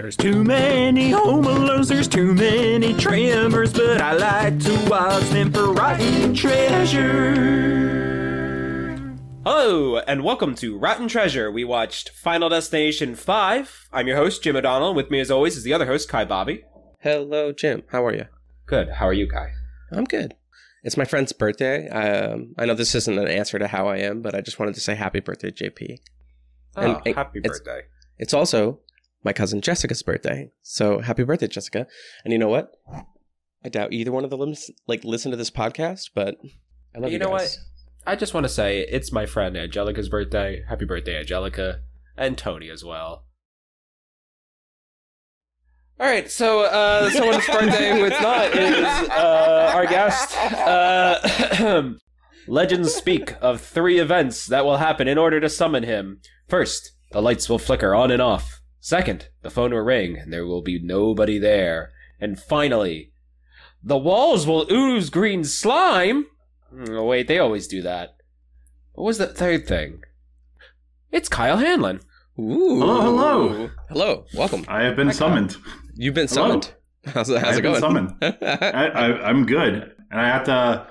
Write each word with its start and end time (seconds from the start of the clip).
There's 0.00 0.16
too 0.16 0.42
many 0.42 1.10
home 1.10 1.44
alones, 1.44 1.88
there's 1.88 2.08
too 2.08 2.32
many 2.32 2.94
tremors, 2.94 3.70
but 3.74 4.00
I 4.00 4.14
like 4.14 4.58
to 4.60 4.88
watch 4.88 5.24
them 5.24 5.52
for 5.52 5.74
rotten 5.74 6.34
treasure. 6.34 7.34
Hello, 9.44 9.98
and 9.98 10.24
welcome 10.24 10.54
to 10.54 10.78
Rotten 10.78 11.06
Treasure. 11.06 11.50
We 11.52 11.64
watched 11.64 12.08
Final 12.10 12.48
Destination 12.48 13.14
5. 13.14 13.88
I'm 13.92 14.06
your 14.08 14.16
host, 14.16 14.42
Jim 14.42 14.56
O'Donnell, 14.56 14.88
and 14.88 14.96
with 14.96 15.10
me 15.10 15.20
as 15.20 15.30
always 15.30 15.58
is 15.58 15.64
the 15.64 15.74
other 15.74 15.84
host, 15.84 16.08
Kai 16.08 16.24
Bobbi. 16.24 16.62
Hello, 17.00 17.52
Jim. 17.52 17.82
How 17.88 18.06
are 18.06 18.14
you? 18.14 18.24
Good. 18.64 18.88
How 18.92 19.06
are 19.06 19.12
you, 19.12 19.28
Kai? 19.28 19.52
I'm 19.92 20.04
good. 20.04 20.34
It's 20.82 20.96
my 20.96 21.04
friend's 21.04 21.32
birthday. 21.34 21.90
Um, 21.90 22.54
I 22.56 22.64
know 22.64 22.72
this 22.74 22.94
isn't 22.94 23.18
an 23.18 23.28
answer 23.28 23.58
to 23.58 23.68
how 23.68 23.88
I 23.88 23.98
am, 23.98 24.22
but 24.22 24.34
I 24.34 24.40
just 24.40 24.58
wanted 24.58 24.74
to 24.76 24.80
say 24.80 24.94
happy 24.94 25.20
birthday, 25.20 25.50
JP. 25.50 25.98
Oh, 26.76 26.82
And- 26.82 27.02
and 27.04 27.14
happy 27.16 27.40
it's- 27.40 27.58
birthday. 27.58 27.82
It's 28.18 28.32
also 28.32 28.80
my 29.22 29.32
cousin 29.32 29.60
Jessica's 29.60 30.02
birthday, 30.02 30.50
so 30.62 31.00
happy 31.00 31.24
birthday, 31.24 31.48
Jessica! 31.48 31.86
And 32.24 32.32
you 32.32 32.38
know 32.38 32.48
what? 32.48 32.72
I 33.64 33.68
doubt 33.68 33.92
either 33.92 34.12
one 34.12 34.24
of 34.24 34.30
them 34.30 34.54
like 34.86 35.04
listen 35.04 35.30
to 35.30 35.36
this 35.36 35.50
podcast, 35.50 36.10
but 36.14 36.36
I 36.94 36.98
love 36.98 37.10
you, 37.10 37.18
You 37.18 37.24
know 37.24 37.30
guys. 37.30 37.58
I 38.06 38.16
just 38.16 38.32
want 38.32 38.44
to 38.44 38.48
say 38.48 38.80
it's 38.80 39.12
my 39.12 39.26
friend 39.26 39.56
Angelica's 39.56 40.08
birthday. 40.08 40.62
Happy 40.68 40.86
birthday, 40.86 41.18
Angelica. 41.18 41.80
And 42.16 42.36
Tony 42.36 42.70
as 42.70 42.84
well. 42.84 43.24
All 45.98 46.06
right, 46.06 46.30
so 46.30 46.62
uh, 46.62 47.10
someone's 47.10 47.46
birthday 47.52 47.90
who 47.90 48.06
it's 48.06 48.20
not 48.22 48.56
is 48.56 49.08
uh, 49.10 49.72
our 49.74 49.84
guest. 49.86 50.34
Uh, 50.56 51.92
legends 52.48 52.94
speak 52.94 53.34
of 53.42 53.60
three 53.60 53.98
events 53.98 54.46
that 54.46 54.64
will 54.64 54.78
happen 54.78 55.08
in 55.08 55.18
order 55.18 55.40
to 55.40 55.50
summon 55.50 55.82
him. 55.82 56.22
First, 56.48 56.92
the 57.12 57.20
lights 57.20 57.50
will 57.50 57.58
flicker 57.58 57.94
on 57.94 58.10
and 58.10 58.22
off. 58.22 58.59
Second, 58.80 59.28
the 59.42 59.50
phone 59.50 59.72
will 59.72 59.80
ring 59.80 60.16
and 60.16 60.32
there 60.32 60.46
will 60.46 60.62
be 60.62 60.80
nobody 60.82 61.38
there. 61.38 61.90
And 62.20 62.40
finally, 62.40 63.12
the 63.82 63.98
walls 63.98 64.46
will 64.46 64.66
ooze 64.72 65.10
green 65.10 65.44
slime. 65.44 66.26
Oh, 66.88 67.04
wait, 67.04 67.28
they 67.28 67.38
always 67.38 67.66
do 67.66 67.82
that. 67.82 68.16
What 68.92 69.04
was 69.04 69.18
the 69.18 69.26
third 69.26 69.66
thing? 69.66 70.00
It's 71.10 71.28
Kyle 71.28 71.58
Hanlon. 71.58 72.00
Ooh. 72.38 72.80
Hello, 72.80 73.00
hello. 73.02 73.70
Hello, 73.88 74.24
welcome. 74.34 74.64
I 74.68 74.82
have 74.84 74.96
been 74.96 75.12
summoned. 75.12 75.56
You've 75.94 76.14
been 76.14 76.28
Hello. 76.28 76.48
summoned. 76.60 76.72
How's 77.06 77.28
it, 77.28 77.36
I 77.36 77.40
how's 77.40 77.48
have 77.56 77.58
it 77.58 77.62
been 77.62 77.72
going? 77.72 77.80
summoned. 77.80 78.14
I, 78.42 78.86
I, 78.86 79.28
I'm 79.28 79.44
good, 79.46 79.92
and 80.10 80.20
I 80.20 80.26
have 80.28 80.44
to 80.44 80.86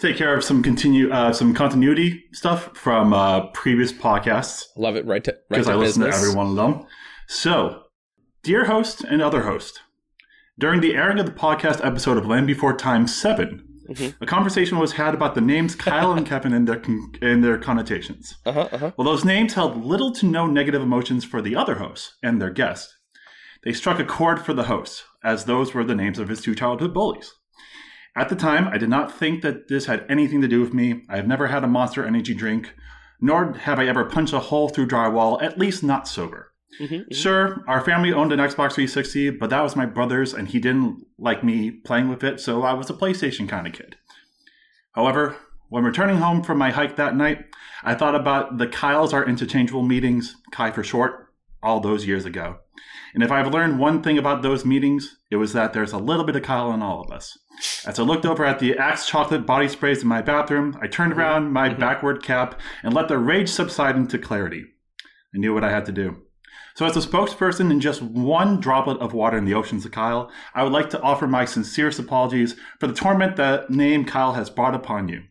take 0.00 0.16
care 0.16 0.34
of 0.36 0.44
some 0.44 0.62
continue 0.62 1.10
uh, 1.12 1.32
some 1.32 1.52
continuity 1.54 2.24
stuff 2.32 2.76
from 2.76 3.12
uh, 3.12 3.46
previous 3.48 3.92
podcasts 3.92 4.64
Love 4.76 4.96
it. 4.96 5.04
Right 5.06 5.24
to 5.24 5.32
right 5.32 5.40
because 5.50 5.66
to 5.66 5.72
I 5.72 5.76
listen 5.76 6.02
business. 6.02 6.20
to 6.22 6.26
every 6.28 6.36
one 6.36 6.48
of 6.48 6.56
them. 6.56 6.86
So, 7.26 7.84
dear 8.42 8.66
host 8.66 9.02
and 9.02 9.22
other 9.22 9.42
host, 9.42 9.80
during 10.58 10.80
the 10.80 10.94
airing 10.94 11.18
of 11.18 11.26
the 11.26 11.32
podcast 11.32 11.84
episode 11.84 12.16
of 12.16 12.26
Land 12.26 12.46
Before 12.46 12.76
Time 12.76 13.06
7 13.06 13.68
Mhm. 13.90 14.14
a 14.20 14.24
conversation 14.26 14.78
was 14.78 14.92
had 14.92 15.12
about 15.12 15.34
the 15.34 15.42
names 15.42 15.74
Kyle 15.74 16.12
and 16.14 16.24
Kevin 16.26 16.54
and 16.54 16.66
their 16.66 16.78
con- 16.78 17.12
and 17.20 17.44
their 17.44 17.58
connotations. 17.58 18.36
Uh 18.46 18.52
huh. 18.52 18.68
Uh 18.72 18.78
huh. 18.78 18.90
Well, 18.96 19.04
those 19.04 19.26
names 19.26 19.52
held 19.54 19.84
little 19.84 20.10
to 20.12 20.24
no 20.26 20.46
negative 20.46 20.80
emotions 20.80 21.22
for 21.22 21.42
the 21.42 21.54
other 21.54 21.74
hosts 21.74 22.16
and 22.22 22.40
their 22.40 22.48
guest. 22.50 22.96
They 23.62 23.72
struck 23.74 23.98
a 23.98 24.04
chord 24.04 24.40
for 24.40 24.54
the 24.54 24.64
host, 24.64 25.04
as 25.22 25.44
those 25.44 25.74
were 25.74 25.84
the 25.84 25.94
names 25.94 26.18
of 26.18 26.28
his 26.28 26.40
two 26.40 26.54
childhood 26.54 26.94
bullies. 26.94 27.30
At 28.16 28.30
the 28.30 28.36
time, 28.36 28.68
I 28.68 28.78
did 28.78 28.88
not 28.88 29.12
think 29.12 29.42
that 29.42 29.68
this 29.68 29.84
had 29.86 30.06
anything 30.08 30.40
to 30.40 30.48
do 30.48 30.60
with 30.62 30.72
me. 30.72 31.02
I 31.10 31.16
have 31.16 31.26
never 31.26 31.48
had 31.48 31.62
a 31.64 31.66
monster 31.68 32.06
energy 32.06 32.32
drink, 32.32 32.74
nor 33.20 33.52
have 33.52 33.78
I 33.78 33.86
ever 33.86 34.04
punched 34.06 34.32
a 34.32 34.38
hole 34.38 34.68
through 34.70 34.86
drywall, 34.88 35.42
at 35.42 35.58
least 35.58 35.82
not 35.82 36.08
sober. 36.08 36.52
Mm-hmm, 36.80 36.94
mm-hmm. 36.94 37.14
Sure, 37.14 37.64
our 37.68 37.80
family 37.80 38.12
owned 38.12 38.32
an 38.32 38.38
Xbox 38.38 38.74
360, 38.74 39.30
but 39.30 39.50
that 39.50 39.62
was 39.62 39.76
my 39.76 39.86
brother's, 39.86 40.34
and 40.34 40.48
he 40.48 40.58
didn't 40.58 41.06
like 41.18 41.44
me 41.44 41.70
playing 41.70 42.08
with 42.08 42.24
it, 42.24 42.40
so 42.40 42.62
I 42.62 42.72
was 42.72 42.90
a 42.90 42.94
PlayStation 42.94 43.48
kind 43.48 43.66
of 43.66 43.72
kid. 43.72 43.96
However, 44.92 45.36
when 45.68 45.84
returning 45.84 46.18
home 46.18 46.42
from 46.42 46.58
my 46.58 46.70
hike 46.70 46.96
that 46.96 47.16
night, 47.16 47.44
I 47.82 47.94
thought 47.94 48.14
about 48.14 48.58
the 48.58 48.66
Kyles 48.66 49.12
are 49.12 49.26
interchangeable 49.28 49.82
meetings, 49.82 50.36
Kai 50.52 50.70
for 50.70 50.84
short, 50.84 51.32
all 51.62 51.80
those 51.80 52.06
years 52.06 52.24
ago. 52.24 52.58
And 53.14 53.22
if 53.22 53.30
I've 53.30 53.52
learned 53.52 53.78
one 53.78 54.02
thing 54.02 54.18
about 54.18 54.42
those 54.42 54.64
meetings, 54.64 55.16
it 55.30 55.36
was 55.36 55.52
that 55.52 55.72
there's 55.72 55.92
a 55.92 55.98
little 55.98 56.24
bit 56.24 56.36
of 56.36 56.42
Kyle 56.42 56.72
in 56.72 56.82
all 56.82 57.00
of 57.00 57.10
us. 57.10 57.38
As 57.86 57.98
I 57.98 58.02
looked 58.02 58.26
over 58.26 58.44
at 58.44 58.58
the 58.58 58.76
Axe 58.76 59.06
chocolate 59.06 59.46
body 59.46 59.68
sprays 59.68 60.02
in 60.02 60.08
my 60.08 60.20
bathroom, 60.20 60.76
I 60.82 60.88
turned 60.88 61.12
mm-hmm, 61.12 61.20
around 61.20 61.52
my 61.52 61.68
mm-hmm. 61.68 61.80
backward 61.80 62.22
cap 62.22 62.60
and 62.82 62.92
let 62.92 63.08
the 63.08 63.18
rage 63.18 63.48
subside 63.48 63.96
into 63.96 64.18
clarity. 64.18 64.64
I 65.34 65.38
knew 65.38 65.54
what 65.54 65.64
I 65.64 65.70
had 65.70 65.86
to 65.86 65.92
do. 65.92 66.22
So, 66.74 66.86
as 66.86 66.96
a 66.96 67.00
spokesperson 67.00 67.70
and 67.70 67.80
just 67.80 68.02
one 68.02 68.60
droplet 68.60 68.98
of 68.98 69.12
water 69.12 69.38
in 69.38 69.44
the 69.44 69.54
oceans 69.54 69.84
of 69.84 69.92
Kyle, 69.92 70.30
I 70.54 70.62
would 70.64 70.72
like 70.72 70.90
to 70.90 71.00
offer 71.00 71.26
my 71.26 71.44
sincerest 71.44 71.98
apologies 71.98 72.56
for 72.80 72.86
the 72.86 72.94
torment 72.94 73.36
that 73.36 73.70
name 73.70 74.04
Kyle 74.04 74.32
has 74.34 74.50
brought 74.50 74.74
upon 74.74 75.08
you. 75.08 75.22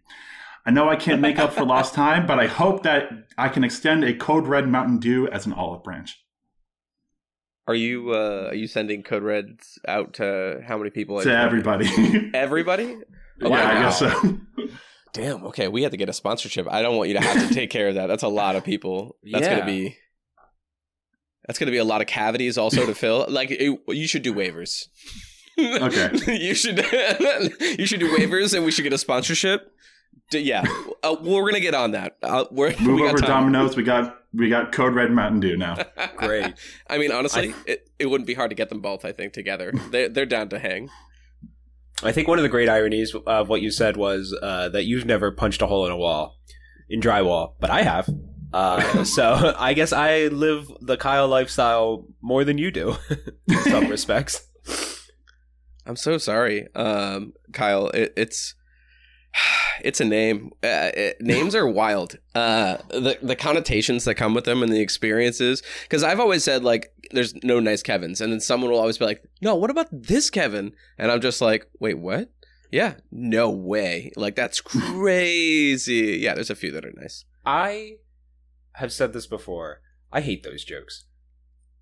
I 0.65 0.71
know 0.71 0.89
I 0.89 0.95
can't 0.95 1.19
make 1.19 1.39
up 1.39 1.51
for 1.53 1.65
lost 1.65 1.93
time, 2.03 2.25
but 2.25 2.39
I 2.39 2.47
hope 2.47 2.83
that 2.83 3.09
I 3.37 3.49
can 3.49 3.63
extend 3.63 4.03
a 4.05 4.13
Code 4.13 4.47
Red 4.47 4.67
Mountain 4.69 4.99
Dew 4.99 5.27
as 5.27 5.45
an 5.45 5.53
olive 5.53 5.83
branch. 5.83 6.17
Are 7.67 7.75
you 7.75 8.11
uh 8.11 8.47
are 8.49 8.55
you 8.55 8.67
sending 8.67 9.03
code 9.03 9.23
reds 9.23 9.79
out 9.87 10.15
to 10.15 10.61
how 10.67 10.77
many 10.77 10.89
people? 10.89 11.21
To 11.21 11.31
everybody. 11.37 11.87
Everybody? 12.33 12.97
yeah, 13.39 13.47
wow. 13.47 13.65
I 13.69 13.73
guess 13.81 13.99
so. 13.99 14.37
Damn. 15.13 15.45
Okay, 15.45 15.69
we 15.69 15.81
had 15.83 15.91
to 15.91 15.97
get 15.97 16.09
a 16.09 16.13
sponsorship. 16.13 16.67
I 16.69 16.81
don't 16.81 16.97
want 16.97 17.07
you 17.09 17.15
to 17.15 17.21
have 17.21 17.47
to 17.47 17.53
take 17.53 17.69
care 17.69 17.87
of 17.87 17.95
that. 17.95 18.07
That's 18.07 18.23
a 18.23 18.27
lot 18.27 18.55
of 18.57 18.65
people. 18.65 19.15
That's 19.23 19.45
Yeah. 19.45 19.59
gonna 19.59 19.65
be. 19.71 19.97
That's 21.45 21.59
gonna 21.59 21.71
be 21.71 21.77
a 21.77 21.83
lot 21.83 22.01
of 22.01 22.07
cavities 22.07 22.57
also 22.57 22.85
to 22.85 22.95
fill. 22.95 23.25
Like 23.33 23.51
it, 23.51 23.79
you 23.87 24.07
should 24.07 24.21
do 24.21 24.33
waivers. 24.33 24.87
Okay. 25.59 26.11
you 26.39 26.53
should. 26.53 26.77
you 27.79 27.85
should 27.85 27.99
do 27.99 28.15
waivers, 28.15 28.53
and 28.53 28.65
we 28.65 28.71
should 28.71 28.83
get 28.83 28.93
a 28.93 28.97
sponsorship. 28.97 29.71
D- 30.29 30.39
yeah, 30.39 30.63
uh, 31.03 31.15
we're 31.21 31.45
gonna 31.45 31.59
get 31.59 31.73
on 31.73 31.91
that. 31.91 32.17
Uh, 32.21 32.45
we're, 32.51 32.69
Move 32.79 32.95
we 32.95 33.01
got 33.01 33.09
over 33.09 33.17
time. 33.17 33.29
Domino's. 33.29 33.75
We 33.75 33.83
got 33.83 34.17
we 34.33 34.49
got 34.49 34.71
Code 34.71 34.93
Red 34.93 35.11
Mountain 35.11 35.41
Dew 35.41 35.57
now. 35.57 35.77
Great. 36.17 36.53
I 36.89 36.97
mean, 36.97 37.11
honestly, 37.11 37.53
it, 37.65 37.89
it 37.99 38.07
wouldn't 38.07 38.27
be 38.27 38.33
hard 38.33 38.49
to 38.49 38.55
get 38.55 38.69
them 38.69 38.81
both. 38.81 39.05
I 39.05 39.11
think 39.11 39.33
together, 39.33 39.73
they 39.91 40.07
they're 40.07 40.25
down 40.25 40.49
to 40.49 40.59
hang. 40.59 40.89
I 42.01 42.11
think 42.11 42.27
one 42.27 42.39
of 42.39 42.43
the 42.43 42.49
great 42.49 42.69
ironies 42.69 43.15
of 43.27 43.49
what 43.49 43.61
you 43.61 43.71
said 43.71 43.95
was 43.95 44.37
uh, 44.41 44.69
that 44.69 44.85
you've 44.85 45.05
never 45.05 45.31
punched 45.31 45.61
a 45.61 45.67
hole 45.67 45.85
in 45.85 45.91
a 45.91 45.97
wall, 45.97 46.37
in 46.89 46.99
drywall, 46.99 47.53
but 47.59 47.69
I 47.69 47.83
have. 47.83 48.09
Uh, 48.53 49.03
so 49.17 49.55
I 49.57 49.73
guess 49.73 49.91
I 49.91 50.27
live 50.27 50.71
the 50.81 50.97
Kyle 50.97 51.27
lifestyle 51.27 52.05
more 52.21 52.43
than 52.43 52.57
you 52.57 52.71
do, 52.71 52.95
in 53.47 53.59
some 53.63 53.87
respects. 53.89 54.47
I'm 55.85 55.95
so 55.97 56.17
sorry, 56.17 56.67
um, 56.75 57.33
Kyle. 57.51 57.87
It, 57.89 58.13
it's 58.15 58.55
it's 59.83 59.99
a 59.99 60.05
name. 60.05 60.51
Uh, 60.63 60.91
it- 60.95 61.17
names 61.19 61.55
are 61.55 61.67
wild. 61.67 62.17
Uh, 62.35 62.77
the 62.89 63.17
the 63.21 63.35
connotations 63.35 64.05
that 64.05 64.15
come 64.15 64.33
with 64.33 64.45
them 64.45 64.63
and 64.63 64.71
the 64.71 64.81
experiences. 64.81 65.61
Because 65.83 66.03
I've 66.03 66.19
always 66.19 66.43
said 66.43 66.63
like, 66.63 66.93
there's 67.11 67.33
no 67.43 67.59
nice 67.59 67.83
Kevin's, 67.83 68.21
and 68.21 68.31
then 68.31 68.39
someone 68.39 68.71
will 68.71 68.79
always 68.79 68.97
be 68.97 69.05
like, 69.05 69.23
no, 69.41 69.55
what 69.55 69.69
about 69.71 69.87
this 69.91 70.29
Kevin? 70.29 70.73
And 70.97 71.11
I'm 71.11 71.21
just 71.21 71.41
like, 71.41 71.67
wait, 71.79 71.97
what? 71.99 72.29
Yeah, 72.71 72.95
no 73.11 73.49
way. 73.49 74.11
Like 74.15 74.35
that's 74.35 74.61
crazy. 74.61 76.17
Yeah, 76.21 76.33
there's 76.35 76.49
a 76.49 76.55
few 76.55 76.71
that 76.71 76.85
are 76.85 76.93
nice. 76.95 77.25
I 77.45 77.97
have 78.73 78.91
said 78.91 79.13
this 79.13 79.27
before. 79.27 79.81
I 80.11 80.21
hate 80.21 80.43
those 80.43 80.63
jokes. 80.63 81.05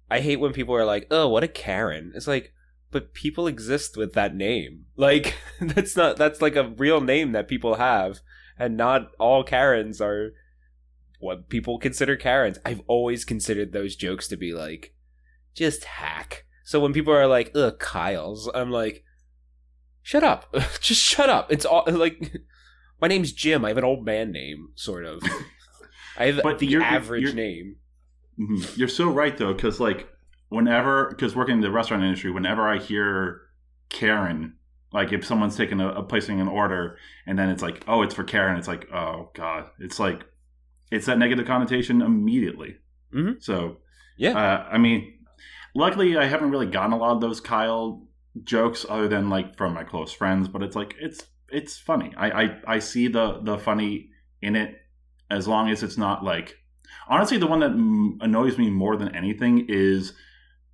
I 0.09 0.19
hate 0.19 0.39
when 0.39 0.53
people 0.53 0.75
are 0.75 0.85
like, 0.85 1.07
"Oh, 1.11 1.27
what 1.27 1.43
a 1.43 1.47
Karen." 1.47 2.11
It's 2.15 2.27
like, 2.27 2.53
but 2.91 3.13
people 3.13 3.47
exist 3.47 3.95
with 3.97 4.13
that 4.13 4.35
name. 4.35 4.85
Like 4.97 5.35
that's 5.59 5.95
not 5.95 6.17
that's 6.17 6.41
like 6.41 6.55
a 6.55 6.69
real 6.77 7.01
name 7.01 7.31
that 7.31 7.47
people 7.47 7.75
have, 7.75 8.19
and 8.59 8.77
not 8.77 9.11
all 9.19 9.43
Karens 9.43 9.99
are 9.99 10.33
what 11.19 11.49
people 11.49 11.79
consider 11.79 12.15
Karens. 12.15 12.59
I've 12.65 12.81
always 12.87 13.25
considered 13.25 13.71
those 13.71 13.95
jokes 13.95 14.27
to 14.27 14.37
be 14.37 14.53
like 14.53 14.93
just 15.55 15.85
hack. 15.85 16.45
So 16.63 16.79
when 16.79 16.93
people 16.93 17.13
are 17.13 17.27
like, 17.27 17.51
"Ugh, 17.55 17.79
Kyle's," 17.79 18.49
I'm 18.53 18.69
like, 18.69 19.03
"Shut 20.01 20.23
up! 20.23 20.53
just 20.81 21.01
shut 21.01 21.29
up!" 21.29 21.51
It's 21.51 21.65
all 21.65 21.85
like, 21.87 22.33
my 23.01 23.07
name's 23.07 23.31
Jim. 23.31 23.65
I 23.65 23.69
have 23.69 23.77
an 23.77 23.83
old 23.83 24.05
man 24.05 24.31
name, 24.31 24.69
sort 24.75 25.05
of. 25.05 25.23
I 26.21 26.31
have 26.31 26.43
But 26.43 26.59
the 26.59 26.67
you're- 26.67 26.83
average 26.85 27.23
you're- 27.23 27.33
name. 27.35 27.75
Mhm. 28.39 28.77
You're 28.77 28.87
so 28.87 29.09
right 29.09 29.37
though, 29.37 29.53
because 29.53 29.79
like 29.79 30.09
whenever, 30.49 31.09
because 31.09 31.35
working 31.35 31.55
in 31.55 31.61
the 31.61 31.71
restaurant 31.71 32.03
industry, 32.03 32.31
whenever 32.31 32.67
I 32.67 32.77
hear 32.77 33.41
Karen, 33.89 34.55
like 34.93 35.11
if 35.13 35.25
someone's 35.25 35.55
taking 35.55 35.79
a, 35.79 35.89
a 35.89 36.03
placing 36.03 36.39
an 36.41 36.47
order 36.47 36.97
and 37.25 37.37
then 37.37 37.49
it's 37.49 37.61
like, 37.61 37.83
oh, 37.87 38.01
it's 38.03 38.13
for 38.15 38.23
Karen, 38.23 38.57
it's 38.57 38.67
like, 38.67 38.91
oh 38.91 39.31
god, 39.33 39.69
it's 39.79 39.99
like, 39.99 40.25
it's 40.91 41.05
that 41.05 41.17
negative 41.17 41.45
connotation 41.45 42.01
immediately. 42.01 42.77
Mhm. 43.13 43.41
So 43.41 43.77
Yeah. 44.17 44.31
uh, 44.37 44.67
I 44.71 44.77
mean, 44.77 45.19
luckily 45.75 46.17
I 46.17 46.25
haven't 46.25 46.51
really 46.51 46.67
gotten 46.67 46.93
a 46.93 46.97
lot 46.97 47.11
of 47.15 47.21
those 47.21 47.39
Kyle 47.41 48.05
jokes 48.43 48.85
other 48.89 49.07
than 49.07 49.29
like 49.29 49.55
from 49.57 49.73
my 49.73 49.83
close 49.83 50.11
friends, 50.13 50.47
but 50.47 50.63
it's 50.63 50.75
like 50.75 50.95
it's 50.99 51.27
it's 51.49 51.77
funny. 51.77 52.13
I 52.17 52.43
I, 52.43 52.61
I 52.75 52.79
see 52.79 53.07
the 53.07 53.39
the 53.43 53.57
funny 53.57 54.09
in 54.41 54.55
it 54.55 54.77
as 55.31 55.47
long 55.47 55.69
as 55.69 55.81
it's 55.83 55.97
not 55.97 56.23
like 56.23 56.55
honestly 57.07 57.37
the 57.37 57.47
one 57.47 57.59
that 57.61 57.71
mm, 57.71 58.17
annoys 58.21 58.57
me 58.57 58.69
more 58.69 58.97
than 58.97 59.15
anything 59.15 59.65
is 59.69 60.13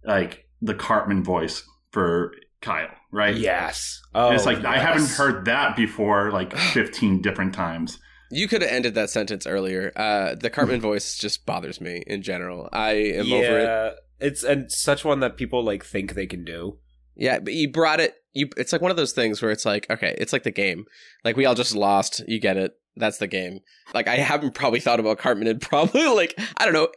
like 0.04 0.46
the 0.62 0.74
Cartman 0.74 1.24
voice 1.24 1.64
for 1.92 2.34
Kyle, 2.62 2.90
right? 3.12 3.36
Yes. 3.36 4.02
Oh, 4.14 4.28
And 4.28 4.36
it's 4.36 4.46
like 4.46 4.64
I 4.66 4.80
haven't 4.80 5.10
heard 5.10 5.46
that 5.46 5.76
before 5.76 6.32
like 6.32 6.56
15 6.74 7.22
different 7.22 7.54
times. 7.54 8.00
You 8.30 8.48
could 8.48 8.62
have 8.62 8.72
ended 8.72 8.94
that 8.96 9.10
sentence 9.10 9.48
earlier. 9.48 9.94
Uh, 9.96 10.36
the 10.36 10.50
Cartman 10.50 10.82
voice 10.90 11.18
just 11.18 11.46
bothers 11.46 11.80
me 11.80 12.04
in 12.08 12.22
general. 12.22 12.68
I 12.74 12.92
am 12.92 13.32
over 13.32 13.60
it. 13.60 13.96
It's 14.20 14.44
and 14.44 14.72
such 14.72 15.06
one 15.06 15.20
that 15.20 15.38
people 15.38 15.64
like 15.64 15.86
think 15.86 16.14
they 16.14 16.26
can 16.26 16.44
do. 16.44 16.80
Yeah, 17.16 17.40
but 17.40 17.54
you 17.54 17.72
brought 17.72 18.00
it. 18.00 18.16
You. 18.34 18.50
It's 18.58 18.72
like 18.72 18.82
one 18.82 18.92
of 18.92 18.98
those 18.98 19.14
things 19.14 19.42
where 19.42 19.52
it's 19.52 19.66
like, 19.66 19.88
okay, 19.90 20.16
it's 20.18 20.34
like 20.34 20.44
the 20.44 20.52
game. 20.52 20.86
Like 21.24 21.38
we 21.38 21.46
all 21.46 21.56
just 21.56 21.76
lost. 21.76 22.24
You 22.28 22.40
get 22.40 22.58
it. 22.58 22.74
That's 23.00 23.18
the 23.18 23.28
game. 23.28 23.60
Like 23.94 24.08
I 24.08 24.16
haven't 24.18 24.54
probably 24.56 24.80
thought 24.80 25.00
about 25.00 25.18
Cartman 25.20 25.48
in 25.48 25.60
probably 25.62 26.08
like 26.08 26.38
I 26.58 26.66
don't 26.66 26.74
know 26.74 26.90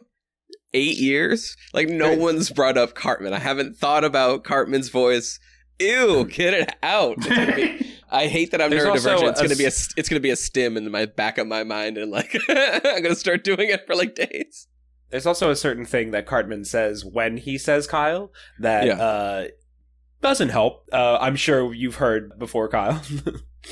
eight 0.73 0.97
years. 0.97 1.55
Like 1.73 1.89
no 1.89 2.15
one's 2.15 2.49
brought 2.49 2.77
up 2.77 2.93
Cartman. 2.95 3.33
I 3.33 3.39
haven't 3.39 3.75
thought 3.77 4.03
about 4.03 4.43
Cartman's 4.43 4.89
voice. 4.89 5.39
Ew, 5.79 6.25
get 6.29 6.53
it 6.53 6.75
out. 6.83 7.15
It's 7.17 7.27
gonna 7.27 7.55
be- 7.55 7.87
I 8.13 8.27
hate 8.27 8.51
that 8.51 8.61
I'm 8.61 8.69
There's 8.69 8.83
neurodivergent. 8.83 9.29
It's 9.31 9.41
gonna 9.41 9.55
be 9.55 9.63
a 9.65 9.71
it's 9.97 10.09
gonna 10.09 10.19
be 10.19 10.31
a 10.31 10.35
stim 10.35 10.75
in 10.77 10.91
my 10.91 11.05
back 11.05 11.37
of 11.37 11.47
my 11.47 11.63
mind, 11.63 11.97
and 11.97 12.11
like 12.11 12.35
I'm 12.49 13.01
gonna 13.01 13.15
start 13.15 13.43
doing 13.43 13.69
it 13.69 13.85
for 13.87 13.95
like 13.95 14.15
days. 14.15 14.67
There's 15.11 15.25
also 15.25 15.49
a 15.49 15.55
certain 15.55 15.85
thing 15.85 16.11
that 16.11 16.25
Cartman 16.25 16.63
says 16.65 17.03
when 17.05 17.37
he 17.37 17.57
says 17.57 17.85
Kyle 17.87 18.31
that 18.59 18.85
Yeah. 18.85 18.93
uh, 19.01 19.47
doesn't 20.21 20.49
help. 20.49 20.87
Uh, 20.93 21.17
I'm 21.19 21.35
sure 21.35 21.73
you've 21.73 21.95
heard 21.95 22.37
before, 22.39 22.67
Kyle. 22.69 23.01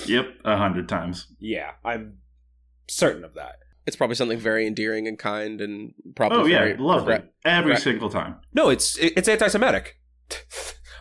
Yep, 0.06 0.25
a 0.45 0.57
hundred 0.57 0.88
times. 0.89 1.27
yeah, 1.39 1.71
I'm 1.83 2.18
certain 2.88 3.24
of 3.24 3.33
that. 3.36 3.56
It's 3.88 3.95
probably 3.95 4.15
something 4.15 4.38
very 4.38 4.68
endearing 4.68 5.07
and 5.07 5.18
kind, 5.18 5.59
and 5.62 5.94
probably 6.15 6.38
Oh 6.38 6.45
yeah, 6.45 6.59
very 6.59 6.77
love 6.77 7.01
regret- 7.07 7.24
it 7.24 7.33
every 7.47 7.69
regret- 7.71 7.81
single 7.83 8.09
time. 8.09 8.36
No, 8.53 8.69
it's 8.69 8.97
it's 9.00 9.27
anti-Semitic. 9.27 9.97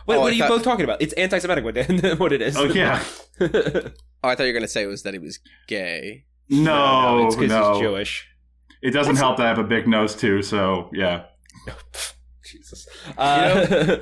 what, 0.05 0.17
Oh, 0.17 0.21
what 0.21 0.27
I 0.27 0.29
are 0.29 0.31
you 0.31 0.47
both 0.47 0.63
talking 0.63 0.85
about? 0.85 1.01
It's 1.01 1.13
anti-Semitic. 1.13 1.63
What, 1.63 1.75
what 2.19 2.33
it 2.33 2.41
is? 2.41 2.57
Oh 2.57 2.63
yeah, 2.65 3.03
Oh, 3.41 3.47
I 4.23 4.33
thought 4.35 4.43
you 4.43 4.47
were 4.47 4.53
gonna 4.59 4.67
say 4.67 4.83
it 4.83 4.87
was 4.87 5.03
that 5.03 5.13
he 5.13 5.19
was 5.19 5.39
gay. 5.67 6.25
no, 6.49 7.27
it's 7.27 7.35
no, 7.35 7.41
because 7.41 7.77
he's 7.77 7.81
Jewish. 7.87 8.27
It 8.81 8.91
doesn't 8.91 9.17
help 9.17 9.37
that 9.37 9.45
I 9.45 9.49
have 9.49 9.59
a 9.59 9.63
big 9.63 9.87
nose 9.87 10.15
too. 10.15 10.41
So 10.41 10.89
yeah, 10.93 11.25
Jesus. 12.43 12.87
Uh, 13.17 13.97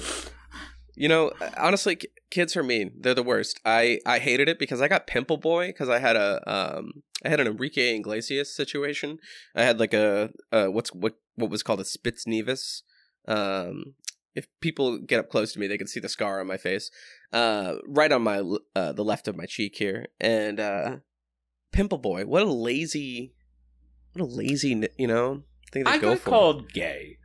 You 0.96 1.08
know, 1.10 1.32
honestly, 1.58 1.96
k- 1.98 2.08
kids 2.30 2.56
are 2.56 2.64
mean. 2.64 2.92
They're 3.00 3.14
the 3.14 3.24
worst. 3.24 3.60
I 3.66 4.00
I 4.06 4.20
hated 4.20 4.50
it 4.50 4.60
because 4.60 4.82
I 4.82 4.88
got 4.88 5.08
pimple 5.08 5.38
boy 5.38 5.68
because 5.68 5.90
I 5.90 6.00
had 6.00 6.16
a 6.16 6.42
um 6.52 7.04
I 7.24 7.30
had 7.30 7.40
an 7.40 7.48
Enrique 7.48 7.96
Iglesias 7.96 8.56
situation. 8.56 9.20
I 9.56 9.64
had 9.64 9.80
like 9.80 9.94
a 9.94 10.32
uh 10.52 10.68
what's 10.68 10.94
what 10.94 11.16
what 11.36 11.50
was 11.50 11.64
called 11.64 11.80
a 11.80 11.86
Spitz 11.86 12.26
nevus. 12.26 12.82
Um, 13.28 13.96
if 14.36 14.48
people 14.62 15.00
get 15.00 15.20
up 15.20 15.30
close 15.30 15.52
to 15.54 15.60
me, 15.60 15.68
they 15.68 15.78
can 15.78 15.88
see 15.88 16.00
the 16.00 16.10
scar 16.10 16.40
on 16.40 16.48
my 16.48 16.58
face, 16.58 16.92
uh, 17.34 17.76
right 17.88 18.12
on 18.12 18.22
my 18.22 18.42
uh 18.76 18.92
the 18.94 19.04
left 19.04 19.28
of 19.28 19.36
my 19.36 19.46
cheek 19.46 19.76
here. 19.78 20.08
And 20.20 20.60
uh, 20.60 20.98
pimple 21.72 21.98
boy, 21.98 22.26
what 22.26 22.44
a 22.44 22.52
lazy, 22.52 23.34
what 24.14 24.24
a 24.24 24.26
lazy 24.26 24.88
you 24.98 25.08
know 25.08 25.44
thing 25.72 25.86
to 25.86 25.90
I 25.90 25.98
go 25.98 26.12
got 26.12 26.20
for. 26.20 26.30
called 26.30 26.72
gay. 26.74 27.18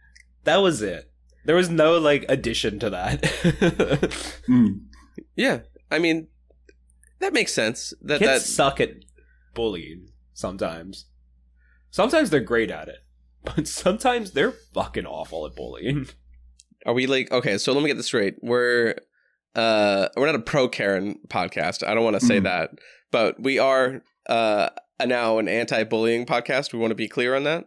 That 0.45 0.57
was 0.59 0.83
it. 0.83 1.11
There 1.45 1.57
was 1.57 1.69
no 1.69 1.99
like 1.99 2.25
addition 2.29 2.79
to 2.81 2.91
that. 2.91 3.23
Mm. 4.49 4.81
Yeah, 5.37 5.61
I 5.91 5.99
mean, 5.99 6.29
that 7.21 7.33
makes 7.33 7.53
sense. 7.53 7.93
That 8.03 8.19
Kids 8.19 8.31
that 8.31 8.41
suck 8.43 8.81
at 8.81 8.91
bullying 9.55 10.09
sometimes. 10.33 11.07
Sometimes 11.91 12.31
they're 12.31 12.41
great 12.41 12.71
at 12.71 12.89
it, 12.89 12.99
but 13.45 13.67
sometimes 13.69 14.33
they're 14.33 14.53
fucking 14.53 15.07
awful 15.07 15.47
at 15.47 15.55
bullying. 15.55 16.09
Are 16.87 16.95
we 16.95 17.07
like 17.07 17.31
okay? 17.31 17.59
So 17.59 17.73
let 17.73 17.83
me 17.83 17.89
get 17.89 17.97
this 17.97 18.07
straight. 18.07 18.37
We're 18.43 18.97
uh 19.55 20.09
we're 20.17 20.27
not 20.27 20.35
a 20.35 20.41
pro 20.41 20.69
Karen 20.69 21.19
podcast. 21.29 21.87
I 21.87 21.95
don't 21.95 22.05
want 22.05 22.19
to 22.19 22.27
say 22.27 22.39
Mhm. 22.41 22.45
that, 22.45 22.71
but 23.11 23.41
we 23.41 23.59
are 23.59 24.03
uh 24.29 24.71
now 25.07 25.39
an 25.39 25.49
anti-bullying 25.49 26.27
podcast. 26.27 26.73
We 26.73 26.79
want 26.79 26.91
to 26.93 26.97
be 26.97 27.09
clear 27.09 27.35
on 27.35 27.43
that. 27.45 27.67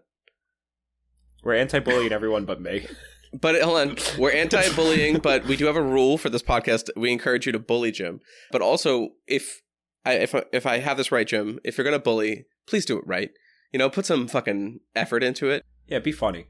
We're 1.44 1.56
anti-bullying 1.56 2.12
everyone 2.12 2.45
but 2.45 2.59
me. 2.62 2.88
But 3.42 3.62
hold 3.62 3.78
on, 3.78 3.96
we're 4.18 4.32
anti-bullying, 4.32 5.18
but 5.20 5.46
we 5.46 5.56
do 5.58 5.66
have 5.66 5.76
a 5.76 5.82
rule 5.82 6.18
for 6.18 6.30
this 6.30 6.44
podcast. 6.44 6.90
We 6.96 7.12
encourage 7.12 7.46
you 7.46 7.52
to 7.52 7.60
bully 7.60 7.92
Jim, 7.92 8.20
but 8.52 8.62
also 8.62 9.10
if 9.28 9.62
I 10.06 10.14
if 10.14 10.34
I- 10.36 10.46
if 10.54 10.66
I 10.66 10.78
have 10.80 10.98
this 10.98 11.12
right, 11.12 11.28
Jim, 11.28 11.60
if 11.64 11.78
you're 11.78 11.86
gonna 11.86 12.00
bully, 12.00 12.46
please 12.68 12.86
do 12.86 12.98
it 12.98 13.06
right. 13.08 13.32
You 13.74 13.80
know, 13.80 13.90
put 13.90 14.06
some 14.06 14.28
fucking 14.28 14.80
effort 14.96 15.24
into 15.24 15.50
it. 15.50 15.64
Yeah, 15.88 16.00
be 16.00 16.12
funny. 16.12 16.46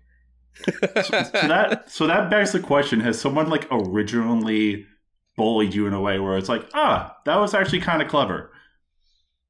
so 1.04 1.12
that 1.34 1.84
so 1.90 2.08
that 2.08 2.30
begs 2.30 2.52
the 2.52 2.60
question: 2.60 3.00
Has 3.00 3.20
someone 3.20 3.50
like 3.50 3.68
originally 3.72 4.86
bullied 5.38 5.74
you 5.74 5.88
in 5.88 5.94
a 5.94 6.00
way 6.02 6.20
where 6.20 6.38
it's 6.38 6.48
like, 6.50 6.66
ah, 6.74 7.16
that 7.26 7.36
was 7.38 7.54
actually 7.54 7.82
kind 7.82 8.02
of 8.02 8.08
clever? 8.08 8.52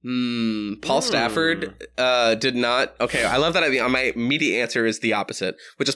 Hmm. 0.04 0.76
Paul 0.82 1.02
Hmm. 1.02 1.08
Stafford 1.08 1.86
uh, 1.98 2.36
did 2.36 2.56
not. 2.56 2.96
Okay, 3.02 3.26
I 3.26 3.38
love 3.38 3.54
that. 3.54 3.64
I, 3.64 3.88
my 3.88 4.14
immediate 4.16 4.62
answer 4.62 4.86
is 4.86 5.00
the 5.00 5.14
opposite, 5.14 5.56
which 5.78 5.90
is 5.90 5.96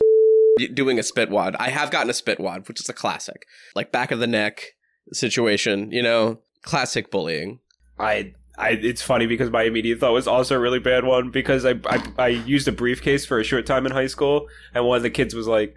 doing 0.67 0.99
a 0.99 1.03
spit 1.03 1.29
wad. 1.29 1.55
I 1.59 1.69
have 1.69 1.91
gotten 1.91 2.09
a 2.09 2.13
spit 2.13 2.39
wad, 2.39 2.67
which 2.67 2.79
is 2.79 2.89
a 2.89 2.93
classic, 2.93 3.45
like 3.75 3.91
back 3.91 4.11
of 4.11 4.19
the 4.19 4.27
neck 4.27 4.75
situation. 5.11 5.91
You 5.91 6.03
know, 6.03 6.39
classic 6.61 7.11
bullying. 7.11 7.59
I, 7.97 8.33
I, 8.57 8.71
it's 8.71 9.01
funny 9.01 9.25
because 9.25 9.49
my 9.49 9.63
immediate 9.63 9.99
thought 9.99 10.13
was 10.13 10.27
also 10.27 10.55
a 10.55 10.59
really 10.59 10.79
bad 10.79 11.03
one 11.03 11.31
because 11.31 11.65
I, 11.65 11.75
I, 11.85 12.03
I 12.17 12.27
used 12.27 12.67
a 12.67 12.71
briefcase 12.71 13.25
for 13.25 13.39
a 13.39 13.43
short 13.43 13.65
time 13.65 13.85
in 13.85 13.91
high 13.91 14.07
school, 14.07 14.47
and 14.73 14.85
one 14.85 14.97
of 14.97 15.03
the 15.03 15.09
kids 15.09 15.33
was 15.33 15.47
like, 15.47 15.75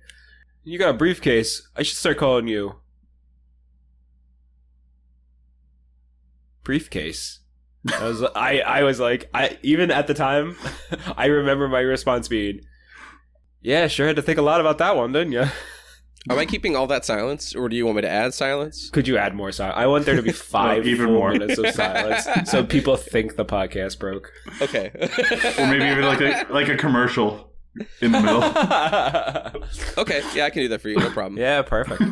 "You 0.64 0.78
got 0.78 0.94
a 0.94 0.98
briefcase? 0.98 1.68
I 1.76 1.82
should 1.82 1.96
start 1.96 2.18
calling 2.18 2.48
you 2.48 2.76
briefcase." 6.64 7.40
I 7.92 8.04
was, 8.04 8.22
I, 8.22 8.60
I 8.60 8.82
was 8.84 9.00
like, 9.00 9.28
I 9.34 9.58
even 9.62 9.90
at 9.90 10.06
the 10.06 10.14
time, 10.14 10.56
I 11.16 11.26
remember 11.26 11.68
my 11.68 11.80
response 11.80 12.28
being, 12.28 12.60
"Yeah, 13.62 13.86
sure 13.88 14.06
had 14.06 14.16
to 14.16 14.22
think 14.22 14.38
a 14.38 14.42
lot 14.42 14.60
about 14.60 14.78
that 14.78 14.96
one, 14.96 15.12
didn't 15.12 15.32
you?" 15.32 15.44
Am 16.30 16.38
I 16.38 16.46
keeping 16.46 16.76
all 16.76 16.86
that 16.86 17.04
silence, 17.04 17.52
or 17.52 17.68
do 17.68 17.74
you 17.74 17.84
want 17.84 17.96
me 17.96 18.02
to 18.02 18.08
add 18.08 18.32
silence? 18.32 18.90
Could 18.90 19.08
you 19.08 19.16
add 19.18 19.34
more 19.34 19.50
silence? 19.50 19.76
I 19.76 19.86
want 19.86 20.04
there 20.06 20.14
to 20.14 20.22
be 20.22 20.30
five 20.56 20.86
even 20.86 21.06
more. 21.12 21.32
minutes 21.32 21.58
of 21.58 21.68
silence, 21.70 22.28
so 22.48 22.62
people 22.76 22.96
think 22.96 23.34
the 23.34 23.44
podcast 23.44 23.98
broke. 23.98 24.32
Okay. 24.60 24.92
Or 25.58 25.66
maybe 25.66 25.84
even 25.84 26.04
like 26.04 26.20
a 26.20 26.46
like 26.50 26.68
a 26.68 26.76
commercial 26.76 27.52
in 28.00 28.12
the 28.12 28.20
middle. 28.20 28.42
okay. 29.98 30.22
Yeah, 30.34 30.44
I 30.44 30.50
can 30.50 30.62
do 30.62 30.68
that 30.68 30.80
for 30.80 30.90
you. 30.90 30.96
No 30.96 31.10
problem. 31.10 31.38
yeah, 31.40 31.62
perfect. 31.62 32.02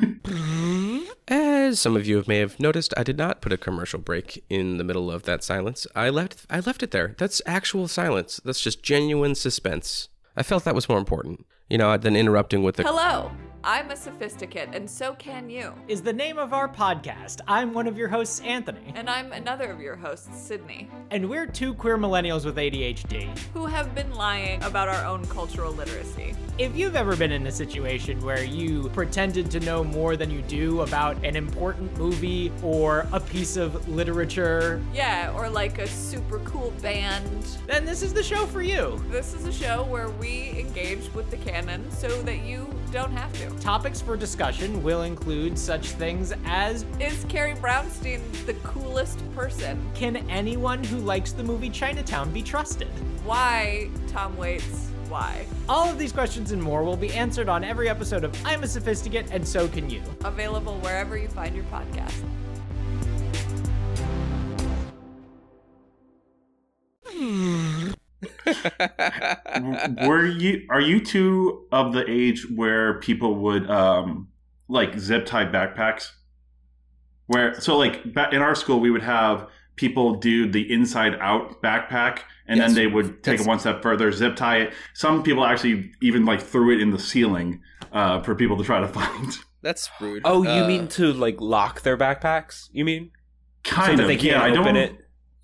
As 1.29 1.79
some 1.79 1.97
of 1.97 2.05
you 2.07 2.25
may 2.27 2.39
have 2.39 2.59
noticed, 2.59 2.93
I 2.97 3.05
did 3.05 3.17
not 3.17 3.41
put 3.41 3.53
a 3.53 3.57
commercial 3.57 4.01
break 4.01 4.43
in 4.51 4.79
the 4.79 4.85
middle 4.85 5.09
of 5.11 5.23
that 5.25 5.45
silence. 5.45 5.87
I 5.95 6.09
left 6.11 6.47
I 6.51 6.59
left 6.59 6.83
it 6.83 6.91
there. 6.91 7.15
That's 7.19 7.41
actual 7.47 7.87
silence. 7.87 8.41
That's 8.45 8.61
just 8.61 8.83
genuine 8.83 9.37
suspense. 9.37 10.09
I 10.41 10.43
felt 10.43 10.65
that 10.65 10.75
was 10.75 10.89
more 10.89 10.97
important, 10.97 11.45
you 11.69 11.77
know, 11.77 11.99
than 11.99 12.17
interrupting 12.17 12.63
with 12.63 12.77
the 12.77 12.83
Hello, 12.83 13.31
I'm 13.63 13.91
a 13.91 13.97
sophisticate, 13.97 14.71
and 14.73 14.89
so 14.89 15.13
can 15.15 15.51
you. 15.51 15.75
is 15.87 16.01
the 16.01 16.15
name 16.15 16.39
of 16.39 16.55
our 16.55 16.67
podcast. 16.67 17.41
I'm 17.47 17.75
one 17.75 17.87
of 17.87 17.99
your 17.99 18.09
hosts, 18.09 18.41
Anthony, 18.41 18.91
And 18.95 19.11
I'm 19.11 19.33
another 19.33 19.71
of 19.71 19.81
your 19.83 19.97
hosts, 19.97 20.35
Sydney, 20.35 20.89
and 21.11 21.29
we're 21.29 21.45
two 21.47 21.75
queer 21.75 21.99
millennials 21.99 22.47
with 22.47 22.57
ADHD. 22.57 23.29
who 23.53 23.67
have 23.67 23.95
been 23.95 24.15
lying 24.15 24.63
about 24.63 24.89
our 24.89 25.05
own 25.05 25.27
cultural 25.27 25.73
literacy. 25.75 26.35
If 26.57 26.75
you've 26.75 26.97
ever 26.97 27.15
been 27.17 27.33
in 27.33 27.47
a 27.49 27.53
situation 27.53 28.21
where 28.25 28.43
you 28.43 28.89
pretended 28.95 29.51
to 29.51 29.61
know 29.61 29.85
more 29.85 30.17
than 30.17 30.31
you 30.31 30.41
do 30.43 30.81
about 30.81 31.23
an 31.23 31.37
important 31.37 31.95
movie 31.99 32.51
or 32.63 33.07
a 33.13 33.21
piece 33.21 33.57
of 33.59 33.89
literature, 33.91 34.81
Yeah, 34.95 35.35
or 35.37 35.51
like 35.51 35.79
a 35.81 35.87
super 35.87 36.39
cool 36.41 36.71
band. 36.81 37.45
then 37.67 37.85
this 37.85 38.03
is 38.03 38.15
the 38.15 38.23
show 38.23 38.47
for 38.47 38.63
you. 38.63 39.03
This 39.11 39.35
is 39.35 39.45
a 39.47 39.53
show 39.53 39.83
where 39.85 40.09
we 40.09 40.49
engage 40.59 41.13
with 41.13 41.31
the 41.31 41.37
canon 41.39 41.91
so 41.91 42.09
that 42.23 42.43
you 42.43 42.67
don't 42.91 43.13
have 43.13 43.31
to. 43.35 43.50
Topics 43.61 44.01
for 44.01 44.17
discussion 44.17 44.83
will 44.83 45.03
include 45.03 45.59
such 45.59 45.89
things 45.89 46.33
as 46.45 46.85
Is 46.99 47.25
Carrie 47.29 47.55
Brownstein 47.55 48.21
the 48.47 48.55
coolest 48.55 49.19
person? 49.35 49.91
Can 49.95 50.17
anyone 50.31 50.85
who 50.85 50.99
likes 50.99 51.33
the 51.33 51.43
movie 51.43 51.71
Chinatown 51.71 52.33
be 52.33 52.43
trusted? 52.43 52.89
Why, 53.25 53.91
Tom 54.09 54.37
Waits, 54.37 54.89
why? 55.09 55.45
All 55.69 55.91
of 55.91 55.99
these 55.99 56.13
questions 56.13 56.53
and 56.53 56.63
more 56.63 56.85
will 56.85 56.97
be 56.97 57.13
answered 57.13 57.49
on 57.49 57.65
every 57.65 57.89
episode 57.89 58.25
of 58.25 58.35
I'm 58.47 58.63
a 58.63 58.69
Sophisticate 58.69 59.27
and 59.31 59.47
So 59.47 59.69
Can 59.69 59.91
You. 59.91 60.03
Available 60.25 60.79
wherever 60.79 61.19
you 61.19 61.29
find 61.29 61.55
your 61.55 61.65
podcast. 61.65 62.25
Were 70.07 70.27
you 70.27 70.67
are 70.71 70.81
you 70.81 71.01
two 71.05 71.67
of 71.73 71.93
the 71.93 72.05
age 72.09 72.47
where 72.51 72.99
people 73.01 73.35
would 73.37 73.69
um 73.71 74.29
like 74.69 74.99
zip 74.99 75.27
tie 75.27 75.45
backpacks? 75.47 76.11
Where 77.27 77.61
so 77.61 77.77
like 77.77 78.03
in 78.33 78.43
our 78.43 78.55
school 78.55 78.81
we 78.81 78.91
would 78.91 79.03
have 79.03 79.49
people 79.77 80.17
do 80.17 80.51
the 80.51 80.71
inside 80.73 81.15
out 81.21 81.63
backpack 81.63 82.21
and 82.47 82.59
Yes. 82.59 82.69
then 82.69 82.75
they 82.75 82.87
would 82.87 83.23
take 83.23 83.39
Yes. 83.39 83.47
it 83.47 83.49
one 83.49 83.59
step 83.61 83.83
further, 83.83 84.11
zip 84.13 84.37
tie 84.37 84.59
it. 84.63 84.73
Some 84.95 85.23
people 85.23 85.45
actually 85.45 85.93
even 86.03 86.25
like 86.25 86.43
threw 86.43 86.75
it 86.75 86.81
in 86.81 86.91
the 86.91 86.99
ceiling 86.99 87.63
uh, 87.93 88.21
for 88.23 88.35
people 88.35 88.57
to 88.59 88.65
try 88.65 88.81
to 88.81 88.89
find. 88.99 89.39
That's 89.63 89.89
rude. 90.01 90.23
Oh, 90.25 90.43
you 90.43 90.49
Uh, 90.65 90.67
mean 90.67 90.89
to 90.89 91.13
like 91.13 91.41
lock 91.41 91.83
their 91.83 91.97
backpacks? 91.97 92.69
You 92.73 92.85
mean 92.85 93.11
Kind 93.63 93.87
so 93.87 93.93
of. 93.93 93.99
that 93.99 94.07
they 94.07 94.17
can't 94.17 94.25
yeah, 94.37 94.43
I 94.43 94.51
open 94.51 94.75
don't. 94.75 94.77
it? 94.77 94.97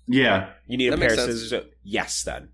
Yeah. 0.07 0.49
You 0.67 0.77
need 0.77 0.89
That 0.91 0.97
a 0.97 1.01
pair 1.01 1.13
of 1.13 1.19
scissors. 1.19 1.53
Yes, 1.83 2.23
then. 2.23 2.49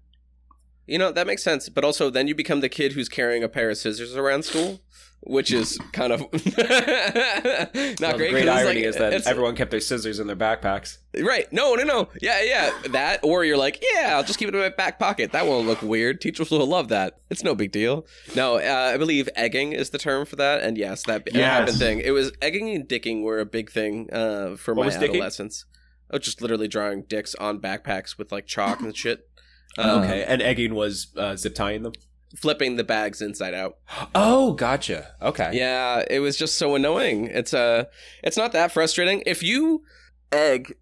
You 0.88 0.98
know, 0.98 1.12
that 1.12 1.28
makes 1.28 1.44
sense. 1.44 1.70
But 1.70 1.84
also, 1.86 2.10
then 2.10 2.28
you 2.28 2.36
become 2.36 2.60
the 2.62 2.70
kid 2.70 2.94
who's 2.94 3.10
carrying 3.10 3.44
a 3.44 3.50
pair 3.50 3.70
of 3.70 3.78
scissors 3.78 4.16
around 4.16 4.44
school, 4.44 4.82
which 5.22 5.52
is 5.54 5.78
kind 5.94 6.12
of 6.12 6.20
not 6.34 6.34
Well, 6.34 7.72
great. 7.74 7.74
the 7.74 7.94
'cause 7.96 8.18
great 8.32 8.34
it's 8.44 8.50
irony 8.50 8.80
like- 8.82 8.86
is 8.90 8.96
that 8.98 9.28
everyone 9.28 9.56
kept 9.56 9.72
their 9.72 9.80
scissors 9.80 10.20
in 10.20 10.28
their 10.28 10.36
backpacks. 10.36 10.98
Right. 11.18 11.52
No, 11.54 11.76
no, 11.76 11.84
no. 11.84 12.10
Yeah, 12.22 12.42
yeah. 12.44 12.72
That, 12.90 13.20
or 13.24 13.46
you're 13.46 13.58
like, 13.58 13.82
yeah, 13.94 14.16
I'll 14.18 14.24
just 14.24 14.40
keep 14.40 14.50
it 14.50 14.56
in 14.56 14.60
my 14.62 14.70
back 14.70 15.00
pocket. 15.00 15.32
That 15.32 15.46
won't 15.48 15.68
look 15.68 15.82
weird. 15.82 16.20
Teachers 16.22 16.50
will 16.52 16.66
love 16.66 16.90
that. 16.90 17.20
It's 17.30 17.44
no 17.44 17.56
big 17.56 17.72
deal. 17.72 18.06
No, 18.36 18.56
uh, 18.58 18.92
I 18.94 18.98
believe 18.98 19.30
egging 19.36 19.74
is 19.74 19.92
the 19.92 19.98
term 19.98 20.26
for 20.26 20.36
that. 20.38 20.64
And 20.64 20.78
yes, 20.78 21.04
that 21.04 21.24
Yes. 21.32 21.44
happened 21.60 21.78
thing. 21.78 22.00
It 22.00 22.12
was 22.12 22.32
egging 22.42 22.70
and 22.76 22.88
dicking 22.88 23.22
were 23.24 23.40
a 23.40 23.46
big 23.46 23.72
thing 23.72 24.10
uh, 24.12 24.56
for 24.58 24.74
What 24.74 24.84
my 24.84 24.86
was 24.88 24.98
dicking? 24.98 25.10
adolescence. 25.12 25.66
Oh, 26.12 26.18
just 26.18 26.42
literally 26.42 26.68
drawing 26.68 27.04
dicks 27.04 27.34
on 27.36 27.60
backpacks 27.60 28.18
with 28.18 28.32
like 28.32 28.46
chalk 28.46 28.82
and 28.82 28.96
shit. 28.96 29.28
Uh, 29.78 30.02
okay, 30.04 30.24
and 30.28 30.42
egging 30.42 30.76
was 30.76 31.08
uh, 31.18 31.36
zip 31.36 31.56
tying 31.56 31.84
them. 31.84 31.94
Flipping 32.36 32.78
the 32.78 32.84
bags 32.84 33.22
inside 33.22 33.54
out. 33.54 33.78
Oh, 34.16 34.54
gotcha. 34.54 35.14
Okay. 35.22 35.52
Yeah, 35.54 36.04
it 36.10 36.20
was 36.20 36.36
just 36.36 36.58
so 36.58 36.74
annoying. 36.74 37.28
It's 37.28 37.54
uh 37.54 37.86
it's 38.24 38.38
not 38.38 38.54
that 38.54 38.72
frustrating. 38.72 39.22
If 39.28 39.44
you 39.44 39.84
egg 40.32 40.76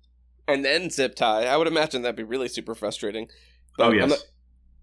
and 0.47 0.63
then 0.63 0.89
zip 0.89 1.13
tie, 1.13 1.45
I 1.45 1.57
would 1.57 1.67
imagine 1.67 2.03
that'd 2.03 2.15
be 2.15 2.23
really 2.23 2.47
super 2.47 2.73
frustrating. 2.73 3.27
But 3.77 3.83
Oh 3.87 3.89
I'm 3.91 3.95
yes. 3.97 4.09
not- 4.11 4.25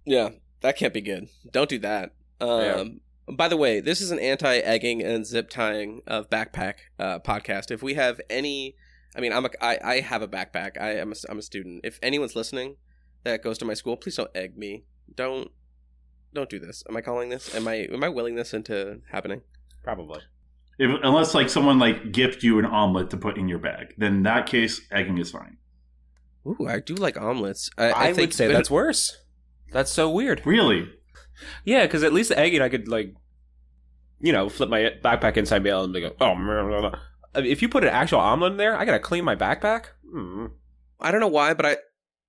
yeah, 0.04 0.28
that 0.60 0.76
can't 0.76 0.92
be 0.92 1.00
good. 1.00 1.28
Don't 1.50 1.70
do 1.70 1.78
that. 1.78 2.12
Um 2.38 3.00
by 3.30 3.48
the 3.48 3.56
way, 3.56 3.80
this 3.80 4.02
is 4.02 4.10
an 4.10 4.18
anti-egging 4.18 5.02
and 5.02 5.26
zip 5.26 5.48
tying 5.50 6.00
of 6.06 6.28
backpack 6.30 6.74
uh, 6.98 7.18
podcast. 7.18 7.70
If 7.70 7.82
we 7.82 7.94
have 7.94 8.20
any 8.28 8.74
I 9.16 9.20
mean, 9.20 9.32
I'm 9.32 9.46
a, 9.46 9.50
I, 9.60 9.78
I 9.82 10.00
have 10.00 10.20
a 10.20 10.28
backpack. 10.28 10.78
I 10.78 10.96
am 10.96 11.12
a, 11.12 11.14
I'm 11.30 11.38
a 11.38 11.42
student. 11.42 11.80
If 11.82 11.98
anyone's 12.02 12.36
listening 12.36 12.76
that 13.24 13.42
goes 13.42 13.58
to 13.58 13.64
my 13.64 13.74
school, 13.74 13.96
please 13.96 14.16
don't 14.16 14.30
egg 14.34 14.56
me. 14.56 14.84
Don't 15.14 15.50
don't 16.34 16.50
do 16.50 16.58
this. 16.58 16.84
Am 16.88 16.96
I 16.96 17.00
calling 17.00 17.28
this? 17.28 17.54
Am 17.54 17.66
I 17.66 17.88
am 17.92 18.04
I 18.04 18.08
willing 18.08 18.34
this 18.34 18.54
into 18.54 19.00
happening? 19.10 19.42
Probably. 19.82 20.20
If, 20.78 20.90
unless 21.02 21.34
like 21.34 21.48
someone 21.48 21.78
like 21.78 22.12
gift 22.12 22.42
you 22.42 22.58
an 22.58 22.64
omelet 22.64 23.10
to 23.10 23.16
put 23.16 23.36
in 23.36 23.48
your 23.48 23.58
bag, 23.58 23.94
then 23.98 24.16
in 24.16 24.22
that 24.24 24.46
case, 24.46 24.80
egging 24.92 25.18
is 25.18 25.30
fine. 25.30 25.56
Ooh, 26.46 26.66
I 26.68 26.80
do 26.80 26.94
like 26.94 27.20
omelets. 27.20 27.70
I, 27.76 27.90
I, 27.90 28.02
I, 28.02 28.06
think 28.12 28.28
would 28.28 28.34
say 28.34 28.46
that's 28.46 28.70
worse. 28.70 29.16
That's 29.72 29.90
so 29.90 30.08
weird. 30.08 30.42
Really? 30.46 30.88
Yeah, 31.64 31.84
because 31.84 32.04
at 32.04 32.12
least 32.12 32.30
the 32.30 32.38
egging, 32.38 32.62
I 32.62 32.68
could 32.68 32.88
like, 32.88 33.14
you 34.20 34.32
know, 34.32 34.48
flip 34.48 34.68
my 34.68 34.92
backpack 35.04 35.36
inside 35.36 35.62
me 35.62 35.70
and 35.70 35.92
be 35.92 36.00
go, 36.00 36.14
oh, 36.20 36.34
blah, 36.34 36.62
blah, 36.64 36.90
blah." 36.90 37.00
I 37.34 37.40
mean, 37.42 37.50
if 37.50 37.60
you 37.60 37.68
put 37.68 37.84
an 37.84 37.90
actual 37.90 38.20
omelet 38.20 38.52
in 38.52 38.58
there, 38.58 38.76
I 38.76 38.84
gotta 38.84 38.98
clean 38.98 39.24
my 39.24 39.36
backpack. 39.36 39.86
Hmm. 40.10 40.46
I 41.00 41.10
don't 41.10 41.20
know 41.20 41.28
why, 41.28 41.54
but 41.54 41.66
I 41.66 41.76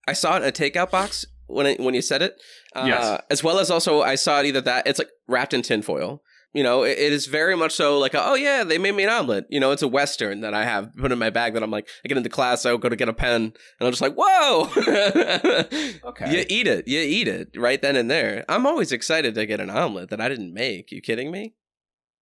I 0.09 0.13
saw 0.13 0.35
it 0.37 0.43
in 0.43 0.49
a 0.49 0.51
takeout 0.51 0.91
box 0.91 1.25
when 1.47 1.65
it, 1.65 1.79
when 1.79 1.93
you 1.93 2.01
said 2.01 2.21
it. 2.21 2.33
Uh, 2.75 2.85
Yes. 2.87 3.21
As 3.29 3.43
well 3.43 3.59
as 3.59 3.69
also 3.71 4.01
I 4.01 4.15
saw 4.15 4.39
it 4.39 4.45
either 4.47 4.61
that 4.61 4.87
it's 4.87 4.99
like 4.99 5.09
wrapped 5.27 5.53
in 5.53 5.61
tinfoil. 5.61 6.21
You 6.51 6.63
know, 6.63 6.81
it, 6.83 6.97
it 6.97 7.13
is 7.13 7.27
very 7.27 7.55
much 7.55 7.73
so 7.73 7.99
like 7.99 8.15
a, 8.15 8.25
oh 8.25 8.33
yeah, 8.33 8.63
they 8.63 8.79
made 8.79 8.95
me 8.95 9.03
an 9.03 9.09
omelet. 9.11 9.45
You 9.51 9.59
know, 9.59 9.69
it's 9.71 9.83
a 9.83 9.87
western 9.87 10.41
that 10.41 10.55
I 10.55 10.63
have 10.65 10.89
put 10.97 11.11
in 11.11 11.19
my 11.19 11.29
bag 11.29 11.53
that 11.53 11.61
I'm 11.61 11.69
like 11.69 11.87
I 12.03 12.07
get 12.07 12.17
into 12.17 12.29
class, 12.29 12.65
I 12.65 12.75
go 12.75 12.89
to 12.89 12.95
get 12.95 13.07
a 13.07 13.13
pen, 13.13 13.41
and 13.43 13.53
I'm 13.87 13.91
just 13.91 14.01
like 14.01 14.15
whoa. 14.17 14.67
Okay. 16.09 16.31
You 16.31 16.45
eat 16.49 16.67
it. 16.67 16.87
You 16.87 16.99
eat 16.99 17.27
it 17.27 17.49
right 17.55 17.79
then 17.81 17.95
and 17.95 18.09
there. 18.09 18.45
I'm 18.49 18.65
always 18.65 18.91
excited 18.91 19.35
to 19.35 19.45
get 19.45 19.59
an 19.61 19.69
omelet 19.69 20.09
that 20.09 20.19
I 20.21 20.27
didn't 20.29 20.53
make. 20.53 20.91
You 20.91 21.01
kidding 21.01 21.29
me? 21.31 21.53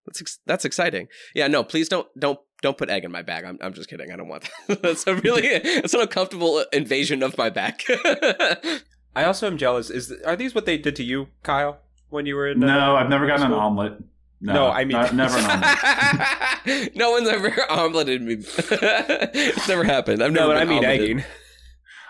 That's 0.06 0.22
ex- 0.22 0.40
that's 0.46 0.66
exciting. 0.66 1.08
Yeah, 1.36 1.48
no, 1.48 1.64
please 1.64 1.88
don't 1.90 2.08
don't 2.20 2.40
don't 2.62 2.78
put 2.78 2.90
egg 2.90 3.04
in 3.06 3.12
my 3.12 3.22
bag. 3.22 3.46
I'm 3.46 3.58
I'm 3.62 3.74
just 3.74 3.90
kidding. 3.90 4.12
I 4.12 4.16
don't 4.16 4.28
want 4.28 4.50
that. 4.68 4.82
that's 4.82 5.06
a 5.08 5.16
really 5.16 5.44
it's 5.46 5.94
an 5.94 6.02
uncomfortable 6.02 6.64
invasion 6.74 7.24
of 7.24 7.38
my 7.38 7.50
back. 7.50 7.84
I 9.16 9.24
also 9.24 9.48
am 9.48 9.58
jealous. 9.58 9.90
Is 9.90 10.14
are 10.26 10.36
these 10.36 10.54
what 10.54 10.66
they 10.66 10.78
did 10.78 10.96
to 10.98 11.04
you, 11.04 11.28
Kyle, 11.44 11.80
when 12.10 12.26
you 12.26 12.36
were 12.36 12.48
in? 12.50 12.64
uh, 12.64 12.68
No, 12.68 12.96
I've 12.96 13.10
never 13.10 13.26
gotten 13.28 13.48
an 13.48 13.54
omelet. 13.54 13.94
No, 14.40 14.54
No, 14.54 14.68
I 14.68 14.86
mean- 14.86 14.92
not- 14.98 15.16
never 15.16 15.38
an 15.40 15.46
omelet. 16.66 16.96
no 16.96 17.12
one's 17.12 17.28
ever 17.28 17.50
omeletted 17.50 18.22
me. 18.22 18.36
it's 18.40 19.68
never 19.68 19.84
happened. 19.84 20.22
I've 20.22 20.32
No, 20.32 20.42
never 20.48 20.54
but 20.54 20.62
I 20.62 20.66
mean 20.66 20.84
omeletted. 20.84 21.02
egging. 21.04 21.24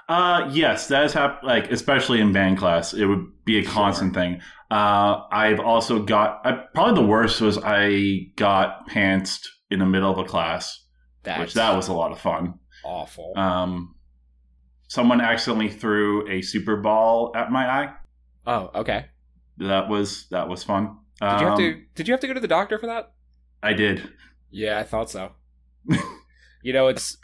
Uh, 0.10 0.50
yes, 0.54 0.88
that 0.88 1.02
has 1.04 1.14
happened. 1.14 1.48
Like, 1.48 1.72
especially 1.72 2.20
in 2.22 2.32
band 2.34 2.58
class, 2.58 2.94
it 2.94 3.06
would 3.06 3.26
be 3.46 3.60
a 3.60 3.64
constant 3.64 4.14
thing. 4.14 4.42
Uh, 4.72 5.22
I've 5.32 5.60
also 5.62 6.04
got 6.04 6.42
I, 6.46 6.52
probably 6.74 7.02
the 7.02 7.08
worst 7.08 7.40
was 7.42 7.58
I 7.58 8.28
got 8.36 8.90
pantsed 8.90 9.48
in 9.70 9.80
the 9.80 9.86
middle 9.86 10.12
of 10.12 10.18
a 10.18 10.24
class, 10.24 10.86
That's 11.24 11.40
which 11.40 11.54
that 11.56 11.76
was 11.76 11.88
a 11.88 11.94
lot 11.94 12.12
of 12.12 12.20
fun. 12.20 12.56
awful. 12.84 13.34
Um, 13.38 13.96
someone 14.88 15.22
accidentally 15.22 15.70
threw 15.70 16.28
a 16.30 16.42
super 16.42 16.78
ball 16.78 17.32
at 17.36 17.52
my 17.52 17.66
eye. 17.68 17.94
oh, 18.46 18.72
okay. 18.76 19.06
That 19.58 19.90
was 19.90 20.28
that 20.30 20.48
was 20.48 20.64
fun. 20.64 20.98
Did 21.20 21.42
you 21.42 21.48
have 21.48 21.58
to? 21.58 21.72
Um, 21.74 21.86
Did 21.96 22.08
you 22.08 22.14
have 22.14 22.22
to 22.22 22.28
go 22.28 22.34
to 22.36 22.40
the 22.40 22.48
doctor 22.48 22.78
for 22.78 22.86
that? 22.88 23.12
I 23.64 23.74
did. 23.74 24.08
Yeah, 24.52 24.78
I 24.80 24.84
thought 24.84 25.10
so. 25.10 25.32
you 26.64 26.74
know, 26.74 26.88
it's 26.88 27.18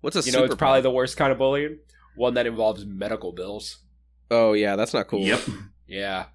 What's 0.00 0.16
a 0.16 0.20
you 0.20 0.32
know, 0.32 0.38
super 0.38 0.46
it's 0.46 0.54
probably 0.54 0.80
the 0.80 0.90
worst 0.90 1.16
kind 1.16 1.30
of 1.30 1.38
bullying. 1.38 1.78
One 2.16 2.34
that 2.34 2.46
involves 2.46 2.86
medical 2.86 3.32
bills. 3.32 3.78
Oh 4.30 4.54
yeah, 4.54 4.76
that's 4.76 4.94
not 4.94 5.08
cool. 5.08 5.20
Yep. 5.20 5.40
Yeah. 5.86 6.26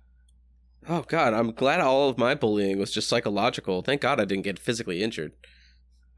Oh 0.89 1.03
god, 1.07 1.33
I'm 1.33 1.51
glad 1.51 1.79
all 1.81 2.09
of 2.09 2.17
my 2.17 2.35
bullying 2.35 2.77
was 2.79 2.91
just 2.91 3.07
psychological. 3.07 3.81
Thank 3.81 4.01
God 4.01 4.19
I 4.19 4.25
didn't 4.25 4.43
get 4.43 4.59
physically 4.59 5.03
injured. 5.03 5.33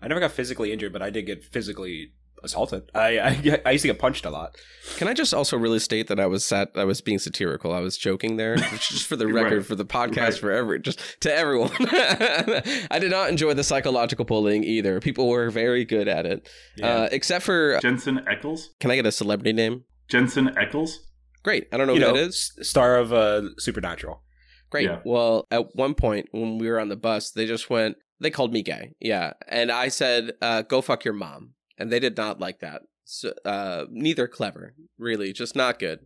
I 0.01 0.07
never 0.07 0.19
got 0.19 0.31
physically 0.31 0.71
injured, 0.71 0.93
but 0.93 1.01
I 1.01 1.09
did 1.09 1.25
get 1.25 1.43
physically 1.43 2.11
assaulted. 2.43 2.83
I 2.93 3.17
I, 3.19 3.61
I 3.65 3.71
used 3.71 3.81
to 3.83 3.87
get 3.87 3.97
punched 3.97 4.25
a 4.25 4.29
lot. 4.29 4.55
Can 4.97 5.07
I 5.07 5.13
just 5.13 5.33
also 5.33 5.57
really 5.57 5.79
state 5.79 6.07
that 6.09 6.19
I 6.19 6.27
was 6.27 6.45
sat 6.45 6.69
I 6.75 6.83
was 6.83 7.01
being 7.01 7.17
satirical. 7.17 7.71
I 7.73 7.79
was 7.79 7.97
joking 7.97 8.37
there. 8.37 8.55
just 8.79 9.07
for 9.07 9.15
the 9.15 9.25
Right. 9.27 9.43
record 9.43 9.65
for 9.65 9.73
the 9.75 9.85
podcast 9.85 10.17
Right. 10.17 10.37
for 10.39 10.51
every 10.51 10.79
just 10.79 10.99
to 11.21 11.33
everyone. 11.33 11.71
I 11.79 12.97
did 12.99 13.11
not 13.11 13.29
enjoy 13.29 13.53
the 13.53 13.63
psychological 13.63 14.25
bullying 14.25 14.63
either. 14.63 14.99
People 14.99 15.27
were 15.29 15.49
very 15.49 15.85
good 15.85 16.07
at 16.07 16.25
it. 16.25 16.47
Uh, 16.81 17.07
except 17.11 17.43
for 17.45 17.79
Jensen 17.81 18.19
Ackles. 18.19 18.67
can 18.79 18.91
I 18.91 18.95
get 18.95 19.05
a 19.05 19.11
celebrity 19.11 19.53
name? 19.53 19.83
Jensen 20.07 20.49
Ackles. 20.49 20.97
Great. 21.43 21.67
I 21.71 21.77
don't 21.77 21.87
know 21.87 21.93
you 21.93 22.01
who 22.01 22.07
know, 22.07 22.13
that 22.17 22.27
is. 22.27 22.53
star 22.61 22.97
of 22.97 23.11
uh, 23.13 23.43
Supernatural. 23.57 24.21
Great. 24.69 24.85
Yeah. 24.85 24.99
Well, 25.05 25.45
at 25.51 25.75
one 25.75 25.93
point 25.93 26.27
when 26.31 26.57
we 26.57 26.69
were 26.69 26.79
on 26.79 26.89
the 26.89 26.95
bus, 26.95 27.31
they 27.31 27.45
just 27.45 27.69
went, 27.69 27.97
they 28.19 28.29
called 28.29 28.53
me 28.53 28.61
gay. 28.61 28.93
Yeah. 28.99 29.33
And 29.47 29.71
I 29.71 29.89
said, 29.89 30.33
uh, 30.41 30.63
go 30.63 30.81
fuck 30.81 31.05
your 31.05 31.13
mom. 31.13 31.51
And 31.77 31.91
they 31.91 31.99
did 31.99 32.17
not 32.17 32.39
like 32.39 32.59
that. 32.59 32.83
So, 33.03 33.33
uh, 33.43 33.85
neither 33.91 34.27
clever, 34.27 34.73
really, 34.97 35.33
just 35.33 35.55
not 35.55 35.77
good. 35.79 35.99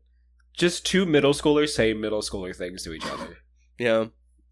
Just 0.54 0.86
two 0.86 1.06
middle 1.06 1.34
schoolers 1.34 1.70
say 1.70 1.94
middle 1.94 2.22
schooler 2.22 2.56
things 2.56 2.84
to 2.84 2.94
each 2.94 3.06
other. 3.06 3.38
yeah. 3.78 4.06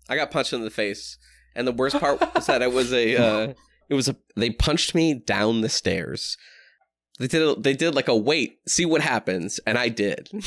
I 0.09 0.15
got 0.15 0.31
punched 0.31 0.53
in 0.53 0.61
the 0.61 0.69
face. 0.69 1.17
And 1.55 1.67
the 1.67 1.73
worst 1.73 1.99
part 1.99 2.21
was 2.35 2.45
that 2.45 2.61
it 2.61 2.71
was 2.71 2.93
a, 2.93 3.15
uh, 3.17 3.53
it 3.89 3.95
was 3.95 4.07
a, 4.07 4.15
they 4.35 4.51
punched 4.51 4.95
me 4.95 5.13
down 5.15 5.61
the 5.61 5.69
stairs. 5.69 6.37
They 7.19 7.27
did, 7.27 7.41
a, 7.41 7.59
they 7.59 7.73
did 7.73 7.95
like 7.95 8.07
a 8.07 8.15
wait, 8.15 8.59
see 8.67 8.85
what 8.85 9.01
happens, 9.01 9.59
and 9.65 9.77
I 9.77 9.89
did. 9.89 10.29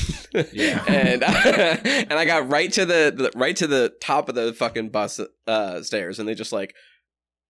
Yeah. 0.53 0.83
and 0.87 1.23
and 1.23 2.13
I 2.13 2.25
got 2.25 2.49
right 2.49 2.71
to 2.73 2.85
the, 2.85 3.13
the 3.15 3.31
right 3.37 3.55
to 3.57 3.67
the 3.67 3.93
top 4.01 4.29
of 4.29 4.35
the 4.35 4.53
fucking 4.53 4.89
bus 4.89 5.19
uh, 5.47 5.81
stairs, 5.83 6.19
and 6.19 6.27
they 6.27 6.33
just 6.33 6.53
like 6.53 6.73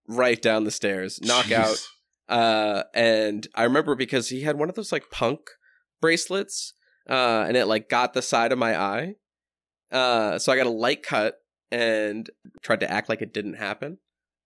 right 0.07 0.41
down 0.41 0.63
the 0.63 0.71
stairs, 0.71 1.19
knockout. 1.21 1.77
Uh, 2.27 2.83
and 2.95 3.47
I 3.55 3.63
remember 3.63 3.95
because 3.95 4.29
he 4.29 4.41
had 4.41 4.57
one 4.57 4.69
of 4.69 4.75
those 4.75 4.91
like 4.91 5.11
punk 5.11 5.41
bracelets, 6.01 6.73
uh, 7.09 7.45
and 7.47 7.55
it 7.55 7.65
like 7.65 7.89
got 7.89 8.13
the 8.13 8.21
side 8.21 8.51
of 8.51 8.57
my 8.57 8.79
eye. 8.79 9.15
Uh, 9.91 10.39
so 10.39 10.51
I 10.51 10.57
got 10.57 10.65
a 10.65 10.71
light 10.71 11.03
cut 11.03 11.35
and 11.71 12.29
tried 12.61 12.79
to 12.79 12.91
act 12.91 13.09
like 13.09 13.21
it 13.21 13.33
didn't 13.33 13.55
happen. 13.55 13.99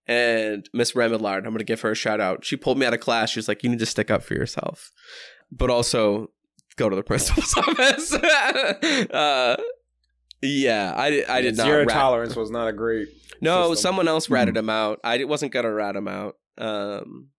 And 0.08 0.68
Miss 0.72 0.92
Remillard, 0.92 1.38
I'm 1.38 1.44
going 1.44 1.58
to 1.58 1.64
give 1.64 1.80
her 1.80 1.90
a 1.90 1.96
shout 1.96 2.20
out. 2.20 2.44
She 2.44 2.56
pulled 2.56 2.78
me 2.78 2.86
out 2.86 2.94
of 2.94 3.00
class. 3.00 3.30
She 3.30 3.38
was 3.40 3.48
like, 3.48 3.62
"You 3.64 3.70
need 3.70 3.80
to 3.80 3.86
stick 3.86 4.10
up 4.10 4.22
for 4.22 4.34
yourself, 4.34 4.92
but 5.50 5.68
also 5.70 6.30
go 6.76 6.88
to 6.88 6.94
the 6.94 7.02
principal's 7.02 7.54
office." 7.56 8.12
uh, 9.10 9.56
yeah, 10.42 10.92
I, 10.96 11.24
I 11.28 11.40
did 11.40 11.56
not. 11.56 11.64
Zero 11.64 11.78
rat- 11.80 11.88
tolerance 11.88 12.36
was 12.36 12.50
not 12.50 12.68
a 12.68 12.72
great. 12.72 13.08
no, 13.40 13.70
system. 13.70 13.82
someone 13.82 14.08
else 14.08 14.26
Hmm. 14.26 14.34
ratted 14.34 14.56
him 14.56 14.70
out. 14.70 15.00
I 15.02 15.24
wasn't 15.24 15.52
gonna 15.52 15.72
rat 15.72 15.96
him 15.96 16.06
out. 16.08 16.36
Um, 16.58 17.30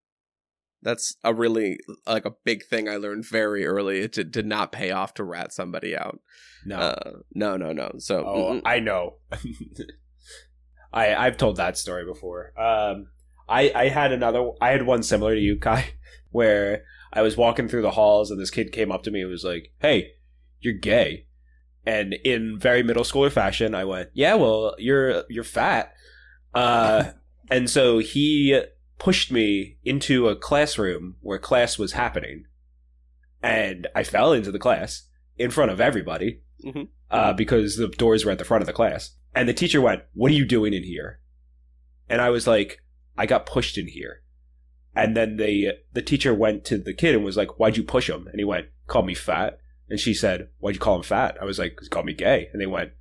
that's 0.81 1.15
a 1.23 1.33
really 1.33 1.79
like 2.05 2.25
a 2.25 2.33
big 2.43 2.65
thing 2.65 2.87
I 2.89 2.97
learned 2.97 3.25
very 3.25 3.65
early. 3.65 3.99
It 4.01 4.11
did, 4.11 4.31
did 4.31 4.45
not 4.45 4.71
pay 4.71 4.91
off 4.91 5.13
to 5.15 5.23
rat 5.23 5.53
somebody 5.53 5.95
out. 5.95 6.19
No. 6.65 6.75
Uh, 6.77 7.11
no, 7.33 7.55
no, 7.57 7.71
no. 7.71 7.93
So 7.99 8.25
oh, 8.27 8.53
mm-mm. 8.55 8.61
I 8.65 8.79
know. 8.79 9.15
I 10.93 11.15
I've 11.15 11.37
told 11.37 11.57
that 11.57 11.77
story 11.77 12.05
before. 12.05 12.53
Um, 12.59 13.07
I 13.49 13.71
I 13.75 13.87
had 13.89 14.11
another. 14.11 14.51
I 14.61 14.69
had 14.71 14.85
one 14.85 15.03
similar 15.03 15.35
to 15.35 15.41
you, 15.41 15.57
Kai, 15.57 15.85
where 16.31 16.83
I 17.13 17.21
was 17.21 17.37
walking 17.37 17.67
through 17.67 17.81
the 17.83 17.91
halls 17.91 18.31
and 18.31 18.39
this 18.39 18.51
kid 18.51 18.71
came 18.71 18.91
up 18.91 19.03
to 19.03 19.11
me 19.11 19.21
and 19.21 19.29
was 19.29 19.43
like, 19.43 19.71
"Hey, 19.79 20.11
you're 20.59 20.73
gay." 20.73 21.25
And 21.85 22.13
in 22.25 22.59
very 22.59 22.83
middle 22.83 23.03
schooler 23.03 23.31
fashion, 23.31 23.73
I 23.73 23.85
went, 23.85 24.09
"Yeah, 24.13 24.35
well, 24.35 24.75
you're 24.77 25.23
you're 25.29 25.43
fat." 25.43 25.93
Uh, 26.53 27.11
And 27.49 27.69
so 27.69 27.99
he 27.99 28.61
pushed 28.99 29.31
me 29.31 29.77
into 29.85 30.27
a 30.27 30.35
classroom 30.35 31.15
where 31.21 31.39
class 31.39 31.77
was 31.79 31.93
happening. 31.93 32.43
And 33.41 33.87
I 33.95 34.03
fell 34.03 34.33
into 34.33 34.51
the 34.51 34.59
class 34.59 35.03
in 35.37 35.51
front 35.51 35.71
of 35.71 35.79
everybody 35.79 36.41
Mhm. 36.65 36.89
Uh, 37.11 37.33
because 37.33 37.77
the 37.77 37.87
doors 37.87 38.25
were 38.25 38.31
at 38.31 38.39
the 38.39 38.45
front 38.45 38.61
of 38.61 38.67
the 38.67 38.73
class. 38.73 39.11
And 39.35 39.47
the 39.47 39.53
teacher 39.53 39.81
went, 39.81 40.03
What 40.13 40.31
are 40.31 40.35
you 40.35 40.45
doing 40.45 40.73
in 40.73 40.83
here? 40.83 41.19
And 42.09 42.21
I 42.21 42.29
was 42.29 42.47
like, 42.47 42.81
I 43.17 43.25
got 43.25 43.45
pushed 43.45 43.77
in 43.77 43.87
here. 43.87 44.21
And 44.97 45.15
then 45.15 45.37
the 45.37 45.73
the 45.93 46.01
teacher 46.01 46.33
went 46.33 46.65
to 46.65 46.77
the 46.79 46.93
kid 46.93 47.13
and 47.13 47.23
was 47.23 47.37
like, 47.37 47.59
"Why'd 47.59 47.77
you 47.77 47.83
push 47.83 48.09
him?" 48.09 48.27
And 48.27 48.39
he 48.39 48.43
went, 48.43 48.65
"Called 48.87 49.05
me 49.05 49.13
fat." 49.13 49.59
And 49.89 49.99
she 49.99 50.11
said, 50.11 50.49
"Why'd 50.57 50.73
you 50.73 50.79
call 50.79 50.95
him 50.95 51.03
fat?" 51.03 51.37
I 51.39 51.45
was 51.45 51.59
like, 51.59 51.75
"'Cause 51.75 51.85
he 51.85 51.89
called 51.89 52.07
me 52.07 52.13
gay." 52.13 52.49
And 52.51 52.59
they 52.59 52.65
went, 52.65 52.93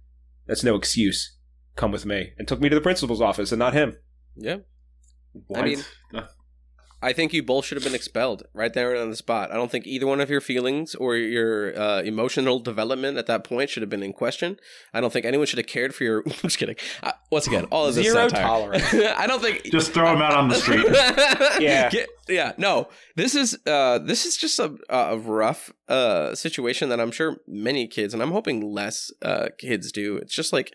"That's 0.46 0.62
no 0.62 0.74
excuse. 0.74 1.38
Come 1.74 1.92
with 1.92 2.04
me." 2.04 2.34
And 2.36 2.46
took 2.46 2.60
me 2.60 2.68
to 2.68 2.74
the 2.74 2.82
principal's 2.82 3.22
office 3.22 3.50
and 3.50 3.58
not 3.58 3.72
him. 3.72 3.96
Yeah. 4.36 4.58
What? 5.46 5.64
mean- 5.64 5.84
I 7.02 7.12
think 7.12 7.32
you 7.34 7.42
both 7.42 7.66
should 7.66 7.76
have 7.76 7.84
been 7.84 7.94
expelled 7.94 8.44
right 8.54 8.72
there 8.72 8.96
on 8.96 9.10
the 9.10 9.16
spot. 9.16 9.52
I 9.52 9.54
don't 9.54 9.70
think 9.70 9.86
either 9.86 10.06
one 10.06 10.20
of 10.20 10.30
your 10.30 10.40
feelings 10.40 10.94
or 10.94 11.14
your 11.14 11.78
uh, 11.78 12.00
emotional 12.02 12.58
development 12.58 13.18
at 13.18 13.26
that 13.26 13.44
point 13.44 13.68
should 13.68 13.82
have 13.82 13.90
been 13.90 14.02
in 14.02 14.14
question. 14.14 14.58
I 14.94 15.00
don't 15.02 15.12
think 15.12 15.26
anyone 15.26 15.46
should 15.46 15.58
have 15.58 15.66
cared 15.66 15.94
for 15.94 16.04
your. 16.04 16.22
I'm 16.26 16.32
just 16.42 16.58
kidding. 16.58 16.76
Uh, 17.02 17.12
once 17.30 17.46
again, 17.46 17.66
all 17.66 17.86
of 17.86 17.94
this 17.94 18.06
Zero 18.06 18.28
satire. 18.28 18.42
tolerance. 18.42 18.94
I 18.94 19.26
don't 19.26 19.42
think. 19.42 19.64
Just 19.64 19.92
throw 19.92 20.10
him 20.12 20.22
out 20.22 20.32
on 20.34 20.48
the 20.48 20.54
street. 20.54 20.86
Yeah. 21.60 21.90
Get- 21.90 22.08
yeah. 22.28 22.52
No, 22.58 22.88
this 23.14 23.34
is 23.34 23.58
uh, 23.66 23.98
this 23.98 24.24
is 24.26 24.36
just 24.36 24.58
a, 24.58 24.74
a 24.88 25.16
rough 25.18 25.72
uh, 25.88 26.34
situation 26.34 26.88
that 26.88 26.98
I'm 27.00 27.10
sure 27.12 27.36
many 27.46 27.86
kids, 27.86 28.14
and 28.14 28.22
I'm 28.22 28.32
hoping 28.32 28.60
less 28.60 29.12
uh, 29.22 29.48
kids 29.58 29.92
do. 29.92 30.16
It's 30.16 30.34
just 30.34 30.52
like 30.52 30.74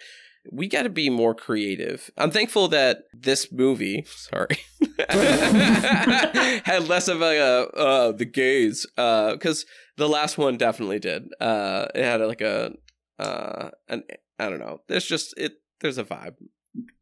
we 0.50 0.68
got 0.68 0.84
to 0.84 0.90
be 0.90 1.10
more 1.10 1.36
creative. 1.36 2.10
I'm 2.18 2.32
thankful 2.32 2.68
that 2.70 3.04
this 3.14 3.52
movie, 3.52 4.06
sorry, 4.08 4.58
had 5.10 6.88
less 6.88 7.08
of 7.08 7.22
a 7.22 7.40
uh, 7.40 7.78
uh, 7.78 8.12
the 8.12 8.26
gays 8.26 8.86
because 8.96 9.66
the 9.98 10.10
last 10.10 10.38
one 10.38 10.58
definitely 10.58 11.00
did. 11.00 11.30
Uh, 11.40 11.88
it 11.94 12.04
had 12.04 12.22
like 12.22 12.42
a 12.42 12.74
uh, 13.20 13.70
an 13.88 14.04
I 14.40 14.50
don't 14.50 14.60
know. 14.60 14.82
There's 14.88 15.06
just 15.06 15.34
it. 15.38 15.54
There's 15.80 15.98
a 15.98 16.04
vibe. 16.04 16.36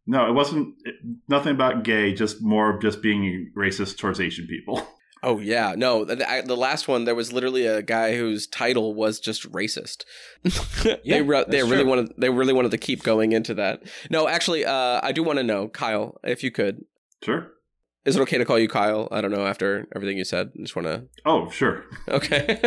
No, 0.05 0.27
it 0.27 0.33
wasn't 0.33 0.75
it, 0.83 0.95
nothing 1.27 1.53
about 1.53 1.83
gay. 1.83 2.13
Just 2.13 2.41
more 2.41 2.75
of 2.75 2.81
just 2.81 3.01
being 3.01 3.51
racist 3.55 3.97
towards 3.97 4.19
Asian 4.19 4.47
people. 4.47 4.85
Oh 5.21 5.39
yeah, 5.39 5.75
no. 5.77 6.05
The, 6.05 6.29
I, 6.29 6.41
the 6.41 6.55
last 6.55 6.87
one, 6.87 7.03
there 7.05 7.15
was 7.15 7.33
literally 7.33 7.65
a 7.65 7.81
guy 7.81 8.15
whose 8.15 8.47
title 8.47 8.93
was 8.95 9.19
just 9.19 9.51
racist. 9.51 10.03
Yeah, 11.03 11.17
they 11.17 11.21
re- 11.21 11.45
they 11.47 11.61
really 11.63 11.83
true. 11.83 11.89
wanted 11.89 12.13
they 12.17 12.29
really 12.29 12.53
wanted 12.53 12.71
to 12.71 12.77
keep 12.77 13.03
going 13.03 13.33
into 13.33 13.53
that. 13.55 13.83
No, 14.09 14.27
actually, 14.27 14.63
uh, 14.65 15.01
I 15.03 15.11
do 15.11 15.23
want 15.23 15.37
to 15.37 15.43
know, 15.43 15.67
Kyle, 15.67 16.17
if 16.23 16.41
you 16.43 16.51
could. 16.51 16.85
Sure. 17.21 17.51
Is 18.05 18.15
it 18.15 18.21
okay 18.21 18.37
to 18.37 18.45
call 18.45 18.57
you 18.57 18.69
Kyle? 18.69 19.09
I 19.11 19.19
don't 19.19 19.31
know. 19.31 19.45
After 19.45 19.87
everything 19.93 20.17
you 20.17 20.23
said, 20.23 20.51
I 20.57 20.61
just 20.61 20.75
want 20.75 20.87
to. 20.87 21.03
Oh, 21.25 21.49
sure. 21.49 21.83
Okay. 22.07 22.57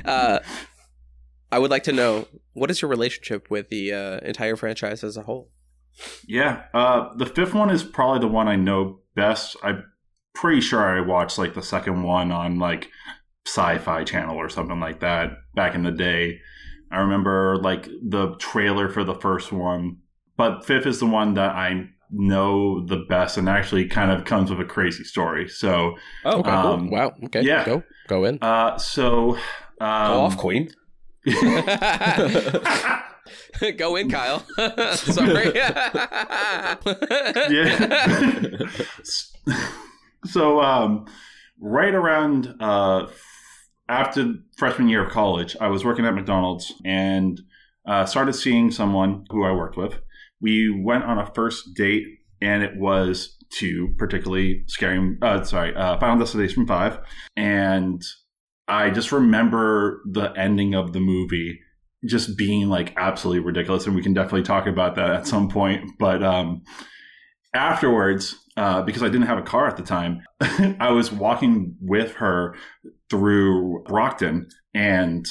uh, 0.06 0.38
I 1.52 1.58
would 1.58 1.70
like 1.70 1.82
to 1.84 1.92
know 1.92 2.26
what 2.54 2.70
is 2.70 2.80
your 2.80 2.88
relationship 2.88 3.50
with 3.50 3.68
the 3.68 3.92
uh, 3.92 4.18
entire 4.20 4.56
franchise 4.56 5.04
as 5.04 5.18
a 5.18 5.22
whole. 5.22 5.50
Yeah. 6.26 6.62
Uh, 6.72 7.14
the 7.16 7.26
fifth 7.26 7.52
one 7.52 7.68
is 7.68 7.84
probably 7.84 8.20
the 8.20 8.32
one 8.32 8.48
I 8.48 8.56
know 8.56 9.00
best. 9.14 9.56
I'm 9.62 9.84
pretty 10.34 10.60
sure 10.60 10.80
I 10.80 11.00
watched 11.00 11.38
like 11.38 11.54
the 11.54 11.62
second 11.62 12.02
one 12.02 12.30
on 12.32 12.58
like 12.58 12.88
Sci-Fi 13.46 14.04
Channel 14.04 14.36
or 14.36 14.48
something 14.48 14.80
like 14.80 15.00
that 15.00 15.30
back 15.54 15.74
in 15.74 15.82
the 15.82 15.90
day. 15.92 16.40
I 16.90 16.98
remember 17.00 17.56
like 17.58 17.88
the 18.06 18.34
trailer 18.38 18.88
for 18.88 19.02
the 19.04 19.14
first 19.14 19.50
one, 19.52 19.98
but 20.36 20.64
fifth 20.66 20.86
is 20.86 21.00
the 21.00 21.06
one 21.06 21.34
that 21.34 21.50
I 21.54 21.88
know 22.10 22.84
the 22.86 23.04
best 23.08 23.38
and 23.38 23.48
actually 23.48 23.86
kind 23.88 24.10
of 24.10 24.24
comes 24.26 24.50
with 24.50 24.60
a 24.60 24.64
crazy 24.64 25.02
story. 25.04 25.48
So, 25.48 25.94
Oh, 26.24 26.40
Okay. 26.40 26.50
cool. 26.50 26.60
Um, 26.60 26.90
wow. 26.90 27.14
Okay. 27.24 27.40
yeah. 27.42 27.64
Go. 27.64 27.82
Go 28.08 28.24
in. 28.24 28.38
uh, 28.42 28.76
so 28.78 29.32
Go 29.80 29.86
um, 29.86 30.20
off, 30.20 30.36
Queen. 30.36 30.68
Go 33.78 33.96
in, 33.96 34.10
Kyle. 34.10 34.40
Sorry. 34.96 35.52
yeah. 37.48 38.66
So 40.24 40.60
um, 40.60 41.06
right 41.60 41.94
around 41.94 42.54
uh, 42.60 43.08
after 43.88 44.34
freshman 44.56 44.88
year 44.88 45.04
of 45.04 45.12
college, 45.12 45.56
I 45.60 45.68
was 45.68 45.84
working 45.84 46.06
at 46.06 46.14
McDonald's 46.14 46.72
and 46.84 47.40
uh, 47.86 48.06
started 48.06 48.34
seeing 48.34 48.70
someone 48.70 49.24
who 49.30 49.44
I 49.44 49.52
worked 49.52 49.76
with. 49.76 49.98
We 50.40 50.70
went 50.70 51.04
on 51.04 51.18
a 51.18 51.32
first 51.34 51.74
date, 51.74 52.06
and 52.40 52.62
it 52.62 52.76
was 52.76 53.36
to 53.58 53.94
particularly 53.98 54.64
scary. 54.66 55.16
Uh, 55.20 55.42
sorry, 55.44 55.74
uh, 55.74 55.98
Final 55.98 56.18
Destination 56.18 56.66
Five, 56.66 56.98
and 57.36 58.02
I 58.68 58.90
just 58.90 59.12
remember 59.12 60.00
the 60.10 60.32
ending 60.36 60.74
of 60.74 60.92
the 60.92 61.00
movie 61.00 61.60
just 62.04 62.36
being 62.36 62.68
like 62.68 62.92
absolutely 62.96 63.44
ridiculous 63.44 63.86
and 63.86 63.94
we 63.94 64.02
can 64.02 64.14
definitely 64.14 64.42
talk 64.42 64.66
about 64.66 64.96
that 64.96 65.10
at 65.10 65.26
some 65.26 65.48
point 65.48 65.88
but 66.00 66.20
um 66.22 66.62
afterwards 67.54 68.34
uh 68.56 68.82
because 68.82 69.02
i 69.02 69.06
didn't 69.06 69.26
have 69.26 69.38
a 69.38 69.42
car 69.42 69.66
at 69.66 69.76
the 69.76 69.82
time 69.82 70.20
i 70.80 70.90
was 70.90 71.10
walking 71.10 71.74
with 71.80 72.14
her 72.14 72.54
through 73.10 73.82
brockton 73.86 74.46
and 74.74 75.26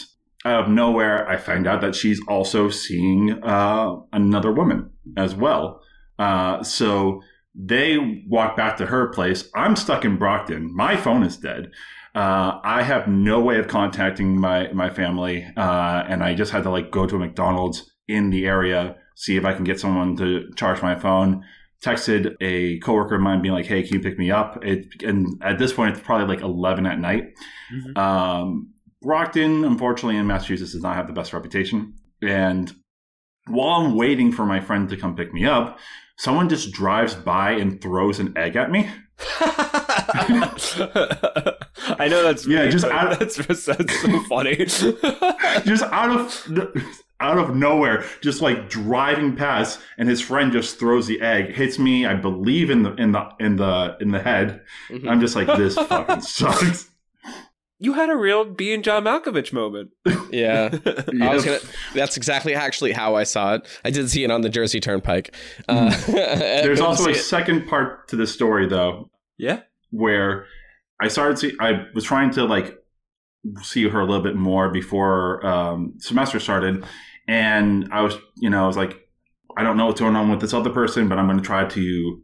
out 0.46 0.64
of 0.64 0.70
nowhere 0.70 1.28
i 1.28 1.38
find 1.38 1.68
out 1.68 1.82
that 1.82 1.96
she's 1.96 2.20
also 2.28 2.70
seeing 2.70 3.44
uh 3.44 3.96
another 4.12 4.52
woman 4.52 4.90
as 5.18 5.36
well. 5.36 5.82
Uh 6.18 6.64
so 6.64 7.22
they 7.54 8.24
walk 8.28 8.56
back 8.56 8.78
to 8.78 8.86
her 8.86 9.10
place. 9.10 9.50
I'm 9.56 9.76
stuck 9.76 10.06
in 10.06 10.18
brockton. 10.18 10.74
My 10.74 10.96
phone 10.96 11.24
is 11.24 11.38
dead. 11.38 11.72
Uh, 12.14 12.60
I 12.64 12.84
have 12.84 13.08
no 13.08 13.40
way 13.40 13.58
of 13.58 13.68
contacting 13.68 14.40
my 14.40 14.72
my 14.74 14.90
family, 14.90 15.46
uh, 15.56 16.04
and 16.08 16.24
I 16.24 16.34
just 16.34 16.52
had 16.52 16.64
to 16.64 16.70
like 16.70 16.92
go 16.92 17.06
to 17.06 17.16
a 17.16 17.20
McDonald's 17.20 17.90
in 18.08 18.30
the 18.30 18.46
area, 18.46 18.96
see 19.16 19.38
if 19.38 19.46
I 19.46 19.54
can 19.54 19.64
get 19.64 19.80
someone 19.80 20.18
to 20.18 20.50
charge 20.56 20.82
my 20.82 20.96
phone. 20.96 21.44
Texted 21.84 22.36
a 22.42 22.78
coworker 22.80 23.16
of 23.16 23.22
mine, 23.22 23.42
being 23.42 23.54
like, 23.56 23.66
"Hey, 23.66 23.82
can 23.84 23.96
you 23.96 24.00
pick 24.02 24.18
me 24.20 24.30
up?" 24.30 24.64
It, 24.64 25.02
and 25.04 25.42
at 25.44 25.58
this 25.58 25.74
point, 25.74 25.96
it's 25.96 26.06
probably 26.06 26.28
like 26.28 26.44
eleven 26.44 26.86
at 26.86 27.00
night. 27.00 27.34
Mhm. 27.74 27.98
Um, 27.98 28.70
Brockton, 29.02 29.66
unfortunately, 29.66 30.18
in 30.18 30.28
Massachusetts, 30.28 30.74
does 30.74 30.84
not 30.84 30.96
have 30.96 31.08
the 31.08 31.14
best 31.14 31.34
reputation. 31.34 31.94
And 32.22 32.72
while 33.48 33.82
I'm 33.82 33.96
waiting 33.96 34.32
for 34.32 34.46
my 34.46 34.60
friend 34.60 34.88
to 34.90 34.98
come 34.98 35.16
pick 35.16 35.34
me 35.34 35.46
up, 35.46 35.80
someone 36.20 36.50
just 36.50 36.72
drives 36.72 37.16
by 37.16 37.54
and 37.54 37.82
throws 37.82 38.20
an 38.20 38.34
egg 38.38 38.56
at 38.58 38.70
me. 38.70 38.88
I 40.80 42.08
know 42.10 42.24
that's 42.24 42.46
Yeah, 42.46 42.68
just 42.68 42.86
out- 42.86 43.18
that's, 43.20 43.36
that's 43.38 43.64
so 43.64 43.74
funny. 44.30 44.56
just 44.66 45.84
out 45.84 46.12
of 46.12 46.48
out 47.22 47.38
of 47.38 47.56
nowhere, 47.56 48.04
just 48.22 48.42
like 48.42 48.70
driving 48.70 49.36
past, 49.36 49.80
and 49.98 50.10
his 50.10 50.20
friend 50.22 50.52
just 50.52 50.80
throws 50.80 51.08
the 51.08 51.22
egg, 51.22 51.54
hits 51.54 51.78
me, 51.80 52.06
I 52.06 52.16
believe 52.16 52.70
in 52.70 52.84
the 52.84 52.94
in 52.96 53.12
the 53.12 53.30
in 53.40 53.56
the 53.58 53.98
in 54.02 54.12
the 54.12 54.22
head. 54.22 54.62
Mhm. 54.90 55.08
I'm 55.10 55.20
just 55.22 55.36
like, 55.36 55.48
this 55.48 55.76
fucking 55.76 56.22
sucks. 56.38 56.90
you 57.80 57.94
had 57.94 58.10
a 58.10 58.16
real 58.16 58.46
being 58.46 58.82
John 58.84 59.04
Malkovich 59.06 59.52
moment. 59.54 59.90
Yeah. 60.32 60.70
I 61.22 61.34
was 61.34 61.46
gonna. 61.46 61.60
That's 61.94 62.18
exactly 62.18 62.54
actually 62.54 62.92
how 62.92 63.16
I 63.16 63.24
saw 63.24 63.56
it. 63.56 63.68
I 63.86 63.90
did 63.92 64.10
see 64.10 64.24
it 64.24 64.32
on 64.32 64.42
the 64.42 64.50
Jersey 64.50 64.80
Turnpike. 64.80 65.36
Uh, 65.70 65.92
Hmm. 65.92 66.12
There's 66.12 66.82
also 66.82 67.08
a 67.08 67.12
it- 67.12 67.16
second 67.18 67.68
part 67.68 68.08
to 68.10 68.16
this 68.16 68.34
story, 68.34 68.68
though, 68.68 69.10
yeah. 69.38 69.62
where 69.92 70.46
I 71.02 71.08
started 71.08 71.40
see 71.40 71.54
I 71.60 71.86
was 71.96 72.04
trying 72.04 72.30
to 72.32 72.46
like 72.46 72.78
see 73.64 73.90
her 73.90 74.00
a 74.00 74.06
little 74.06 74.22
bit 74.24 74.36
more 74.36 74.70
before 74.70 75.44
um, 75.44 75.96
semester 75.98 76.40
started, 76.40 76.84
and 77.28 77.88
I 77.92 78.02
was 78.02 78.18
you 78.38 78.50
know 78.50 78.64
I 78.64 78.68
was 78.68 78.78
like 78.78 78.98
I 79.58 79.64
don't 79.64 79.78
know 79.78 79.88
what's 79.88 80.00
going 80.00 80.16
on 80.16 80.30
with 80.30 80.42
this 80.42 80.54
other 80.54 80.70
person, 80.70 81.08
but 81.08 81.18
I'm 81.18 81.28
going 81.28 81.38
to 81.38 81.44
try 81.44 81.66
to 81.66 82.22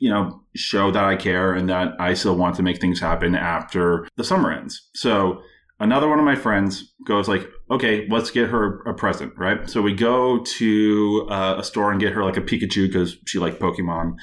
you 0.00 0.10
know 0.10 0.42
show 0.54 0.90
that 0.90 1.04
I 1.04 1.16
care 1.16 1.54
and 1.54 1.68
that 1.68 1.92
I 1.98 2.14
still 2.14 2.36
want 2.36 2.56
to 2.56 2.62
make 2.62 2.80
things 2.80 3.00
happen 3.00 3.34
after 3.34 4.08
the 4.16 4.24
summer 4.24 4.52
ends. 4.52 4.90
So 4.94 5.42
another 5.80 6.08
one 6.08 6.18
of 6.18 6.24
my 6.24 6.36
friends 6.36 6.94
goes 7.06 7.28
like, 7.28 7.48
okay, 7.70 8.06
let's 8.08 8.30
get 8.30 8.48
her 8.50 8.80
a 8.82 8.94
present, 8.94 9.32
right? 9.36 9.68
So 9.68 9.82
we 9.82 9.94
go 9.94 10.38
to 10.38 11.26
uh, 11.30 11.56
a 11.58 11.64
store 11.64 11.90
and 11.90 12.00
get 12.00 12.12
her 12.12 12.24
like 12.24 12.36
a 12.36 12.42
Pikachu 12.42 12.86
because 12.86 13.16
she 13.26 13.38
liked 13.38 13.60
Pokemon. 13.60 14.14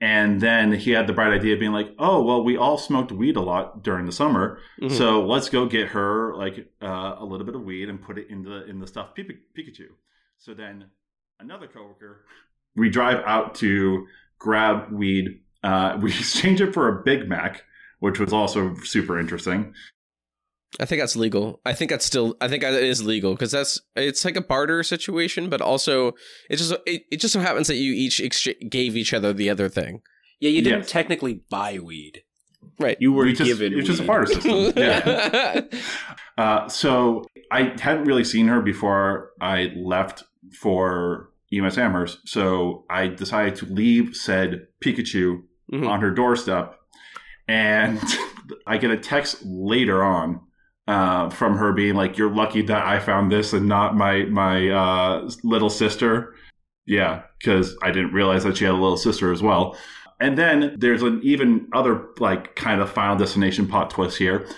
And 0.00 0.40
then 0.40 0.72
he 0.72 0.92
had 0.92 1.08
the 1.08 1.12
bright 1.12 1.32
idea 1.32 1.54
of 1.54 1.60
being 1.60 1.72
like, 1.72 1.92
oh, 1.98 2.22
well, 2.22 2.44
we 2.44 2.56
all 2.56 2.78
smoked 2.78 3.10
weed 3.10 3.36
a 3.36 3.40
lot 3.40 3.82
during 3.82 4.06
the 4.06 4.12
summer. 4.12 4.60
Mhm. 4.80 4.92
So 4.92 5.26
let's 5.26 5.48
go 5.48 5.66
get 5.66 5.88
her 5.88 6.36
like 6.36 6.68
uh, 6.80 7.16
a 7.18 7.24
little 7.24 7.44
bit 7.44 7.56
of 7.56 7.62
weed 7.62 7.88
and 7.88 8.00
put 8.00 8.16
it 8.18 8.28
in 8.30 8.42
the 8.44 8.64
in 8.66 8.78
the 8.78 8.86
stuffed 8.86 9.16
Pika- 9.16 9.38
Pikachu. 9.56 9.88
So 10.36 10.54
then 10.54 10.84
another 11.40 11.66
coworker, 11.66 12.24
we 12.76 12.90
drive 12.90 13.22
out 13.26 13.56
to 13.56 14.06
grab 14.38 14.92
weed. 14.92 15.40
Uh, 15.64 15.98
we 16.00 16.10
exchange 16.10 16.60
it 16.60 16.72
for 16.72 16.86
a 16.88 17.02
Big 17.02 17.28
Mac, 17.28 17.64
which 17.98 18.20
was 18.20 18.32
also 18.32 18.76
super 18.84 19.18
interesting. 19.18 19.74
I 20.80 20.84
think 20.84 21.00
that's 21.00 21.16
legal. 21.16 21.60
I 21.64 21.72
think 21.72 21.90
that's 21.90 22.04
still. 22.04 22.36
I 22.40 22.48
think 22.48 22.62
that 22.62 22.74
is 22.74 23.02
legal 23.02 23.32
because 23.32 23.50
that's. 23.52 23.80
It's 23.96 24.24
like 24.24 24.36
a 24.36 24.40
barter 24.42 24.82
situation, 24.82 25.48
but 25.48 25.60
also 25.62 26.12
it 26.50 26.56
just 26.56 26.72
it, 26.86 27.02
it 27.10 27.20
just 27.20 27.32
so 27.32 27.40
happens 27.40 27.68
that 27.68 27.76
you 27.76 27.92
each 27.92 28.20
exchange, 28.20 28.58
gave 28.70 28.96
each 28.96 29.14
other 29.14 29.32
the 29.32 29.48
other 29.50 29.68
thing. 29.68 30.02
Yeah, 30.40 30.50
you 30.50 30.62
didn't 30.62 30.80
Yes. 30.80 30.90
technically 30.90 31.42
buy 31.50 31.78
weed. 31.78 32.22
right. 32.78 32.96
You 33.00 33.12
were 33.12 33.26
You 33.26 33.34
just, 33.34 33.48
given. 33.48 33.76
it's 33.78 33.86
just 33.88 34.00
a 34.00 34.02
weed. 34.02 34.06
barter 34.06 34.26
system. 34.26 34.72
yeah. 34.76 35.62
Uh, 36.38 36.68
so 36.68 37.24
I 37.50 37.74
hadn't 37.80 38.04
really 38.04 38.22
seen 38.22 38.46
her 38.46 38.60
before 38.60 39.30
I 39.40 39.72
left 39.76 40.22
for 40.60 41.30
UMass 41.52 41.76
Amherst. 41.78 42.28
So 42.28 42.84
I 42.88 43.08
decided 43.08 43.56
to 43.56 43.66
leave 43.66 44.14
said 44.14 44.68
Pikachu 44.80 45.42
Mhm. 45.72 45.88
on 45.88 46.00
her 46.00 46.12
doorstep, 46.12 46.76
and 47.48 48.00
I 48.68 48.78
get 48.78 48.92
a 48.92 48.96
text 48.96 49.38
later 49.44 50.04
on 50.04 50.40
uh, 50.88 51.28
from 51.28 51.56
her 51.58 51.72
being 51.72 51.94
like, 51.94 52.16
"You're 52.16 52.34
lucky 52.34 52.62
that 52.62 52.86
I 52.86 52.98
found 52.98 53.30
this 53.30 53.52
and 53.52 53.68
not 53.68 53.94
my 53.94 54.24
my 54.24 54.68
uh, 54.70 55.30
little 55.44 55.70
sister." 55.70 56.34
Yeah, 56.86 57.22
because 57.38 57.76
I 57.82 57.90
didn't 57.90 58.14
realize 58.14 58.44
that 58.44 58.56
she 58.56 58.64
had 58.64 58.72
a 58.72 58.76
little 58.76 58.96
sister 58.96 59.30
as 59.30 59.42
well. 59.42 59.76
And 60.20 60.36
then 60.38 60.74
there's 60.78 61.02
an 61.02 61.20
even 61.22 61.68
other 61.74 62.06
like 62.18 62.56
kind 62.56 62.80
of 62.80 62.90
final 62.90 63.16
destination 63.16 63.68
plot 63.68 63.90
twist 63.90 64.16
here. 64.16 64.48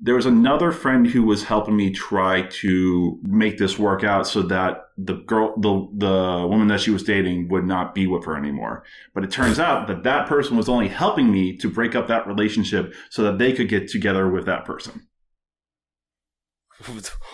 There 0.00 0.16
was 0.16 0.26
another 0.26 0.70
friend 0.72 1.06
who 1.06 1.22
was 1.22 1.44
helping 1.44 1.76
me 1.76 1.90
try 1.90 2.42
to 2.42 3.18
make 3.22 3.58
this 3.58 3.78
work 3.78 4.04
out 4.04 4.26
so 4.26 4.42
that 4.42 4.88
the 4.96 5.14
girl, 5.14 5.54
the 5.58 5.88
the 5.96 6.46
woman 6.46 6.68
that 6.68 6.80
she 6.80 6.90
was 6.90 7.04
dating, 7.04 7.48
would 7.48 7.66
not 7.66 7.94
be 7.94 8.08
with 8.08 8.24
her 8.24 8.36
anymore. 8.36 8.82
But 9.14 9.24
it 9.24 9.30
turns 9.30 9.60
out 9.60 9.86
that 9.86 10.02
that 10.02 10.26
person 10.26 10.56
was 10.56 10.68
only 10.68 10.88
helping 10.88 11.30
me 11.30 11.56
to 11.58 11.70
break 11.70 11.94
up 11.94 12.08
that 12.08 12.26
relationship 12.26 12.94
so 13.10 13.22
that 13.22 13.38
they 13.38 13.52
could 13.52 13.68
get 13.68 13.88
together 13.88 14.28
with 14.28 14.46
that 14.46 14.64
person. 14.64 15.07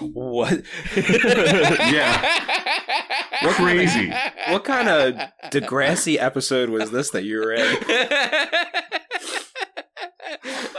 What? 0.00 0.62
Yeah. 0.96 2.40
Crazy. 3.54 4.10
what 4.48 4.64
kind 4.64 4.88
of 4.88 5.14
Degrassi 5.50 6.16
episode 6.18 6.70
was 6.70 6.90
this 6.90 7.10
that 7.10 7.24
you 7.24 7.38
were 7.38 7.52
in? 7.52 7.76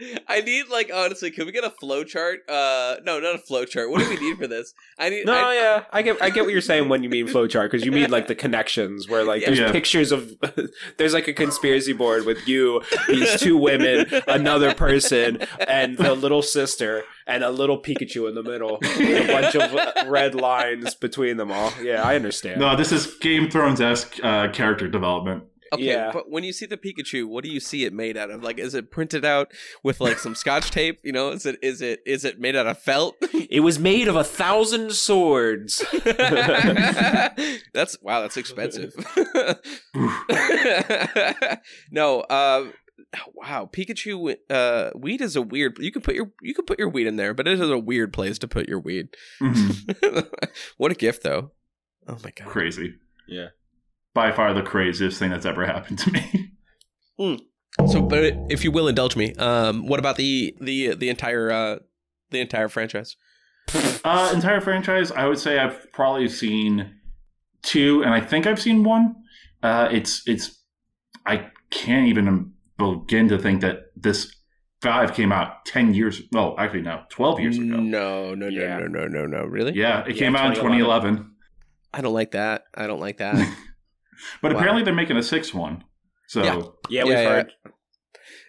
I 0.28 0.40
need 0.40 0.68
like 0.68 0.90
honestly, 0.92 1.30
can 1.30 1.46
we 1.46 1.52
get 1.52 1.64
a 1.64 1.70
flow 1.70 2.04
chart? 2.04 2.40
Uh, 2.48 2.96
no, 3.04 3.18
not 3.20 3.34
a 3.34 3.38
flow 3.38 3.64
chart. 3.64 3.90
What 3.90 4.00
do 4.00 4.08
we 4.08 4.16
need 4.16 4.36
for 4.38 4.46
this? 4.46 4.72
I 4.98 5.08
need. 5.10 5.26
No, 5.26 5.32
I, 5.34 5.54
yeah, 5.54 5.84
I 5.92 6.02
get, 6.02 6.22
I 6.22 6.30
get 6.30 6.44
what 6.44 6.52
you're 6.52 6.60
saying 6.60 6.88
when 6.88 7.02
you 7.02 7.08
mean 7.08 7.26
flowchart 7.26 7.70
because 7.70 7.84
you 7.84 7.92
mean 7.92 8.10
like 8.10 8.26
the 8.26 8.34
connections 8.34 9.08
where 9.08 9.24
like 9.24 9.44
there's 9.44 9.58
Yeah. 9.58 9.72
pictures 9.72 10.12
of, 10.12 10.32
there's 10.98 11.14
like 11.14 11.28
a 11.28 11.32
conspiracy 11.32 11.92
board 11.92 12.24
with 12.26 12.46
you, 12.48 12.82
these 13.08 13.40
two 13.40 13.56
women, 13.56 14.06
another 14.28 14.74
person, 14.74 15.38
and 15.66 15.96
the 15.98 16.14
little 16.14 16.42
sister, 16.42 17.02
and 17.26 17.42
a 17.44 17.50
little 17.50 17.80
Pikachu 17.80 18.28
in 18.28 18.34
the 18.34 18.42
middle, 18.42 18.78
with 18.80 19.00
a 19.00 19.26
bunch 19.32 19.54
of 19.54 19.74
uh, 19.74 20.08
red 20.08 20.34
lines 20.34 20.94
between 20.94 21.36
them 21.36 21.50
all. 21.50 21.72
Yeah, 21.82 22.02
I 22.02 22.16
understand. 22.16 22.60
No, 22.60 22.76
this 22.76 22.92
is 22.92 23.14
Game 23.18 23.50
Thrones 23.50 23.80
esque 23.80 24.16
uh, 24.22 24.48
character 24.52 24.88
development. 24.88 25.44
Okay, 25.72 25.84
Yeah. 25.84 26.10
but 26.12 26.30
when 26.30 26.44
you 26.44 26.52
see 26.52 26.66
the 26.66 26.76
Pikachu, 26.76 27.26
what 27.26 27.42
do 27.44 27.50
you 27.50 27.58
see 27.60 27.84
it 27.84 27.92
made 27.92 28.16
out 28.16 28.30
of? 28.30 28.42
Like, 28.42 28.58
is 28.58 28.74
it 28.74 28.90
printed 28.90 29.24
out 29.24 29.52
with 29.82 30.00
like 30.00 30.18
some 30.18 30.34
Scotch 30.34 30.70
tape? 30.70 31.00
You 31.02 31.12
know, 31.12 31.30
is 31.30 31.44
it 31.46 31.58
is 31.62 31.80
it 31.82 32.00
is 32.06 32.24
it 32.24 32.38
made 32.40 32.54
out 32.56 32.66
of 32.66 32.78
felt? 32.78 33.16
It 33.48 33.60
was 33.60 33.78
made 33.78 34.08
of 34.08 34.16
a 34.16 34.24
thousand 34.24 34.92
swords. 34.92 35.84
that's 37.72 37.96
wow, 38.02 38.20
that's 38.22 38.36
expensive. 38.36 38.92
no, 41.90 42.20
uh, 42.20 42.70
wow, 43.34 43.68
Pikachu. 43.72 44.36
Uh, 44.50 44.90
weed 44.94 45.20
is 45.20 45.36
a 45.36 45.42
weird. 45.42 45.76
You 45.78 45.92
can 45.92 46.02
put 46.02 46.14
your 46.14 46.32
you 46.42 46.54
can 46.54 46.64
put 46.64 46.78
your 46.78 46.88
weed 46.88 47.06
in 47.06 47.16
there, 47.16 47.34
but 47.34 47.46
it 47.48 47.60
is 47.60 47.70
a 47.70 47.78
weird 47.78 48.12
place 48.12 48.38
to 48.40 48.48
put 48.48 48.68
your 48.68 48.80
weed. 48.80 49.08
Mhm. 49.40 50.28
what 50.76 50.90
a 50.92 50.94
gift, 50.94 51.22
though. 51.22 51.52
Oh 52.08 52.18
my 52.22 52.30
god. 52.30 52.48
Crazy. 52.48 52.94
Yeah. 53.28 53.48
By 54.16 54.32
far 54.32 54.54
the 54.54 54.62
craziest 54.62 55.18
thing 55.18 55.28
that's 55.28 55.44
ever 55.44 55.66
happened 55.66 55.98
to 55.98 56.10
me. 56.10 56.52
So, 57.86 58.00
but 58.00 58.24
if 58.48 58.64
you 58.64 58.70
will 58.70 58.88
indulge 58.88 59.14
me, 59.14 59.34
um, 59.34 59.86
what 59.86 59.98
about 60.00 60.16
the 60.16 60.56
the 60.58 60.94
the 60.94 61.10
entire 61.10 61.50
uh 61.50 61.76
the 62.30 62.40
entire 62.40 62.68
franchise? 62.70 63.14
Uh, 64.04 64.30
entire 64.34 64.62
franchise, 64.62 65.12
I 65.12 65.26
would 65.26 65.38
say 65.38 65.58
I've 65.58 65.92
probably 65.92 66.28
seen 66.30 66.94
two, 67.62 68.02
and 68.04 68.14
I 68.14 68.20
think 68.22 68.46
I've 68.46 68.58
seen 68.60 68.84
one. 68.84 69.16
Uh, 69.62 69.88
it's 69.92 70.22
it's 70.26 70.58
I 71.26 71.50
can't 71.70 72.08
even 72.08 72.52
begin 72.78 73.28
to 73.28 73.38
think 73.38 73.60
that 73.60 73.90
this 73.96 74.34
five 74.80 75.12
came 75.12 75.30
out 75.30 75.66
ten 75.66 75.92
years. 75.92 76.22
Well, 76.32 76.54
actually, 76.58 76.82
no, 76.82 77.02
twelve 77.10 77.38
years 77.38 77.58
ago. 77.58 77.64
No, 77.66 78.34
no, 78.34 78.34
no, 78.34 78.48
Yeah. 78.48 78.78
no, 78.78 78.86
no, 78.86 79.06
no, 79.08 79.26
no. 79.26 79.44
Really? 79.44 79.74
Yeah, 79.74 80.04
it 80.06 80.14
Yeah, 80.14 80.20
came 80.20 80.36
out 80.36 80.46
in 80.46 80.54
2011. 80.54 81.16
2011. 81.16 81.32
I 81.92 82.00
don't 82.00 82.14
like 82.14 82.30
that. 82.30 82.64
I 82.74 82.86
don't 82.86 83.00
like 83.00 83.18
that. 83.18 83.36
But 84.42 84.52
Wow. 84.52 84.58
apparently, 84.58 84.82
they're 84.84 84.94
making 84.94 85.16
a 85.16 85.22
sixth 85.22 85.54
one. 85.54 85.84
So 86.28 86.42
Yeah. 86.42 86.62
Yeah, 86.88 87.04
we've 87.04 87.12
Yeah, 87.14 87.22
yeah. 87.22 87.28
heard. 87.28 87.52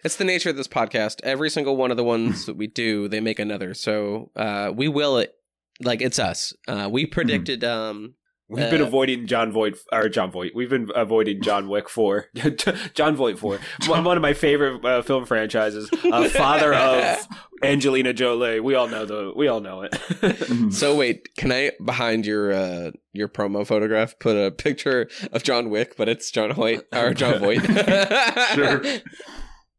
it's 0.04 0.16
the 0.16 0.24
nature 0.24 0.50
of 0.50 0.56
this 0.56 0.68
podcast. 0.68 1.20
Every 1.22 1.50
single 1.50 1.76
one 1.76 1.90
of 1.90 1.96
the 1.96 2.04
ones 2.04 2.46
that 2.46 2.56
we 2.56 2.66
do, 2.66 3.08
they 3.08 3.20
make 3.20 3.38
another. 3.38 3.74
So 3.74 4.30
uh, 4.36 4.72
we 4.74 4.88
will 4.88 5.18
it. 5.18 5.34
Like 5.80 6.00
it's 6.02 6.18
us. 6.18 6.52
Uh, 6.66 6.88
we 6.90 7.06
predicted. 7.06 7.62
Um, 7.62 8.14
We've 8.50 8.70
been 8.70 8.80
Uh, 8.80 8.86
avoiding 8.86 9.26
Jon 9.26 9.52
Voight 9.52 9.76
or 9.92 10.08
Jon 10.08 10.30
Voight. 10.30 10.52
We've 10.54 10.70
been 10.70 10.88
avoiding 10.94 11.42
John 11.42 11.68
Wick 11.68 11.88
for 11.90 12.26
Jon 12.94 13.14
Voight 13.14 13.38
for 13.38 13.58
one, 13.86 14.04
one 14.04 14.16
of 14.16 14.22
my 14.22 14.32
favorite 14.32 14.82
uh, 14.84 15.02
film 15.02 15.26
franchises. 15.26 15.90
Uh, 16.10 16.28
father 16.30 16.72
of 16.72 17.26
Angelina 17.62 18.14
Jolie. 18.14 18.60
We 18.60 18.74
all 18.74 18.88
know 18.88 19.04
the. 19.04 19.32
We 19.36 19.48
all 19.48 19.60
know 19.60 19.82
it. 19.82 19.94
So 20.72 20.96
wait, 20.96 21.28
can 21.36 21.52
I 21.52 21.72
behind 21.84 22.24
your 22.26 22.52
uh, 22.52 22.90
your 23.12 23.28
promo 23.28 23.66
photograph 23.66 24.18
put 24.18 24.34
a 24.36 24.50
picture 24.50 25.08
of 25.32 25.42
John 25.42 25.68
Wick, 25.70 25.94
but 25.98 26.08
it's 26.08 26.30
John 26.30 26.50
Hoyt 26.50 26.84
or 26.92 27.12
Jon 27.14 27.38
Voight? 27.40 27.64
Sure. 28.54 28.82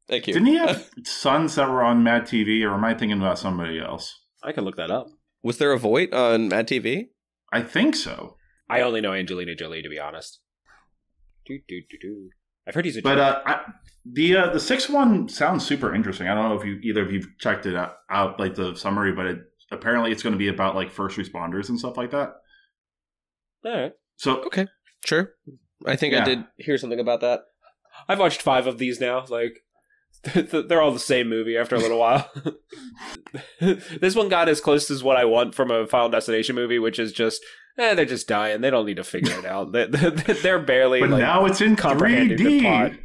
Thank 0.07 0.27
you. 0.27 0.33
didn't 0.33 0.47
he 0.47 0.55
have 0.57 0.89
sons 1.05 1.55
that 1.55 1.69
were 1.69 1.83
on 1.83 2.03
Mad 2.03 2.23
TV, 2.23 2.63
or 2.63 2.73
am 2.73 2.83
I 2.85 2.93
thinking 2.93 3.17
about 3.19 3.37
somebody 3.39 3.79
else? 3.79 4.19
I 4.43 4.51
can 4.51 4.63
look 4.63 4.75
that 4.77 4.89
up. 4.91 5.07
Was 5.43 5.57
there 5.57 5.71
a 5.71 5.77
Voight 5.79 6.13
on 6.13 6.47
Mad 6.49 6.67
TV? 6.67 7.09
I 7.51 7.61
think 7.61 7.95
so. 7.95 8.35
I 8.69 8.81
only 8.81 9.01
know 9.01 9.13
Angelina 9.13 9.55
Jolie 9.55 9.81
to 9.81 9.89
be 9.89 9.99
honest. 9.99 10.39
Do, 11.45 11.59
do, 11.67 11.81
do, 11.89 11.97
do. 11.99 12.29
I've 12.67 12.75
heard 12.75 12.85
he's 12.85 12.97
a. 12.97 13.01
But 13.01 13.17
uh, 13.17 13.41
I, 13.45 13.61
the 14.05 14.37
uh, 14.37 14.49
the 14.53 14.59
sixth 14.59 14.89
one 14.89 15.27
sounds 15.27 15.65
super 15.65 15.95
interesting. 15.95 16.27
I 16.27 16.35
don't 16.35 16.49
know 16.49 16.55
if 16.55 16.65
you 16.65 16.79
either 16.83 17.01
of 17.03 17.11
you 17.11 17.23
checked 17.39 17.65
it 17.65 17.75
out, 17.75 17.95
out 18.09 18.39
like 18.39 18.55
the 18.55 18.75
summary, 18.75 19.11
but 19.11 19.25
it 19.25 19.39
apparently 19.71 20.11
it's 20.11 20.21
going 20.21 20.33
to 20.33 20.39
be 20.39 20.49
about 20.49 20.75
like 20.75 20.91
first 20.91 21.17
responders 21.17 21.69
and 21.69 21.79
stuff 21.79 21.97
like 21.97 22.11
that. 22.11 22.35
all 23.65 23.71
right. 23.71 23.93
So 24.17 24.43
okay, 24.43 24.67
Sure. 25.05 25.33
I 25.85 25.95
think 25.95 26.13
I 26.13 26.23
did 26.23 26.43
hear 26.57 26.77
something 26.77 26.99
about 26.99 27.21
that. 27.21 27.41
I've 28.07 28.19
watched 28.19 28.41
five 28.41 28.67
of 28.67 28.77
these 28.77 28.99
now. 28.99 29.25
Like, 29.29 29.63
they're 30.33 30.81
all 30.81 30.91
the 30.91 30.99
same 30.99 31.29
movie 31.29 31.57
after 31.57 31.75
a 31.75 31.79
little 31.79 31.99
while. 31.99 32.29
this 33.59 34.15
one 34.15 34.29
got 34.29 34.49
as 34.49 34.61
close 34.61 34.91
as 34.91 35.03
what 35.03 35.17
I 35.17 35.25
want 35.25 35.55
from 35.55 35.71
a 35.71 35.87
Final 35.87 36.09
Destination 36.09 36.55
movie, 36.55 36.79
which 36.79 36.99
is 36.99 37.11
just, 37.13 37.41
eh, 37.77 37.93
they're 37.93 38.05
just 38.05 38.27
dying. 38.27 38.61
They 38.61 38.69
don't 38.69 38.85
need 38.85 38.97
to 38.97 39.03
figure 39.03 39.37
it 39.37 39.45
out. 39.45 39.71
They- 39.71 39.85
They're 39.85 40.59
barely 40.59 40.99
but 41.01 41.09
like 41.11 41.19
now 41.21 41.45
it's 41.45 41.61
in 41.61 41.75
3D. 41.75 42.97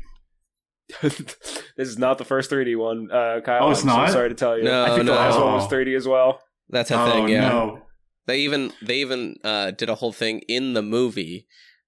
this 1.03 1.62
is 1.77 1.98
not 1.98 2.18
the 2.18 2.24
first 2.24 2.50
3D 2.50 2.77
one, 2.77 3.09
uh, 3.11 3.40
Kyle. 3.44 3.64
Oh, 3.64 3.70
it's 3.70 3.81
I'm 3.83 3.87
not? 3.88 4.09
So 4.09 4.14
sorry 4.14 4.29
to 4.29 4.35
tell 4.35 4.57
you. 4.59 4.64
No, 4.64 4.85
I 4.85 4.88
think 4.90 5.05
no. 5.07 5.12
the 5.12 5.18
last 5.18 5.38
one 5.40 5.53
was 5.55 5.64
Oh. 5.66 5.68
3D 5.70 5.96
as 5.96 6.07
well. 6.07 6.40
That's 6.68 6.90
a 6.90 7.00
oh 7.00 7.11
thing, 7.11 7.29
yeah. 7.29 7.48
no! 7.48 7.83
They 8.27 8.40
even 8.40 8.72
they 8.83 8.96
even 9.00 9.37
uh, 9.44 9.70
did 9.72 9.88
a 9.90 9.94
whole 9.96 10.12
thing 10.12 10.40
in 10.48 10.72
the 10.74 10.83
movie, 10.83 11.46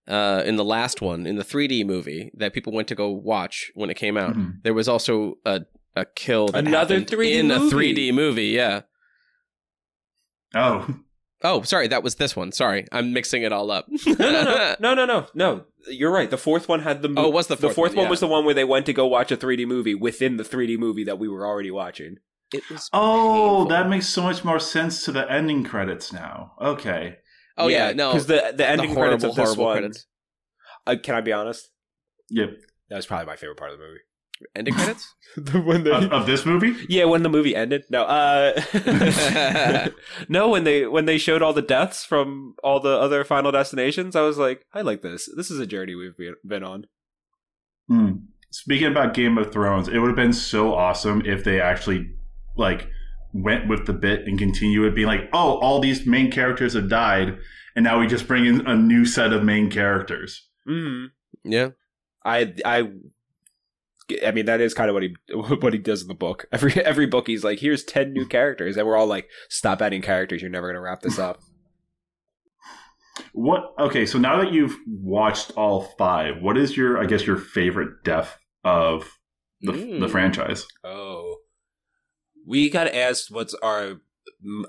uh, 0.09 0.43
in 0.45 0.57
the 0.57 0.65
last 0.65 1.01
one, 1.03 1.27
in 1.27 1.37
the 1.37 1.45
3D 1.45 1.85
movie 1.87 2.31
that 2.37 2.53
people 2.53 2.73
went 2.73 2.89
to 2.89 2.95
go 2.95 3.09
watch 3.11 3.71
when 3.75 3.89
it 3.91 3.95
came 3.95 4.17
out. 4.17 4.35
Mhm. 4.35 4.63
There 4.63 4.75
was 4.75 4.89
also 4.89 5.35
a 5.45 5.63
a 5.95 6.05
kill 6.05 6.49
that 6.49 6.67
Another 6.67 7.01
3D 7.01 7.39
in 7.39 7.49
movie. 7.49 7.67
a 7.67 7.71
3D 7.71 8.13
movie. 8.15 8.47
Yeah. 8.49 8.83
Oh, 10.55 10.87
Oh, 11.49 11.63
sorry, 11.63 11.89
that 11.89 12.03
was 12.03 12.17
this 12.17 12.35
one. 12.35 12.53
Sorry, 12.53 12.87
I'm 12.93 13.13
mixing 13.13 13.43
it 13.43 13.53
all 13.53 13.71
up. 13.71 13.87
No, 14.07 14.15
no, 14.15 14.45
no, 14.45 14.77
no, 14.81 14.95
no, 14.95 15.05
no, 15.07 15.27
no. 15.35 15.65
You're 15.89 16.11
right. 16.13 16.31
The 16.31 16.39
fourth 16.39 16.69
one 16.69 16.81
had 16.81 17.03
the. 17.03 17.09
Mo- 17.09 17.23
Oh, 17.23 17.29
it 17.29 17.33
was 17.35 17.47
the 17.47 17.55
the 17.55 17.63
fourth 17.69 17.75
fourth 17.75 17.91
one, 17.93 17.97
one 17.99 18.05
yeah. 18.07 18.11
was 18.11 18.21
the 18.21 18.27
one 18.27 18.45
where 18.45 18.55
they 18.55 18.65
went 18.65 18.87
to 18.87 18.93
go 18.93 19.07
watch 19.07 19.31
a 19.31 19.37
3D 19.37 19.67
movie 19.67 19.95
within 19.95 20.37
the 20.37 20.45
3D 20.45 20.79
movie 20.79 21.05
that 21.05 21.19
we 21.19 21.29
were 21.29 21.47
already 21.47 21.71
watching. 21.71 22.17
It 22.53 22.63
was 22.71 22.89
oh, 22.93 23.33
painful. 23.33 23.65
that 23.69 23.89
makes 23.89 24.07
so 24.07 24.23
much 24.23 24.45
more 24.45 24.59
sense 24.61 25.05
to 25.05 25.13
the 25.13 25.31
ending 25.31 25.65
credits 25.65 26.13
now. 26.13 26.53
Okay, 26.61 27.17
Oh 27.59 27.69
yeah, 27.69 27.93
no, 27.93 28.11
because 28.11 28.27
the 28.27 28.53
the 28.55 28.69
ending 28.69 28.91
the 28.91 28.97
credits 28.97 29.25
of 29.25 29.35
this 29.35 29.57
one. 29.57 29.93
Uh, 30.87 30.97
can 31.03 31.15
I 31.15 31.21
be 31.21 31.33
honest? 31.33 31.71
yep. 32.29 32.51
That 32.89 32.97
was 32.97 33.07
probably 33.07 33.27
my 33.27 33.35
favorite 33.37 33.57
part 33.59 33.73
of 33.73 33.79
the 33.79 33.85
movie. 33.85 34.01
Ending 34.55 34.75
credits. 34.79 35.15
when 35.53 35.85
they, 35.85 35.91
Of, 35.91 36.13
of 36.13 36.27
this 36.27 36.45
movie, 36.47 36.75
yeah, 36.89 37.05
when 37.05 37.23
the 37.23 37.29
movie 37.29 37.55
ended. 37.57 37.85
No, 37.91 38.03
uh, 38.05 38.61
no, 40.29 40.49
when 40.49 40.65
they 40.65 40.87
when 40.87 41.05
they 41.07 41.19
showed 41.19 41.43
all 41.43 41.53
the 41.53 41.63
deaths 41.63 42.05
from 42.05 42.55
all 42.63 42.81
the 42.81 42.97
other 42.99 43.25
Final 43.25 43.53
Destinations, 43.53 44.17
I 44.17 44.23
was 44.23 44.39
like, 44.39 44.65
I 44.73 44.81
like 44.83 45.03
this. 45.03 45.29
This 45.37 45.51
is 45.51 45.59
a 45.59 45.67
journey 45.67 45.95
we've 45.95 46.17
been- 46.17 46.37
been 46.47 46.63
on. 46.63 46.87
Hmm. 47.89 48.13
Speaking 48.51 48.89
about 48.89 49.15
Game 49.15 49.37
of 49.39 49.53
Thrones, 49.53 49.89
it 49.89 49.99
would 49.99 50.09
have 50.09 50.17
been 50.17 50.33
so 50.33 50.75
awesome 50.75 51.23
if 51.27 51.45
they 51.45 51.61
actually 51.61 52.11
like 52.57 52.89
went 53.33 53.69
with 53.69 53.87
the 53.87 53.93
bit 53.93 54.27
and 54.27 54.39
continue 54.39 54.85
it, 54.85 54.95
being 54.95 55.07
like, 55.07 55.29
"Oh, 55.33 55.59
all 55.59 55.81
these 55.81 56.07
main 56.07 56.31
characters 56.31 56.73
have 56.75 56.89
died, 56.89 57.37
and 57.75 57.85
now 57.85 58.01
we 58.01 58.07
just 58.07 58.27
bring 58.27 58.47
in 58.47 58.67
a 58.67 58.75
new 58.75 59.05
set 59.05 59.33
of 59.33 59.43
main 59.45 59.71
characters." 59.71 60.49
Mm. 60.67 61.09
yeah, 61.45 61.71
I 62.25 62.55
I 62.65 62.89
I 64.25 64.31
mean, 64.31 64.47
that 64.47 64.61
is 64.61 64.73
kind 64.75 64.89
of 64.89 64.95
what 64.95 65.03
he 65.03 65.17
what 65.35 65.73
he 65.73 65.79
does 65.79 66.03
in 66.03 66.09
the 66.09 66.15
book. 66.15 66.47
Every 66.53 66.73
every 66.75 67.07
book, 67.07 67.27
he's 67.27 67.45
like, 67.45 67.59
"Here's 67.61 67.83
ten 67.85 68.13
new 68.13 68.27
characters," 68.37 68.77
and 68.77 68.87
we're 68.87 68.97
all 68.97 69.07
like, 69.07 69.29
"Stop 69.49 69.83
adding 69.83 70.03
characters. 70.03 70.43
You're 70.43 70.51
never 70.51 70.69
gonna 70.69 70.81
wrap 70.81 71.03
this 71.03 71.19
up." 71.19 71.41
What? 73.33 73.73
Okay, 73.79 74.05
so 74.07 74.19
now 74.19 74.43
that 74.43 74.53
you've 74.53 74.77
watched 74.87 75.53
all 75.57 75.83
five, 75.99 76.43
what 76.43 76.57
is 76.59 76.77
your, 76.77 76.99
I 76.99 77.07
guess, 77.07 77.27
your 77.27 77.39
favorite 77.39 78.05
death 78.05 78.37
of 78.63 79.11
the, 79.63 79.73
Mm. 79.73 80.01
the 80.01 80.09
franchise? 80.09 80.67
Oh, 80.85 81.37
we 82.47 82.69
got 82.69 82.89
asked 82.89 83.31
what's 83.31 83.55
our 83.55 84.01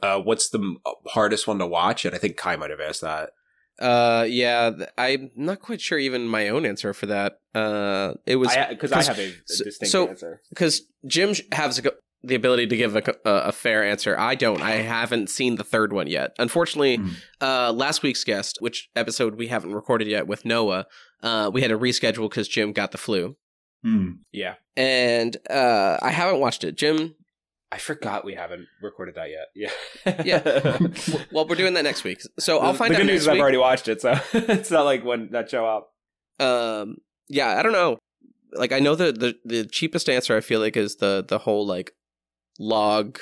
uh, 0.01 0.19
what's 0.19 0.49
the 0.49 0.75
hardest 1.07 1.45
one 1.47 1.59
to 1.59 1.67
watch, 1.67 2.05
and 2.05 2.15
I 2.15 2.17
think 2.17 2.37
Kai 2.37 2.55
might 2.55 2.69
have 2.71 2.79
asked 2.79 3.01
that. 3.01 3.31
Uh, 3.79 4.25
yeah, 4.27 4.71
I'm 4.97 5.31
not 5.35 5.59
quite 5.59 5.81
sure 5.81 5.97
even 5.99 6.27
my 6.27 6.49
own 6.49 6.65
answer 6.65 6.93
for 6.93 7.05
that. 7.07 7.39
Uh, 7.53 8.13
it 8.25 8.35
was 8.37 8.55
Because 8.69 8.91
I, 8.91 9.03
have 9.03 9.19
a, 9.19 9.27
a 9.29 9.33
so- 9.45 9.63
distinct 9.63 9.91
so- 9.91 10.07
answer. 10.07 10.41
because 10.49 10.81
Jim 11.05 11.33
has 11.51 11.79
a 11.79 11.91
the 12.23 12.33
ability 12.33 12.65
to 12.67 12.75
give 12.75 12.95
a, 12.95 13.03
a, 13.25 13.31
a 13.31 13.51
fair 13.51 13.83
answer. 13.83 14.17
I 14.19 14.33
don't. 14.33 14.61
I 14.61 14.71
haven't 14.77 15.29
seen 15.29 15.55
the 15.55 15.63
third 15.63 15.93
one 15.93 16.07
yet. 16.07 16.31
Unfortunately, 16.39 16.97
Mm. 16.97 17.11
uh, 17.39 17.71
last 17.71 18.01
week's 18.01 18.23
guest, 18.23 18.57
which 18.59 18.89
episode 18.95 19.35
we 19.35 19.47
haven't 19.47 19.73
recorded 19.75 20.07
yet 20.07 20.25
with 20.27 20.43
Noah, 20.43 20.87
uh, 21.21 21.51
we 21.53 21.61
had 21.61 21.69
to 21.69 21.77
reschedule 21.77 22.27
because 22.29 22.47
Jim 22.47 22.73
got 22.73 22.91
the 22.91 22.97
flu, 22.97 23.37
Hmm. 23.83 24.13
Yeah, 24.31 24.55
and 24.75 25.37
uh, 25.49 25.99
I 26.01 26.09
haven't 26.09 26.39
watched 26.39 26.63
it. 26.63 26.75
Jim, 26.75 27.13
I 27.71 27.77
forgot 27.79 28.23
we 28.23 28.33
haven't 28.35 28.67
recorded 28.81 29.15
that 29.15 29.29
yet. 29.29 29.47
Yeah, 30.05 30.23
Yeah. 30.23 30.77
well, 31.31 31.47
we're 31.47 31.55
doing 31.55 31.73
that 31.73 31.83
next 31.83 32.03
week, 32.05 32.21
so 32.39 32.59
I'll 32.59 32.73
find 32.73 32.91
the 32.93 32.95
out 32.97 32.99
good 33.01 33.07
next 33.07 33.13
news 33.13 33.21
is 33.23 33.27
I've 33.27 33.39
already 33.39 33.57
watched 33.57 33.87
it, 33.89 34.01
so 34.01 34.17
it's 34.33 34.71
not 34.71 34.83
like 34.85 35.03
when 35.03 35.31
that 35.31 35.49
show 35.49 35.65
up. 35.65 35.91
um 36.39 36.97
yeah 37.29 37.57
i 37.59 37.61
don't 37.63 37.73
know 37.73 37.97
like 38.53 38.71
i 38.71 38.79
know 38.79 38.95
the, 38.95 39.11
the 39.11 39.35
the 39.43 39.65
cheapest 39.65 40.07
answer 40.07 40.37
i 40.37 40.39
feel 40.39 40.61
like 40.61 40.77
is 40.77 40.95
the 40.97 41.25
the 41.27 41.39
whole 41.39 41.65
like 41.67 41.91
log 42.57 43.19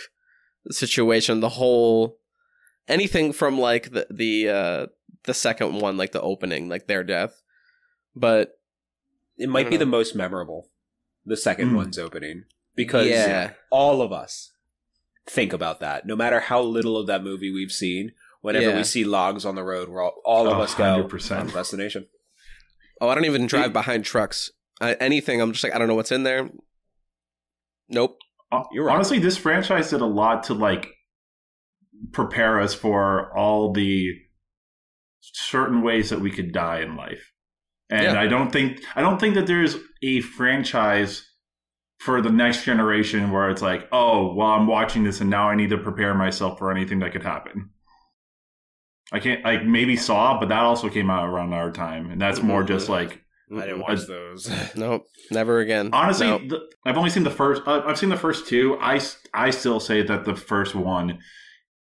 situation 0.69 1.39
the 1.39 1.49
whole 1.49 2.17
anything 2.87 3.33
from 3.33 3.57
like 3.57 3.91
the 3.93 4.05
the 4.11 4.47
uh 4.49 4.85
the 5.23 5.33
second 5.33 5.79
one 5.79 5.97
like 5.97 6.11
the 6.11 6.21
opening 6.21 6.69
like 6.69 6.85
their 6.87 7.03
death 7.03 7.41
but 8.15 8.59
It 9.37 9.49
might 9.49 9.63
don't 9.63 9.71
be 9.71 9.77
the 9.77 9.85
most 9.87 10.15
memorable. 10.15 10.69
The 11.25 11.35
second 11.37 11.71
Mm. 11.71 11.75
one's 11.75 11.97
opening 11.97 12.43
because 12.75 13.07
yeah 13.07 13.51
all 13.71 14.01
of 14.01 14.11
us 14.11 14.51
think 15.27 15.53
about 15.53 15.79
that. 15.79 16.05
No 16.05 16.15
matter 16.15 16.39
how 16.39 16.61
little 16.61 16.97
of 16.97 17.07
that 17.07 17.23
movie 17.23 17.51
we've 17.51 17.71
seen, 17.71 18.11
whenever 18.41 18.69
Yeah. 18.69 18.75
we 18.77 18.83
see 18.83 19.03
logs 19.03 19.43
on 19.45 19.55
the 19.55 19.63
road, 19.63 19.89
we're 19.89 20.03
all, 20.03 20.13
all 20.23 20.47
of 20.47 20.57
A 20.59 20.61
us 20.61 20.75
go 20.75 20.83
oh, 20.85 20.91
hundred 20.91 21.09
percent. 21.09 21.39
Final 21.49 21.55
destination. 21.55 22.07
oh 23.01 23.09
i 23.09 23.15
don't 23.15 23.25
even 23.25 23.47
drive 23.47 23.67
It- 23.71 23.73
behind 23.73 24.05
trucks 24.05 24.51
I, 24.79 24.93
anything 24.93 25.41
i'm 25.41 25.51
just 25.51 25.63
like 25.63 25.73
i 25.75 25.77
don't 25.79 25.87
know 25.87 25.95
what's 25.95 26.11
in 26.11 26.23
there 26.23 26.49
nope 27.89 28.17
You're 28.71 28.85
right. 28.85 28.95
Honestly, 28.95 29.19
this 29.19 29.35
franchise 29.37 29.89
did 29.89 30.01
a 30.01 30.05
lot 30.05 30.43
to 30.45 30.53
like 30.53 30.87
prepare 32.13 32.59
us 32.61 32.73
for 32.73 33.35
all 33.37 33.73
the 33.73 34.11
certain 35.21 35.81
ways 35.81 36.09
that 36.09 36.21
we 36.21 36.29
could 36.31 36.51
die 36.53 36.81
in 36.81 36.95
life. 36.95 37.31
And 37.89 38.03
Yeah. 38.03 38.19
I 38.21 38.27
don't 38.27 38.51
think 38.51 38.81
I 38.95 39.01
don't 39.01 39.19
think 39.19 39.35
that 39.35 39.47
there's 39.47 39.75
a 40.03 40.21
franchise 40.21 41.25
for 41.99 42.21
the 42.21 42.29
next 42.29 42.63
generation 42.65 43.31
where 43.31 43.49
it's 43.49 43.61
like, 43.61 43.87
oh, 43.91 44.33
well, 44.33 44.49
I'm 44.49 44.67
watching 44.67 45.03
this 45.03 45.21
and 45.21 45.29
now 45.29 45.49
I 45.49 45.55
need 45.55 45.69
to 45.69 45.77
prepare 45.77 46.13
myself 46.13 46.59
for 46.59 46.71
anything 46.71 46.99
that 46.99 47.11
could 47.11 47.23
happen. 47.23 47.69
I 49.11 49.19
can't 49.19 49.43
like 49.43 49.63
maybe 49.65 49.95
Saw, 49.95 50.39
but 50.39 50.49
that 50.49 50.63
also 50.63 50.89
came 50.89 51.09
out 51.09 51.27
around 51.29 51.53
our 51.53 51.71
time, 51.71 52.09
and 52.09 52.19
that's 52.19 52.41
more 52.41 52.63
just 52.63 52.89
like 52.89 53.21
I 53.55 53.61
didn't 53.61 53.81
watch 53.81 54.07
those. 54.07 54.49
nope 54.75 55.05
never 55.29 55.59
again 55.59 55.91
Honestly, 55.93 56.25
No. 56.27 56.39
the, 56.39 56.59
I've 56.85 56.97
only 56.97 57.11
seen 57.11 57.23
the 57.23 57.29
first. 57.31 57.61
Uh, 57.67 57.83
I've 57.85 57.99
seen 57.99 58.09
the 58.09 58.17
first 58.17 58.47
two. 58.47 58.77
I 58.81 58.99
I 59.33 59.51
still 59.51 59.79
say 59.79 60.01
that 60.01 60.25
the 60.25 60.35
first 60.35 60.73
one 60.73 61.19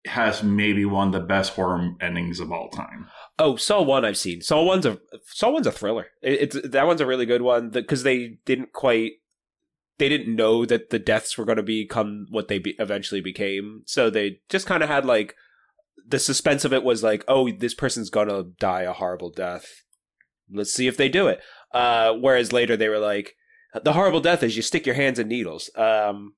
has 0.05 0.43
maybe 0.43 0.85
one 0.85 1.09
of 1.09 1.13
the 1.13 1.21
best 1.21 1.53
horror 1.55 1.93
endings 2.01 2.41
of 2.41 2.51
all 2.51 2.69
time. 2.71 3.07
Oh, 3.39 3.55
Saw 3.55 3.81
one 3.83 4.05
I've 4.05 4.19
seen. 4.19 4.41
Saw 4.43 4.63
one's 4.65 4.85
a 4.85 4.99
Saw 5.27 5.51
one's 5.51 5.69
a 5.69 5.73
thriller. 5.73 6.09
It, 6.23 6.55
it's 6.55 6.69
that 6.71 6.89
one's 6.89 7.01
a 7.01 7.07
really 7.07 7.25
good 7.27 7.43
one 7.43 7.71
because 7.71 8.03
they 8.03 8.39
didn't 8.45 8.73
quite 8.73 9.13
they 9.99 10.09
didn't 10.09 10.35
know 10.35 10.65
that 10.67 10.91
the 10.91 10.99
deaths 10.99 11.37
were 11.37 11.45
going 11.45 11.57
to 11.57 11.63
become 11.63 12.27
what 12.31 12.49
they 12.49 12.59
be, 12.59 12.75
eventually 12.79 13.21
became. 13.21 13.83
So 13.87 14.11
they 14.11 14.41
just 14.49 14.67
kind 14.67 14.83
of 14.83 14.89
had 14.89 15.05
like 15.05 15.35
the 16.07 16.19
suspense 16.19 16.65
of 16.65 16.73
it 16.73 16.83
was 16.83 17.03
like, 17.03 17.25
oh, 17.29 17.51
this 17.51 17.75
person's 17.75 18.11
going 18.11 18.29
to 18.29 18.51
die 18.59 18.83
a 18.83 18.93
horrible 18.93 19.31
death. 19.31 19.67
Let's 20.51 20.73
see 20.73 20.87
if 20.87 20.97
they 20.97 21.09
do 21.09 21.29
it. 21.29 21.41
Uh, 21.73 22.13
whereas 22.15 22.53
later 22.53 22.77
they 22.77 22.89
were 22.89 22.99
like, 22.99 23.35
the 23.85 23.93
horrible 23.93 24.21
death 24.21 24.43
is 24.43 24.57
you 24.57 24.63
stick 24.63 24.85
your 24.87 24.95
hands 24.97 25.19
in 25.19 25.29
needles. 25.29 25.71
Um, 25.77 26.35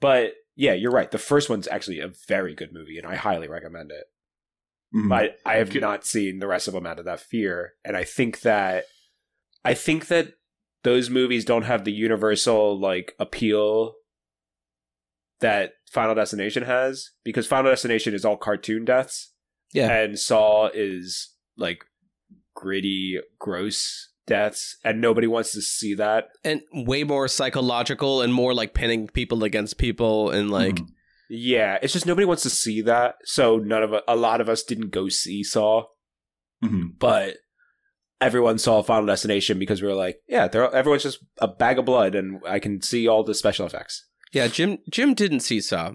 but 0.00 0.32
yeah, 0.56 0.72
you're 0.74 0.90
right. 0.90 1.10
The 1.10 1.18
first 1.18 1.48
one's 1.48 1.68
actually 1.68 2.00
a 2.00 2.10
very 2.28 2.54
good 2.54 2.72
movie, 2.72 2.98
and 2.98 3.06
I 3.06 3.14
highly 3.16 3.48
recommend 3.48 3.90
it 3.90 4.04
Mhm. 4.94 5.08
but 5.08 5.38
I 5.46 5.56
have 5.58 5.72
not 5.74 6.04
seen 6.04 6.40
the 6.40 6.48
rest 6.48 6.66
of 6.66 6.74
them 6.74 6.84
out 6.84 6.98
of 6.98 7.04
that 7.04 7.20
fear. 7.20 7.74
And 7.84 7.96
I 7.96 8.02
think 8.04 8.40
that 8.40 8.86
I 9.64 9.72
think 9.74 10.08
that 10.08 10.34
those 10.82 11.10
movies 11.10 11.44
don't 11.44 11.64
have 11.64 11.84
the 11.84 11.92
universal 11.92 12.78
like 12.78 13.14
appeal 13.18 13.94
that 15.40 15.72
Final 15.90 16.14
Destination 16.14 16.62
has 16.64 17.10
because 17.24 17.46
Final 17.46 17.70
Destination 17.70 18.14
is 18.14 18.24
all 18.24 18.36
cartoon 18.36 18.84
deaths. 18.84 19.32
Yeah. 19.72 19.90
And 19.92 20.18
Saw 20.18 20.68
is 20.72 21.34
like 21.56 21.84
gritty, 22.54 23.18
gross 23.38 24.08
deaths, 24.26 24.76
and 24.84 25.00
nobody 25.00 25.26
wants 25.26 25.52
to 25.52 25.62
see 25.62 25.94
that. 25.94 26.28
and 26.44 26.60
way 26.72 27.04
more 27.04 27.26
psychological 27.28 28.20
and 28.22 28.32
more 28.34 28.54
like 28.54 28.74
pinning 28.74 29.08
people 29.08 29.44
against 29.44 29.78
people 29.78 30.30
and 30.30 30.50
like 30.50 30.76
Mhm. 30.76 30.86
Yeah, 31.32 31.78
it's 31.80 31.92
just 31.92 32.06
nobody 32.06 32.24
wants 32.24 32.42
to 32.42 32.50
see 32.50 32.80
that. 32.82 33.14
So 33.24 33.56
none 33.58 33.82
of 33.84 33.94
a 34.08 34.16
lot 34.16 34.40
of 34.40 34.48
us 34.48 34.64
didn't 34.64 34.90
go 34.90 35.08
see 35.08 35.42
Saw. 35.44 35.84
Mhm. 36.62 36.98
but 36.98 37.36
everyone 38.20 38.58
saw 38.58 38.82
Final 38.82 39.06
Destination 39.06 39.58
because 39.58 39.80
we 39.82 39.88
were 39.88 39.94
like, 39.94 40.20
yeah, 40.28 40.48
they're, 40.48 40.72
everyone's 40.74 41.02
just 41.02 41.18
a 41.38 41.48
bag 41.48 41.78
of 41.78 41.84
blood, 41.84 42.14
and 42.14 42.40
I 42.46 42.58
can 42.58 42.82
see 42.82 43.08
all 43.08 43.24
the 43.24 43.34
special 43.34 43.66
effects. 43.66 44.06
Yeah, 44.32 44.46
Jim 44.48 44.78
Jim 44.90 45.14
didn't 45.14 45.40
see 45.40 45.60
Saw 45.60 45.92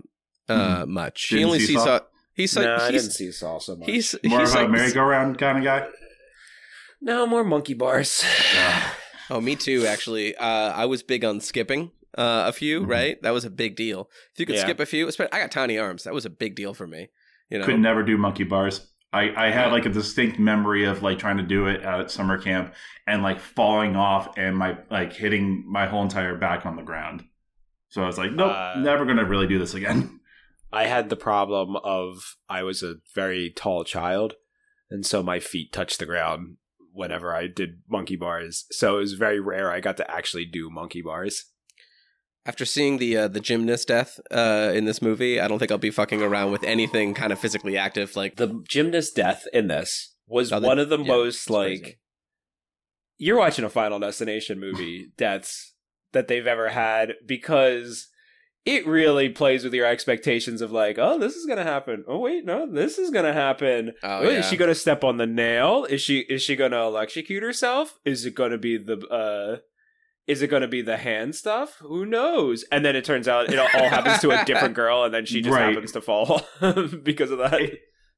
uh, 0.50 0.86
much. 0.88 1.28
he 1.30 1.36
Didn't 1.38 1.48
only 1.48 1.60
see 1.60 1.66
sees 1.68 1.78
Saw? 1.78 1.86
Saw. 1.86 2.00
He's 2.34 2.52
so, 2.52 2.62
no, 2.62 2.76
I 2.76 2.92
didn't 2.92 3.12
see 3.12 3.32
Saw 3.32 3.60
so 3.60 3.76
much. 3.78 3.90
he's 3.90 4.16
more 4.26 4.42
he's 4.42 4.54
of 4.54 4.62
a 4.62 4.68
merry-go-round 4.68 5.38
kind 5.38 5.58
of 5.60 5.64
guy. 5.64 5.88
no 7.02 7.26
more 7.26 7.44
monkey 7.44 7.74
bars. 7.74 8.24
Yeah. 8.54 8.90
oh 9.30 9.40
me 9.42 9.56
too 9.56 9.86
actually. 9.88 10.36
Uh, 10.36 10.46
I 10.74 10.86
was 10.86 11.02
big 11.04 11.24
on 11.24 11.40
skipping 11.40 11.92
uh, 12.18 12.44
a 12.48 12.52
few. 12.52 12.82
Mhm. 12.82 12.90
Right, 12.90 13.22
that 13.22 13.32
was 13.32 13.46
a 13.46 13.50
big 13.50 13.76
deal. 13.76 14.10
If 14.34 14.40
you 14.40 14.46
could 14.46 14.56
Yeah. 14.56 14.64
skip 14.64 14.80
a 14.80 14.86
few, 14.86 15.08
especially 15.08 15.32
I 15.34 15.40
got 15.40 15.52
tiny 15.52 15.78
arms. 15.78 16.04
That 16.04 16.14
was 16.14 16.26
a 16.26 16.30
big 16.30 16.56
deal 16.56 16.74
for 16.74 16.88
me. 16.88 17.10
You 17.50 17.60
know, 17.60 17.66
Could 17.66 17.80
never 17.80 18.04
do 18.04 18.18
monkey 18.18 18.44
bars. 18.44 18.86
I, 19.16 19.48
I 19.48 19.50
had 19.50 19.72
like 19.72 19.86
a 19.86 19.90
distinct 19.90 20.40
memory 20.40 20.84
of 20.84 21.02
like 21.02 21.18
trying 21.18 21.38
to 21.38 21.44
do 21.44 21.68
it 21.68 21.82
at 21.84 22.12
summer 22.12 22.38
camp 22.38 22.74
and 23.08 23.24
like 23.24 23.40
falling 23.40 23.96
off 23.96 24.38
and 24.38 24.58
my 24.58 24.78
like 24.92 25.14
hitting 25.14 25.64
my 25.66 25.86
whole 25.86 26.04
entire 26.04 26.36
back 26.36 26.66
on 26.66 26.76
the 26.76 26.82
ground. 26.82 27.24
So 27.88 28.04
I 28.04 28.08
was 28.08 28.18
like, 28.18 28.34
nope, 28.34 28.52
Uh, 28.54 28.74
never 28.80 29.06
gonna 29.06 29.24
really 29.24 29.48
do 29.48 29.58
this 29.58 29.74
again. 29.74 30.20
I 30.74 30.88
had 30.88 31.10
the 31.10 31.16
problem 31.16 31.78
of 31.78 32.36
I 32.50 32.64
was 32.64 32.84
a 32.84 32.96
very 33.14 33.50
tall 33.50 33.86
child, 33.86 34.34
and 34.92 35.06
so 35.06 35.24
my 35.24 35.40
feet 35.40 35.72
touched 35.72 36.00
the 36.00 36.06
ground 36.06 36.58
whenever 36.92 37.34
I 37.34 37.48
did 37.48 37.84
monkey 37.90 38.18
bars. 38.18 38.66
So 38.72 38.98
it 38.98 39.02
was 39.02 39.14
very 39.14 39.40
rare 39.40 39.72
I 39.72 39.80
got 39.80 39.96
to 39.98 40.12
actually 40.12 40.46
do 40.46 40.70
monkey 40.70 41.02
bars. 41.02 41.46
After 42.46 42.66
seeing 42.66 42.98
the 42.98 43.18
uh, 43.18 43.28
the 43.28 43.40
gymnast 43.40 43.88
death 43.88 44.20
uh, 44.32 44.72
in 44.74 44.86
this 44.86 45.02
movie, 45.02 45.40
I 45.40 45.48
don't 45.48 45.60
think 45.60 45.72
I'll 45.72 45.78
be 45.78 45.92
fucking 45.92 46.22
around 46.22 46.52
with 46.52 46.64
anything 46.64 47.14
kind 47.14 47.32
of 47.34 47.40
physically 47.40 47.78
active. 47.78 48.16
Like 48.16 48.36
The 48.36 48.64
gymnast 48.68 49.16
death 49.16 49.46
in 49.54 49.68
this 49.68 50.14
was 50.28 50.50
the- 50.50 50.60
one 50.60 50.80
of 50.80 50.90
the 50.90 51.00
yeah, 51.00 51.08
most 51.08 51.50
like 51.50 51.82
crazy. 51.82 52.00
you're 53.18 53.38
watching 53.38 53.66
a 53.66 53.70
Final 53.70 54.00
Destination 54.00 54.60
movie 54.60 55.12
deaths 55.18 55.74
that 56.14 56.28
they've 56.28 56.48
ever 56.48 56.70
had 56.70 57.14
because 57.26 58.08
it 58.66 58.88
really 58.88 59.30
plays 59.30 59.64
with 59.64 59.74
your 59.74 59.86
expectations 59.86 60.60
of 60.62 60.72
like, 60.72 60.98
oh, 60.98 61.20
this 61.20 61.36
is 61.36 61.46
gonna 61.46 61.64
happen. 61.64 62.04
Oh 62.08 62.20
wait, 62.20 62.46
no, 62.46 62.72
this 62.72 62.98
is 62.98 63.12
gonna 63.12 63.34
happen. 63.34 63.94
Oh, 64.02 64.20
Oh, 64.20 64.30
yeah. 64.30 64.40
Is 64.40 64.46
she 64.48 64.58
gonna 64.58 64.74
step 64.76 65.04
on 65.04 65.18
the 65.18 65.28
nail? 65.28 65.86
Is 65.88 66.02
she 66.02 66.20
is 66.22 66.42
she 66.42 66.56
gonna 66.56 66.82
electrocute 66.86 67.44
herself? 67.44 68.00
Is 68.06 68.26
it 68.26 68.34
gonna 68.36 68.58
be 68.58 68.78
the 68.78 68.98
uh 69.08 69.58
is 70.28 70.42
it 70.42 70.48
gonna 70.48 70.68
be 70.68 70.82
the 70.82 70.98
hand 70.98 71.36
stuff? 71.36 71.76
Who 71.80 72.06
knows? 72.06 72.64
And 72.72 72.84
then 72.84 72.96
it 72.96 73.06
turns 73.06 73.28
out 73.28 73.52
it 73.52 73.60
all 73.60 73.90
happens 73.90 74.20
to 74.20 74.32
a 74.32 74.44
different 74.46 74.74
girl 74.82 75.04
and 75.04 75.14
then 75.14 75.26
she 75.26 75.42
just 75.42 75.56
Right. 75.56 75.74
happens 75.74 75.92
to 75.94 76.02
fall 76.02 76.42
because 77.04 77.32
of 77.32 77.38
that. 77.40 77.60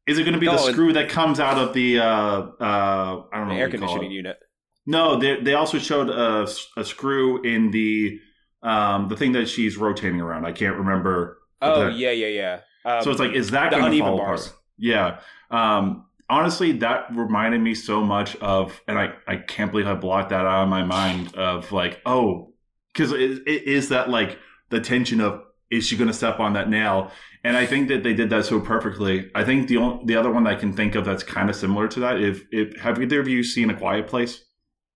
Is 0.08 0.18
it 0.18 0.24
gonna 0.24 0.38
be 0.38 0.46
No, 0.46 0.54
the 0.54 0.72
screw 0.72 0.94
that 0.94 1.10
comes 1.10 1.40
out 1.40 1.58
of 1.58 1.74
the 1.74 2.00
uh 2.00 2.04
uh 2.06 3.24
I 3.32 3.38
don't 3.38 3.50
know 3.50 3.56
air 3.56 3.66
what 3.66 3.74
you 3.74 3.80
call 3.80 3.88
conditioning 3.90 4.12
unit. 4.12 4.38
No, 4.86 5.20
they 5.20 5.42
they 5.42 5.54
also 5.54 5.80
showed 5.80 6.10
a, 6.10 6.48
a 6.78 6.84
screw 6.86 7.42
in 7.44 7.72
the 7.72 8.20
um 8.64 9.10
the 9.10 9.18
thing 9.18 9.34
that 9.34 9.50
she's 9.50 9.76
rotating 9.78 10.22
around. 10.22 10.46
I 10.46 10.54
can't 10.54 10.78
remember. 10.78 11.40
Oh 11.62 11.84
Okay. 11.84 11.98
yeah, 11.98 12.12
yeah, 12.12 12.28
yeah. 12.28 12.60
Um, 12.86 13.04
so 13.04 13.12
it's 13.12 13.20
like, 13.20 13.34
is 13.34 13.52
that 13.52 13.72
going 13.72 13.82
to 13.84 13.88
uneven 13.90 14.08
fall 14.08 14.18
bars. 14.18 14.48
apart? 14.48 14.60
Yeah. 14.78 15.20
Um, 15.52 16.06
honestly, 16.30 16.72
that 16.74 17.06
reminded 17.16 17.62
me 17.62 17.74
so 17.76 18.04
much 18.04 18.36
of, 18.38 18.82
and 18.88 18.98
I 18.98 19.14
I 19.28 19.38
can't 19.38 19.72
believe 19.72 19.88
I 19.88 19.94
blocked 19.94 20.30
that 20.30 20.46
out 20.46 20.64
of 20.64 20.70
my 20.70 20.84
mind 20.84 21.36
of 21.36 21.72
like, 21.72 22.02
oh, 22.06 22.54
because 22.94 23.12
it, 23.12 23.44
it 23.48 23.64
is 23.64 23.90
that 23.90 24.10
like 24.10 24.38
the 24.70 24.80
tension 24.80 25.22
of 25.22 25.42
is 25.70 25.86
she 25.86 25.98
going 25.98 26.08
to 26.08 26.14
step 26.14 26.40
on 26.40 26.54
that 26.54 26.70
nail? 26.70 27.12
And 27.44 27.56
I 27.56 27.66
think 27.66 27.88
that 27.90 28.04
they 28.04 28.14
did 28.14 28.30
that 28.32 28.46
so 28.46 28.60
perfectly. 28.60 29.30
I 29.36 29.44
think 29.44 29.68
the 29.68 29.78
only, 29.78 30.06
the 30.06 30.16
other 30.18 30.32
one 30.32 30.44
that 30.46 30.56
I 30.58 30.60
can 30.60 30.74
think 30.74 30.96
of 30.96 31.06
that's 31.06 31.24
kind 31.24 31.50
of 31.50 31.56
similar 31.56 31.88
to 31.90 32.00
that. 32.02 32.20
If 32.22 32.44
if 32.52 32.76
have 32.80 33.02
either 33.02 33.20
of 33.20 33.28
you 33.28 33.44
seen 33.44 33.70
A 33.70 33.74
Quiet 33.78 34.08
Place? 34.08 34.44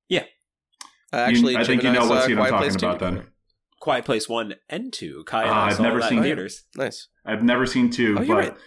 Yeah, 0.09 0.23
uh, 1.13 1.17
actually, 1.17 1.53
You- 1.53 1.59
I 1.59 1.63
think 1.63 1.83
you 1.83 1.91
know 1.91 2.01
saw 2.01 2.09
what 2.09 2.23
scene 2.25 2.37
I'm 2.39 2.49
talking 2.49 2.75
about 2.75 2.99
too. 2.99 3.05
then. 3.05 3.27
Quiet 3.79 4.05
Place 4.05 4.27
One 4.29 4.55
and 4.69 4.91
Two. 4.93 5.23
Kai 5.25 5.43
and 5.43 5.51
I 5.51 5.67
I've 5.69 5.79
never 5.79 6.01
seen 6.01 6.17
in 6.19 6.23
it. 6.23 6.27
theaters. 6.27 6.63
Nice. 6.75 7.07
I've 7.25 7.43
never 7.43 7.65
seen 7.65 7.89
two, 7.89 8.15
Oh, 8.19 8.21
you're 8.21 8.35
but 8.35 8.49
right. 8.49 8.57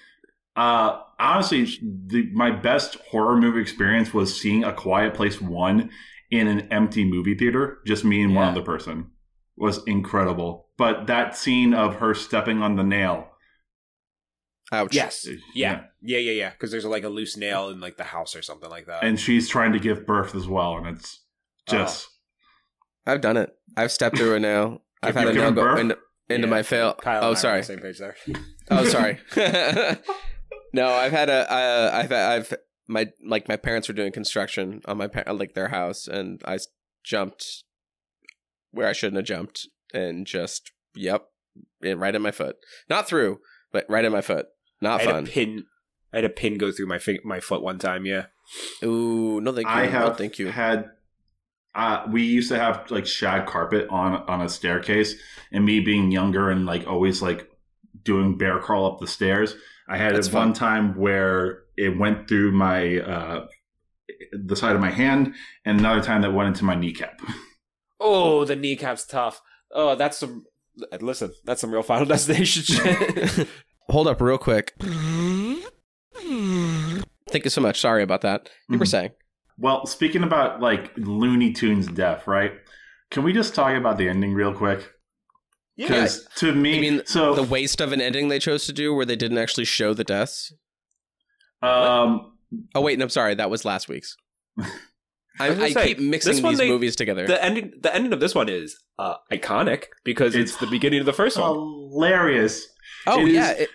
Uh, 0.57 1.01
honestly, 1.19 1.67
the, 2.07 2.31
my 2.33 2.51
best 2.51 2.97
horror 3.11 3.37
movie 3.37 3.61
experience 3.61 4.14
was 4.14 4.38
seeing 4.40 4.64
A 4.64 4.73
Quiet 4.73 5.14
Place 5.14 5.40
one 5.40 5.90
in 6.31 6.49
an 6.49 6.69
empty 6.73 7.05
movie 7.05 7.35
theater, 7.35 7.79
just 7.87 8.05
me 8.05 8.23
and 8.23 8.35
one 8.35 8.49
other 8.49 8.62
person, 8.62 9.11
was 9.57 9.83
incredible. 9.87 10.69
But 10.77 11.07
that 11.07 11.37
scene 11.37 11.75
of 11.75 11.97
her 11.97 12.14
stepping 12.14 12.62
on 12.62 12.77
the 12.77 12.83
nail, 12.85 13.29
Ouch. 14.73 14.95
Yes. 14.95 15.27
Yeah. 15.27 15.37
Yeah. 15.55 15.83
Yeah. 16.01 16.19
Yeah. 16.19 16.33
Yeah. 16.33 16.51
Because 16.51 16.71
there's 16.71 16.85
like 16.85 17.05
a 17.05 17.09
loose 17.09 17.37
nail 17.37 17.69
in 17.69 17.81
like 17.81 17.97
the 17.97 18.05
house 18.05 18.35
or 18.35 18.43
something 18.43 18.71
like 18.71 18.87
that. 18.87 19.05
and 19.05 19.21
she's 19.21 19.49
trying 19.49 19.73
to 19.73 19.79
give 19.79 20.07
birth 20.07 20.35
as 20.35 20.49
well, 20.49 20.77
and 20.79 20.87
it's 20.97 21.21
just 21.69 22.09
I've 23.07 23.21
done 23.21 23.37
it. 23.37 23.55
I've 23.77 23.93
stepped 23.93 24.17
through 24.17 24.35
a 24.35 24.40
nail. 24.40 24.83
I've 25.03 25.14
had 25.14 25.29
a 25.29 25.33
nail 25.35 25.53
go 25.53 25.77
into, 25.77 25.99
into 26.31 26.47
Yeah. 26.49 26.51
my 26.51 26.62
fail. 26.62 26.95
Kyle 26.95 27.23
oh, 27.25 27.35
sorry. 27.35 27.62
same 27.62 27.79
page 27.81 27.99
there. 27.99 28.17
Oh, 28.71 28.85
sorry. 28.87 29.19
no, 30.74 30.88
I've 30.88 31.12
had 31.12 31.30
a. 31.30 31.50
Uh, 31.50 31.90
I've 31.94 32.12
I've 32.12 32.54
my 32.88 33.10
like 33.24 33.48
my 33.48 33.56
parents 33.56 33.88
were 33.88 33.94
doing 33.94 34.12
construction 34.12 34.82
on 34.87 34.98
my 34.98 35.06
pa- 35.06 35.30
like 35.32 35.54
their 35.54 35.68
house, 35.68 36.08
and 36.08 36.42
I 36.44 36.58
jumped 37.04 37.62
where 38.72 38.88
I 38.88 38.92
shouldn't 38.92 39.16
have 39.16 39.24
jumped, 39.24 39.68
and 39.92 40.26
just 40.26 40.72
yep, 40.96 41.26
it, 41.80 41.96
right 41.96 42.14
in 42.14 42.22
my 42.22 42.32
foot. 42.32 42.56
Not 42.90 43.06
through, 43.06 43.38
but 43.72 43.87
right 43.88 44.04
in 44.04 44.12
my 44.12 44.20
foot. 44.20 44.46
Not 44.80 45.00
I 45.00 45.04
had 45.04 45.12
fun. 45.12 45.24
a 45.24 45.28
pin. 45.28 45.64
I 46.12 46.16
had 46.18 46.24
a 46.24 46.30
pin 46.30 46.58
go 46.58 46.72
through 46.72 46.87
my 46.87 46.98
fing- 46.98 47.20
my 47.24 47.40
foot 47.40 47.62
one 47.62 47.78
time. 47.78 48.04
Yeah. 48.04 48.26
Ooh, 48.82 49.40
no, 49.40 49.52
thank 49.52 49.66
you. 49.66 49.72
I 49.72 49.87
no, 49.87 49.90
have 49.92 50.18
thank 50.18 50.38
you. 50.38 50.48
had. 50.48 50.90
Uh, 51.74 52.06
we 52.10 52.22
used 52.22 52.50
to 52.50 52.58
have 52.58 52.88
like 52.90 53.06
shag 53.06 53.46
carpet 53.46 53.88
on 53.90 54.14
on 54.28 54.40
a 54.42 54.48
staircase, 54.48 55.14
and 55.52 55.64
me 55.64 55.80
being 55.80 56.10
younger 56.10 56.50
and 56.50 56.66
like 56.66 56.87
always 56.87 57.22
like 57.22 57.48
doing 58.02 58.37
bear 58.37 58.58
crawl 58.58 58.87
up 58.87 58.98
the 58.98 59.06
stairs. 59.06 59.54
I 59.88 59.97
had 59.99 60.14
That's 60.16 60.29
it 60.29 60.35
one 60.35 60.49
fun. 60.49 60.55
time 60.55 60.97
where 60.97 61.62
it 61.77 61.99
went 61.99 62.29
through 62.29 62.53
my 62.53 62.99
uh, 63.01 63.47
the 64.33 64.57
side 64.57 64.75
of 64.75 64.81
my 64.81 64.90
hand, 64.90 65.35
and 65.64 65.79
another 65.81 66.03
time 66.03 66.23
that 66.23 66.33
went 66.33 66.49
into 66.49 66.64
my 66.64 66.75
kneecap. 66.75 67.20
Oh, 68.01 68.44
the 68.44 68.57
kneecap's 68.57 69.05
tough. 69.07 69.40
Oh, 69.73 69.94
that's 69.94 70.16
some. 70.18 70.44
Listen, 71.01 71.33
that's 71.44 71.61
some 71.61 71.70
real 71.73 71.83
Final 71.83 72.07
Destination 72.14 72.62
shit. 72.62 73.49
Hold 73.90 74.07
up, 74.09 74.20
real 74.20 74.38
quick. 74.38 74.73
Thank 76.14 77.44
you 77.44 77.51
so 77.51 77.61
much. 77.61 77.81
Sorry 77.81 78.03
about 78.03 78.20
that. 78.23 78.49
You 78.68 78.79
were 78.79 78.85
Mhm. 78.85 78.88
saying. 78.88 79.11
Well, 79.59 79.87
speaking 79.87 80.23
about 80.25 80.61
like 80.61 80.92
Looney 80.97 81.53
Tunes 81.53 81.87
death, 81.87 82.27
right? 82.27 82.53
Can 83.11 83.23
we 83.23 83.33
just 83.33 83.55
talk 83.55 83.77
about 83.77 83.99
the 83.99 84.09
ending 84.09 84.33
real 84.35 84.53
quick? 84.55 84.90
Yeah. 85.76 85.88
Because 85.88 86.26
to 86.37 86.54
me, 86.54 86.76
I 86.78 86.80
mean, 86.80 87.02
so 87.06 87.34
the 87.34 87.42
waste 87.42 87.80
of 87.80 87.92
an 87.92 88.00
ending 88.00 88.28
they 88.28 88.38
chose 88.38 88.66
to 88.66 88.72
do 88.72 88.94
where 88.94 89.04
they 89.06 89.16
didn't 89.16 89.38
actually 89.38 89.64
show 89.64 89.94
the 89.94 90.04
deaths. 90.04 90.52
um, 91.62 92.32
Oh 92.74 92.80
wait, 92.82 92.98
no, 92.98 93.04
I'm 93.04 93.08
sorry, 93.10 93.34
that 93.34 93.50
was 93.50 93.64
last 93.64 93.88
week's. 93.88 94.16
I, 94.60 94.68
I 95.40 95.48
I, 95.48 95.72
say, 95.72 95.87
keep 95.88 95.98
mixing 95.98 96.40
these 96.42 96.58
they- 96.58 96.68
movies 96.68 96.94
together. 96.94 97.26
The 97.26 97.42
ending. 97.44 97.72
The 97.80 97.92
ending 97.94 98.12
of 98.12 98.20
this 98.20 98.34
one 98.34 98.48
is 98.48 98.76
uh, 98.98 99.14
iconic 99.32 99.87
because 100.04 100.37
it's, 100.37 100.52
It's 100.52 100.60
the 100.60 100.68
beginning 100.68 101.00
of 101.00 101.06
the 101.06 101.12
first 101.12 101.37
one. 101.38 101.50
hilarious. 101.90 102.66
oh 103.08 103.20
it 103.22 103.28
is- 103.28 103.34
yeah, 103.34 103.50
it- 103.52 103.70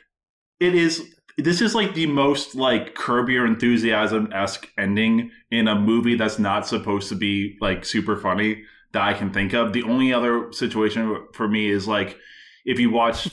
It 0.61 0.75
is. 0.75 1.03
This 1.37 1.61
is 1.61 1.73
like 1.73 1.93
the 1.95 2.05
most 2.05 2.53
like 2.55 2.95
Curb 2.95 3.29
Your 3.29 3.45
Enthusiasm 3.45 4.29
esque 4.33 4.67
ending 4.77 5.31
in 5.51 5.67
a 5.69 5.75
movie 5.75 6.15
that's 6.15 6.37
not 6.39 6.67
supposed 6.67 7.07
to 7.09 7.15
be 7.15 7.57
like 7.61 7.85
super 7.85 8.17
funny 8.17 8.63
that 8.93 9.01
I 9.01 9.13
can 9.13 9.31
think 9.31 9.53
of. 9.53 9.73
The 9.73 9.83
only 9.83 10.13
other 10.13 10.51
situation 10.51 11.27
for 11.33 11.47
me 11.47 11.69
is 11.69 11.87
like 11.87 12.17
if 12.65 12.79
you 12.79 12.89
watch, 12.89 13.29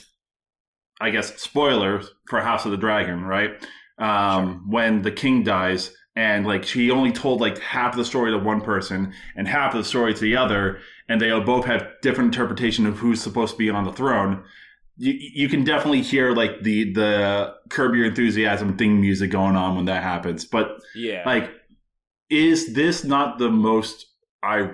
I 1.00 1.10
guess 1.10 1.40
spoilers 1.40 2.10
for 2.28 2.40
House 2.40 2.64
of 2.64 2.70
the 2.70 2.76
Dragon, 2.76 3.24
right? 3.24 3.64
Um, 3.98 4.70
When 4.70 5.02
the 5.02 5.10
king 5.10 5.42
dies 5.42 5.94
and 6.14 6.46
like 6.46 6.64
she 6.64 6.90
only 6.90 7.12
told 7.12 7.40
like 7.40 7.58
half 7.58 7.96
the 7.96 8.04
story 8.04 8.30
to 8.30 8.38
one 8.38 8.60
person 8.60 9.12
and 9.36 9.48
half 9.48 9.74
of 9.74 9.78
the 9.78 9.88
story 9.88 10.14
to 10.14 10.20
the 10.20 10.36
other, 10.36 10.80
and 11.08 11.20
they 11.20 11.30
both 11.40 11.64
have 11.66 11.88
different 12.02 12.34
interpretation 12.34 12.86
of 12.86 12.98
who's 12.98 13.22
supposed 13.22 13.52
to 13.52 13.58
be 13.58 13.70
on 13.70 13.84
the 13.84 13.92
throne 13.92 14.44
you, 14.96 15.12
you 15.12 15.48
can 15.48 15.64
definitely 15.64 16.02
hear 16.02 16.32
like 16.32 16.62
the 16.62 16.92
the 16.92 17.54
curb 17.68 17.94
your 17.94 18.06
enthusiasm 18.06 18.76
thing 18.76 19.00
music 19.00 19.30
going 19.30 19.56
on 19.56 19.76
when 19.76 19.84
that 19.86 20.02
happens 20.02 20.44
but 20.44 20.78
yeah. 20.94 21.22
like 21.26 21.50
is 22.30 22.74
this 22.74 23.04
not 23.04 23.38
the 23.38 23.50
most 23.50 24.06
i 24.42 24.70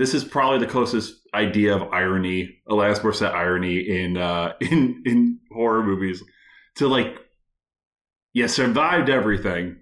this 0.00 0.14
is 0.14 0.24
probably 0.24 0.58
the 0.58 0.72
closest 0.72 1.20
idea 1.34 1.76
of 1.76 1.92
irony 1.92 2.58
Alanis 2.66 3.00
Morissette 3.00 3.34
irony 3.34 3.78
in 3.80 4.16
uh 4.16 4.54
in 4.60 5.02
in 5.04 5.38
horror 5.52 5.84
movies 5.84 6.22
to 6.76 6.88
like 6.88 7.18
yeah, 8.32 8.46
survived 8.46 9.10
everything 9.10 9.76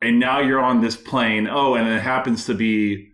and 0.00 0.18
now 0.18 0.40
you're 0.40 0.60
on 0.60 0.80
this 0.80 0.96
plane. 0.96 1.46
Oh 1.46 1.74
and 1.74 1.86
it 1.86 2.00
happens 2.00 2.46
to 2.46 2.54
be 2.54 3.10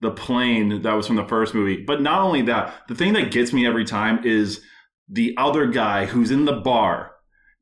the 0.00 0.10
plane 0.10 0.82
that 0.82 0.92
was 0.92 1.06
from 1.06 1.16
the 1.16 1.26
first 1.26 1.54
movie. 1.54 1.82
But 1.84 2.02
not 2.02 2.20
only 2.20 2.42
that 2.42 2.74
the 2.88 2.94
thing 2.94 3.14
that 3.14 3.32
gets 3.32 3.52
me 3.54 3.66
every 3.66 3.86
time 3.86 4.24
is 4.24 4.60
the 5.08 5.34
other 5.38 5.66
guy 5.66 6.04
who's 6.04 6.30
in 6.30 6.44
the 6.44 6.60
bar 6.60 7.12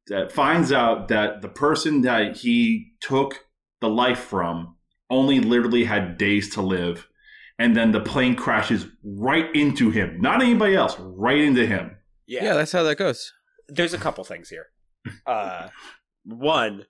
that 0.08 0.32
finds 0.32 0.72
out 0.72 1.08
that 1.08 1.42
the 1.42 1.48
person 1.48 2.02
that 2.02 2.38
he 2.38 2.92
took 3.00 3.44
the 3.80 3.88
life 3.88 4.18
from 4.18 4.74
only 5.10 5.38
literally 5.38 5.84
had 5.84 6.18
days 6.18 6.52
to 6.54 6.60
live 6.60 7.06
and 7.58 7.76
then 7.76 7.92
the 7.92 8.00
plane 8.00 8.34
crashes 8.34 8.86
right 9.04 9.54
into 9.54 9.90
him 9.90 10.20
not 10.20 10.42
anybody 10.42 10.74
else 10.74 10.96
right 10.98 11.40
into 11.40 11.66
him 11.66 11.96
yeah. 12.26 12.44
yeah, 12.44 12.54
that's 12.54 12.72
how 12.72 12.82
that 12.82 12.96
goes. 12.98 13.32
there's 13.68 13.94
a 13.94 13.98
couple 13.98 14.24
things 14.24 14.48
here. 14.48 14.66
Uh, 15.26 15.68
one, 16.24 16.86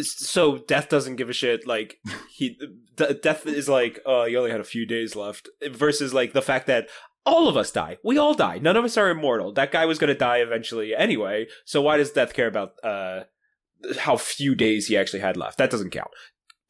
so 0.00 0.58
death 0.58 0.88
doesn't 0.90 1.16
give 1.16 1.30
a 1.30 1.32
shit. 1.32 1.66
Like 1.66 1.96
he, 2.30 2.58
d- 2.96 3.14
death 3.22 3.46
is 3.46 3.68
like, 3.68 4.00
oh, 4.04 4.24
you 4.24 4.38
only 4.38 4.50
had 4.50 4.60
a 4.60 4.64
few 4.64 4.84
days 4.84 5.16
left. 5.16 5.48
Versus 5.70 6.12
like 6.12 6.34
the 6.34 6.42
fact 6.42 6.66
that 6.66 6.88
all 7.24 7.48
of 7.48 7.56
us 7.56 7.70
die. 7.70 7.96
We 8.04 8.18
all 8.18 8.34
die. 8.34 8.58
None 8.58 8.76
of 8.76 8.84
us 8.84 8.98
are 8.98 9.08
immortal. 9.08 9.52
That 9.52 9.72
guy 9.72 9.86
was 9.86 9.98
going 9.98 10.12
to 10.12 10.18
die 10.18 10.38
eventually 10.38 10.94
anyway. 10.94 11.46
So 11.64 11.80
why 11.80 11.96
does 11.96 12.10
death 12.12 12.34
care 12.34 12.48
about 12.48 12.72
uh 12.84 13.24
how 14.00 14.16
few 14.16 14.54
days 14.54 14.88
he 14.88 14.96
actually 14.98 15.20
had 15.20 15.36
left? 15.36 15.56
That 15.58 15.70
doesn't 15.70 15.90
count. 15.90 16.10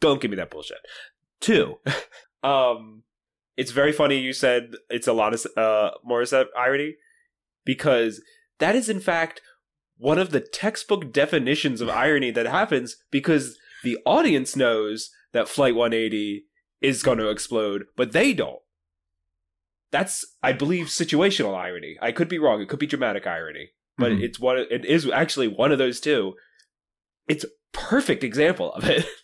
Don't 0.00 0.20
give 0.20 0.30
me 0.30 0.36
that 0.36 0.50
bullshit. 0.50 0.78
Two, 1.42 1.78
um, 2.42 3.02
it's 3.56 3.70
very 3.72 3.92
funny 3.92 4.18
you 4.18 4.32
said 4.32 4.72
it's 4.88 5.06
Alanis 5.06 5.44
uh, 5.56 5.90
Morissette 6.08 6.46
irony 6.56 6.94
because 7.66 8.22
that 8.58 8.74
is 8.74 8.88
in 8.88 9.00
fact 9.00 9.42
one 9.98 10.18
of 10.18 10.30
the 10.30 10.40
textbook 10.40 11.12
definitions 11.12 11.80
of 11.80 11.88
irony 11.90 12.30
that 12.30 12.46
happens 12.46 12.96
because 13.10 13.58
the 13.84 13.98
audience 14.06 14.56
knows 14.56 15.10
that 15.32 15.48
Flight 15.48 15.74
180 15.74 16.44
is 16.80 17.02
going 17.02 17.18
to 17.18 17.28
explode, 17.28 17.84
but 17.96 18.12
they 18.12 18.32
don't. 18.32 18.60
That's, 19.90 20.24
I 20.42 20.52
believe, 20.52 20.86
situational 20.86 21.54
irony. 21.56 21.96
I 22.00 22.12
could 22.12 22.28
be 22.28 22.38
wrong. 22.38 22.60
It 22.62 22.68
could 22.68 22.78
be 22.78 22.86
dramatic 22.86 23.26
irony, 23.26 23.70
but 23.98 24.12
Mhm. 24.12 24.22
it's 24.22 24.40
one. 24.40 24.58
It 24.70 24.84
is 24.84 25.08
actually 25.10 25.48
one 25.48 25.70
of 25.70 25.78
those 25.78 26.00
two. 26.00 26.34
It's 27.28 27.44
a 27.44 27.48
perfect 27.72 28.24
example 28.24 28.72
of 28.74 28.84
it. 28.88 29.06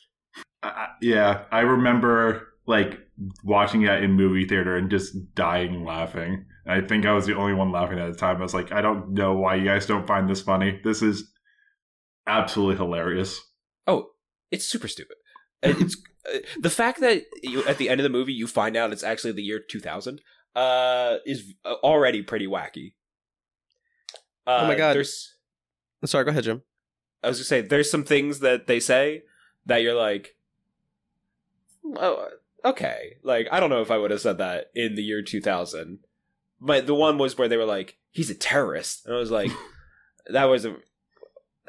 I- 0.63 0.89
yeah 1.01 1.45
i 1.53 1.61
remember 1.61 2.49
like 2.67 2.99
watching 3.45 3.83
that 3.85 4.03
in 4.03 4.13
movie 4.13 4.47
theater 4.47 4.77
and 4.77 4.91
just 4.91 5.35
dying 5.35 5.85
laughing 5.85 6.45
i 6.67 6.81
think 6.81 7.07
i 7.07 7.13
was 7.13 7.27
the 7.27 7.37
only 7.37 7.55
one 7.55 7.71
laughing 7.73 7.99
at 7.99 8.11
the 8.13 8.19
time 8.19 8.37
i 8.39 8.43
was 8.43 8.55
like 8.55 8.73
i 8.73 8.81
don't 8.81 9.11
know 9.11 9.35
why 9.37 9.55
you 9.55 9.65
guys 9.65 9.87
don't 9.87 10.07
find 10.07 10.29
this 10.29 10.41
funny 10.43 10.81
this 10.85 11.03
is 11.03 11.31
absolutely 12.27 12.77
hilarious 12.77 13.41
Oh, 13.87 14.11
it's 14.51 14.67
super 14.67 14.87
stupid. 14.87 15.17
It's 15.63 15.97
uh, 16.35 16.39
the 16.61 16.69
fact 16.69 17.01
that 17.01 17.23
you 17.43 17.65
at 17.65 17.79
the 17.79 17.89
end 17.89 18.01
of 18.01 18.03
the 18.03 18.11
movie 18.11 18.35
you 18.35 18.47
find 18.47 18.77
out 18.77 18.93
it's 18.93 19.03
actually 19.03 19.33
the 19.33 19.43
year 19.43 19.61
2000 19.67 20.21
uh 20.55 21.17
is 21.25 21.55
already 21.65 22.21
pretty 22.23 22.47
wacky. 22.47 22.93
Uh, 24.47 24.61
Oh 24.63 24.67
my 24.67 24.75
God. 24.75 24.95
There's 24.95 25.35
Sorry, 26.05 26.25
go 26.25 26.31
ahead, 26.31 26.45
Jim. 26.45 26.63
I 27.23 27.29
was 27.29 27.39
gonna 27.39 27.45
say 27.47 27.61
there's 27.63 27.91
some 27.91 28.05
things 28.05 28.41
that 28.41 28.67
they 28.67 28.79
say 28.79 29.23
that 29.67 29.79
you're 29.83 29.95
like, 29.95 30.37
oh, 31.85 32.29
okay. 32.65 33.17
Like 33.23 33.49
I 33.51 33.61
don't 33.61 33.71
know 33.71 33.83
if 33.83 33.91
I 33.91 33.99
would 33.99 34.11
have 34.11 34.21
said 34.21 34.39
that 34.39 34.71
in 34.75 34.95
the 34.95 35.03
year 35.03 35.23
2000. 35.23 36.01
But 36.61 36.87
the 36.87 36.95
one 36.95 37.19
was 37.19 37.39
where 37.39 37.47
they 37.49 37.57
were 37.57 37.65
like, 37.65 37.99
he's 38.11 38.31
a 38.31 38.35
terrorist, 38.35 39.07
and 39.07 39.15
I 39.15 39.19
was 39.19 39.31
like, 39.31 39.53
that 40.27 40.45
was 40.45 40.65
a 40.65 40.75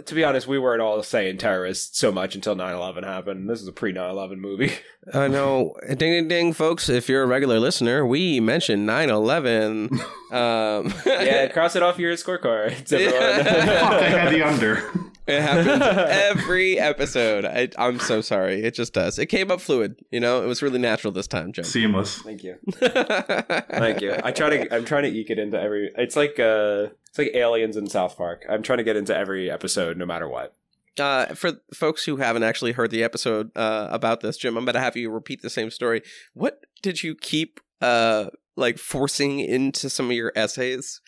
to 0.05 0.15
be 0.15 0.23
honest, 0.23 0.47
we 0.47 0.57
weren't 0.57 0.81
all 0.81 1.01
saying 1.03 1.37
terrorists 1.37 1.97
so 1.97 2.11
much 2.11 2.35
until 2.35 2.55
9-11 2.55 3.03
happened. 3.03 3.49
This 3.49 3.61
is 3.61 3.67
a 3.67 3.71
pre 3.71 3.93
9-11 3.93 4.37
movie. 4.37 4.71
I 5.13 5.27
know. 5.27 5.75
Ding, 5.87 5.97
ding, 5.97 6.27
ding, 6.27 6.53
folks. 6.53 6.89
If 6.89 7.09
you're 7.09 7.23
a 7.23 7.27
regular 7.27 7.59
listener, 7.59 8.05
we 8.05 8.39
mentioned 8.39 8.85
9 8.85 9.09
11. 9.09 9.89
Um, 10.29 10.93
yeah, 11.07 11.47
cross 11.47 11.75
it 11.75 11.81
off 11.81 11.97
your 11.97 12.13
scorecard. 12.13 12.93
everyone. 12.93 13.43
Fuck, 13.43 13.93
I 13.93 14.09
had 14.09 14.31
the 14.31 14.43
under. 14.43 14.87
It 15.29 15.41
happens 15.41 15.81
every 16.09 16.79
episode. 16.79 17.45
I, 17.45 17.69
I'm 17.77 17.99
so 17.99 18.21
sorry. 18.21 18.63
It 18.63 18.73
just 18.73 18.93
does. 18.93 19.19
It 19.19 19.27
came 19.27 19.51
up 19.51 19.61
fluid. 19.61 20.03
You 20.11 20.19
know, 20.19 20.43
it 20.43 20.47
was 20.47 20.61
really 20.61 20.79
natural 20.79 21.11
this 21.13 21.27
time, 21.27 21.53
Joe. 21.53 21.63
Seamless. 21.63 22.21
Thank 22.21 22.43
you. 22.43 22.57
Thank 22.71 24.01
you. 24.01 24.15
I 24.23 24.31
try 24.31 24.49
to. 24.49 24.75
I'm 24.75 24.85
trying 24.85 25.03
to 25.03 25.09
eke 25.09 25.29
it 25.29 25.39
into 25.39 25.59
every. 25.59 25.91
It's 25.97 26.15
like 26.15 26.39
uh, 26.39 26.87
it's 27.07 27.17
like 27.17 27.31
aliens 27.33 27.77
in 27.77 27.87
South 27.87 28.17
Park. 28.17 28.45
I'm 28.49 28.63
trying 28.63 28.77
to 28.79 28.83
get 28.83 28.95
into 28.95 29.15
every 29.15 29.49
episode, 29.49 29.97
no 29.97 30.05
matter 30.05 30.27
what. 30.27 30.55
Uh, 30.99 31.27
for 31.27 31.61
folks 31.73 32.05
who 32.05 32.17
haven't 32.17 32.43
actually 32.43 32.73
heard 32.73 32.91
the 32.91 33.03
episode 33.03 33.55
uh, 33.55 33.87
about 33.89 34.21
this, 34.21 34.37
Jim, 34.37 34.57
I'm 34.57 34.65
going 34.65 34.73
to 34.73 34.81
have 34.81 34.97
you 34.97 35.09
repeat 35.09 35.41
the 35.41 35.49
same 35.49 35.71
story. 35.71 36.01
What 36.33 36.65
did 36.81 37.03
you 37.03 37.15
keep 37.15 37.59
uh, 37.81 38.31
like 38.55 38.77
forcing 38.77 39.39
into 39.39 39.89
some 39.89 40.07
of 40.07 40.11
your 40.11 40.33
essays? 40.35 41.01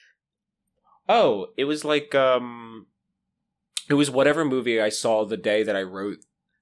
Oh, 1.09 1.47
it 1.57 1.65
was 1.65 1.83
like 1.83 2.15
um, 2.15 2.87
it 3.91 3.95
was 3.95 4.09
whatever 4.09 4.45
movie 4.45 4.79
I 4.79 4.87
saw 4.87 5.25
the 5.25 5.35
day 5.35 5.63
that 5.63 5.75
I 5.75 5.83
wrote 5.83 6.19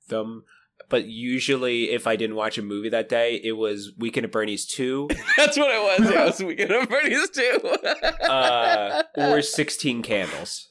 them. 0.07 0.45
But 0.89 1.05
usually, 1.05 1.91
if 1.91 2.07
I 2.07 2.15
didn't 2.15 2.35
watch 2.35 2.57
a 2.57 2.63
movie 2.63 2.89
that 2.89 3.07
day, 3.07 3.39
it 3.43 3.51
was 3.51 3.91
Weekend 3.99 4.25
at 4.25 4.31
Bernie's 4.31 4.65
two, 4.65 5.07
That's 5.37 5.55
what 5.55 5.69
it 5.69 6.01
was. 6.01 6.11
Yeah, 6.11 6.23
it 6.23 6.25
was 6.25 6.43
Weekend 6.43 6.71
at 6.71 6.89
Bernie's 6.89 7.29
2. 7.29 8.23
uh, 8.23 9.03
or 9.15 9.43
Sixteen 9.43 10.01
Candles. 10.01 10.69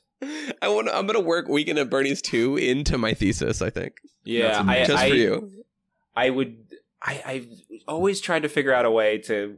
I 0.61 0.69
want. 0.69 0.89
I'm 0.89 1.07
gonna 1.07 1.21
work 1.21 1.47
Weekend 1.47 1.79
at 1.79 1.89
Bernie's 1.89 2.21
two 2.21 2.57
into 2.57 2.99
my 2.99 3.15
thesis. 3.15 3.63
I 3.63 3.71
think 3.71 3.93
Yeah, 4.25 4.65
I, 4.67 4.85
just 4.85 4.99
I, 4.99 5.11
for 5.11 5.15
you. 5.15 5.65
I 6.17 6.31
would. 6.31 6.57
I 7.01 7.23
I 7.25 7.47
always 7.87 8.21
tried 8.21 8.43
to 8.43 8.49
figure 8.49 8.75
out 8.75 8.85
a 8.85 8.91
way 8.91 9.19
to 9.19 9.57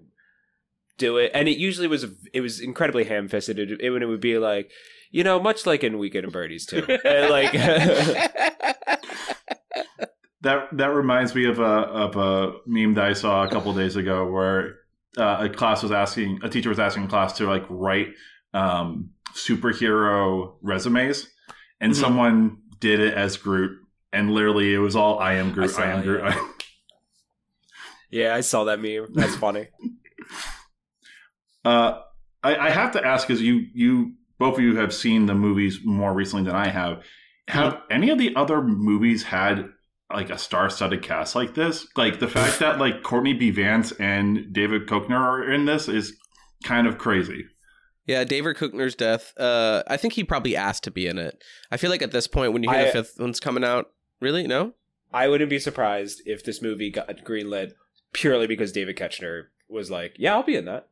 do 0.99 1.17
it, 1.17 1.31
and 1.33 1.49
it 1.49 1.57
usually 1.57 1.89
was 1.89 2.05
it 2.35 2.43
was 2.43 2.61
incredibly 2.61 3.05
ham 3.05 3.29
fisted. 3.29 3.59
It, 3.59 3.81
it, 3.81 4.03
it 4.03 4.07
would 4.07 4.21
be 4.21 4.37
like, 4.37 4.71
you 5.11 5.25
know, 5.25 5.41
much 5.41 5.67
like 5.67 5.83
in 5.85 5.99
Weekend 5.99 6.27
at 6.27 6.33
Bernie's 6.33 6.67
too, 6.67 6.85
And, 7.05 7.31
like. 7.31 7.55
That 10.43 10.69
that 10.79 10.87
reminds 10.95 11.35
me 11.35 11.45
of 11.45 11.59
a 11.59 11.63
of 11.65 12.17
a 12.17 12.53
meme 12.67 12.95
that 12.95 13.05
I 13.05 13.13
saw 13.13 13.45
a 13.45 13.49
couple 13.51 13.75
days 13.75 13.97
ago 13.97 14.25
where 14.27 14.77
uh, 15.19 15.37
a 15.41 15.49
class 15.51 15.83
was 15.83 15.93
asking 15.93 16.41
a 16.43 16.49
teacher 16.49 16.71
was 16.71 16.79
asking 16.79 17.05
a 17.05 17.09
class 17.09 17.35
to 17.35 17.47
like 17.47 17.65
write 17.69 18.15
um, 18.55 19.11
superhero 19.35 20.55
resumes, 20.63 21.29
and 21.79 21.93
Mhm. 21.93 21.97
someone 21.97 22.57
did 22.79 23.01
it 23.01 23.13
as 23.13 23.37
Groot, 23.37 23.81
and 24.15 24.31
literally 24.31 24.73
it 24.73 24.79
was 24.79 24.97
all 24.97 25.19
I 25.19 25.35
am 25.35 25.51
I 25.51 25.53
Groot, 25.53 25.71
saw 25.73 25.83
I, 25.83 25.87
am 25.89 26.03
Groot. 26.05 26.23
yeah. 26.25 26.49
yeah, 28.11 28.35
I 28.35 28.41
saw 28.41 28.65
that 28.65 28.81
meme. 28.81 29.09
That's 29.13 29.37
funny. 29.37 29.69
Uh, 31.67 32.01
I, 32.43 32.57
I 32.57 32.71
have 32.71 32.93
to 32.93 33.07
ask 33.07 33.29
because 33.29 33.43
you 33.43 33.67
you 33.75 34.15
both 34.41 34.55
of 34.59 34.65
you 34.65 34.75
have 34.77 34.93
seen 34.93 35.27
the 35.27 35.35
movies 35.35 35.79
more 35.85 36.13
recently 36.13 36.45
than 36.47 36.57
I 36.57 36.69
have. 36.69 37.05
Have 37.49 37.81
any 37.91 38.11
of 38.11 38.19
the 38.19 38.35
other 38.35 38.61
movies 38.63 39.23
had 39.23 39.67
like 40.13 40.31
a 40.31 40.39
star-studded 40.39 41.03
cast 41.03 41.37
like 41.37 41.55
this? 41.55 41.87
Like 41.97 42.19
the 42.19 42.27
fact 42.27 42.59
that 42.59 42.79
like 42.81 43.03
Courtney 43.05 43.35
B. 43.35 43.51
Vance 43.51 43.93
and 43.93 44.53
David 44.53 44.87
Koechner 44.89 45.13
are 45.21 45.53
in 45.53 45.67
this 45.67 45.89
is 45.89 46.17
kind 46.65 46.87
of 46.89 46.99
crazy. 46.99 47.45
Yeah, 48.07 48.25
David 48.25 48.57
Koechner's 48.57 48.95
death. 48.97 49.33
Uh, 49.39 49.83
I 49.87 49.97
think 49.97 50.15
he 50.15 50.25
probably 50.25 50.57
asked 50.57 50.83
to 50.85 50.91
be 50.91 51.07
in 51.07 51.19
it. 51.19 51.41
I 51.71 51.77
feel 51.77 51.91
like 51.91 52.03
at 52.03 52.11
this 52.11 52.27
point, 52.27 52.53
when 52.53 52.63
you 52.65 52.71
hear 52.71 52.81
I- 52.81 52.85
the 52.87 52.91
fifth 52.93 53.21
one's 53.21 53.39
coming 53.39 53.63
out, 53.63 53.91
really 54.21 54.47
no. 54.47 54.73
I 55.13 55.29
wouldn't 55.29 55.51
be 55.51 55.59
surprised 55.59 56.23
if 56.25 56.45
this 56.45 56.63
movie 56.63 56.91
got 56.91 57.09
greenlit 57.25 57.73
purely 58.13 58.47
because 58.47 58.73
David 58.73 58.97
Koechner 58.97 59.45
was 59.69 59.91
like, 59.91 60.15
"Yeah, 60.19 60.35
I'll 60.35 60.43
be 60.45 60.57
in 60.57 60.65
that." 60.65 60.89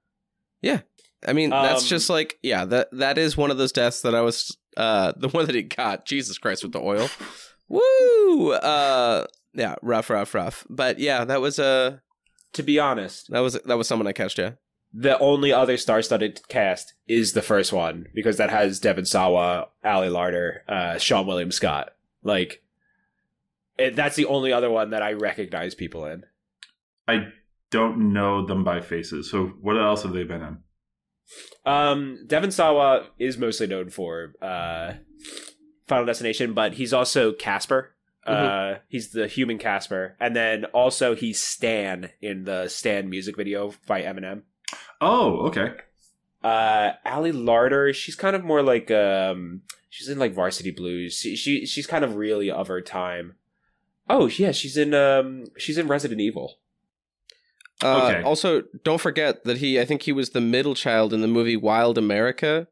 I 1.26 1.32
mean, 1.32 1.50
that's 1.50 1.82
Um, 1.82 1.88
just 1.88 2.08
like 2.10 2.38
yeah, 2.42 2.64
that 2.66 2.88
that 2.92 3.18
is 3.18 3.36
one 3.36 3.50
of 3.50 3.58
those 3.58 3.72
deaths 3.72 4.02
that 4.02 4.14
I 4.14 4.20
was 4.20 4.56
uh 4.76 5.12
the 5.16 5.28
one 5.28 5.46
that 5.46 5.54
he 5.54 5.62
got. 5.62 6.04
Jesus 6.06 6.38
Christ 6.38 6.62
with 6.62 6.72
the 6.72 6.80
oil. 6.80 7.08
Woo! 7.68 8.52
Uh 8.52 9.26
yeah, 9.54 9.74
rough, 9.82 10.10
rough, 10.10 10.34
rough. 10.34 10.64
But 10.70 10.98
yeah, 10.98 11.24
that 11.24 11.40
was 11.40 11.58
uh 11.58 11.98
To 12.54 12.62
be 12.62 12.78
honest, 12.78 13.30
that 13.30 13.40
was 13.40 13.54
that 13.54 13.76
was 13.78 13.88
someone 13.88 14.06
I 14.06 14.12
catched, 14.12 14.38
yeah. 14.38 14.52
the 14.92 15.18
only 15.18 15.52
other 15.52 15.76
star-studded 15.76 16.40
cast 16.48 16.94
is 17.06 17.32
the 17.32 17.42
first 17.42 17.72
one 17.72 18.06
because 18.14 18.36
that 18.38 18.50
has 18.50 18.80
Devon 18.80 19.04
Sawa, 19.04 19.68
Ali 19.84 20.08
Larter, 20.08 20.60
uh, 20.68 20.94
Seann 20.96 21.26
William 21.26 21.50
Scott. 21.52 21.90
Like, 22.22 22.62
it, 23.78 23.94
that's 23.96 24.16
the 24.16 24.24
only 24.26 24.52
other 24.52 24.70
one 24.70 24.90
that 24.90 25.02
I 25.02 25.12
recognize 25.12 25.74
people 25.74 26.06
in. 26.06 26.24
I 27.06 27.28
don't 27.70 28.12
know 28.14 28.46
them 28.46 28.64
by 28.64 28.80
faces. 28.80 29.30
So 29.30 29.46
what 29.60 29.76
else 29.76 30.02
have 30.04 30.12
they 30.14 30.24
been 30.24 30.42
in? 30.42 30.58
Um, 31.66 32.24
Devon 32.26 32.50
Sawa 32.50 33.06
is 33.18 33.38
mostly 33.38 33.66
known 33.66 33.90
for 33.90 34.34
uh, 34.40 34.94
Final 35.86 36.06
Destination, 36.06 36.54
but 36.54 36.74
he's 36.74 36.92
also 36.92 37.32
Casper. 37.32 37.94
Uh, 38.24 38.78
he's 38.88 39.08
the 39.12 39.26
human 39.26 39.56
Casper, 39.56 40.14
and 40.20 40.36
then 40.36 40.66
also 40.66 41.14
he's 41.14 41.40
Stan 41.40 42.10
in 42.20 42.44
the 42.44 42.68
Stan 42.68 43.08
music 43.08 43.38
video 43.38 43.72
by 43.86 44.02
Eminem. 44.02 44.42
Oh, 45.00 45.46
okay. 45.46 45.72
Uh, 46.42 46.92
Ali 47.06 47.32
Larter, 47.32 47.94
she's 47.94 48.14
kind 48.16 48.36
of 48.36 48.44
more 48.44 48.62
like 48.62 48.90
um, 48.90 49.62
she's 49.88 50.08
in 50.08 50.18
like 50.18 50.34
Varsity 50.34 50.70
Blues. 50.70 51.14
She, 51.14 51.36
she 51.36 51.64
she's 51.64 51.86
kind 51.86 52.04
of 52.04 52.16
really 52.16 52.50
of 52.50 52.68
her 52.68 52.82
time. 52.82 53.36
Oh 54.10 54.26
yeah, 54.26 54.52
she's 54.52 54.76
in 54.76 54.92
um, 54.92 55.46
she's 55.56 55.78
in 55.78 55.88
Resident 55.88 56.20
Evil. 56.20 56.58
Uh, 57.82 58.06
Okay. 58.10 58.22
Also, 58.22 58.62
don't 58.84 59.00
forget 59.00 59.44
that 59.44 59.58
he, 59.58 59.78
I 59.80 59.84
think 59.84 60.02
he 60.02 60.12
was 60.12 60.30
the 60.30 60.40
middle 60.40 60.74
child 60.74 61.12
in 61.12 61.20
the 61.20 61.28
movie 61.28 61.56
Wild 61.56 61.96
America, 61.98 62.66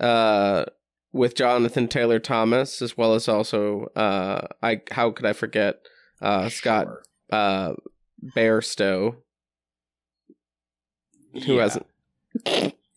uh, 0.00 0.64
with 1.12 1.34
Jonathan 1.36 1.88
Taylor 1.88 2.18
Thomas, 2.18 2.82
as 2.82 2.96
well 2.96 3.14
as 3.14 3.28
also, 3.28 3.84
uh, 3.96 4.46
I 4.62 4.80
how 4.90 5.10
could 5.12 5.24
I 5.26 5.32
forget 5.32 5.76
uh, 6.20 6.48
Scott 6.48 6.86
Sure. 6.86 7.02
uh, 7.30 7.72
Bairstow, 8.36 9.16
who 11.46 11.54
Yeah. 11.56 11.62
hasn't. 11.62 11.86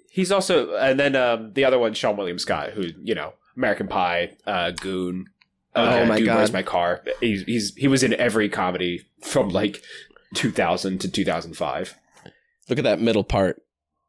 He's 0.10 0.32
also, 0.32 0.76
and 0.78 1.00
then 1.00 1.16
um, 1.16 1.54
the 1.54 1.64
other 1.64 1.78
one, 1.78 1.94
Seann 1.94 2.18
William 2.18 2.40
Scott, 2.40 2.72
who 2.72 2.88
you 3.04 3.14
know, 3.14 3.34
American 3.56 3.88
Pie, 3.88 4.36
uh, 4.48 4.72
Goon. 4.72 5.28
Uh, 5.76 6.00
Oh 6.02 6.06
my 6.08 6.18
Dude, 6.18 6.28
Where's 6.30 6.50
God. 6.50 6.54
my 6.54 6.64
car? 6.64 7.04
He's, 7.20 7.44
he's 7.44 7.76
he 7.76 7.88
was 7.88 8.02
in 8.02 8.14
every 8.16 8.50
comedy 8.50 9.06
from 9.22 9.50
like 9.50 9.80
2000 10.34 11.00
to 11.02 11.12
2005. 11.12 11.96
Look 12.70 12.80
at 12.80 12.84
that 12.84 13.00
middle 13.00 13.24
part. 13.24 13.62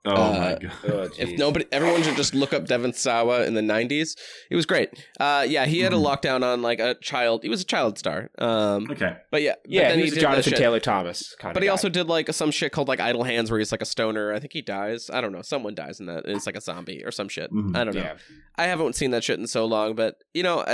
Oh 0.09 0.15
Uh, 0.15 0.33
my 0.33 0.59
god. 0.69 0.73
Oh, 0.89 1.09
If 1.19 1.39
nobody, 1.39 1.67
everyone 1.71 2.03
should 2.03 2.17
just 2.17 2.35
look 2.35 2.53
up 2.53 2.67
Devon 2.67 2.93
Sawa 2.93 3.45
in 3.45 3.55
the 3.55 3.61
'90s. 3.61 4.17
It 4.51 4.57
was 4.57 4.65
great. 4.67 4.91
Uh, 5.21 5.45
yeah, 5.49 5.67
he 5.67 5.81
had 5.81 5.93
a 5.93 5.97
Mhm. 5.97 6.05
lockdown 6.07 6.43
on 6.43 6.63
like 6.63 6.81
a 6.81 6.95
child. 7.03 7.43
He 7.43 7.49
was 7.49 7.61
a 7.61 7.65
child 7.65 7.99
star. 7.99 8.31
Um, 8.39 8.91
Okay. 8.91 9.17
but 9.31 9.43
yeah, 9.43 9.55
but 9.63 9.71
yeah, 9.71 9.89
then 9.91 9.99
he 9.99 10.05
was 10.05 10.17
a 10.17 10.21
Jonathan. 10.21 10.53
Taylor 10.55 10.81
Thomas 10.81 11.35
kind 11.39 11.53
But 11.55 11.59
of. 11.59 11.63
he 11.65 11.69
guy. 11.69 11.73
also 11.73 11.89
did 11.89 12.07
like 12.09 12.33
some 12.33 12.51
shit 12.51 12.73
called 12.73 12.89
like 12.89 13.01
Idle 13.01 13.25
Hands, 13.25 13.51
where 13.51 13.59
he's 13.61 13.73
like 13.73 13.83
a 13.83 13.87
stoner. 13.87 14.33
I 14.33 14.41
think 14.41 14.53
he 14.53 14.63
dies. 14.63 15.11
I 15.13 15.21
don't 15.21 15.33
know. 15.33 15.43
Someone 15.43 15.75
dies 15.75 16.01
in 16.01 16.07
that. 16.07 16.25
And 16.27 16.37
it's 16.37 16.47
like 16.47 16.57
a 16.57 16.61
zombie 16.61 17.03
or 17.05 17.11
some 17.11 17.29
shit. 17.29 17.53
Mhm. 17.53 17.77
I 17.77 17.85
don't 17.85 17.95
know. 17.95 18.01
yeah. 18.03 18.15
I 18.57 18.65
haven't 18.65 18.95
seen 18.97 19.11
that 19.13 19.23
shit 19.25 19.39
in 19.39 19.47
so 19.47 19.65
long, 19.67 19.95
but 19.95 20.17
you 20.35 20.43
know, 20.43 20.65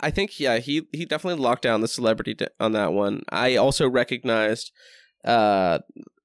I, 0.00 0.10
think 0.10 0.38
yeah, 0.40 0.58
he 0.58 0.82
he 0.92 1.04
definitely 1.04 1.42
locked 1.42 1.62
down 1.62 1.80
the 1.80 1.88
celebrity 1.88 2.36
on 2.60 2.72
that 2.72 2.92
one. 2.92 3.22
I 3.30 3.56
also 3.56 3.88
recognized 3.88 4.72
uh 5.24 5.78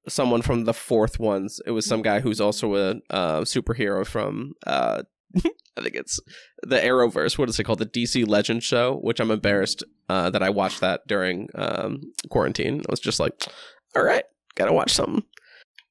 someone 0.08 0.42
from 0.42 0.66
the 0.66 0.74
fourth 0.74 1.20
ones. 1.20 1.60
It 1.66 1.72
was 1.72 1.86
some 1.86 2.02
guy 2.02 2.20
who's 2.20 2.42
also 2.42 2.76
a 2.76 2.90
uh, 3.10 3.42
superhero 3.42 4.06
from 4.06 4.54
uh 4.66 5.04
I 5.78 5.82
think 5.82 5.96
it's 5.96 6.20
the 6.64 6.78
Arrowverse. 6.78 7.38
What 7.38 7.48
is 7.50 7.58
it 7.60 7.64
called? 7.64 7.80
The 7.80 7.86
DC 7.86 8.28
Legend 8.28 8.64
show, 8.64 8.96
which 8.98 9.20
I'm 9.22 9.32
embarrassed 9.32 9.84
uh, 10.10 10.30
that 10.32 10.44
I 10.44 10.50
watched 10.50 10.82
that 10.82 11.02
during 11.08 11.48
um, 11.56 12.02
quarantine. 12.30 12.82
I 12.82 12.92
was 12.92 13.00
just 13.00 13.20
like, 13.20 13.34
all 13.96 14.04
right, 14.04 14.24
gotta 14.56 14.74
watch 14.74 14.92
something. 14.92 15.24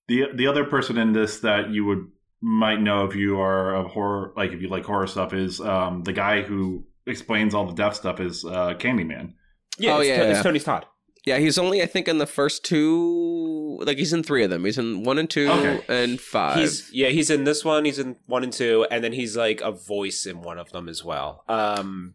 The 0.09 0.25
the 0.35 0.47
other 0.47 0.65
person 0.65 0.99
in 0.99 1.13
this 1.13 1.41
that 1.41 1.71
you 1.71 1.85
would 1.87 2.07
might 2.43 2.81
know 2.83 3.05
if 3.07 3.15
you 3.17 3.41
are 3.41 3.77
a 3.77 3.89
horror 3.89 4.33
like 4.37 4.53
if 4.53 4.61
you 4.61 4.69
like 4.69 4.85
horror 4.85 5.07
stuff 5.07 5.33
is 5.33 5.61
um 5.61 6.03
the 6.03 6.13
guy 6.13 6.43
who 6.43 6.85
explains 7.07 7.55
all 7.55 7.67
the 7.67 7.75
death 7.75 7.95
stuff 7.97 8.21
is 8.21 8.45
uh 8.45 8.75
Candyman. 8.75 9.33
Yeah, 9.79 9.95
Oh, 9.97 10.01
it's, 10.01 10.09
yeah, 10.09 10.19
To- 10.19 10.25
yeah. 10.25 10.31
it's 10.33 10.43
Tony 10.43 10.59
Todd. 10.61 10.85
Yeah, 11.25 11.39
he's 11.39 11.59
only 11.59 11.83
I 11.83 11.87
think 11.87 12.09
in 12.09 12.19
the 12.19 12.27
first 12.27 12.65
two. 12.65 13.79
Like 13.83 13.99
he's 13.99 14.13
in 14.13 14.23
three 14.23 14.45
of 14.45 14.51
them. 14.51 14.65
He's 14.65 14.79
in 14.79 15.03
one 15.05 15.19
and 15.19 15.29
two 15.29 15.49
Okay. 15.51 15.81
and 15.89 16.21
five. 16.21 16.59
He's 16.59 16.91
yeah, 16.93 17.09
he's 17.09 17.29
in 17.31 17.45
this 17.45 17.65
one. 17.65 17.85
He's 17.85 17.99
in 17.99 18.17
one 18.27 18.43
and 18.45 18.53
two, 18.53 18.87
and 18.91 19.05
then 19.05 19.13
he's 19.13 19.37
like 19.37 19.61
a 19.61 19.71
voice 19.73 20.25
in 20.27 20.41
one 20.43 20.59
of 20.59 20.71
them 20.73 20.89
as 20.89 21.05
well. 21.05 21.45
Um, 21.49 22.15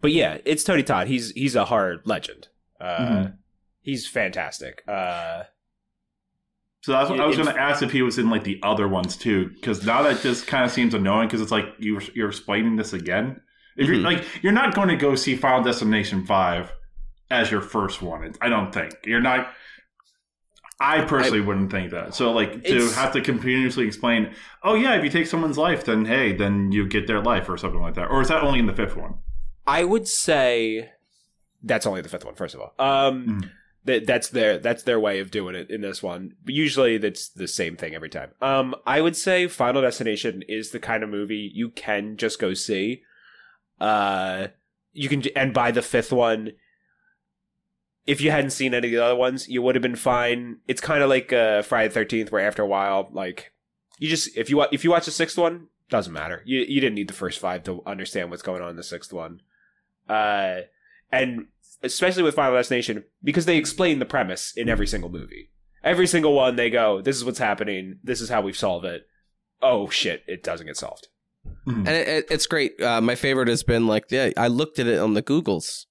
but 0.00 0.12
yeah, 0.12 0.38
it's 0.44 0.64
Tony 0.64 0.82
Todd. 0.82 1.06
He's 1.08 1.30
he's 1.32 1.54
a 1.54 1.66
hard 1.66 2.00
legend. 2.04 2.48
Uh, 2.80 2.98
Mhm. 2.98 3.34
he's 3.82 4.06
fantastic. 4.08 4.82
Uh, 4.88 5.44
So 6.82 6.92
that's 6.92 7.10
what 7.10 7.20
I 7.20 7.26
was 7.26 7.36
going 7.36 7.48
to 7.52 7.60
ask 7.60 7.82
if 7.82 7.90
he 7.90 8.02
was 8.02 8.18
in 8.18 8.30
like 8.30 8.44
the 8.44 8.60
other 8.62 8.86
ones 8.88 9.16
too, 9.16 9.48
because 9.54 9.84
now 9.84 10.02
that 10.02 10.22
just 10.22 10.46
kind 10.46 10.64
of 10.64 10.70
seems 10.70 10.94
annoying 10.94 11.26
because 11.28 11.40
it's 11.40 11.50
like 11.50 11.66
you 11.78 12.00
you're 12.14 12.28
explaining 12.28 12.76
this 12.76 12.92
again. 12.92 13.40
If 13.76 13.86
you're 13.88 13.98
Mhm. 13.98 14.04
like, 14.04 14.24
you're 14.42 14.52
not 14.52 14.74
going 14.74 14.88
to 14.88 14.96
go 14.96 15.14
see 15.14 15.36
Final 15.36 15.62
Destination 15.62 16.24
Five 16.26 16.72
as 17.30 17.50
your 17.50 17.60
first 17.60 18.00
one. 18.02 18.34
I 18.40 18.48
don't 18.48 18.72
think 18.72 18.94
you're 19.04 19.20
not. 19.20 19.48
I 20.80 21.00
personally 21.04 21.40
wouldn't 21.40 21.72
think 21.72 21.90
that. 21.90 22.14
So, 22.14 22.30
like, 22.30 22.62
to 22.64 22.88
have 22.90 23.12
to 23.14 23.20
continuously 23.20 23.84
explain, 23.84 24.32
oh 24.62 24.74
yeah, 24.74 24.94
if 24.94 25.02
you 25.02 25.10
take 25.10 25.26
someone's 25.26 25.58
life, 25.58 25.84
then 25.84 26.04
hey, 26.04 26.32
then 26.32 26.70
you 26.70 26.86
get 26.86 27.06
their 27.08 27.20
life 27.20 27.48
or 27.48 27.56
something 27.58 27.80
like 27.80 27.94
that. 27.94 28.10
Or 28.10 28.20
is 28.22 28.28
that 28.28 28.44
only 28.44 28.60
in 28.60 28.66
the 28.66 28.74
fifth 28.74 28.96
one? 28.96 29.14
I 29.66 29.82
would 29.84 30.06
say 30.06 30.90
that's 31.62 31.84
only 31.84 32.00
the 32.00 32.08
fifth 32.08 32.24
one. 32.24 32.36
First 32.36 32.54
of 32.54 32.60
all, 32.60 32.74
um, 32.78 33.26
Mm. 33.26 33.50
that 33.86 34.06
that's 34.06 34.28
their 34.28 34.58
that's 34.58 34.84
their 34.84 35.00
way 35.00 35.18
of 35.18 35.32
doing 35.32 35.56
it 35.56 35.68
in 35.68 35.80
this 35.80 36.00
one. 36.00 36.34
But 36.44 36.54
usually, 36.54 36.96
that's 36.96 37.28
the 37.28 37.48
same 37.48 37.76
thing 37.76 37.96
every 37.96 38.08
time. 38.08 38.30
Um, 38.40 38.76
I 38.86 39.00
would 39.00 39.16
say 39.16 39.48
Final 39.48 39.82
Destination 39.82 40.42
is 40.48 40.70
the 40.70 40.78
kind 40.78 41.02
of 41.02 41.10
movie 41.10 41.50
you 41.52 41.70
can 41.70 42.16
just 42.16 42.38
go 42.38 42.54
see. 42.54 43.02
Uh, 43.80 44.46
you 44.92 45.08
can 45.08 45.24
and 45.34 45.52
by 45.52 45.72
the 45.72 45.82
fifth 45.82 46.12
one. 46.12 46.52
If 48.08 48.20
you 48.20 48.30
hadn't 48.30 48.50
seen 48.50 48.72
any 48.74 48.88
of 48.88 48.92
the 48.92 49.04
other 49.04 49.16
ones, 49.16 49.48
you 49.48 49.60
would 49.62 49.74
have 49.74 49.82
been 49.82 49.94
fine. 49.96 50.58
It's 50.66 50.80
kind 50.80 51.02
of 51.02 51.08
like 51.08 51.32
uh, 51.32 51.62
Friday 51.62 51.88
the 51.88 51.94
Thirteenth, 51.94 52.32
where 52.32 52.46
after 52.46 52.62
a 52.62 52.66
while, 52.66 53.08
like 53.12 53.52
you 53.98 54.08
just 54.08 54.36
if 54.36 54.48
you 54.50 54.62
if 54.72 54.82
you 54.82 54.90
watch 54.90 55.04
the 55.04 55.10
sixth 55.10 55.36
one, 55.36 55.66
doesn't 55.90 56.12
matter. 56.12 56.42
You 56.44 56.60
you 56.60 56.80
didn't 56.80 56.94
need 56.96 57.08
the 57.08 57.14
first 57.14 57.38
five 57.38 57.62
to 57.64 57.82
understand 57.86 58.30
what's 58.30 58.42
going 58.42 58.62
on 58.62 58.70
in 58.70 58.76
the 58.76 58.82
sixth 58.82 59.12
one 59.12 59.40
uh, 60.08 60.60
and 61.12 61.46
especially 61.82 62.22
with 62.22 62.34
Final 62.34 62.56
Destination 62.56 63.04
because 63.22 63.46
they 63.46 63.56
explain 63.56 63.98
the 63.98 64.04
premise 64.06 64.52
in 64.56 64.68
every 64.68 64.86
single 64.86 65.10
movie. 65.10 65.50
Every 65.84 66.06
single 66.06 66.34
one, 66.34 66.56
they 66.56 66.70
go, 66.70 67.00
"This 67.00 67.16
is 67.16 67.24
what's 67.24 67.38
happening. 67.38 67.98
This 68.02 68.20
is 68.20 68.28
how 68.30 68.40
we 68.42 68.52
solve 68.52 68.84
it." 68.84 69.06
Oh 69.62 69.88
shit! 69.88 70.22
It 70.26 70.42
doesn't 70.42 70.66
get 70.66 70.76
solved. 70.76 71.08
Mhm. 71.66 71.78
and 71.86 71.88
it, 71.88 72.08
it, 72.08 72.26
it's 72.30 72.46
great. 72.46 72.80
Uh, 72.80 73.00
my 73.00 73.14
favorite 73.14 73.48
has 73.48 73.62
been 73.62 73.86
like, 73.86 74.04
yeah, 74.10 74.30
I 74.36 74.48
looked 74.48 74.78
at 74.78 74.86
it 74.86 74.98
on 74.98 75.14
the 75.14 75.22
Googles. 75.22 75.86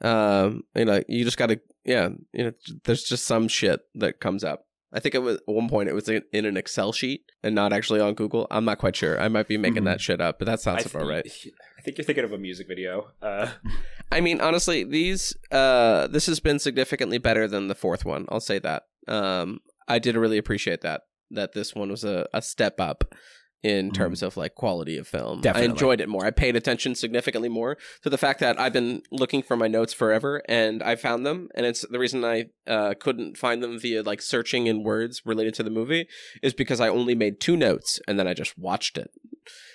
Um, 0.00 0.62
you 0.74 0.84
know, 0.84 1.02
you 1.08 1.24
just 1.24 1.36
got 1.38 1.46
to, 1.46 1.60
yeah, 1.84 2.10
you 2.32 2.44
know, 2.44 2.52
there's 2.84 3.02
just 3.02 3.24
some 3.26 3.48
shit 3.48 3.80
that 3.96 4.20
comes 4.20 4.44
up. 4.44 4.64
I 4.92 5.00
think 5.00 5.14
it 5.14 5.18
was 5.18 5.36
at 5.36 5.42
one 5.46 5.68
point 5.68 5.88
it 5.90 5.94
was 5.94 6.08
in, 6.08 6.22
in 6.32 6.46
an 6.46 6.56
Excel 6.56 6.92
sheet 6.92 7.24
and 7.42 7.54
not 7.54 7.72
actually 7.74 8.00
on 8.00 8.14
Google. 8.14 8.46
I'm 8.50 8.64
not 8.64 8.78
quite 8.78 8.96
sure. 8.96 9.20
I 9.20 9.28
might 9.28 9.46
be 9.46 9.58
making 9.58 9.82
Mhm. 9.82 9.86
that 9.86 10.00
shit 10.00 10.20
up, 10.20 10.38
but 10.38 10.46
that 10.46 10.60
sounds 10.60 10.86
I 10.86 10.90
about 10.90 11.08
right. 11.08 11.26
I 11.78 11.82
think 11.82 11.98
you're 11.98 12.04
thinking 12.06 12.24
of 12.24 12.32
a 12.32 12.38
music 12.38 12.68
video. 12.68 13.10
Uh, 13.20 13.48
I 14.12 14.20
mean, 14.22 14.40
honestly, 14.40 14.84
these 14.84 15.36
uh, 15.50 16.06
this 16.06 16.24
has 16.26 16.40
been 16.40 16.58
significantly 16.58 17.18
better 17.18 17.46
than 17.46 17.68
the 17.68 17.74
fourth 17.74 18.06
one. 18.06 18.24
I'll 18.30 18.40
say 18.40 18.58
that. 18.60 18.84
Um, 19.06 19.60
I 19.86 19.98
did 19.98 20.16
really 20.16 20.38
appreciate 20.38 20.80
that 20.82 21.02
that 21.30 21.52
this 21.52 21.74
one 21.74 21.90
was 21.90 22.04
a, 22.04 22.26
a 22.32 22.40
step 22.40 22.80
up 22.80 23.14
in 23.62 23.90
Mhm. 23.90 23.94
terms 23.94 24.22
of 24.22 24.36
like 24.36 24.54
quality 24.54 24.96
of 24.96 25.08
film. 25.08 25.40
Definitely. 25.40 25.68
I 25.68 25.70
enjoyed 25.72 26.00
it 26.00 26.08
more. 26.08 26.24
I 26.24 26.30
paid 26.30 26.54
attention 26.54 26.94
significantly 26.94 27.48
more 27.48 27.76
to 28.02 28.10
the 28.10 28.16
fact 28.18 28.38
that 28.40 28.58
I've 28.58 28.72
been 28.72 29.02
looking 29.10 29.42
for 29.42 29.56
my 29.56 29.66
notes 29.66 29.92
forever 29.92 30.42
and 30.48 30.80
I 30.82 30.94
found 30.94 31.26
them. 31.26 31.48
And 31.56 31.66
it's 31.66 31.84
the 31.90 31.98
reason 31.98 32.24
I 32.24 32.46
uh, 32.68 32.94
couldn't 33.00 33.36
find 33.36 33.62
them 33.62 33.78
via 33.78 34.02
like 34.02 34.22
searching 34.22 34.68
in 34.68 34.84
words 34.84 35.22
related 35.24 35.54
to 35.54 35.62
the 35.64 35.70
movie 35.70 36.06
is 36.42 36.54
because 36.54 36.80
I 36.80 36.88
only 36.88 37.16
made 37.16 37.40
two 37.40 37.56
notes 37.56 37.98
and 38.06 38.16
then 38.18 38.28
I 38.28 38.34
just 38.34 38.56
watched 38.56 38.96
it. 38.96 39.10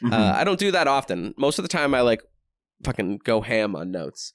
Mhm. 0.01 0.13
Uh, 0.13 0.34
I 0.38 0.43
don't 0.45 0.59
do 0.59 0.71
that 0.71 0.88
often. 0.88 1.34
Most 1.38 1.59
of 1.59 1.63
the 1.63 1.69
time, 1.69 1.93
I 1.93 2.01
like 2.01 2.21
fucking 2.84 3.19
go 3.23 3.41
ham 3.41 3.75
on 3.75 3.91
notes. 3.91 4.31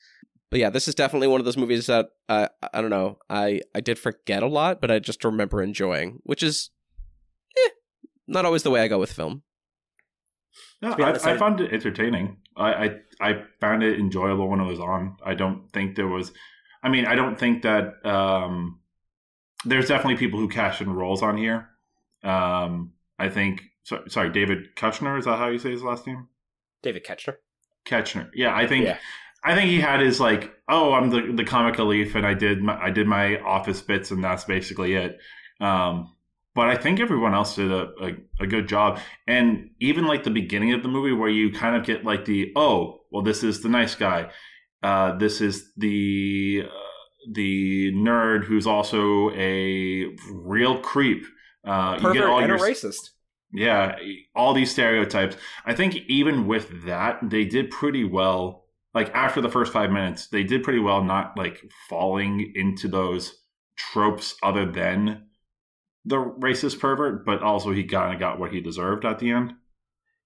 But 0.51 0.61
yeah, 0.61 0.71
this 0.71 0.89
is 0.89 0.95
definitely 0.95 1.29
one 1.29 1.41
of 1.41 1.45
those 1.45 1.57
movies 1.59 1.87
that 1.87 2.09
uh, 2.29 2.49
I 2.73 2.81
don't 2.81 2.91
know. 2.91 3.19
I 3.31 3.61
I 3.75 3.81
did 3.81 3.99
forget 3.99 4.43
a 4.43 4.47
lot, 4.47 4.81
but 4.81 4.91
I 4.91 4.99
just 4.99 5.25
remember 5.25 5.63
enjoying, 5.63 6.21
which 6.25 6.43
is 6.43 6.71
not 8.29 8.45
always 8.45 8.63
the 8.63 8.71
way 8.71 8.81
I 8.83 8.89
go 8.89 8.99
with 8.99 9.13
film. 9.13 9.43
No, 10.81 10.95
be 10.95 11.03
I, 11.03 11.11
I 11.11 11.33
I- 11.35 11.37
found 11.39 11.61
it 11.61 11.73
entertaining. 11.73 12.37
I, 12.57 12.73
I 12.85 12.91
I 13.21 13.43
found 13.61 13.83
it 13.83 13.99
enjoyable 13.99 14.49
when 14.49 14.61
it 14.61 14.65
was 14.67 14.81
on. 14.81 15.17
I 15.25 15.35
don't 15.35 15.71
think 15.73 15.97
there 15.97 16.07
was. 16.09 16.33
I 16.83 16.89
mean, 16.89 17.07
I 17.07 17.15
don't 17.17 17.39
think 17.39 17.63
that 17.63 18.05
um, 18.07 18.81
there's 19.65 19.89
definitely 19.89 20.17
people 20.17 20.39
who 20.39 20.49
cash 20.49 20.81
in 20.81 20.91
roles 20.93 21.23
on 21.23 21.37
here. 21.37 21.69
Um, 22.23 22.93
I 23.19 23.29
think. 23.29 23.63
So, 23.85 24.03
sorry, 24.09 24.31
David 24.31 24.75
Kushner. 24.77 25.19
Is 25.19 25.25
that 25.25 25.39
how 25.39 25.49
you 25.49 25.59
say 25.59 25.71
his 25.71 25.83
last 25.83 26.07
name? 26.07 26.29
David 26.83 27.05
Koechner. 27.05 27.35
Koechner. 27.87 28.29
Yeah, 28.35 28.55
I 28.55 28.67
think. 28.67 28.85
Yeah. 28.85 28.99
I 29.45 29.55
think 29.55 29.71
he 29.71 29.81
had 29.81 30.01
his 30.01 30.19
like, 30.21 30.53
oh, 30.69 30.93
I'm 30.93 31.11
the 31.11 31.33
the 31.33 31.45
comic 31.45 31.79
relief, 31.79 32.15
and 32.17 32.27
I 32.27 32.35
did 32.35 32.61
my 32.61 32.77
I 32.81 32.91
did 32.91 33.07
my 33.07 33.39
office 33.41 33.81
bits, 33.81 34.11
and 34.11 34.23
that's 34.23 34.45
basically 34.45 34.95
it. 34.95 35.17
Um, 35.61 36.13
but 36.59 36.67
I 36.67 36.75
think 36.75 36.99
everyone 36.99 37.35
else 37.35 37.55
did 37.55 37.71
a, 37.71 37.89
a, 38.03 38.17
a 38.41 38.47
good 38.49 38.67
job, 38.69 38.99
and 39.29 39.71
even 39.79 40.09
like 40.09 40.25
the 40.25 40.31
beginning 40.31 40.73
of 40.73 40.83
the 40.83 40.89
movie, 40.89 41.13
where 41.13 41.29
you 41.29 41.53
kind 41.53 41.77
of 41.77 41.85
get 41.85 42.05
like 42.05 42.25
the 42.25 42.51
oh, 42.57 43.03
well, 43.13 43.23
this 43.23 43.45
is 43.45 43.61
the 43.61 43.69
nice 43.69 43.95
guy, 43.95 44.31
uh, 44.83 45.17
this 45.19 45.41
is 45.41 45.71
the 45.77 46.65
uh, 46.65 47.31
the 47.33 47.93
nerd 47.93 48.43
who's 48.43 48.67
also 48.67 49.31
a 49.37 50.07
real 50.33 50.81
creep. 50.81 51.27
Uh, 51.65 51.97
you 52.03 52.13
get 52.13 52.25
all 52.25 52.41
and 52.41 52.49
your 52.49 52.57
a 52.57 52.61
racist. 52.61 53.11
yeah, 53.53 53.95
all 54.35 54.53
these 54.53 54.73
stereotypes. 54.73 55.37
I 55.65 55.77
think 55.77 55.95
even 56.09 56.49
with 56.49 56.87
that, 56.87 57.21
they 57.23 57.45
did 57.45 57.71
pretty 57.71 58.03
well. 58.03 58.65
Like 58.95 59.15
after 59.15 59.41
the 59.41 59.49
first 59.49 59.73
five 59.73 59.93
minutes, 59.93 60.27
they 60.27 60.43
did 60.43 60.65
pretty 60.65 60.81
well 60.81 61.05
not 61.05 61.39
like 61.39 61.63
falling 61.89 62.51
into 62.57 62.89
those 62.89 63.45
tropes 63.77 64.35
other 64.43 64.67
than 64.67 65.28
the 66.09 66.17
racist 66.17 66.81
pervert, 66.81 67.25
but 67.25 67.43
also 67.43 67.71
he 67.71 67.85
kind 67.85 68.15
of 68.15 68.21
got 68.21 68.39
what 68.39 68.53
he 68.53 68.61
deserved 68.61 69.05
at 69.05 69.19
the 69.19 69.31
end. 69.31 69.53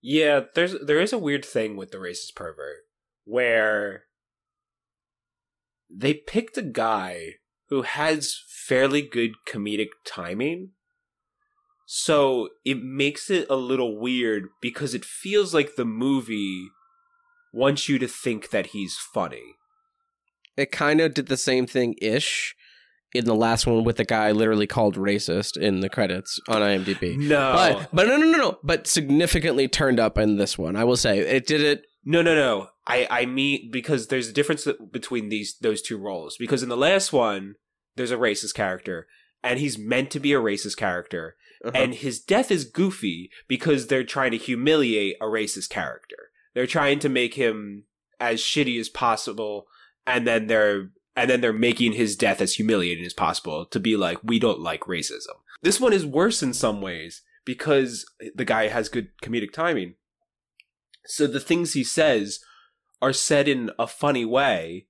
Yeah, 0.01 0.41
there's 0.55 0.76
there 0.85 1.01
is 1.01 1.12
a 1.12 1.18
weird 1.18 1.45
thing 1.45 1.76
with 1.76 1.91
the 1.91 1.99
racist 1.99 2.35
pervert 2.35 2.85
where 3.24 4.05
they 5.91 6.14
picked 6.14 6.57
a 6.57 6.62
guy 6.62 7.35
who 7.68 7.83
has 7.83 8.37
fairly 8.49 9.03
good 9.03 9.33
comedic 9.49 9.89
timing. 10.07 10.70
So 11.87 12.49
it 12.64 12.83
makes 12.83 13.28
it 13.28 13.47
a 13.51 13.57
little 13.57 14.01
weird 14.01 14.49
because 14.61 14.95
it 14.95 15.05
feels 15.05 15.53
like 15.53 15.76
the 15.76 15.85
movie 15.85 16.68
wants 17.53 17.89
you 17.89 17.99
to 17.99 18.09
think 18.09 18.51
that 18.51 18.68
he's 18.68 18.97
funny. 18.97 19.57
It 20.57 20.72
kind 20.72 21.01
of 21.01 21.14
did 21.14 21.26
the 21.26 21.37
same 21.37 21.66
thing 21.66 21.95
ish 22.01 22.55
in 23.14 23.24
the 23.24 23.34
last 23.34 23.66
one 23.66 23.84
with 23.84 23.96
the 23.96 24.04
guy 24.04 24.32
literally 24.32 24.66
called 24.66 24.96
racist 24.96 25.56
in 25.56 25.80
the 25.80 25.88
credits 25.88 26.40
on 26.48 26.62
IMDb. 26.62 27.16
No. 27.16 27.52
But 27.52 27.88
but 27.92 28.06
no 28.06 28.16
no 28.16 28.30
no 28.30 28.38
no. 28.38 28.58
But 28.62 28.86
significantly 28.86 29.68
turned 29.68 30.00
up 30.00 30.18
in 30.18 30.36
this 30.36 30.56
one. 30.56 30.76
I 30.76 30.84
will 30.84 30.96
say 30.96 31.18
it 31.18 31.46
did 31.46 31.60
it. 31.60 31.84
No, 32.04 32.22
no, 32.22 32.34
no. 32.34 32.68
I 32.86 33.06
I 33.10 33.26
mean 33.26 33.70
because 33.70 34.08
there's 34.08 34.28
a 34.28 34.32
difference 34.32 34.66
between 34.90 35.28
these 35.28 35.56
those 35.60 35.82
two 35.82 35.98
roles. 35.98 36.36
Because 36.38 36.62
in 36.62 36.68
the 36.68 36.76
last 36.76 37.12
one, 37.12 37.54
there's 37.96 38.10
a 38.10 38.16
racist 38.16 38.54
character, 38.54 39.06
and 39.42 39.58
he's 39.58 39.78
meant 39.78 40.10
to 40.12 40.20
be 40.20 40.32
a 40.32 40.40
racist 40.40 40.76
character, 40.76 41.36
uh-huh. 41.64 41.76
and 41.76 41.94
his 41.94 42.20
death 42.20 42.50
is 42.50 42.64
goofy 42.64 43.30
because 43.48 43.86
they're 43.86 44.04
trying 44.04 44.30
to 44.32 44.36
humiliate 44.38 45.16
a 45.20 45.26
racist 45.26 45.68
character. 45.68 46.30
They're 46.54 46.66
trying 46.66 46.98
to 47.00 47.08
make 47.08 47.34
him 47.34 47.84
as 48.20 48.40
shitty 48.40 48.78
as 48.78 48.88
possible, 48.88 49.66
and 50.06 50.26
then 50.26 50.46
they're 50.46 50.90
and 51.14 51.28
then 51.28 51.40
they're 51.40 51.52
making 51.52 51.92
his 51.92 52.16
death 52.16 52.40
as 52.40 52.54
humiliating 52.54 53.04
as 53.04 53.12
possible 53.12 53.66
to 53.66 53.80
be 53.80 53.96
like, 53.96 54.18
we 54.22 54.38
don't 54.38 54.60
like 54.60 54.82
racism. 54.82 55.36
This 55.62 55.80
one 55.80 55.92
is 55.92 56.06
worse 56.06 56.42
in 56.42 56.54
some 56.54 56.80
ways 56.80 57.22
because 57.44 58.06
the 58.34 58.44
guy 58.44 58.68
has 58.68 58.88
good 58.88 59.08
comedic 59.22 59.52
timing. 59.52 59.94
So 61.06 61.26
the 61.26 61.40
things 61.40 61.72
he 61.72 61.84
says 61.84 62.40
are 63.00 63.12
said 63.12 63.48
in 63.48 63.70
a 63.78 63.86
funny 63.86 64.24
way, 64.24 64.86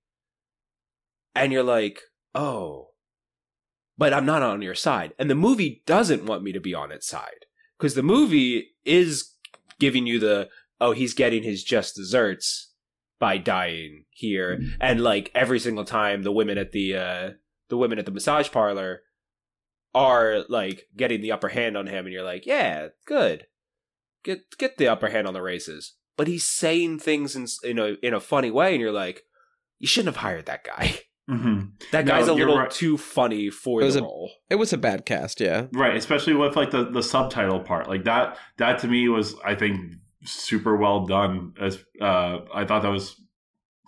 and 1.35 1.53
you're 1.53 1.63
like, 1.63 2.03
oh, 2.35 2.91
but 3.99 4.13
I'm 4.13 4.27
not 4.27 4.43
on 4.43 4.63
your 4.63 4.75
side. 4.75 5.15
And 5.19 5.31
the 5.31 5.35
movie 5.35 5.83
doesn't 5.87 6.27
want 6.27 6.43
me 6.43 6.53
to 6.53 6.61
be 6.61 6.75
on 6.75 6.93
its 6.93 7.07
side 7.07 7.47
because 7.79 7.95
the 7.95 8.03
movie 8.03 8.75
is 8.85 9.33
giving 9.79 10.07
you 10.07 10.19
the, 10.19 10.49
oh, 10.81 10.93
he's 10.93 11.15
getting 11.15 11.43
his 11.43 11.65
just 11.65 11.97
desserts 11.97 12.72
by 13.23 13.39
dying 13.39 14.05
here. 14.11 14.61
And 14.81 15.01
like 15.01 15.31
every 15.33 15.61
single 15.61 15.85
time 15.85 16.25
the 16.25 16.33
women 16.33 16.59
at 16.59 16.73
the, 16.73 16.97
uh, 16.97 17.31
the 17.69 17.77
women 17.77 18.01
at 18.01 18.05
the 18.05 18.11
massage 18.11 18.51
parlor 18.51 19.03
are 19.95 20.45
like 20.49 20.89
getting 20.97 21.21
the 21.21 21.31
upper 21.31 21.49
hand 21.49 21.77
on 21.77 21.87
him 21.87 22.05
and 22.05 22.13
you're 22.13 22.25
like, 22.25 22.47
yeah, 22.47 22.89
good. 23.07 23.47
Get, 24.25 24.41
get 24.59 24.77
the 24.77 24.89
upper 24.89 25.09
hand 25.09 25.29
on 25.29 25.35
the 25.35 25.41
races. 25.43 25.95
But 26.17 26.27
he's 26.27 26.45
saying 26.47 26.99
things 26.99 27.37
in, 27.37 27.47
in 27.63 27.79
a, 27.79 27.95
in 28.03 28.13
a 28.13 28.19
funny 28.21 28.51
way 28.51 28.73
and 28.73 28.81
you're 28.81 28.91
like, 28.91 29.23
you 29.79 29.87
shouldn't 29.87 30.15
have 30.17 30.23
hired 30.23 30.47
that 30.47 30.65
guy. 30.65 30.99
Mm-hmm. 31.31 31.61
That 31.93 32.05
No, 32.05 32.13
guy's 32.15 32.27
a 32.27 32.35
little 32.35 32.59
right. 32.59 32.69
too 32.71 32.99
funny 32.99 33.49
for 33.49 33.81
It 33.81 33.85
was 33.85 33.95
the 33.95 34.01
a- 34.01 34.03
role. 34.03 34.33
It 34.51 34.57
was 34.57 34.73
a 34.73 34.77
bad 34.77 35.07
cast, 35.07 35.41
yeah. 35.41 35.67
Right, 35.73 35.97
especially 35.97 36.35
with 36.35 36.57
like 36.57 36.73
the 36.73 36.91
the 36.91 37.03
subtitle 37.03 37.61
part, 37.61 37.89
like 37.89 38.03
that. 38.05 38.37
That 38.59 38.81
to 38.81 38.89
me 38.89 39.09
was, 39.09 39.37
I 39.45 39.55
think, 39.55 39.79
super 40.25 40.77
well 40.77 41.07
done. 41.07 41.55
As 41.61 41.79
uh, 42.01 42.41
I 42.53 42.65
thought 42.65 42.83
that 42.83 42.89
was 42.89 43.21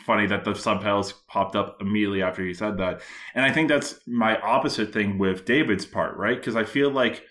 funny 0.07 0.27
that 0.27 0.45
the 0.45 0.55
subtitles 0.55 1.13
popped 1.29 1.57
up 1.57 1.79
immediately 1.81 2.23
after 2.23 2.45
he 2.45 2.55
said 2.55 2.79
that, 2.79 3.01
and 3.35 3.45
I 3.45 3.53
think 3.53 3.69
that's 3.69 4.01
my 4.07 4.39
opposite 4.41 4.93
thing 4.93 5.19
with 5.19 5.45
David's 5.45 5.87
part, 5.87 6.17
right? 6.17 6.37
Because 6.37 6.57
I 6.57 6.65
feel 6.65 6.91
like 6.91 7.23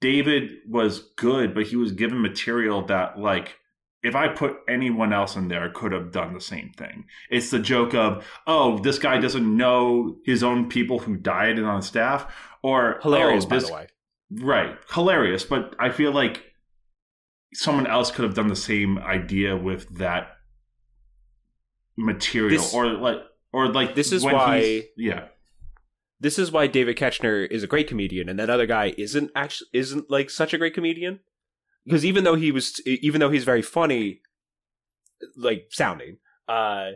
David 0.00 0.50
was 0.68 1.10
good, 1.16 1.54
but 1.54 1.66
he 1.66 1.76
was 1.76 1.92
given 1.92 2.20
material 2.20 2.84
that 2.86 3.18
like 3.18 3.56
if 4.02 4.14
I 4.14 4.28
put 4.28 4.56
anyone 4.68 5.12
else 5.12 5.36
in 5.36 5.48
there, 5.48 5.68
could 5.70 5.92
have 5.92 6.10
done 6.10 6.32
the 6.32 6.40
same 6.40 6.72
thing. 6.76 7.04
It's 7.30 7.50
the 7.50 7.58
joke 7.58 7.94
of, 7.94 8.26
oh, 8.46 8.78
this 8.78 8.98
guy 8.98 9.18
doesn't 9.18 9.56
know 9.56 10.16
his 10.24 10.42
own 10.42 10.68
people 10.68 10.98
who 10.98 11.16
died 11.16 11.58
and 11.58 11.66
on 11.66 11.82
staff, 11.82 12.32
or 12.62 12.98
Hilarious, 13.02 13.44
oh, 13.44 13.48
by 13.48 13.58
the 13.58 13.72
way. 13.72 13.86
Right, 14.30 14.76
hilarious. 14.92 15.44
But 15.44 15.74
I 15.78 15.90
feel 15.90 16.12
like 16.12 16.42
someone 17.52 17.86
else 17.86 18.10
could 18.10 18.24
have 18.24 18.34
done 18.34 18.48
the 18.48 18.56
same 18.56 18.98
idea 18.98 19.56
with 19.56 19.98
that 19.98 20.36
material, 21.96 22.62
This- 22.62 22.74
or 22.74 22.86
like, 22.88 23.18
or 23.52 23.68
like 23.68 23.94
This 23.94 24.12
is 24.12 24.22
why- 24.22 24.88
yeah, 24.96 25.28
This 26.22 26.38
is 26.38 26.52
why 26.52 26.66
David 26.66 26.98
Koechner 26.98 27.50
is 27.50 27.62
a 27.62 27.66
great 27.66 27.88
comedian, 27.88 28.28
and 28.28 28.38
that 28.38 28.50
other 28.50 28.66
guy 28.66 28.94
isn't 28.98 29.30
actually 29.34 29.70
isn't 29.72 30.10
like 30.10 30.28
such 30.28 30.52
a 30.52 30.58
great 30.58 30.74
comedian. 30.74 31.20
Because 31.86 32.04
even 32.04 32.24
though 32.24 32.34
he 32.34 32.52
was, 32.52 32.78
even 32.86 33.20
though 33.20 33.30
he's 33.30 33.44
very 33.44 33.62
funny, 33.62 34.20
like 35.34 35.68
sounding, 35.70 36.18
uh, 36.46 36.90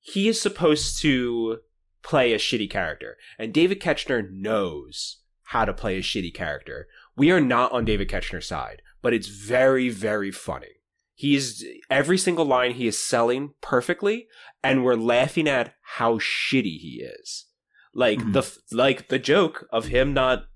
he 0.00 0.28
is 0.28 0.40
supposed 0.40 0.98
to 1.02 1.58
play 2.02 2.32
a 2.32 2.38
shitty 2.38 2.70
character, 2.70 3.18
and 3.38 3.52
David 3.52 3.80
Koechner 3.80 4.30
knows 4.30 5.18
how 5.48 5.66
to 5.66 5.74
play 5.74 5.98
a 5.98 6.02
shitty 6.02 6.32
character. 6.32 6.88
We 7.16 7.30
are 7.30 7.40
not 7.40 7.70
on 7.72 7.84
David 7.84 8.08
Koechner's 8.08 8.46
side, 8.48 8.80
but 9.04 9.12
it's 9.14 9.28
very, 9.28 9.88
very 9.90 10.32
funny. 10.32 10.80
He 11.14 11.36
is 11.36 11.64
every 11.88 12.18
single 12.18 12.44
line 12.44 12.72
he 12.72 12.88
is 12.88 12.98
selling 12.98 13.54
perfectly, 13.60 14.26
and 14.64 14.82
we're 14.84 14.96
laughing 14.96 15.46
at 15.46 15.74
how 15.98 16.18
shitty 16.18 16.78
he 16.78 17.02
is. 17.20 17.46
Like 17.92 18.18
Mhm. 18.18 18.32
the 18.32 18.76
like 18.76 19.06
the 19.08 19.20
joke 19.20 19.68
of 19.70 19.86
him 19.86 20.12
not 20.12 20.46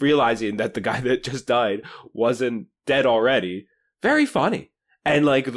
realizing 0.00 0.56
that 0.58 0.74
the 0.74 0.80
guy 0.82 1.00
that 1.00 1.24
just 1.24 1.46
died 1.46 1.80
wasn't 2.12 2.66
dead 2.84 3.06
already. 3.06 3.66
Very 4.02 4.26
funny. 4.26 4.72
And 5.04 5.24
like 5.24 5.48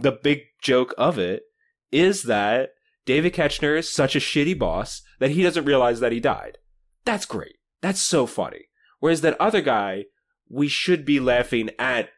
the 0.00 0.12
big 0.12 0.38
joke 0.62 0.94
of 0.96 1.18
it 1.18 1.42
is 1.90 2.22
that 2.22 2.70
David 3.04 3.34
Koechner 3.34 3.76
is 3.76 3.90
such 3.90 4.14
a 4.16 4.20
shitty 4.20 4.58
boss 4.58 5.02
that 5.18 5.30
he 5.32 5.42
doesn't 5.42 5.64
realize 5.64 6.00
that 6.00 6.12
he 6.12 6.20
died. 6.20 6.58
That's 7.04 7.26
great. 7.26 7.56
That's 7.82 8.00
so 8.00 8.26
funny. 8.26 8.66
Whereas 9.00 9.20
that 9.22 9.38
other 9.40 9.60
guy, 9.60 10.04
we 10.52 10.68
should 10.68 11.04
be 11.04 11.18
laughing 11.18 11.70
at 11.78 12.10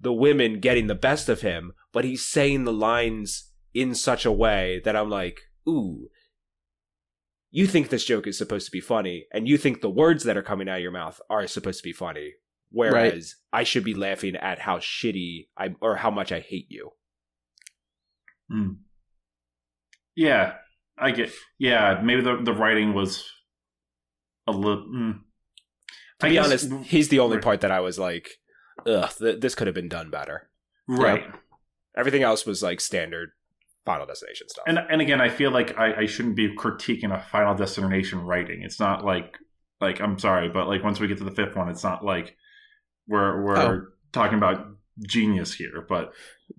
the 0.00 0.12
women 0.12 0.58
getting 0.58 0.86
the 0.86 0.94
best 0.94 1.28
of 1.28 1.42
him, 1.42 1.72
but 1.92 2.04
he's 2.04 2.24
saying 2.24 2.64
the 2.64 2.72
lines 2.72 3.52
in 3.74 3.94
such 3.94 4.24
a 4.24 4.32
way 4.32 4.80
that 4.84 4.96
I'm 4.96 5.10
like, 5.10 5.38
ooh, 5.68 6.08
you 7.50 7.66
think 7.66 7.90
this 7.90 8.04
joke 8.04 8.26
is 8.26 8.38
supposed 8.38 8.66
to 8.66 8.72
be 8.72 8.80
funny, 8.80 9.26
and 9.32 9.46
you 9.46 9.58
think 9.58 9.80
the 9.80 9.90
words 9.90 10.24
that 10.24 10.36
are 10.36 10.42
coming 10.42 10.68
out 10.68 10.76
of 10.76 10.82
your 10.82 10.90
mouth 10.90 11.20
are 11.28 11.46
supposed 11.46 11.80
to 11.80 11.88
be 11.88 11.92
funny. 11.92 12.32
Whereas 12.70 13.36
I 13.52 13.64
should 13.64 13.84
be 13.84 13.94
laughing 13.94 14.36
at 14.36 14.60
how 14.60 14.78
shitty 14.78 15.48
I 15.56 15.74
or 15.80 15.96
how 15.96 16.10
much 16.10 16.32
I 16.32 16.40
hate 16.40 16.66
you. 16.68 16.90
Mm. 18.50 18.76
yeah. 20.16 20.54
I 20.98 21.12
get, 21.12 21.30
yeah. 21.58 22.00
Maybe 22.02 22.22
the 22.22 22.40
the 22.42 22.52
writing 22.52 22.92
was 22.92 23.24
a 24.46 24.52
little. 24.52 24.86
Mm. 24.92 25.20
To 26.20 26.26
I 26.26 26.28
be 26.30 26.34
guess- 26.34 26.46
honest, 26.46 26.72
he's 26.88 27.08
the 27.08 27.18
only 27.20 27.36
Right. 27.36 27.44
part 27.44 27.60
that 27.60 27.70
I 27.70 27.80
was 27.80 27.98
like, 27.98 28.38
ugh, 28.86 29.10
th- 29.18 29.40
this 29.40 29.54
could 29.54 29.66
have 29.66 29.74
been 29.74 29.88
done 29.88 30.10
better. 30.10 30.48
right. 30.88 31.24
Everything 31.96 32.22
else 32.22 32.46
was 32.46 32.62
like 32.62 32.80
standard 32.80 33.30
Final 33.84 34.06
Destination 34.06 34.48
stuff. 34.48 34.64
And 34.68 34.78
and 34.78 35.00
again, 35.00 35.20
I 35.20 35.28
feel 35.28 35.50
like 35.50 35.76
I, 35.78 36.02
I 36.02 36.06
shouldn't 36.06 36.36
be 36.36 36.54
critiquing 36.54 37.12
a 37.12 37.20
Final 37.20 37.54
Destination 37.54 38.20
writing. 38.20 38.62
It's 38.62 38.78
not 38.78 39.04
like 39.04 39.36
like 39.80 40.00
I'm 40.00 40.18
sorry, 40.18 40.48
but 40.48 40.68
like 40.68 40.82
once 40.84 41.00
we 41.00 41.08
get 41.08 41.18
to 41.18 41.24
the 41.24 41.30
fifth 41.32 41.56
one, 41.56 41.68
it's 41.68 41.82
not 41.84 42.04
like 42.04 42.36
we're 43.08 43.42
we're 43.42 43.56
Oh. 43.58 43.86
talking 44.12 44.38
about 44.38 44.66
genius 45.06 45.54
here. 45.54 45.84
But 45.88 46.12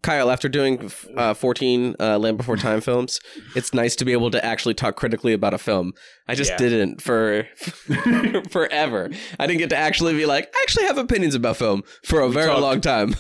Kyle, 0.04 0.30
after 0.30 0.48
doing 0.48 0.92
uh, 1.18 1.34
14 1.34 1.96
uh, 2.00 2.18
Land 2.20 2.38
Before 2.38 2.56
Time 2.68 2.80
films, 2.82 3.20
it's 3.56 3.74
nice 3.74 3.96
to 3.98 4.06
be 4.06 4.12
able 4.12 4.30
to 4.32 4.44
actually 4.46 4.76
talk 4.76 4.96
critically 4.96 5.34
about 5.34 5.54
a 5.54 5.58
film. 5.58 5.94
I 6.28 6.36
just 6.36 6.52
Yeah. 6.52 6.58
didn't 6.58 7.02
for 7.02 7.48
forever. 8.50 9.10
I 9.40 9.48
didn't 9.48 9.60
get 9.60 9.70
to 9.72 9.78
actually 9.78 10.14
be 10.14 10.26
like, 10.26 10.46
I 10.56 10.60
actually 10.62 10.86
have 10.86 10.98
opinions 10.98 11.36
about 11.36 11.58
film 11.58 11.84
for 12.06 12.20
a 12.22 12.28
We 12.28 12.34
very 12.34 12.48
talked- 12.48 12.62
long 12.62 12.82
time. 12.82 13.16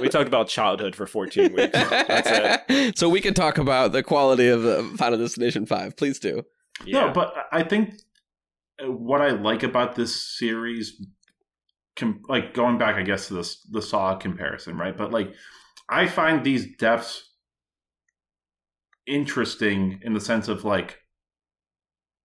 we 0.00 0.08
talked 0.08 0.28
about 0.28 0.48
childhood 0.48 0.94
for 0.94 1.06
14 1.06 1.52
weeks. 1.54 1.72
That's 1.72 2.64
it. 2.68 2.98
so 2.98 3.08
we 3.08 3.20
can 3.20 3.34
talk 3.34 3.58
about 3.58 3.92
the 3.92 4.02
quality 4.02 4.48
of 4.48 4.64
uh, 4.64 4.82
Final 4.96 5.18
Destination 5.18 5.66
5. 5.66 5.96
Please 5.96 6.18
do. 6.18 6.42
Yeah. 6.84 7.06
no, 7.06 7.12
but 7.12 7.34
I 7.52 7.62
think 7.62 7.94
uh, 8.82 8.90
what 8.90 9.20
I 9.20 9.30
like 9.30 9.62
about 9.62 9.94
this 9.96 10.38
series, 10.38 10.94
com- 11.96 12.22
like 12.28 12.54
going 12.54 12.78
back, 12.78 12.96
I 12.96 13.02
guess 13.02 13.28
to 13.28 13.34
this 13.34 13.62
the 13.70 13.82
Saw 13.82 14.16
comparison, 14.16 14.76
right? 14.76 14.96
But 14.96 15.12
like, 15.12 15.32
I 15.88 16.06
find 16.06 16.44
these 16.44 16.76
deaths 16.76 17.30
interesting 19.06 19.98
in 20.02 20.14
the 20.14 20.20
sense 20.20 20.48
of 20.48 20.64
like 20.64 20.98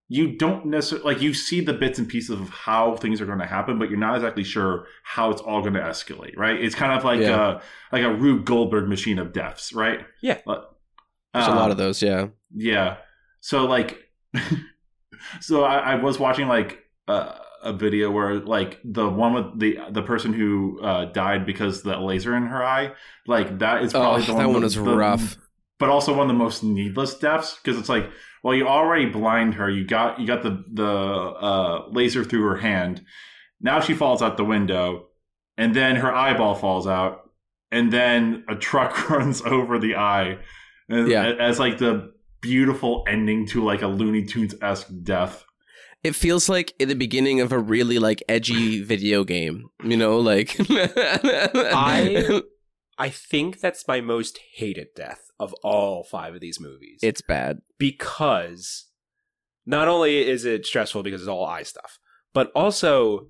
you 0.10 0.38
don't 0.38 0.66
necessarily 0.68 1.14
like 1.14 1.22
you 1.22 1.34
see 1.34 1.60
the 1.60 1.74
bits 1.74 2.00
and 2.00 2.08
pieces 2.08 2.40
of 2.40 2.48
how 2.50 2.96
things 2.96 3.20
are 3.20 3.26
going 3.26 3.40
to 3.40 3.46
happen, 3.46 3.78
but 3.78 3.90
you're 3.90 4.00
not 4.00 4.16
exactly 4.16 4.44
sure 4.44 4.86
how 5.04 5.30
it's 5.30 5.42
all 5.42 5.60
going 5.62 5.74
to 5.74 5.82
escalate, 5.82 6.38
right? 6.38 6.58
It's 6.64 6.76
kind 6.76 6.98
of 6.98 7.04
like 7.04 7.20
Yeah. 7.20 7.58
a 7.58 7.62
like 7.92 8.04
a 8.04 8.14
Rube 8.14 8.46
Goldberg 8.46 8.88
machine 8.88 9.20
of 9.20 9.34
deaths, 9.34 9.74
right? 9.74 10.06
Yeah. 10.22 10.38
But, 10.46 10.74
There's 11.34 11.48
a 11.48 11.52
lot 11.52 11.66
um, 11.66 11.72
of 11.72 11.78
those, 11.78 12.02
yeah. 12.02 12.28
yeah. 12.56 12.98
So 13.42 13.66
like, 13.66 13.98
so 15.42 15.64
I, 15.66 15.80
I 15.80 15.96
was 15.96 16.18
watching 16.20 16.48
like 16.48 16.80
uh, 17.10 17.38
a 17.64 17.74
video 17.74 18.12
where 18.12 18.36
like 18.36 18.80
the 18.84 19.08
one 19.10 19.34
with 19.34 19.60
the 19.60 19.78
the 19.92 20.02
person 20.02 20.34
who 20.34 20.80
uh, 20.82 21.06
died 21.06 21.46
because 21.46 21.82
the 21.84 21.98
laser 21.98 22.36
in 22.36 22.46
her 22.48 22.64
eye, 22.64 22.94
like 23.28 23.60
that 23.60 23.84
is 23.84 23.94
Oh, 23.96 24.00
probably 24.02 24.22
the 24.22 24.28
that 24.28 24.38
one 24.38 24.46
one 24.48 24.54
the- 24.62 24.66
was 24.66 24.76
the- 24.76 24.82
rough. 24.84 25.38
but 25.80 25.90
also 25.90 26.12
one 26.14 26.22
of 26.22 26.28
the 26.28 26.34
most 26.44 26.64
needless 26.64 27.16
deaths 27.18 27.58
because 27.62 27.80
it's 27.80 27.90
like, 27.90 28.10
well, 28.44 28.54
you 28.56 28.68
already 28.68 29.06
blind 29.08 29.56
her. 29.56 29.70
You 29.70 29.86
got 29.86 30.20
you 30.20 30.28
got 30.28 30.44
the 30.44 30.64
the 30.72 30.86
uh, 30.88 31.88
laser 31.90 32.24
through 32.24 32.44
her 32.44 32.58
hand. 32.58 33.04
Now 33.60 33.80
she 33.82 33.94
falls 33.94 34.22
out 34.22 34.38
the 34.38 34.46
window, 34.46 35.08
and 35.58 35.76
then 35.76 35.96
her 35.98 36.14
eyeball 36.14 36.56
falls 36.56 36.86
out, 36.88 37.30
and 37.72 37.92
then 37.92 38.44
a 38.48 38.56
truck 38.56 39.10
runs 39.10 39.42
over 39.42 39.80
the 39.80 39.96
eye, 39.96 40.38
and, 40.90 41.08
Yeah. 41.10 41.26
as 41.40 41.60
like 41.60 41.80
the 41.80 42.12
beautiful 42.40 43.04
ending 43.08 43.48
to 43.48 43.64
like 43.64 43.82
a 43.82 43.88
Looney 43.88 44.24
Tunes 44.26 44.54
esque 44.62 44.90
death. 45.04 45.44
It 46.04 46.16
feels 46.16 46.48
like 46.48 46.74
in 46.80 46.88
the 46.90 46.96
beginning 46.96 47.42
of 47.42 47.52
a 47.52 47.60
really 47.60 48.00
like 48.00 48.24
edgy 48.30 48.82
video 48.84 49.24
game, 49.24 49.70
you 49.84 49.98
know, 49.98 50.20
like 50.20 50.56
I- 50.70 52.42
I 53.00 53.10
think 53.10 53.60
that's 53.60 53.88
my 53.88 54.02
most 54.02 54.40
hated 54.56 54.88
death 54.96 55.30
of 55.40 55.54
all 55.64 56.04
five 56.04 56.34
of 56.34 56.42
these 56.42 56.60
movies. 56.60 57.00
it's 57.04 57.22
bad. 57.22 57.60
because 57.78 58.88
not 59.68 59.88
only 59.88 60.28
is 60.28 60.46
it 60.46 60.66
stressful 60.66 61.04
because 61.04 61.22
it's 61.22 61.28
all 61.28 61.46
eye 61.46 61.62
stuff, 61.64 62.00
but 62.34 62.52
also 62.56 63.28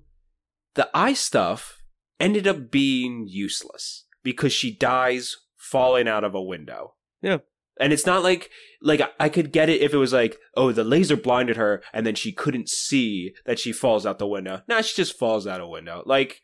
the 0.74 0.88
eye 0.94 1.12
stuff 1.12 1.82
ended 2.20 2.46
up 2.46 2.70
being 2.70 3.26
useless 3.28 4.06
because 4.22 4.52
she 4.52 4.74
dies 4.74 5.36
falling 5.56 6.08
out 6.08 6.24
of 6.24 6.34
a 6.34 6.42
window. 6.42 6.94
Yeah. 7.20 7.38
And 7.80 7.92
it's 7.92 8.06
not 8.06 8.22
like 8.22 8.50
like 8.82 9.00
I 9.20 9.28
could 9.28 9.52
get 9.52 9.68
it 9.68 9.80
if 9.80 9.92
it 9.92 9.98
was 9.98 10.12
like, 10.12 10.36
oh, 10.56 10.72
the 10.72 10.84
laser 10.84 11.16
blinded 11.16 11.56
her 11.56 11.82
and 11.92 12.06
then 12.06 12.14
she 12.14 12.32
couldn't 12.32 12.68
see 12.68 13.34
that 13.46 13.58
she 13.58 13.72
falls 13.72 14.04
out 14.06 14.18
the 14.18 14.26
window. 14.26 14.62
Now 14.68 14.80
she 14.80 14.96
just 14.96 15.18
falls 15.18 15.46
out 15.46 15.60
a 15.60 15.66
window. 15.66 16.02
Like 16.06 16.40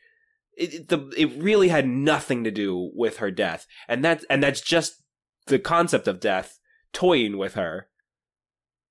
it, 0.57 0.75
it- 0.75 0.89
the 0.89 1.13
it 1.17 1.43
really 1.43 1.69
had 1.69 1.87
nothing 1.89 2.45
to 2.45 2.51
do 2.51 2.91
with 2.95 3.19
her 3.19 3.31
death. 3.31 3.67
And 3.89 4.05
that's 4.05 4.25
and 4.31 4.43
that's 4.43 4.61
just 4.61 5.03
the 5.47 5.59
concept 5.59 6.09
of 6.09 6.21
death 6.21 6.59
toying 6.93 7.37
with 7.39 7.55
her. 7.55 7.89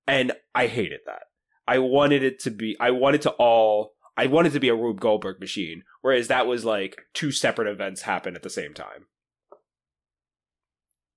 And 0.06 0.32
I 0.54 0.66
hated 0.66 1.00
that. 1.06 1.22
I 1.66 1.78
wanted 1.78 2.22
it 2.22 2.38
to 2.40 2.50
be 2.50 2.76
I 2.78 2.90
wanted 2.90 3.22
to 3.22 3.30
all 3.30 3.92
I 4.16 4.26
wanted 4.26 4.52
to 4.52 4.60
be 4.60 4.68
a 4.68 4.74
Rube 4.76 5.00
Goldberg 5.00 5.40
machine, 5.40 5.82
whereas 6.02 6.28
that 6.28 6.46
was 6.46 6.64
like 6.64 6.96
two 7.14 7.32
separate 7.32 7.68
events 7.68 8.02
happen 8.02 8.36
at 8.36 8.42
the 8.42 8.50
same 8.50 8.74
time. 8.74 9.06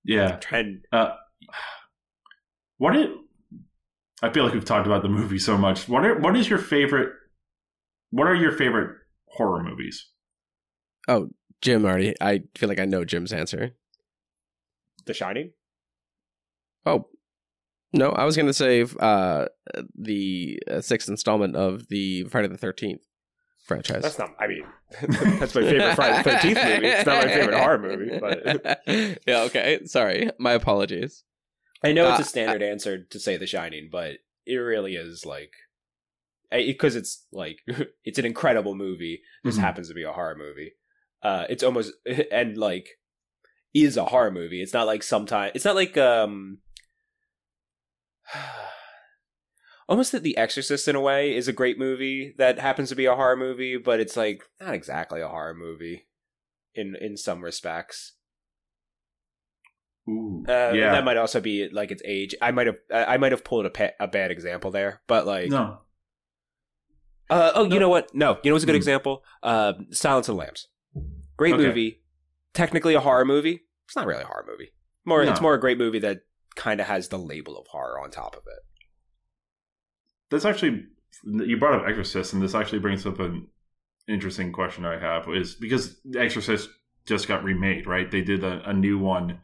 Yeah. 0.08 0.40
And 0.50 0.84
Uh, 0.90 1.14
what 2.78 2.96
it? 2.96 3.10
I 4.22 4.30
feel 4.30 4.44
like 4.44 4.54
we've 4.54 4.64
talked 4.64 4.86
about 4.86 5.02
the 5.02 5.08
movie 5.08 5.38
so 5.38 5.56
much. 5.56 5.88
What 5.88 6.04
are 6.04 6.18
what 6.18 6.34
is 6.34 6.48
your 6.48 6.58
favorite? 6.58 7.12
What 8.10 8.26
are 8.26 8.34
your 8.34 8.52
favorite 8.52 8.96
horror 9.26 9.62
movies? 9.62 10.08
Oh, 11.06 11.28
Jim 11.60 11.84
already. 11.84 12.14
I 12.20 12.42
feel 12.56 12.68
like 12.68 12.80
I 12.80 12.86
know 12.86 13.04
Jim's 13.04 13.32
answer. 13.32 13.72
The 15.04 15.14
Shining? 15.14 15.52
Oh, 16.86 17.08
no, 17.92 18.10
I 18.10 18.24
was 18.24 18.36
going 18.36 18.46
to 18.46 18.54
say 18.54 18.86
uh, 19.00 19.46
the 19.94 20.58
uh, 20.70 20.80
sixth 20.80 21.08
installment 21.08 21.54
of 21.54 21.88
the 21.88 22.24
Friday 22.24 22.48
the 22.48 22.58
Thirteenth 22.58 23.02
franchise. 23.68 24.02
That's 24.02 24.18
not 24.18 24.34
I 24.40 24.46
mean 24.48 24.64
that's 25.38 25.54
my 25.54 25.62
favorite 25.62 25.94
Friday 25.94 26.22
the 26.22 26.30
thirteenth 26.30 26.64
movie. 26.64 26.86
It's 26.88 27.06
not 27.06 27.22
my 27.24 27.28
favorite 27.32 27.58
horror 27.58 27.78
movie, 27.78 28.18
but 28.18 28.80
yeah, 29.26 29.42
okay. 29.42 29.84
Sorry, 29.84 30.30
my 30.38 30.52
apologies. 30.54 31.22
I 31.84 31.92
know 31.92 32.08
it's 32.10 32.18
Uh, 32.18 32.22
a 32.22 32.24
standard 32.24 32.62
answer 32.62 33.04
to 33.04 33.20
say 33.20 33.36
The 33.36 33.46
Shining, 33.46 33.88
but 33.92 34.14
it 34.46 34.56
really 34.56 34.96
is 34.96 35.24
like 35.24 35.52
because 36.50 36.96
it's 36.96 37.26
like 37.30 37.58
it's 38.04 38.18
an 38.18 38.24
incredible 38.26 38.74
movie. 38.74 39.20
This 39.44 39.58
Mhm. 39.58 39.60
happens 39.60 39.88
to 39.88 39.94
be 39.94 40.02
a 40.02 40.12
horror 40.12 40.34
movie. 40.36 40.72
Uh, 41.22 41.44
it's 41.50 41.62
almost 41.62 41.92
and 42.32 42.56
like 42.56 42.88
is 43.74 43.96
a 43.98 44.06
horror 44.06 44.30
movie. 44.30 44.62
It's 44.62 44.72
not 44.72 44.86
like 44.86 45.02
sometimes 45.02 45.52
it's 45.54 45.64
not 45.66 45.76
like 45.76 45.96
um 45.98 46.58
almost 49.88 50.12
that 50.12 50.22
The 50.22 50.36
Exorcist 50.36 50.86
in 50.88 50.96
a 50.96 51.00
way 51.00 51.34
is 51.34 51.48
a 51.48 51.52
great 51.52 51.78
movie 51.78 52.34
that 52.38 52.58
happens 52.58 52.88
to 52.90 52.94
be 52.96 53.06
a 53.06 53.14
horror 53.16 53.36
movie, 53.36 53.76
but 53.76 54.00
it's 54.00 54.16
like 54.16 54.42
not 54.60 54.74
exactly 54.74 55.20
a 55.20 55.28
horror 55.28 55.54
movie 55.54 56.06
in 56.74 56.94
in 57.00 57.16
some 57.16 57.42
respects. 57.42 58.12
Ooh, 60.08 60.44
Uh, 60.48 60.72
yeah. 60.74 60.92
that 60.92 61.04
might 61.04 61.16
also 61.18 61.40
be 61.40 61.68
like 61.70 61.90
its 61.90 62.02
age. 62.04 62.34
I 62.40 62.50
might 62.50 62.66
have 62.66 62.78
I 62.92 63.18
might 63.18 63.32
have 63.32 63.44
pulled 63.44 63.66
a, 63.66 63.70
pa- 63.70 63.90
a 64.00 64.06
bad 64.08 64.30
example 64.30 64.70
there, 64.70 65.02
but 65.06 65.26
like 65.26 65.50
no. 65.50 65.78
Uh, 67.30 67.52
oh, 67.54 67.64
you 67.70 67.78
know 67.78 67.90
what? 67.90 68.14
No, 68.14 68.38
you 68.42 68.50
know 68.50 68.54
what's 68.54 68.64
a 68.64 68.66
good 68.66 68.72
Hmm. 68.72 68.76
example? 68.76 69.22
Uh, 69.42 69.74
Silence 69.90 70.28
of 70.30 70.34
the 70.36 70.38
Lambs. 70.40 70.68
Great 71.36 71.54
Okay. 71.54 71.62
movie. 71.66 72.02
Technically 72.54 72.94
a 72.94 73.00
horror 73.00 73.26
movie. 73.26 73.64
It's 73.86 73.94
not 73.96 74.06
really 74.06 74.22
a 74.22 74.26
horror 74.26 74.46
movie. 74.48 74.70
More, 75.04 75.22
it's 75.22 75.40
more 75.40 75.52
a 75.54 75.60
great 75.60 75.76
movie 75.78 75.98
that 76.00 76.20
kind 76.56 76.80
of 76.80 76.86
has 76.86 77.08
the 77.08 77.18
label 77.18 77.58
of 77.58 77.66
horror 77.68 78.00
on 78.00 78.10
top 78.10 78.34
of 78.34 78.42
it. 78.46 78.62
That's 80.30 80.44
actually 80.44 80.84
you 81.24 81.56
brought 81.58 81.80
up 81.80 81.88
Exorcist, 81.88 82.32
and 82.32 82.42
this 82.42 82.54
actually 82.54 82.78
brings 82.80 83.06
up 83.06 83.18
an 83.20 83.46
interesting 84.08 84.52
question 84.52 84.84
I 84.84 84.98
have 84.98 85.28
is 85.28 85.54
because 85.54 85.98
Exorcist 86.16 86.68
just 87.06 87.28
got 87.28 87.44
remade, 87.44 87.86
right? 87.86 88.10
They 88.10 88.22
did 88.22 88.44
a, 88.44 88.62
a 88.68 88.72
new 88.72 88.98
one 88.98 89.40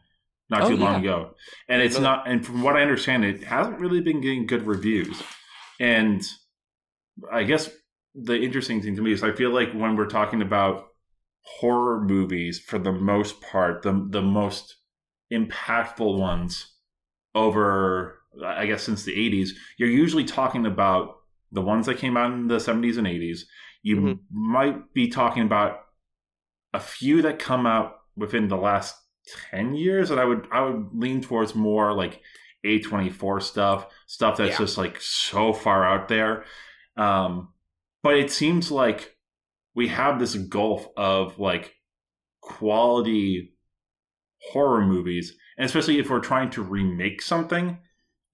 not 0.49 0.63
Oh, 0.63 0.69
too 0.69 0.77
long 0.77 0.93
yeah. 0.93 0.99
ago, 0.99 1.31
and 1.67 1.81
it's 1.81 1.95
Really? 1.95 2.03
not. 2.05 2.27
And 2.29 2.45
from 2.45 2.61
what 2.61 2.75
I 2.77 2.81
understand, 2.81 3.25
it 3.25 3.43
hasn't 3.43 3.79
really 3.79 4.01
been 4.01 4.21
getting 4.21 4.45
good 4.45 4.67
reviews. 4.67 5.21
And 5.79 6.23
I 7.31 7.43
guess 7.43 7.69
the 8.13 8.39
interesting 8.39 8.81
thing 8.81 8.95
to 8.95 9.01
me 9.01 9.11
is 9.11 9.23
I 9.23 9.31
feel 9.33 9.49
like 9.51 9.71
when 9.73 9.95
we're 9.95 10.05
talking 10.07 10.41
about 10.41 10.85
horror 11.59 11.99
movies, 12.01 12.59
for 12.59 12.77
the 12.79 12.91
most 12.91 13.41
part, 13.41 13.81
the 13.81 14.07
the 14.09 14.21
most 14.21 14.75
impactful 15.33 16.17
ones 16.19 16.73
over 17.33 18.19
I 18.43 18.65
guess 18.65 18.83
since 18.83 19.03
the 19.03 19.13
80s, 19.13 19.51
you're 19.77 19.89
usually 19.89 20.25
talking 20.25 20.65
about 20.65 21.17
the 21.51 21.61
ones 21.61 21.85
that 21.85 21.97
came 21.97 22.17
out 22.17 22.31
in 22.33 22.47
the 22.47 22.59
70s 22.59 22.97
and 22.97 23.07
80s. 23.07 23.45
You 23.83 23.97
Mhm. 23.97 24.19
might 24.31 24.93
be 24.93 25.07
talking 25.07 25.43
about 25.43 25.81
a 26.73 26.79
few 26.79 27.21
that 27.21 27.39
come 27.39 27.65
out 27.65 27.97
within 28.15 28.47
the 28.47 28.57
last 28.57 28.95
10 29.51 29.73
years 29.75 30.11
and 30.11 30.19
I 30.19 30.25
would 30.25 30.47
I 30.51 30.61
would 30.61 30.89
lean 30.93 31.21
towards 31.21 31.55
more 31.55 31.93
like 31.93 32.21
A24 32.65 33.41
stuff, 33.41 33.87
stuff 34.07 34.37
that's 34.37 34.51
Yeah. 34.51 34.57
just 34.57 34.77
like 34.77 34.99
so 34.99 35.53
far 35.53 35.85
out 35.85 36.07
there. 36.07 36.45
Um 36.97 37.53
but 38.03 38.17
it 38.17 38.31
seems 38.31 38.71
like 38.71 39.17
we 39.73 39.87
have 39.87 40.19
this 40.19 40.35
gulf 40.35 40.87
of 40.97 41.39
like 41.39 41.75
quality 42.41 43.55
horror 44.51 44.85
movies, 44.85 45.35
and 45.57 45.65
especially 45.65 45.97
if 45.99 46.09
we're 46.09 46.19
trying 46.19 46.49
to 46.51 46.61
remake 46.61 47.21
something, 47.21 47.77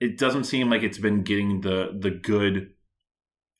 it 0.02 0.18
doesn't 0.18 0.44
seem 0.44 0.70
like 0.70 0.84
it's 0.84 0.98
been 0.98 1.24
getting 1.24 1.62
the 1.62 1.98
the 1.98 2.10
good 2.12 2.74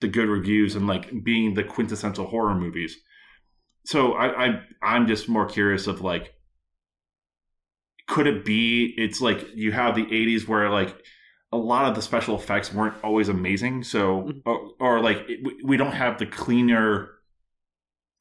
the 0.02 0.08
good 0.10 0.28
reviews 0.28 0.76
and 0.76 0.88
like 0.88 1.24
being 1.24 1.54
the 1.54 1.64
quintessential 1.64 2.26
horror 2.28 2.56
movies. 2.56 2.98
So 3.86 4.14
I, 4.14 4.46
I 4.48 4.62
I'm 4.82 5.08
just 5.08 5.30
more 5.30 5.46
curious 5.46 5.88
of 5.88 6.02
like 6.02 6.34
could 8.08 8.28
it 8.28 8.44
be 8.44 8.94
it's 8.98 9.22
like 9.22 9.46
you 9.56 9.72
have 9.72 9.96
the 9.96 10.06
80s 10.06 10.48
where 10.48 10.70
like 10.70 10.96
a 11.54 11.58
lot 11.58 11.86
of 11.88 11.96
the 11.96 12.02
special 12.02 12.36
effects 12.36 12.74
weren't 12.74 12.96
always 13.04 13.30
amazing 13.30 13.84
so 13.84 14.24
Mhm. 14.24 14.42
or, 14.46 14.72
or 14.80 15.00
like 15.02 15.18
it, 15.30 15.40
we- 15.44 15.62
we 15.64 15.78
don't 15.78 15.92
have 15.94 16.18
the 16.18 16.26
cleaner 16.26 17.10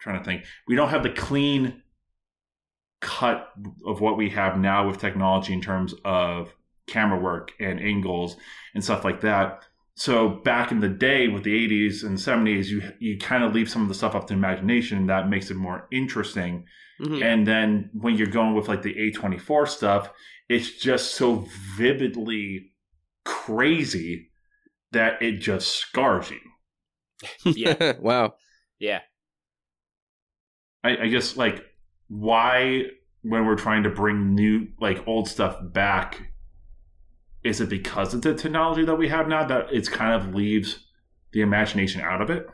trying 0.01 0.18
to 0.18 0.25
think 0.25 0.45
we 0.68 0.77
don't 0.77 0.91
have 0.91 1.03
the 1.03 1.11
clean 1.11 1.83
cut 3.01 3.49
of 3.87 4.01
what 4.01 4.16
we 4.16 4.31
have 4.31 4.59
now 4.59 4.87
with 4.87 4.99
technology 4.99 5.53
in 5.53 5.61
terms 5.62 5.95
of 6.05 6.55
camera 6.91 7.18
work 7.18 7.53
and 7.61 7.80
angles 7.80 8.36
and 8.74 8.84
stuff 8.84 9.05
like 9.05 9.20
that 9.22 9.64
so 9.95 10.28
back 10.28 10.70
in 10.72 10.80
the 10.80 10.88
day 10.88 11.28
with 11.28 11.43
the 11.45 11.68
80s 11.68 12.05
and 12.05 12.16
70s 12.18 12.66
you 12.66 12.82
you 12.99 13.18
kind 13.18 13.43
of 13.45 13.55
leave 13.55 13.70
some 13.70 13.82
of 13.82 13.88
the 13.88 13.95
stuff 13.95 14.14
up 14.14 14.26
to 14.26 14.34
imagination 14.34 14.99
and 14.99 15.09
that 15.09 15.28
makes 15.30 15.51
it 15.51 15.57
more 15.57 15.86
interesting 15.91 16.64
Mhm. 17.01 17.22
and 17.22 17.47
then 17.47 17.88
when 17.95 18.16
you're 18.16 18.26
going 18.26 18.55
with 18.55 18.68
like 18.68 18.82
the 18.82 18.95
A24 18.95 19.66
stuff, 19.66 20.11
it's 20.51 20.70
just 20.76 21.14
so 21.14 21.47
vividly 21.74 22.72
crazy 23.24 24.30
that 24.93 25.22
it 25.22 25.38
just 25.38 25.76
scars 25.76 26.30
you. 26.30 26.41
Yeah. 27.57 27.93
wow. 28.01 28.34
Yeah. 28.78 29.01
I, 30.84 31.05
I 31.05 31.07
guess 31.09 31.36
like 31.38 31.64
why 32.09 32.84
when 33.22 33.47
we're 33.47 33.57
trying 33.57 33.84
to 33.84 33.91
bring 33.91 34.34
new 34.34 34.68
like 34.78 35.07
old 35.07 35.26
stuff 35.28 35.57
back, 35.62 36.20
is 37.43 37.61
it 37.61 37.68
because 37.68 38.12
of 38.12 38.22
the 38.22 38.34
technology 38.34 38.84
that 38.84 38.97
we 38.97 39.09
have 39.09 39.28
now 39.28 39.47
that 39.47 39.68
it's 39.72 39.88
kind 39.88 40.14
of 40.14 40.34
leaves 40.34 40.86
the 41.32 41.41
imagination 41.41 42.01
out 42.01 42.20
of 42.20 42.30
it? 42.30 42.47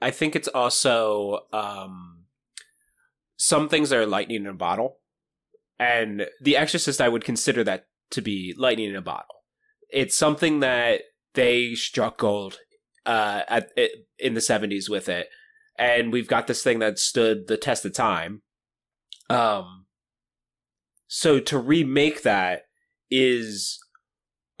I 0.00 0.10
think 0.10 0.34
it's 0.34 0.48
also 0.48 1.46
um, 1.52 2.24
some 3.36 3.68
things 3.68 3.92
are 3.92 4.06
lightning 4.06 4.42
in 4.42 4.46
a 4.46 4.54
bottle, 4.54 4.98
and 5.78 6.26
The 6.40 6.56
Exorcist. 6.56 7.00
I 7.00 7.08
would 7.08 7.24
consider 7.24 7.64
that 7.64 7.86
to 8.10 8.20
be 8.20 8.54
lightning 8.56 8.90
in 8.90 8.96
a 8.96 9.02
bottle. 9.02 9.42
It's 9.90 10.16
something 10.16 10.60
that 10.60 11.02
they 11.34 11.74
struck 11.74 12.18
gold 12.18 12.58
uh, 13.06 13.42
at 13.48 13.70
it, 13.76 14.06
in 14.18 14.34
the 14.34 14.40
seventies 14.40 14.88
with 14.88 15.08
it, 15.08 15.28
and 15.78 16.12
we've 16.12 16.28
got 16.28 16.46
this 16.46 16.62
thing 16.62 16.78
that 16.78 16.98
stood 16.98 17.46
the 17.46 17.56
test 17.56 17.84
of 17.84 17.92
time. 17.92 18.42
Um, 19.30 19.86
so 21.06 21.40
to 21.40 21.58
remake 21.58 22.22
that 22.22 22.64
is 23.18 23.78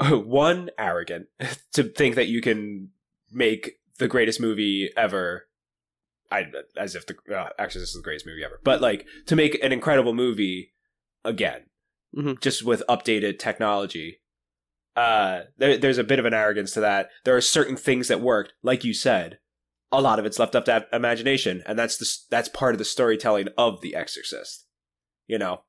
one 0.00 0.70
arrogant 0.78 1.26
to 1.72 1.84
think 1.84 2.14
that 2.16 2.28
you 2.28 2.40
can 2.40 2.90
make 3.30 3.72
the 3.98 4.08
greatest 4.08 4.40
movie 4.40 4.90
ever. 4.96 5.46
I 6.30 6.46
as 6.76 6.94
if 6.96 7.06
the 7.06 7.14
uh, 7.34 7.50
Exorcist 7.58 7.92
is 7.94 8.00
the 8.00 8.02
greatest 8.04 8.26
movie 8.26 8.44
ever, 8.44 8.60
but 8.64 8.80
like 8.80 9.06
to 9.26 9.36
make 9.36 9.62
an 9.62 9.72
incredible 9.72 10.14
movie 10.14 10.72
again, 11.24 11.66
Mhm. 12.16 12.40
just 12.40 12.64
with 12.64 12.82
updated 12.88 13.38
technology. 13.38 14.20
Uh, 14.96 15.42
there, 15.58 15.76
there's 15.76 15.98
a 15.98 16.04
bit 16.04 16.18
of 16.20 16.24
an 16.24 16.34
arrogance 16.34 16.72
to 16.72 16.80
that. 16.80 17.10
There 17.24 17.36
are 17.36 17.40
certain 17.40 17.76
things 17.76 18.08
that 18.08 18.20
worked, 18.20 18.52
like 18.62 18.84
you 18.84 18.94
said. 18.94 19.38
A 19.92 20.00
lot 20.00 20.18
of 20.18 20.24
it's 20.26 20.38
left 20.38 20.54
up 20.56 20.64
to 20.64 20.86
imagination, 20.92 21.62
and 21.66 21.78
that's 21.78 21.96
the 21.98 22.08
that's 22.30 22.48
part 22.48 22.74
of 22.74 22.78
the 22.78 22.84
storytelling 22.84 23.48
of 23.58 23.80
The 23.80 23.94
Exorcist. 23.94 24.66
You 25.28 25.38
know, 25.38 25.62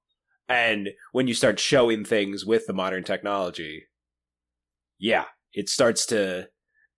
and 0.48 0.90
when 1.12 1.28
you 1.28 1.34
start 1.34 1.60
showing 1.60 2.06
things 2.06 2.46
with 2.46 2.68
the 2.68 2.74
modern 2.74 3.04
technology, 3.04 3.86
yeah, 5.00 5.26
it 5.54 5.70
starts 5.70 6.06
to 6.08 6.50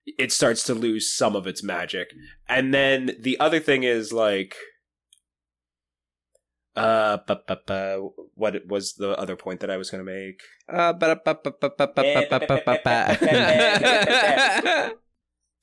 it 0.06 0.32
starts 0.32 0.64
to 0.64 0.74
lose 0.74 1.14
some 1.14 1.36
of 1.36 1.48
its 1.48 1.64
magic. 1.64 2.10
And 2.48 2.74
then 2.74 3.18
the 3.20 3.40
other 3.40 3.60
thing 3.60 3.84
is 3.84 4.14
like 4.14 4.56
uh 6.76 7.18
bu- 7.28 7.36
bu- 7.48 7.56
bu- 7.66 8.12
what 8.36 8.68
was 8.68 8.94
the 8.94 9.18
other 9.18 9.36
point 9.36 9.60
that 9.62 9.70
I 9.72 9.78
was 9.78 9.90
going 9.90 10.06
to 10.06 10.12
make? 10.12 10.42
Uh. 10.72 10.94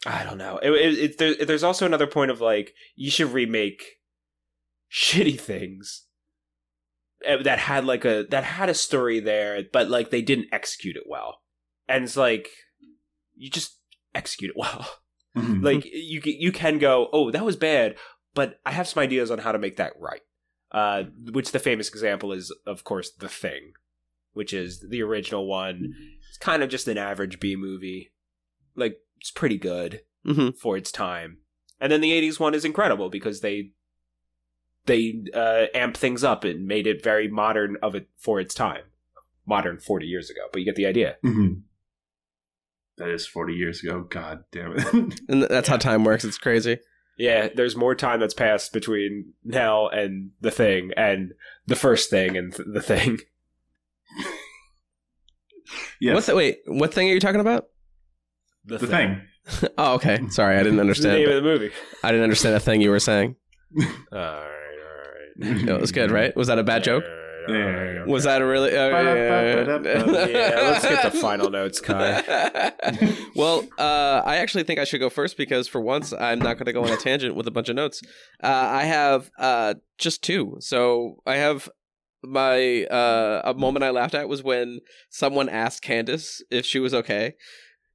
I 0.07 0.23
don't 0.25 0.37
know. 0.39 0.59
It, 0.59 0.71
it, 0.71 0.99
it, 0.99 1.19
there, 1.19 1.35
there's 1.47 1.63
also 1.63 1.87
another 1.87 2.07
point 2.07 2.31
of 2.31 2.41
like 2.41 2.75
you 2.95 3.11
should 3.11 3.33
remake 3.33 3.83
shitty 4.93 5.41
things 5.41 6.03
uh, 6.03 6.14
that 7.43 7.59
had 7.59 7.85
like 7.85 8.05
a 8.05 8.25
that 8.31 8.45
had 8.45 8.69
a 8.69 8.75
story 8.75 9.21
there, 9.21 9.63
but 9.73 9.89
like 9.89 10.11
they 10.11 10.23
didn't 10.23 10.49
execute 10.53 10.97
it 10.97 11.05
well, 11.07 11.41
and 11.89 12.05
it's 12.05 12.17
like 12.17 12.49
you 13.35 13.51
just 13.51 13.79
execute 14.15 14.51
it 14.51 14.57
well. 14.59 14.89
Mhm. 15.37 15.65
like 15.65 15.85
you 15.85 16.21
you 16.25 16.53
can 16.53 16.79
go, 16.79 17.09
oh, 17.13 17.31
that 17.33 17.45
was 17.45 17.57
bad, 17.57 17.97
but 18.35 18.61
I 18.65 18.71
have 18.73 18.87
some 18.87 19.03
ideas 19.03 19.31
on 19.33 19.39
how 19.41 19.51
to 19.53 19.59
make 19.59 19.77
that 19.79 19.95
right. 19.99 20.21
Uh, 20.71 21.05
which 21.33 21.53
the 21.53 21.59
famous 21.61 21.89
example 21.89 22.33
is, 22.33 22.53
of 22.67 22.83
course, 22.85 23.11
The 23.13 23.29
Thing, 23.29 23.73
which 24.33 24.53
is 24.53 24.85
the 24.89 25.03
original 25.03 25.47
one. 25.47 25.93
It's 26.29 26.39
kind 26.39 26.63
of 26.63 26.69
just 26.69 26.89
an 26.89 26.99
average 26.99 27.39
B 27.41 27.55
movie, 27.57 28.13
like 28.77 28.97
it's 29.21 29.31
pretty 29.31 29.57
good 29.59 30.01
Mhm. 30.27 30.57
for 30.59 30.77
its 30.77 30.91
time. 30.93 31.39
And 31.81 31.91
then 31.93 32.01
the 32.01 32.13
'80s 32.13 32.39
one 32.41 32.55
is 32.55 32.65
incredible 32.65 33.09
because 33.11 33.41
they 33.41 33.71
they 34.87 35.23
uh, 35.35 35.67
amp 35.75 35.97
things 35.97 36.23
up 36.25 36.45
and 36.45 36.67
made 36.67 36.87
it 36.87 37.03
very 37.03 37.29
modern 37.29 37.77
of 37.83 37.95
it 37.95 38.09
for 38.19 38.41
its 38.41 38.55
time. 38.55 38.83
Modern 39.47 39.79
40 39.79 40.07
years 40.07 40.31
ago, 40.31 40.41
but 40.53 40.61
you 40.61 40.65
get 40.65 40.75
the 40.77 40.87
idea. 40.87 41.17
Mhm. 41.25 41.63
That 42.97 43.09
is 43.11 43.27
40 43.27 43.55
years 43.55 43.83
ago. 43.83 44.03
God 44.09 44.45
damn 44.53 44.73
it. 44.79 45.21
And 45.29 45.43
that's 45.43 45.69
how 45.69 45.77
time 45.77 46.05
works. 46.05 46.25
It's 46.25 46.39
crazy. 46.39 46.79
Yeah, 47.19 47.49
there's 47.55 47.77
more 47.77 47.95
time 47.95 48.21
that's 48.21 48.35
passed 48.35 48.73
between 48.73 49.35
now 49.45 49.89
and 49.89 50.31
the 50.41 50.51
thing, 50.51 50.91
and 50.97 51.33
the 51.67 51.77
first 51.77 52.11
thing 52.11 52.37
and 52.37 52.53
th- 52.55 52.67
the 52.73 52.81
thing. 52.83 53.19
yes. 56.01 56.15
What 56.15 56.25
the, 56.27 56.35
wait, 56.37 56.59
what 56.67 56.93
thing 56.95 57.09
are 57.11 57.15
you 57.15 57.21
talking 57.21 57.41
about? 57.41 57.67
The, 58.65 58.79
the 58.79 58.87
thing. 58.87 59.21
Oh, 59.77 59.97
okay. 59.97 60.21
Sorry, 60.31 60.57
I 60.57 60.63
didn't 60.63 60.89
It's 60.89 61.01
the 61.01 61.09
name 61.09 61.17
understand. 61.19 61.37
of 61.37 61.45
the 61.45 61.51
movie. 61.51 61.71
I 62.03 62.11
didn't 62.13 62.25
understand 62.25 62.55
a 62.57 62.61
thing 62.61 62.81
you 62.81 62.89
were 62.89 62.99
saying. 62.99 63.37
All 63.79 63.85
right, 63.85 63.93
all 64.13 64.41
right. 64.41 64.64
It 65.39 65.81
was 65.81 65.93
good, 65.93 66.11
right? 66.11 66.35
Was 66.37 66.49
that 66.49 66.59
a 66.59 66.65
bad 66.65 66.85
joke? 66.85 67.05
Yeah. 67.49 68.05
Was 68.07 68.25
that 68.25 68.41
a 68.41 68.47
really? 68.47 68.73
Yeah. 68.73 69.65
Yeah, 70.29 70.61
let's 70.71 70.87
get 70.87 71.13
the 71.13 71.19
final 71.19 71.51
notes, 71.51 71.81
Kai. 71.81 72.73
well, 73.37 73.65
uh, 73.79 74.23
I 74.25 74.37
actually 74.37 74.65
think 74.65 74.81
I 74.81 74.85
should 74.85 75.01
go 75.01 75.11
first 75.11 75.37
because 75.37 75.69
for 75.69 75.81
once 75.81 76.13
I'm 76.13 76.39
not 76.39 76.55
going 76.55 76.67
to 76.67 76.73
go 76.73 76.85
on 76.85 76.91
a 76.91 76.97
tangent 76.97 77.37
with 77.37 77.47
a 77.47 77.51
bunch 77.51 77.69
of 77.69 77.77
notes. 77.77 78.01
Uh, 78.43 78.47
I 78.47 78.85
have 78.85 79.31
uh, 79.39 79.75
just 79.99 80.23
two. 80.23 80.57
So 80.61 81.23
I 81.27 81.37
have 81.37 81.69
my 82.23 82.85
uh, 82.85 83.43
a 83.45 83.55
moment 83.55 83.85
I 83.85 83.91
laughed 83.91 84.15
at 84.15 84.29
was 84.29 84.43
when 84.43 84.81
someone 85.11 85.49
asked 85.49 85.83
Candace 85.83 86.43
if 86.51 86.65
she 86.65 86.79
was 86.79 86.95
okay. 86.95 87.35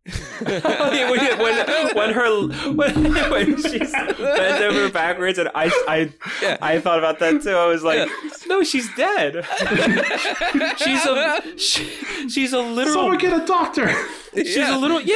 When, 0.05 1.39
when, 1.39 1.95
when 1.95 2.13
her 2.13 2.47
when, 2.71 3.13
when 3.29 3.61
she's 3.61 3.91
bent 3.91 4.63
over 4.63 4.89
backwards 4.89 5.37
and 5.37 5.49
I 5.53 5.69
I 5.87 6.11
Yeah. 6.41 6.57
I 6.61 6.79
thought 6.79 6.97
about 6.99 7.19
that 7.19 7.41
too. 7.41 7.51
I 7.51 7.65
was 7.65 7.83
like, 7.83 8.09
no, 8.47 8.63
she's 8.63 8.93
dead. 8.95 9.45
she's 10.77 11.05
a 11.05 11.41
she, 11.57 11.83
she's 12.29 12.53
a 12.53 12.59
literal 12.59 12.95
Someone 12.95 13.17
get 13.17 13.41
a 13.41 13.45
doctor. 13.45 13.93
She's 14.35 14.55
Yeah. 14.57 14.77
a 14.77 14.79
little 14.79 15.01
yeah 15.01 15.15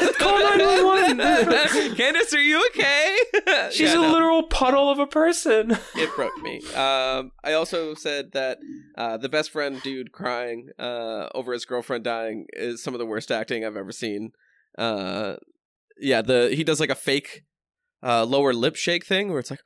yeah 0.00 0.08
call 0.18 0.38
nine 0.38 0.84
one 0.84 1.16
one. 1.16 1.16
Candace, 1.96 2.32
are 2.34 2.40
you 2.42 2.64
okay? 2.68 3.16
She's 3.70 3.92
Yeah, 3.92 3.98
a 3.98 4.02
no. 4.02 4.12
literal 4.12 4.42
puddle 4.44 4.90
of 4.90 4.98
a 4.98 5.06
person. 5.06 5.76
it 5.96 6.14
broke 6.16 6.36
me. 6.42 6.58
Um, 6.74 7.32
I 7.42 7.52
also 7.52 7.94
said 7.94 8.32
that 8.32 8.58
uh, 8.96 9.16
the 9.16 9.28
best 9.28 9.50
friend 9.50 9.80
dude 9.82 10.12
crying 10.12 10.68
uh, 10.78 11.28
over 11.34 11.52
his 11.52 11.64
girlfriend 11.64 12.04
dying 12.04 12.46
is 12.52 12.82
some 12.82 12.94
of 12.94 12.98
the 12.98 13.06
worst 13.06 13.30
acting 13.30 13.64
I've 13.64 13.76
ever 13.76 13.92
seen. 13.92 14.32
Uh, 14.78 15.36
yeah, 15.98 16.22
the 16.22 16.50
he 16.54 16.64
does 16.64 16.80
like 16.80 16.90
a 16.90 16.94
fake 16.94 17.44
uh, 18.02 18.24
lower 18.24 18.52
lip 18.52 18.76
shake 18.76 19.04
thing 19.06 19.30
where 19.30 19.40
it's 19.40 19.50
like. 19.50 19.60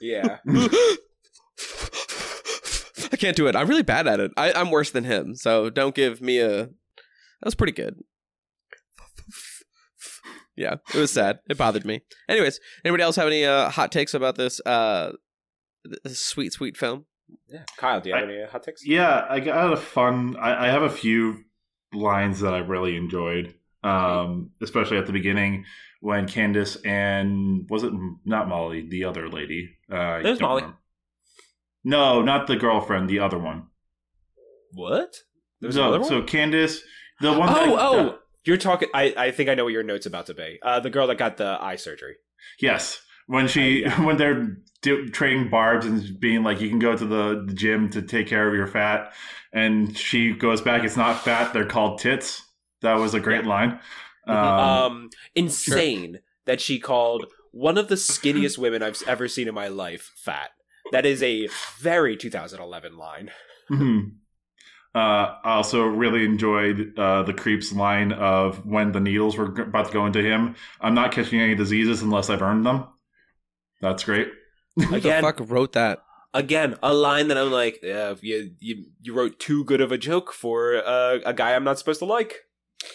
Yeah. 0.00 0.38
I 3.22 3.26
can't 3.26 3.36
do 3.36 3.46
it. 3.46 3.54
I'm 3.54 3.68
really 3.68 3.84
bad 3.84 4.08
at 4.08 4.18
it. 4.18 4.32
I, 4.36 4.52
I'm 4.52 4.70
worse 4.72 4.90
than 4.90 5.04
him, 5.04 5.36
so 5.36 5.70
don't 5.70 5.94
give 5.94 6.20
me 6.20 6.38
a. 6.40 6.64
That 6.66 7.44
was 7.44 7.54
pretty 7.54 7.72
good. 7.72 7.96
Yeah, 10.56 10.74
it 10.92 10.98
was 10.98 11.12
sad. 11.12 11.38
It 11.48 11.56
bothered 11.56 11.84
me. 11.86 12.02
Anyways, 12.28 12.58
anybody 12.84 13.02
else 13.04 13.16
have 13.16 13.26
any 13.28 13.44
uh, 13.44 13.70
hot 13.70 13.92
takes 13.92 14.12
about 14.12 14.34
this 14.34 14.60
uh, 14.66 15.12
this 16.04 16.18
sweet, 16.18 16.52
sweet 16.52 16.76
film? 16.76 17.06
Yeah. 17.48 17.62
Kyle, 17.76 18.00
do 18.00 18.08
you 18.10 18.14
have 18.16 18.28
any 18.28 18.44
hot 18.50 18.62
takes? 18.64 18.84
Yeah, 18.86 19.24
I 19.30 19.38
got 19.40 19.72
a 19.72 19.76
fun. 19.76 20.36
I, 20.38 20.66
I 20.66 20.68
have 20.70 20.82
a 20.82 20.90
few 20.90 21.44
lines 21.94 22.40
that 22.40 22.52
I 22.54 22.58
really 22.58 22.96
enjoyed, 22.96 23.54
um, 23.84 24.50
especially 24.60 24.98
at 24.98 25.06
the 25.06 25.12
beginning 25.12 25.64
when 26.00 26.26
Candace 26.26 26.76
and 26.84 27.66
was 27.70 27.84
it 27.84 27.92
not 28.24 28.48
Molly, 28.48 28.86
the 28.88 29.04
other 29.04 29.28
lady? 29.28 29.70
Uh, 29.90 29.94
I 29.94 30.18
It 30.18 30.24
was 30.24 30.38
don't 30.40 30.48
Molly. 30.48 30.62
remember. 30.62 30.78
No, 31.84 32.22
not 32.22 32.46
the 32.46 32.56
girlfriend, 32.56 33.08
the 33.08 33.18
other 33.18 33.38
one. 33.38 33.66
What? 34.72 35.16
There's 35.60 35.76
no, 35.76 35.82
another 35.82 36.00
one? 36.00 36.08
so 36.08 36.22
Candace, 36.22 36.82
the 37.20 37.32
one. 37.32 37.48
Oh, 37.50 37.54
that, 37.54 37.78
oh, 37.78 38.18
you're 38.44 38.56
talking. 38.56 38.88
I, 38.94 39.14
I 39.16 39.30
think 39.30 39.48
I 39.48 39.54
know 39.54 39.64
what 39.64 39.72
your 39.72 39.82
note's 39.82 40.06
about 40.06 40.26
to 40.26 40.34
be. 40.34 40.58
Uh, 40.62 40.80
the 40.80 40.90
girl 40.90 41.06
that 41.08 41.18
got 41.18 41.36
the 41.36 41.58
eye 41.60 41.76
surgery. 41.76 42.16
Yes, 42.60 43.00
when 43.26 43.48
she 43.48 43.84
Uh, 43.84 43.88
yeah. 43.88 44.04
when 44.04 44.16
they're 44.16 44.56
do, 44.82 45.08
trading 45.08 45.48
barbs 45.48 45.86
and 45.86 46.18
being 46.18 46.42
like, 46.42 46.60
you 46.60 46.68
can 46.68 46.78
go 46.78 46.96
to 46.96 47.04
the, 47.04 47.44
the 47.46 47.54
gym 47.54 47.88
to 47.90 48.02
take 48.02 48.26
care 48.26 48.48
of 48.48 48.54
your 48.54 48.66
fat, 48.66 49.12
and 49.52 49.96
she 49.96 50.32
goes 50.32 50.60
back. 50.60 50.84
It's 50.84 50.96
not 50.96 51.22
fat. 51.22 51.52
They're 51.52 51.66
called 51.66 51.98
tits. 51.98 52.42
That 52.82 52.94
was 52.94 53.14
a 53.14 53.20
great 53.20 53.44
line. 53.44 53.78
Um, 54.26 54.36
Um, 54.36 55.10
insane 55.34 56.20
that 56.44 56.60
she 56.60 56.78
called 56.78 57.26
one 57.52 57.78
of 57.78 57.88
the 57.88 57.94
skinniest 57.94 58.58
women 58.58 58.82
I've 58.82 59.00
ever 59.06 59.28
seen 59.28 59.46
in 59.46 59.54
my 59.54 59.68
life 59.68 60.12
fat. 60.16 60.50
That 60.90 61.06
is 61.06 61.22
a 61.22 61.48
very 61.78 62.16
2011 62.16 62.96
line. 62.98 63.30
mhm. 63.70 64.16
Uh, 64.94 65.38
I 65.42 65.52
also 65.54 65.84
really 65.84 66.24
enjoyed 66.26 66.98
uh, 66.98 67.22
the 67.22 67.32
creeps 67.32 67.72
line 67.72 68.12
of 68.12 68.66
when 68.66 68.92
the 68.92 69.00
needles 69.00 69.38
were 69.38 69.48
g- 69.48 69.62
about 69.62 69.86
to 69.86 69.92
go 69.92 70.04
into 70.04 70.20
him. 70.22 70.54
I'm 70.82 70.94
not 70.94 71.12
catching 71.12 71.40
any 71.40 71.54
diseases 71.54 72.02
unless 72.02 72.28
I've 72.28 72.42
earned 72.42 72.66
them. 72.66 72.86
That's 73.80 74.04
great. 74.04 74.28
Who 74.76 74.86
the 74.86 74.96
Again, 74.96 75.22
fuck 75.22 75.40
wrote 75.48 75.72
that? 75.72 76.00
again, 76.34 76.76
a 76.82 76.92
line 76.92 77.28
that 77.28 77.38
I'm 77.38 77.50
like, 77.50 77.80
yeah, 77.82 78.14
you 78.20 78.50
you, 78.60 78.84
you 79.00 79.14
wrote 79.14 79.38
too 79.38 79.64
good 79.64 79.80
of 79.80 79.92
a 79.92 79.98
joke 79.98 80.30
for 80.32 80.76
uh, 80.84 81.18
a 81.24 81.32
guy 81.32 81.54
I'm 81.54 81.64
not 81.64 81.78
supposed 81.78 82.00
to 82.00 82.04
like. 82.06 82.40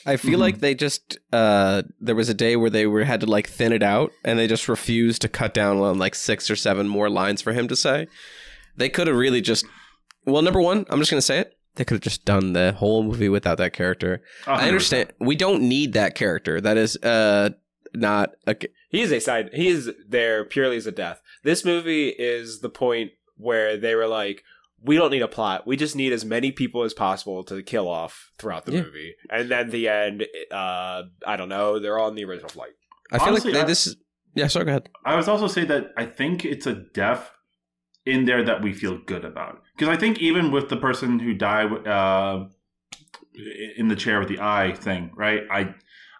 I 0.06 0.18
feel 0.18 0.38
Mhm. 0.40 0.42
like 0.42 0.60
they 0.60 0.74
just 0.76 1.18
uh 1.34 1.84
there 2.00 2.16
was 2.16 2.30
a 2.30 2.34
day 2.34 2.56
where 2.56 2.70
they 2.70 2.86
were 2.88 3.04
had 3.04 3.20
to 3.22 3.26
like 3.28 3.48
thin 3.50 3.72
it 3.74 3.84
out 3.84 4.12
and 4.24 4.38
they 4.40 4.48
just 4.48 4.68
refused 4.70 5.22
to 5.24 5.28
cut 5.30 5.54
down 5.54 5.78
on 5.78 5.98
like 6.00 6.16
six 6.16 6.50
or 6.50 6.56
seven 6.56 6.88
more 6.88 7.10
lines 7.10 7.42
for 7.42 7.54
him 7.54 7.68
to 7.68 7.76
say. 7.76 8.08
They 8.76 8.90
could 8.90 9.08
have 9.08 9.16
really 9.16 9.42
just 9.42 9.66
well, 10.26 10.42
number 10.42 10.62
one, 10.62 10.86
I'm 10.90 11.00
just 11.00 11.10
gonna 11.12 11.22
say 11.22 11.40
it. 11.40 11.54
They 11.76 11.86
could 11.86 11.96
have 11.96 12.02
just 12.02 12.26
done 12.26 12.54
the 12.54 12.74
whole 12.74 13.04
movie 13.04 13.30
without 13.30 13.58
that 13.60 13.74
character. 13.74 14.22
I 14.46 14.68
understand 14.68 15.12
we 15.20 15.36
don't 15.36 15.62
need 15.62 15.94
that 15.94 16.16
character. 16.16 16.60
That 16.62 16.78
is 16.78 16.96
uh 16.98 17.50
not 17.94 18.32
a 18.46 18.56
He 18.90 19.02
is 19.02 19.12
a 19.12 19.20
side. 19.20 19.50
He 19.54 19.68
is 19.68 19.90
there 20.08 20.44
purely 20.46 20.78
as 20.78 20.88
a 20.88 20.92
death. 20.92 21.22
This 21.44 21.64
movie 21.66 22.10
is 22.10 22.60
the 22.62 22.70
point 22.70 23.12
where 23.38 23.78
they 23.78 23.94
were 23.96 24.08
like, 24.08 24.44
we 24.84 24.96
don't 24.96 25.12
need 25.12 25.22
a 25.24 25.28
plot. 25.28 25.66
We 25.68 25.76
just 25.78 25.96
need 25.96 26.14
as 26.14 26.24
many 26.24 26.52
people 26.52 26.84
as 26.84 26.94
possible 26.94 27.44
to 27.46 27.64
kill 27.64 27.88
off 27.88 28.32
throughout 28.38 28.66
the 28.66 28.74
Yeah. 28.74 28.82
movie, 28.84 29.16
and 29.30 29.50
then 29.50 29.70
the 29.70 29.90
end. 29.90 30.26
Uh, 30.52 31.04
I 31.26 31.36
don't 31.38 31.50
know. 31.50 31.80
They're 31.80 32.00
on 32.00 32.16
the 32.16 32.24
original 32.26 32.50
flight. 32.50 32.72
I 33.12 33.18
feel 33.20 33.30
Honestly, 33.30 33.52
like 33.52 33.60
they, 33.60 33.64
I- 33.64 33.68
this 33.68 33.88
is 33.88 33.96
yeah, 34.36 34.48
sorry, 34.48 34.66
go 34.66 34.70
ahead. 34.72 34.90
I 35.04 35.16
was 35.16 35.28
also 35.28 35.48
say 35.48 35.66
that 35.66 35.92
I 35.98 36.06
think 36.06 36.46
it's 36.46 36.68
a 36.68 36.74
death 36.74 37.32
in 38.06 38.26
there 38.26 38.44
that 38.44 38.62
we 38.62 38.72
feel 38.72 39.00
good 39.06 39.26
about 39.26 39.62
because 39.76 39.90
I 39.90 39.98
think 39.98 40.20
even 40.20 40.52
with 40.52 40.70
the 40.70 40.78
person 40.78 41.18
who 41.20 41.34
died 41.34 41.72
uh, 41.88 42.46
in 43.78 43.88
the 43.88 43.96
chair 43.96 44.20
with 44.20 44.30
the 44.30 44.40
eye 44.40 44.74
thing, 44.78 45.12
right? 45.16 45.44
I 45.52 45.74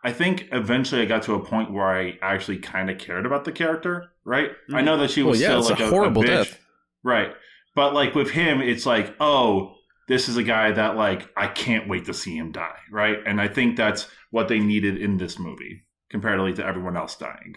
I 0.04 0.12
think 0.14 0.48
eventually 0.52 1.02
I 1.02 1.06
got 1.06 1.24
to 1.24 1.34
a 1.34 1.44
point 1.44 1.72
where 1.72 1.86
I 1.88 2.18
actually 2.22 2.58
kind 2.60 2.90
of 2.90 2.98
cared 2.98 3.26
about 3.26 3.46
the 3.46 3.52
character, 3.52 4.10
right? 4.26 4.52
I 4.74 4.82
know 4.82 4.98
that 4.98 5.12
she 5.12 5.22
Well, 5.24 5.32
was 5.32 5.42
yeah, 5.42 5.48
still 5.60 5.60
it's 5.60 5.70
a 5.80 5.84
like 5.84 5.92
horrible 5.92 6.24
bitch, 6.24 6.28
death. 6.28 6.60
right? 7.04 7.34
But 7.78 7.94
like 7.94 8.14
with 8.14 8.32
him, 8.32 8.62
it's 8.62 8.86
like 8.86 9.16
oh. 9.22 9.74
This 10.08 10.30
is 10.30 10.38
a 10.38 10.44
guy 10.44 10.72
that 10.72 10.96
like 10.96 11.30
I 11.36 11.48
can't 11.48 11.90
wait 11.90 12.06
to 12.06 12.14
see 12.14 12.38
him 12.38 12.54
die, 12.54 12.80
right? 12.90 13.18
And 13.26 13.42
I 13.42 13.50
think 13.50 13.76
that's 13.76 14.08
what 14.32 14.48
they 14.48 14.58
needed 14.58 14.98
in 14.98 15.18
this 15.18 15.38
movie, 15.38 15.84
comparatively 16.10 16.54
to 16.54 16.66
everyone 16.66 16.96
else 16.96 17.18
dying. 17.18 17.56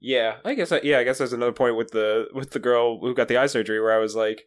Yeah, 0.00 0.36
I 0.44 0.52
guess. 0.52 0.70
I, 0.70 0.80
yeah, 0.82 0.98
I 0.98 1.04
guess 1.04 1.16
there's 1.16 1.32
another 1.32 1.52
point 1.52 1.78
with 1.78 1.92
the 1.92 2.26
with 2.34 2.50
the 2.50 2.58
girl 2.58 3.00
who 3.00 3.14
got 3.14 3.28
the 3.28 3.38
eye 3.38 3.46
surgery 3.46 3.80
where 3.80 3.94
I 3.94 3.98
was 3.98 4.14
like, 4.14 4.42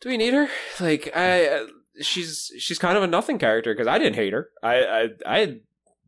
do 0.00 0.08
we 0.08 0.16
need 0.16 0.34
her? 0.34 0.48
Like, 0.80 1.08
I 1.14 1.46
uh, 1.46 1.66
she's 2.00 2.50
she's 2.58 2.80
kind 2.80 2.96
of 2.96 3.04
a 3.04 3.06
nothing 3.06 3.38
character 3.38 3.72
because 3.72 3.86
I 3.86 3.98
didn't 3.98 4.16
hate 4.16 4.32
her. 4.32 4.48
I 4.60 4.84
I 4.84 5.08
I 5.24 5.56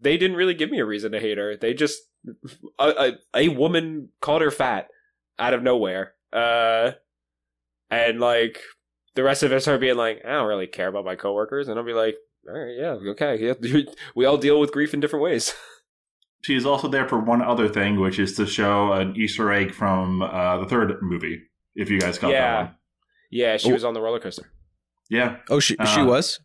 they 0.00 0.16
didn't 0.16 0.36
really 0.36 0.54
give 0.54 0.72
me 0.72 0.80
a 0.80 0.84
reason 0.84 1.12
to 1.12 1.20
hate 1.20 1.38
her. 1.38 1.56
They 1.56 1.72
just 1.72 2.00
a 2.80 2.88
a, 2.88 3.12
a 3.32 3.48
woman 3.50 4.08
called 4.20 4.42
her 4.42 4.50
fat 4.50 4.88
out 5.38 5.54
of 5.54 5.62
nowhere. 5.62 6.14
Uh, 6.34 6.92
and 7.90 8.18
like 8.20 8.60
the 9.14 9.22
rest 9.22 9.42
of 9.44 9.52
us 9.52 9.68
are 9.68 9.78
being 9.78 9.96
like, 9.96 10.22
I 10.24 10.32
don't 10.32 10.48
really 10.48 10.66
care 10.66 10.88
about 10.88 11.04
my 11.04 11.14
coworkers, 11.16 11.68
and 11.68 11.78
I'll 11.78 11.84
be 11.86 11.92
like, 11.92 12.16
all 12.48 12.54
right, 12.58 12.74
yeah, 12.76 13.10
okay, 13.12 13.38
yeah, 13.40 13.80
we 14.16 14.24
all 14.24 14.36
deal 14.36 14.58
with 14.60 14.72
grief 14.72 14.92
in 14.94 15.00
different 15.00 15.22
ways. 15.22 15.54
She 16.42 16.54
is 16.56 16.66
also 16.66 16.88
there 16.88 17.08
for 17.08 17.18
one 17.18 17.40
other 17.40 17.70
thing, 17.70 17.98
which 17.98 18.18
is 18.18 18.36
to 18.36 18.46
show 18.46 18.92
an 18.92 19.16
Easter 19.16 19.50
egg 19.50 19.72
from 19.72 20.20
uh, 20.20 20.58
the 20.58 20.66
third 20.66 20.92
movie. 21.00 21.40
If 21.74 21.88
you 21.88 21.98
guys 21.98 22.18
got 22.18 22.32
Yeah. 22.32 22.40
that 22.40 22.64
one, 22.66 22.74
Yeah, 23.30 23.56
she 23.56 23.70
Oh. 23.70 23.72
was 23.72 23.82
on 23.82 23.94
the 23.94 24.02
roller 24.02 24.20
coaster. 24.20 24.50
yeah. 25.08 25.38
Oh 25.48 25.58
she 25.58 25.74
she 25.76 26.00
Uh, 26.02 26.04
was? 26.04 26.40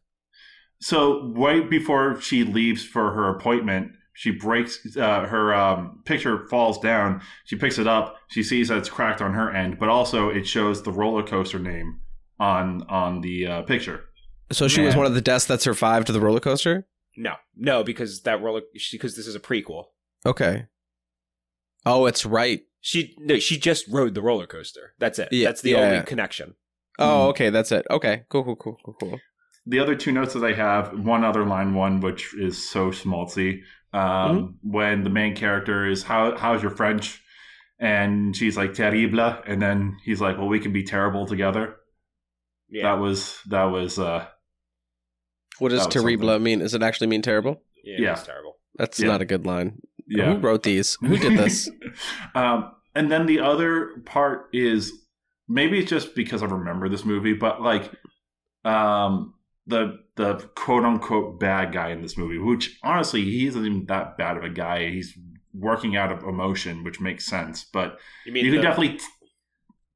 So 0.79 1.33
right 1.35 1.69
before 1.69 2.21
she 2.21 2.45
leaves 2.45 2.81
for 2.85 3.11
her 3.11 3.27
appointment, 3.27 3.91
she 4.19 4.31
breaks 4.31 4.97
uh, 4.97 5.21
her 5.27 5.53
um, 5.53 6.01
picture 6.03 6.45
falls 6.49 6.77
down. 6.79 7.21
She 7.45 7.55
picks 7.55 7.77
it 7.79 7.87
up. 7.87 8.17
She 8.27 8.43
sees 8.43 8.67
that 8.67 8.77
it's 8.77 8.89
cracked 8.89 9.21
on 9.21 9.33
her 9.33 9.49
end, 9.49 9.79
but 9.79 9.87
also 9.87 10.27
it 10.27 10.45
shows 10.45 10.83
the 10.83 10.91
roller 10.91 11.23
coaster 11.23 11.57
name 11.57 12.01
on 12.37 12.83
on 12.89 13.21
the 13.21 13.47
uh, 13.47 13.61
picture. 13.61 14.03
So 14.51 14.67
she 14.67 14.81
was 14.81 14.93
one 14.93 15.05
of 15.05 15.13
the 15.13 15.21
deaths 15.21 15.45
that 15.45 15.61
survived 15.61 16.09
the 16.09 16.19
roller 16.19 16.41
coaster? 16.41 16.85
No, 17.15 17.35
no, 17.55 17.81
because 17.81 18.23
that 18.23 18.41
roller 18.41 18.61
because 18.91 19.15
this 19.15 19.25
is 19.25 19.35
a 19.35 19.39
prequel. 19.39 19.85
Okay. 20.25 20.65
Oh, 21.85 22.05
it's 22.05 22.25
right. 22.25 22.59
She 22.81 23.15
no, 23.19 23.39
she 23.39 23.57
just 23.57 23.87
rode 23.87 24.15
the 24.15 24.21
roller 24.21 24.47
coaster. 24.47 24.95
That's 24.99 25.17
it. 25.17 25.29
Yeah, 25.31 25.47
That's 25.47 25.61
the 25.61 25.71
yeah. 25.71 25.77
only 25.77 26.01
connection. 26.03 26.55
Oh, 26.97 27.27
Mhm. 27.27 27.29
okay, 27.29 27.49
that's 27.51 27.71
it. 27.71 27.85
Okay, 27.89 28.23
cool, 28.27 28.43
cool, 28.43 28.57
cool, 28.57 28.77
cool, 28.83 28.95
cool. 28.99 29.19
The 29.65 29.79
other 29.79 29.95
two 29.95 30.11
notes 30.11 30.33
that 30.33 30.43
I 30.43 30.51
have, 30.53 30.97
one 30.99 31.23
other 31.23 31.45
line, 31.45 31.73
one 31.73 32.01
which 32.01 32.33
is 32.37 32.69
so 32.69 32.89
schmaltzy. 32.91 33.61
Um, 33.93 34.57
When 34.61 35.03
the 35.03 35.09
main 35.09 35.35
character 35.35 35.85
is 35.87 36.03
how 36.03 36.37
how's 36.37 36.61
your 36.61 36.71
French, 36.71 37.21
and 37.79 38.35
she's 38.35 38.55
like 38.57 38.73
terrible, 38.73 39.41
and 39.47 39.61
then 39.61 39.97
he's 40.03 40.21
like, 40.21 40.37
well, 40.37 40.47
we 40.47 40.59
can 40.59 40.71
be 40.73 40.83
terrible 40.83 41.25
together. 41.25 41.75
Yeah, 42.69 42.83
That 42.95 43.01
was 43.01 43.39
that 43.47 43.63
was 43.65 43.97
uh 43.97 44.27
What 45.59 45.69
does 45.69 45.87
terrible 45.87 46.27
something. 46.27 46.43
mean? 46.43 46.59
Does 46.59 46.73
it 46.75 46.83
actually 46.83 47.07
mean 47.07 47.21
terrible? 47.21 47.61
yeah, 47.83 47.95
yeah. 47.99 48.11
it's 48.13 48.23
terrible. 48.23 48.57
That's 48.75 48.99
Yeah. 48.99 49.07
not 49.07 49.21
a 49.21 49.25
good 49.25 49.45
line. 49.45 49.81
yeah. 50.07 50.33
Who 50.33 50.39
wrote 50.39 50.63
these? 50.63 50.95
Who 51.01 51.17
did 51.17 51.37
this? 51.43 51.69
um, 52.35 52.71
and 52.95 53.11
then 53.11 53.25
the 53.25 53.39
other 53.39 54.01
part 54.05 54.49
is 54.53 54.91
maybe 55.47 55.79
it's 55.79 55.89
just 55.89 56.13
because 56.15 56.43
I 56.43 56.45
remember 56.45 56.89
this 56.89 57.05
movie, 57.05 57.33
but 57.33 57.61
like 57.61 57.91
um, 58.65 59.33
the 59.69 59.99
the 60.15 60.35
quote 60.55 60.83
unquote 60.83 61.39
bad 61.39 61.71
guy 61.71 61.89
in 61.89 62.01
this 62.01 62.17
movie, 62.17 62.37
which 62.37 62.77
honestly 62.83 63.23
he 63.23 63.47
isn't 63.47 63.65
even 63.65 63.85
that 63.85 64.17
bad 64.17 64.35
of 64.37 64.43
a 64.43 64.49
guy. 64.49 64.89
He's 64.89 65.17
working 65.53 65.95
out 65.95 66.11
of 66.11 66.23
emotion, 66.23 66.83
which 66.83 66.99
makes 66.99 67.25
sense. 67.25 67.63
But 67.63 67.97
You 68.25 68.33
mean 68.33 68.45
you 68.45 68.51
the, 68.51 68.57
could 68.57 68.63
definitely, 68.63 68.99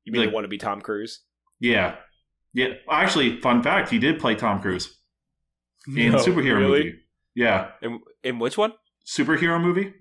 you 0.06 0.12
mean 0.14 0.22
like- 0.22 0.30
the 0.30 0.34
one 0.36 0.44
to 0.44 0.48
be 0.48 0.58
Tom 0.58 0.82
Cruise? 0.82 1.22
yeah, 1.60 1.96
yeah. 2.54 2.74
Actually, 2.90 3.40
fun 3.42 3.62
fact: 3.64 3.90
he 3.90 4.00
did 4.00 4.20
play 4.20 4.36
Tom 4.36 4.62
Cruise 4.62 4.96
in 5.88 6.12
No, 6.14 6.18
superhero 6.20 6.58
really? 6.60 6.84
movie. 6.84 7.00
Yeah, 7.36 7.72
In, 7.82 8.00
in 8.24 8.40
which 8.40 8.58
one? 8.58 8.74
superhero 9.08 9.60
movie. 9.62 9.94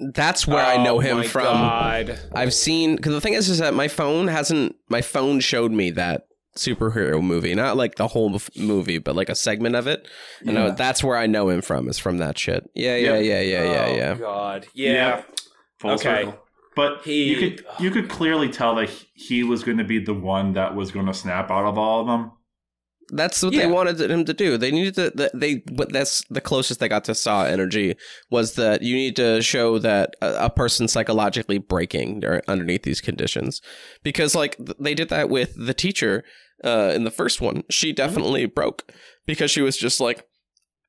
That's 0.00 0.46
where 0.46 0.64
I 0.64 0.76
oh 0.76 0.82
know 0.84 0.96
Oh 0.96 1.00
him 1.00 1.16
my 1.18 1.26
from. 1.26 1.44
God. 1.44 2.20
I've 2.34 2.54
seen 2.54 2.96
because 2.96 3.12
the 3.14 3.20
thing 3.20 3.34
is, 3.34 3.48
is 3.48 3.58
that 3.58 3.74
my 3.74 3.88
phone 3.88 4.28
hasn't. 4.28 4.76
My 4.88 5.02
phone 5.02 5.40
showed 5.40 5.72
me 5.72 5.90
that 5.92 6.28
superhero 6.56 7.22
movie, 7.22 7.54
not 7.54 7.76
like 7.76 7.94
the 7.96 8.08
whole 8.08 8.40
movie, 8.56 8.98
but 8.98 9.14
like 9.14 9.28
a 9.28 9.34
segment 9.34 9.76
of 9.76 9.86
it. 9.86 10.08
And 10.46 10.58
I- 10.58 10.70
that's 10.70 11.02
where 11.04 11.16
I 11.16 11.26
know 11.26 11.48
him 11.48 11.60
from. 11.62 11.88
Is 11.88 11.98
from 11.98 12.18
that 12.18 12.36
shit. 12.38 12.68
Yeah, 12.74 12.96
yeah, 12.96 13.16
Yep. 13.18 13.24
yeah, 13.24 13.40
yeah, 13.40 13.64
yeah, 13.72 13.86
oh, 13.86 13.96
yeah. 13.96 14.14
God. 14.14 14.66
Yeah. 14.74 15.22
Full 15.80 15.90
Okay. 15.92 16.24
circle. 16.24 16.38
But 16.74 17.02
He- 17.04 17.24
you 17.24 17.36
could 17.38 17.66
you 17.80 17.90
could 17.90 18.08
clearly 18.08 18.48
tell 18.48 18.74
that 18.76 18.88
he 19.14 19.42
was 19.44 19.64
going 19.64 19.78
to 19.78 19.84
be 19.84 19.98
the 19.98 20.14
one 20.14 20.52
that 20.54 20.74
was 20.76 20.90
going 20.92 21.06
to 21.06 21.14
snap 21.14 21.50
out 21.50 21.64
of 21.64 21.76
all 21.78 22.00
of 22.02 22.06
them. 22.06 22.32
That's 23.10 23.42
what 23.42 23.52
Yeah. 23.54 23.60
they 23.62 23.66
wanted 23.72 24.00
him 24.10 24.24
to 24.26 24.34
do. 24.34 24.58
They 24.58 24.70
needed 24.70 24.94
to. 24.96 25.30
They, 25.34 25.56
but 25.72 25.92
that's 25.92 26.22
the 26.28 26.40
closest 26.40 26.78
they 26.80 26.88
got 26.88 27.04
to 27.04 27.14
Saw 27.14 27.44
energy 27.44 27.96
was 28.30 28.54
that 28.54 28.82
you 28.82 28.94
need 28.94 29.16
to 29.16 29.40
show 29.40 29.78
that 29.78 30.14
a, 30.20 30.46
a 30.46 30.50
person 30.50 30.88
psychologically 30.88 31.58
breaking 31.58 32.22
underneath 32.46 32.82
these 32.82 33.00
conditions, 33.00 33.62
because 34.02 34.34
like 34.34 34.56
they 34.78 34.94
did 34.94 35.08
that 35.08 35.30
with 35.30 35.54
the 35.56 35.74
teacher 35.74 36.22
uh, 36.64 36.92
in 36.94 37.04
the 37.04 37.10
first 37.10 37.40
one. 37.40 37.64
She 37.70 37.92
definitely 37.92 38.44
broke 38.46 38.92
because 39.26 39.50
she 39.50 39.62
was 39.62 39.76
just 39.76 40.00
like, 40.00 40.26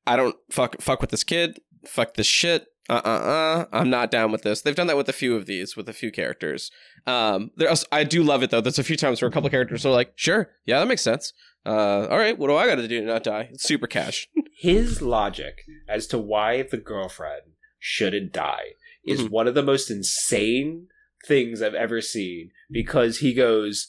I 0.06 0.16
don't 0.16 0.36
fuck 0.50 0.80
fuck 0.80 1.00
with 1.00 1.10
this 1.10 1.24
kid. 1.24 1.58
Fuck 1.86 2.14
this 2.14 2.26
shit. 2.26 2.66
Uh 2.90 3.00
uh 3.04 3.08
uh. 3.08 3.64
I'm 3.72 3.88
not 3.88 4.10
down 4.10 4.32
with 4.32 4.42
this. 4.42 4.60
They've 4.62 4.74
done 4.74 4.88
that 4.88 4.96
with 4.96 5.08
a 5.08 5.12
few 5.14 5.36
of 5.36 5.46
these, 5.46 5.76
with 5.76 5.88
a 5.88 5.92
few 5.92 6.10
characters. 6.10 6.70
Um, 7.06 7.50
there's 7.56 7.84
I 7.92 8.04
do 8.04 8.22
love 8.22 8.42
it 8.42 8.50
though. 8.50 8.60
There's 8.60 8.78
a 8.78 8.84
few 8.84 8.96
times 8.96 9.22
where 9.22 9.28
a 9.28 9.32
couple 9.32 9.48
characters 9.48 9.86
are 9.86 9.92
like, 9.92 10.12
sure, 10.16 10.50
yeah, 10.66 10.80
that 10.80 10.88
makes 10.88 11.02
sense. 11.02 11.32
Uh, 11.66 12.06
all 12.10 12.18
right, 12.18 12.38
what 12.38 12.48
do 12.48 12.56
I 12.56 12.66
got 12.66 12.76
to 12.76 12.88
do 12.88 13.00
to 13.00 13.06
not 13.06 13.22
die? 13.24 13.50
It's 13.52 13.64
super 13.64 13.86
cash. 13.86 14.28
His 14.56 15.02
logic 15.02 15.62
as 15.88 16.06
to 16.08 16.18
why 16.18 16.62
the 16.62 16.76
girlfriend 16.78 17.42
shouldn't 17.78 18.32
die 18.32 18.74
is 19.04 19.20
Mhm. 19.22 19.30
one 19.30 19.48
of 19.48 19.54
the 19.54 19.62
most 19.62 19.90
insane 19.90 20.88
things 21.26 21.60
I've 21.62 21.74
ever 21.74 22.00
seen 22.00 22.50
because 22.70 23.18
he 23.18 23.34
goes, 23.34 23.88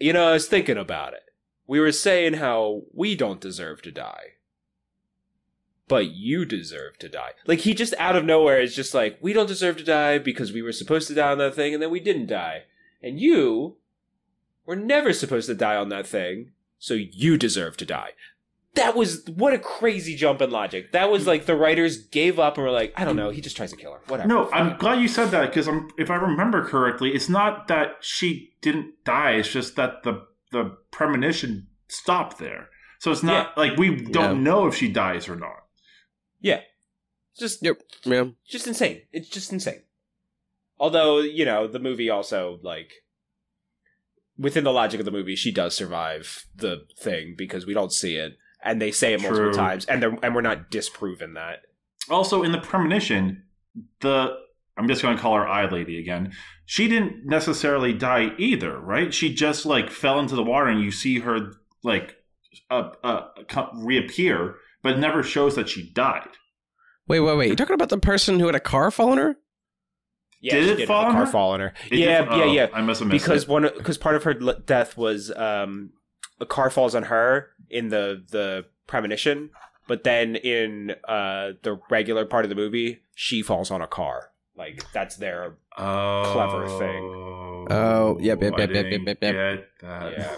You 0.00 0.12
know, 0.12 0.26
I 0.28 0.32
was 0.32 0.48
thinking 0.48 0.76
about 0.76 1.14
it. 1.14 1.22
We 1.68 1.78
were 1.78 1.92
saying 1.92 2.34
how 2.34 2.82
we 2.92 3.14
don't 3.14 3.40
deserve 3.40 3.80
to 3.82 3.92
die. 3.92 4.32
But 5.86 6.10
you 6.10 6.44
deserve 6.44 6.98
to 6.98 7.08
die. 7.08 7.32
Like, 7.46 7.60
he 7.60 7.74
just 7.74 7.94
out 7.98 8.16
of 8.16 8.24
nowhere 8.24 8.60
is 8.60 8.74
just 8.74 8.94
like, 8.94 9.18
We 9.20 9.32
don't 9.32 9.46
deserve 9.46 9.76
to 9.78 9.84
die 9.84 10.18
because 10.18 10.52
we 10.52 10.62
were 10.62 10.72
supposed 10.72 11.06
to 11.08 11.14
die 11.14 11.30
on 11.30 11.38
that 11.38 11.54
thing 11.54 11.72
and 11.74 11.82
then 11.82 11.90
we 11.90 12.00
didn't 12.00 12.26
die. 12.26 12.64
And 13.02 13.20
you 13.20 13.76
were 14.66 14.76
never 14.76 15.12
supposed 15.12 15.46
to 15.46 15.54
die 15.54 15.76
on 15.76 15.90
that 15.90 16.06
thing, 16.06 16.52
so 16.78 16.94
you 16.94 17.36
deserve 17.36 17.76
to 17.78 17.86
die. 17.86 18.10
That 18.74 18.96
was 18.96 19.24
what 19.28 19.54
a 19.54 19.58
crazy 19.58 20.16
jump 20.16 20.42
in 20.42 20.50
logic. 20.50 20.90
That 20.92 21.08
was 21.10 21.26
like 21.28 21.46
the 21.46 21.54
writers 21.54 21.96
gave 21.98 22.40
up 22.40 22.56
and 22.56 22.64
were 22.66 22.72
like, 22.72 22.92
I 22.96 23.04
don't 23.04 23.14
know, 23.14 23.30
he 23.30 23.40
just 23.40 23.56
tries 23.56 23.70
to 23.70 23.76
kill 23.76 23.92
her. 23.92 24.00
Whatever. 24.08 24.28
No, 24.28 24.50
I'm 24.50 24.72
it. 24.72 24.78
glad 24.78 25.00
you 25.00 25.06
said 25.06 25.30
that 25.30 25.46
because 25.50 25.68
I'm 25.68 25.90
if 25.96 26.10
I 26.10 26.16
remember 26.16 26.64
correctly, 26.64 27.14
it's 27.14 27.28
not 27.28 27.68
that 27.68 27.98
she 28.00 28.54
didn't 28.60 29.04
die. 29.04 29.32
It's 29.32 29.48
just 29.48 29.76
that 29.76 30.02
the 30.02 30.26
the 30.50 30.76
premonition 30.90 31.68
stopped 31.86 32.38
there. 32.38 32.68
So 32.98 33.12
it's 33.12 33.22
not 33.22 33.56
like 33.56 33.76
we 33.76 33.96
don't 33.96 34.42
know 34.42 34.66
if 34.66 34.74
she 34.74 34.88
dies 34.88 35.28
or 35.28 35.36
not. 35.36 35.66
Yeah. 36.40 36.60
Just 37.38 37.62
Yep. 37.62 37.80
Yeah. 38.04 38.24
just 38.48 38.66
insane. 38.66 39.02
It's 39.12 39.28
just 39.28 39.52
insane. 39.52 39.82
Although, 40.78 41.20
you 41.20 41.44
know, 41.44 41.66
the 41.66 41.78
movie 41.78 42.10
also 42.10 42.58
like 42.62 42.90
within 44.38 44.64
the 44.64 44.72
logic 44.72 45.00
of 45.00 45.06
the 45.06 45.12
movie, 45.12 45.36
she 45.36 45.52
does 45.52 45.76
survive 45.76 46.46
the 46.54 46.86
thing 46.98 47.34
because 47.36 47.66
we 47.66 47.74
don't 47.74 47.92
see 47.92 48.16
it. 48.16 48.36
And 48.62 48.80
they 48.80 48.90
say 48.90 49.12
it 49.12 49.20
multiple 49.20 49.52
times, 49.52 49.84
and 49.84 50.02
they're, 50.02 50.16
and 50.22 50.34
we're 50.34 50.40
not 50.40 50.70
disproving 50.70 51.34
that. 51.34 51.60
Also, 52.08 52.42
in 52.42 52.52
the 52.52 52.58
premonition, 52.58 53.42
the 54.00 54.38
I'm 54.76 54.88
just 54.88 55.02
going 55.02 55.16
to 55.16 55.22
call 55.22 55.34
her 55.34 55.46
Eye 55.46 55.68
Lady 55.68 55.98
again. 55.98 56.32
She 56.64 56.88
didn't 56.88 57.26
necessarily 57.26 57.92
die 57.92 58.32
either, 58.38 58.78
right? 58.80 59.12
She 59.12 59.34
just 59.34 59.66
like 59.66 59.90
fell 59.90 60.18
into 60.18 60.34
the 60.34 60.42
water, 60.42 60.68
and 60.68 60.80
you 60.80 60.90
see 60.90 61.20
her 61.20 61.52
like 61.82 62.16
uh, 62.70 62.90
uh, 63.02 63.26
reappear, 63.74 64.56
but 64.82 64.94
it 64.94 64.98
never 64.98 65.22
shows 65.22 65.54
that 65.56 65.68
she 65.68 65.90
died. 65.92 66.28
Wait, 67.06 67.20
wait, 67.20 67.36
wait. 67.36 67.46
You're 67.48 67.56
talking 67.56 67.74
about 67.74 67.90
the 67.90 67.98
person 67.98 68.40
who 68.40 68.46
had 68.46 68.54
a 68.54 68.60
car 68.60 68.90
fall 68.90 69.10
on 69.10 69.18
her? 69.18 69.36
Yeah, 70.44 70.54
Did 70.56 70.68
it 70.70 70.76
did 70.76 70.88
fall 70.88 71.04
have 71.04 71.06
a 71.06 71.08
on 71.08 71.14
car 71.16 71.24
her? 71.26 71.32
fall 71.32 71.50
on 71.52 71.60
her. 71.60 71.72
It 71.90 71.98
yeah, 72.00 72.20
did- 72.20 72.28
yeah, 72.36 72.42
oh, 72.44 72.52
yeah. 72.52 72.66
I 72.74 72.82
must 72.82 73.00
have 73.00 73.08
missed 73.08 73.24
because 73.24 73.44
it. 73.44 73.48
one 73.48 73.62
because 73.76 73.96
part 73.96 74.14
of 74.14 74.24
her 74.24 74.34
death 74.34 74.96
was 74.96 75.30
um 75.34 75.90
a 76.38 76.44
car 76.46 76.68
falls 76.68 76.94
on 76.94 77.04
her 77.04 77.48
in 77.70 77.88
the 77.88 78.22
the 78.30 78.66
premonition 78.86 79.48
but 79.88 80.04
then 80.04 80.36
in 80.36 80.94
uh 81.08 81.52
the 81.62 81.80
regular 81.88 82.26
part 82.26 82.44
of 82.44 82.50
the 82.50 82.54
movie 82.54 83.00
she 83.14 83.40
falls 83.40 83.70
on 83.70 83.80
a 83.80 83.86
car 83.86 84.30
like 84.56 84.84
that's 84.92 85.16
their 85.16 85.56
Oh, 85.78 86.30
clever 86.32 86.68
thing. 86.78 87.02
Oh, 87.70 88.18
yep, 88.20 88.40
yep, 88.42 88.52
I 88.56 88.60
yep, 88.60 88.70
yep, 88.70 88.86
yep, 89.06 89.18
yep. 89.22 89.68
yeah 89.82 90.36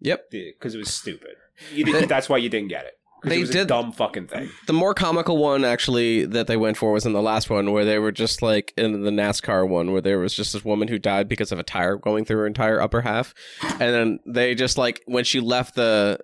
Yep. 0.00 0.30
because 0.30 0.74
it 0.74 0.78
was 0.78 0.92
stupid 0.92 1.36
you 1.74 1.84
didn't, 1.84 2.08
that's 2.08 2.28
why 2.30 2.38
you 2.38 2.48
didn't 2.48 2.68
get 2.68 2.86
it 2.86 2.94
'Cause 2.94 2.99
They 3.24 3.38
it 3.38 3.40
was 3.40 3.50
a 3.50 3.52
did- 3.52 3.68
dumb 3.68 3.92
fucking 3.92 4.28
thing. 4.28 4.50
The 4.66 4.72
more 4.72 4.94
comical 4.94 5.36
one, 5.38 5.64
actually, 5.64 6.24
that 6.26 6.46
they 6.46 6.56
went 6.56 6.76
for 6.76 6.92
was 6.92 7.06
in 7.06 7.12
the 7.12 7.22
last 7.22 7.50
one, 7.50 7.72
where 7.72 7.84
they 7.84 7.98
were 7.98 8.12
just 8.12 8.42
like 8.42 8.72
in 8.76 9.02
the 9.04 9.10
NASCAR 9.10 9.68
one, 9.68 9.92
where 9.92 10.00
there 10.00 10.18
was 10.18 10.34
just 10.34 10.52
this 10.52 10.64
woman 10.64 10.88
who 10.88 10.98
died 10.98 11.28
because 11.28 11.52
of 11.52 11.58
a 11.58 11.62
tire 11.62 11.96
going 11.96 12.24
through 12.24 12.38
her 12.38 12.46
entire 12.46 12.80
upper 12.80 13.00
half, 13.02 13.34
and 13.62 13.80
then 13.80 14.18
they 14.26 14.54
just 14.54 14.78
like 14.78 15.02
when 15.06 15.24
she 15.24 15.40
left 15.40 15.74
the 15.74 16.18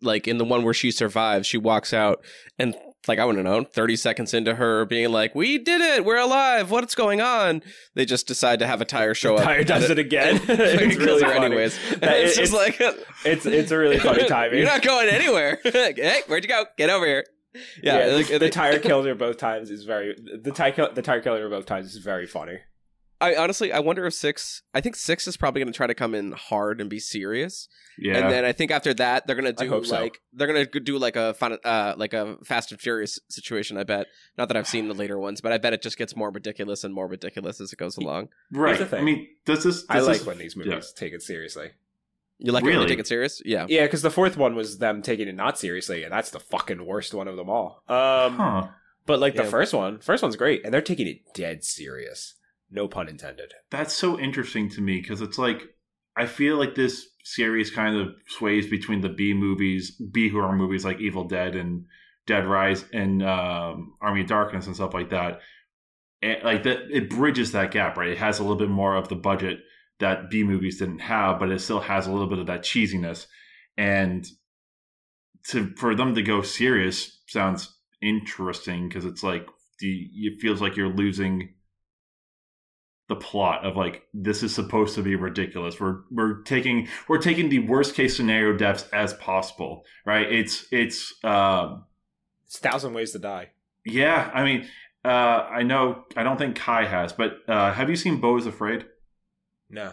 like 0.00 0.26
in 0.26 0.38
the 0.38 0.44
one 0.44 0.62
where 0.64 0.74
she 0.74 0.90
survives, 0.90 1.46
she 1.46 1.58
walks 1.58 1.92
out 1.92 2.24
and 2.58 2.74
like 3.08 3.18
I 3.18 3.24
want 3.24 3.38
to 3.38 3.42
know, 3.42 3.64
thirty 3.64 3.96
seconds 3.96 4.34
into 4.34 4.54
her 4.54 4.84
being 4.84 5.10
like, 5.10 5.34
"We 5.34 5.58
did 5.58 5.80
it, 5.80 6.04
we're 6.04 6.16
alive. 6.18 6.70
What's 6.70 6.94
going 6.94 7.20
on?" 7.20 7.62
They 7.94 8.04
just 8.04 8.26
decide 8.26 8.58
to 8.60 8.66
have 8.66 8.80
a 8.80 8.84
tire 8.84 9.14
show 9.14 9.34
the 9.36 9.42
up. 9.42 9.44
tire 9.44 9.64
does 9.64 9.90
and 9.90 9.98
it 9.98 9.98
again 9.98 10.38
fucking 10.40 10.56
it's 10.60 10.96
really 10.96 11.22
funny. 11.22 11.44
anyways. 11.46 11.78
It's 11.92 12.36
it- 12.36 12.40
just 12.40 12.52
like 12.52 12.76
it's 13.24 13.46
it's 13.46 13.70
a 13.70 13.78
really 13.78 13.98
funny 13.98 14.26
timing 14.28 14.58
You're 14.58 14.66
not 14.68 14.82
going 14.82 15.08
anywhere. 15.08 15.58
hey, 15.64 16.22
where'd 16.26 16.44
you 16.44 16.48
go? 16.48 16.64
Get 16.76 16.90
over 16.90 17.06
here. 17.06 17.26
Yeah, 17.82 18.08
yeah, 18.08 18.14
like, 18.16 18.28
the, 18.28 18.38
the 18.38 18.50
tire 18.50 18.78
kills 18.78 19.06
her 19.06 19.14
both 19.14 19.38
times 19.38 19.70
is 19.70 19.84
very 19.84 20.14
the 20.42 20.50
tire 20.50 20.90
the 20.92 21.00
tire 21.02 21.20
killing 21.22 21.40
her 21.40 21.48
both 21.48 21.64
times 21.64 21.86
is 21.86 21.96
very 21.96 22.26
funny 22.26 22.58
I 23.20 23.34
honestly, 23.36 23.72
I 23.72 23.78
wonder 23.80 24.04
if 24.06 24.14
six. 24.14 24.62
I 24.74 24.80
think 24.80 24.94
six 24.96 25.26
is 25.26 25.36
probably 25.36 25.60
going 25.62 25.72
to 25.72 25.76
try 25.76 25.86
to 25.86 25.94
come 25.94 26.14
in 26.14 26.32
hard 26.32 26.80
and 26.80 26.90
be 26.90 26.98
serious, 26.98 27.66
Yeah. 27.98 28.18
and 28.18 28.30
then 28.30 28.44
I 28.44 28.52
think 28.52 28.70
after 28.70 28.92
that 28.94 29.26
they're 29.26 29.36
going 29.36 29.54
to 29.54 29.64
do 29.64 29.70
hope 29.70 29.86
so. 29.86 29.98
like 30.00 30.20
they're 30.34 30.46
going 30.46 30.66
to 30.66 30.80
do 30.80 30.98
like 30.98 31.16
a 31.16 31.32
fun, 31.34 31.56
uh, 31.64 31.94
like 31.96 32.12
a 32.12 32.36
Fast 32.44 32.72
and 32.72 32.80
Furious 32.80 33.18
situation. 33.28 33.78
I 33.78 33.84
bet. 33.84 34.06
Not 34.36 34.48
that 34.48 34.56
I've 34.56 34.68
seen 34.68 34.88
the 34.88 34.94
later 35.02 35.18
ones, 35.18 35.40
but 35.40 35.50
I 35.52 35.58
bet 35.58 35.72
it 35.72 35.80
just 35.80 35.96
gets 35.96 36.14
more 36.14 36.30
ridiculous 36.30 36.84
and 36.84 36.92
more 36.94 37.06
ridiculous 37.08 37.60
as 37.60 37.72
it 37.72 37.78
goes 37.78 37.96
along. 37.96 38.28
right. 38.52 38.92
I 38.92 39.00
mean, 39.00 39.28
does 39.46 39.64
this? 39.64 39.84
Does 39.84 39.88
I 39.88 40.06
like 40.06 40.18
this, 40.18 40.26
when 40.26 40.38
these 40.38 40.54
movies 40.56 40.92
take 40.92 41.12
it 41.14 41.22
seriously. 41.22 41.70
You 42.38 42.52
like 42.52 42.64
it 42.64 42.66
when 42.66 42.80
they 42.80 42.86
take 42.86 42.98
it 42.98 43.06
serious? 43.06 43.40
Yeah. 43.46 43.64
Yeah, 43.66 43.84
because 43.84 44.02
the 44.02 44.10
fourth 44.10 44.36
one 44.36 44.54
was 44.54 44.76
them 44.76 45.00
taking 45.00 45.26
it 45.26 45.34
not 45.34 45.58
seriously, 45.58 46.02
and 46.02 46.12
that's 46.12 46.28
the 46.30 46.40
fucking 46.40 46.84
worst 46.84 47.14
one 47.14 47.28
of 47.28 47.36
them 47.36 47.48
all. 47.48 47.82
Um, 47.88 48.36
Huh. 48.36 48.68
but 49.06 49.20
like 49.20 49.34
Yeah. 49.34 49.44
the 49.44 49.48
first 49.50 49.72
one, 49.72 50.00
first 50.00 50.22
one's 50.22 50.36
great, 50.36 50.62
and 50.62 50.74
they're 50.74 50.82
taking 50.82 51.06
it 51.06 51.20
dead 51.32 51.64
serious. 51.64 52.34
No 52.70 52.88
pun 52.88 53.08
intended. 53.08 53.52
That's 53.70 53.94
so 53.94 54.18
interesting 54.18 54.68
to 54.70 54.80
me 54.80 55.00
because 55.00 55.20
it's 55.20 55.38
like 55.38 55.62
I 56.16 56.26
feel 56.26 56.56
like 56.56 56.74
this 56.74 57.06
series 57.24 57.70
kind 57.70 57.96
of 57.96 58.14
sways 58.26 58.66
between 58.66 59.02
the 59.02 59.08
B 59.08 59.34
movies, 59.34 59.90
B 59.90 60.28
horror 60.28 60.56
movies 60.56 60.84
like 60.84 60.98
Evil 60.98 61.24
Dead 61.24 61.54
and 61.54 61.84
Dead 62.26 62.46
Rise 62.46 62.84
and 62.92 63.22
um, 63.22 63.94
Army 64.00 64.22
of 64.22 64.26
Darkness 64.26 64.66
and 64.66 64.74
stuff 64.74 64.94
like 64.94 65.10
that. 65.10 65.40
And 66.22 66.42
like 66.42 66.62
that, 66.62 66.90
it 66.90 67.10
bridges 67.10 67.52
that 67.52 67.70
gap, 67.70 67.98
right? 67.98 68.10
It 68.10 68.18
has 68.18 68.38
a 68.38 68.42
little 68.42 68.56
bit 68.56 68.70
more 68.70 68.96
of 68.96 69.08
the 69.08 69.14
budget 69.14 69.60
that 69.98 70.30
B 70.30 70.42
movies 70.42 70.78
didn't 70.78 71.00
have, 71.00 71.38
but 71.38 71.50
it 71.50 71.60
still 71.60 71.80
has 71.80 72.06
a 72.06 72.12
little 72.12 72.28
bit 72.28 72.38
of 72.38 72.46
that 72.46 72.62
cheesiness. 72.62 73.26
And 73.76 74.26
to 75.48 75.72
for 75.76 75.94
them 75.94 76.14
to 76.14 76.22
go 76.22 76.42
serious 76.42 77.20
sounds 77.28 77.76
interesting 78.02 78.88
because 78.88 79.04
it's 79.04 79.22
like 79.22 79.46
the 79.80 80.08
it 80.14 80.40
feels 80.40 80.60
like 80.60 80.76
you're 80.76 80.88
losing 80.88 81.54
the 83.08 83.16
plot 83.16 83.64
of 83.64 83.76
like 83.76 84.02
this 84.12 84.42
is 84.42 84.54
supposed 84.54 84.94
to 84.96 85.02
be 85.02 85.14
ridiculous. 85.14 85.80
We're 85.80 86.00
we're 86.10 86.42
taking 86.42 86.88
we're 87.08 87.18
taking 87.18 87.48
the 87.48 87.60
worst 87.60 87.94
case 87.94 88.16
scenario 88.16 88.56
deaths 88.56 88.88
as 88.92 89.14
possible, 89.14 89.84
right? 90.04 90.30
It's 90.30 90.66
it's 90.72 91.14
um 91.24 91.84
It's 92.46 92.58
thousand 92.58 92.94
ways 92.94 93.12
to 93.12 93.18
die. 93.18 93.50
yeah, 93.84 94.30
I 94.34 94.44
mean 94.44 94.66
uh, 95.04 95.46
I 95.48 95.62
know 95.62 96.04
I 96.16 96.24
don't 96.24 96.36
think 96.36 96.56
Kai 96.56 96.84
has, 96.84 97.12
but 97.12 97.38
uh, 97.46 97.72
have 97.72 97.88
you 97.88 97.94
seen 97.96 98.20
Beau 98.20 98.36
is 98.38 98.46
Afraid? 98.46 98.86
No. 99.70 99.92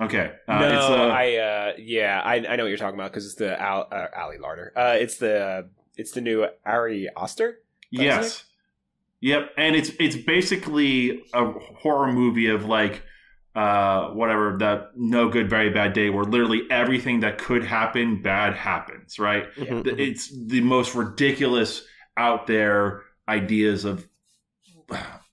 Okay, 0.00 0.32
uh, 0.48 0.58
no, 0.58 0.68
it's 0.68 0.84
uh, 0.84 1.08
I 1.08 1.36
uh 1.36 1.72
yeah, 1.78 2.20
I 2.24 2.34
I 2.36 2.56
know 2.56 2.64
what 2.64 2.68
you're 2.68 2.76
talking 2.78 2.98
about 2.98 3.10
because 3.10 3.26
it's 3.26 3.34
the 3.36 3.58
Al, 3.60 3.86
uh, 3.90 4.06
Ali 4.16 4.36
Larter. 4.38 4.70
Uh, 4.76 4.96
it's 4.98 5.16
the 5.16 5.68
it's 5.96 6.12
the 6.12 6.20
new 6.20 6.46
Ari 6.64 7.08
Aster. 7.16 7.58
Yes. 7.90 8.44
Yep, 9.20 9.50
and 9.56 9.76
it's 9.76 9.90
it's 9.98 10.16
basically 10.16 11.22
a 11.34 11.52
horror 11.52 12.12
movie 12.12 12.46
of 12.48 12.64
like 12.64 13.02
uh 13.54 14.10
whatever 14.10 14.56
that 14.58 14.90
no 14.96 15.28
good 15.28 15.50
very 15.50 15.70
bad 15.70 15.92
day 15.92 16.08
where 16.08 16.24
literally 16.24 16.62
everything 16.70 17.20
that 17.20 17.36
could 17.38 17.64
happen 17.64 18.22
bad 18.22 18.54
happens, 18.54 19.18
right? 19.18 19.52
Mhm, 19.56 19.82
The- 19.84 19.90
mhm. 19.92 20.00
It's 20.00 20.30
the 20.46 20.60
most 20.60 20.94
ridiculous 20.94 21.84
out 22.16 22.46
there 22.46 23.02
ideas 23.28 23.84
of 23.84 24.08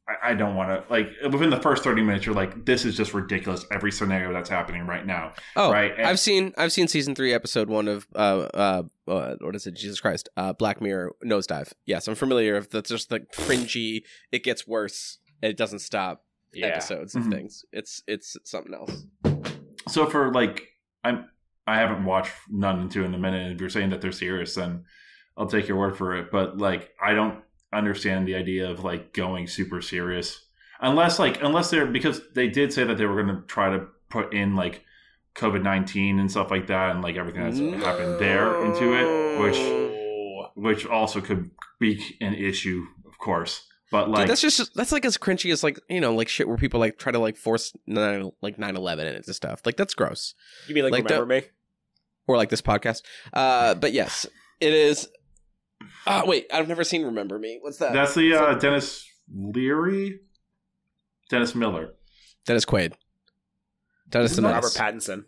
I, 0.09 0.31
I 0.31 0.33
don't 0.35 0.55
want 0.55 0.69
to 0.69 0.91
like 0.91 1.09
within 1.31 1.49
the 1.49 1.59
first 1.61 1.83
30 1.83 2.01
minutes 2.01 2.25
you're 2.25 2.35
like 2.35 2.65
this 2.65 2.85
is 2.85 2.95
just 2.95 3.13
ridiculous 3.13 3.65
every 3.71 3.91
scenario 3.91 4.31
that's 4.33 4.49
happening 4.49 4.85
right 4.87 5.05
now. 5.05 5.33
Oh, 5.55 5.71
right, 5.71 5.91
and- 5.97 6.07
I've 6.07 6.19
seen 6.19 6.53
I've 6.57 6.71
seen 6.71 6.87
season 6.87 7.13
three, 7.15 7.33
episode 7.33 7.69
one 7.69 7.87
of 7.87 8.07
uh 8.15 8.47
uh, 8.53 8.83
uh 9.07 9.35
what 9.41 9.55
is 9.55 9.67
it? 9.67 9.73
Jesus 9.73 9.99
Christ, 9.99 10.29
uh 10.37 10.53
Black 10.53 10.81
Mirror 10.81 11.13
Nosedive. 11.25 11.73
Yes, 11.85 12.07
I'm 12.07 12.15
familiar 12.15 12.55
with 12.55 12.71
that's 12.71 12.89
just 12.89 13.09
the 13.09 13.19
cringy. 13.21 14.03
It 14.31 14.43
gets 14.43 14.67
worse. 14.67 15.19
It 15.41 15.57
doesn't 15.57 15.79
stop. 15.79 16.23
Yeah. 16.53 16.67
Episodes 16.67 17.13
of 17.13 17.23
Mhm. 17.23 17.31
things. 17.31 17.65
It's 17.73 18.01
it's 18.07 18.37
something 18.45 18.73
else. 18.73 19.03
So 19.89 20.05
for 20.07 20.31
like, 20.33 20.63
I'm 21.03 21.29
I 21.67 21.75
haven't 21.77 22.05
watched 22.05 22.31
none 22.49 22.79
and 22.79 22.89
two 22.91 23.03
in 23.03 23.13
a 23.13 23.17
minute. 23.17 23.51
If 23.51 23.59
you're 23.59 23.69
saying 23.69 23.89
that 23.89 23.99
they're 24.01 24.11
serious, 24.13 24.55
then 24.55 24.85
I'll 25.35 25.47
take 25.47 25.67
your 25.67 25.77
word 25.77 25.97
for 25.97 26.15
it. 26.15 26.31
But 26.31 26.57
like, 26.57 26.91
I 27.01 27.13
don't 27.13 27.43
understand 27.77 28.27
the 28.27 28.35
idea 28.35 28.69
of 28.69 28.83
like 28.83 29.13
going 29.13 29.47
super 29.47 29.81
serious 29.81 30.47
unless 30.81 31.19
like 31.19 31.41
unless 31.41 31.69
they're 31.69 31.85
because 31.85 32.21
they 32.33 32.47
did 32.47 32.71
say 32.73 32.83
that 32.83 32.97
they 32.97 33.05
were 33.05 33.21
going 33.21 33.35
to 33.35 33.41
try 33.47 33.69
to 33.69 33.87
put 34.09 34.33
in 34.33 34.55
like 34.55 34.83
COVID 35.35 35.63
nineteen 35.63 36.19
and 36.19 36.29
stuff 36.29 36.51
like 36.51 36.67
that 36.67 36.91
and 36.91 37.01
like 37.01 37.15
everything 37.15 37.43
that's 37.43 37.59
happened 37.83 38.19
there 38.19 38.65
into 38.65 38.93
it, 38.93 39.41
which 39.41 40.53
which 40.55 40.85
also 40.85 41.21
could 41.21 41.51
be 41.79 42.17
an 42.21 42.33
issue, 42.33 42.83
of 43.05 43.17
course. 43.19 43.67
But 43.91 44.09
like, 44.09 44.21
Dude, 44.21 44.29
that's 44.29 44.41
just 44.41 44.73
that's 44.73 44.91
like 44.91 45.05
as 45.05 45.17
cringy 45.17 45.51
as 45.51 45.63
like 45.63 45.79
you 45.89 46.01
know 46.01 46.13
like 46.13 46.27
shit 46.27 46.47
where 46.47 46.57
people 46.57 46.79
like 46.79 46.97
try 46.97 47.11
to 47.11 47.19
like 47.19 47.37
force 47.37 47.71
nine, 47.85 48.31
like 48.41 48.57
9-11 48.57 49.15
into 49.15 49.33
stuff. 49.33 49.61
Like 49.65 49.77
that's 49.77 49.93
gross. 49.93 50.33
You 50.67 50.75
mean 50.75 50.83
like, 50.85 50.91
Like, 50.91 51.03
remember 51.05 51.25
me? 51.25 51.43
Or 52.27 52.35
like 52.35 52.49
this 52.49 52.61
podcast. 52.61 53.03
Uh, 53.31 53.75
but 53.75 53.93
yes, 53.93 54.25
it 54.59 54.73
is. 54.73 55.07
Oh 56.05 56.25
wait, 56.25 56.47
I've 56.53 56.67
never 56.67 56.83
seen 56.83 57.03
Remember 57.05 57.37
Me. 57.37 57.59
What's 57.61 57.77
that? 57.77 57.93
that's 57.93 58.15
the 58.15 58.33
uh, 58.33 58.53
Denis 58.55 59.05
Leary, 59.33 60.21
Dennis 61.29 61.53
Miller. 61.55 61.93
Dennis 62.45 62.65
Quaid. 62.65 62.93
Dennis 64.09 64.35
the 64.35 64.41
Robert 64.41 64.71
Pattinson. 64.71 65.25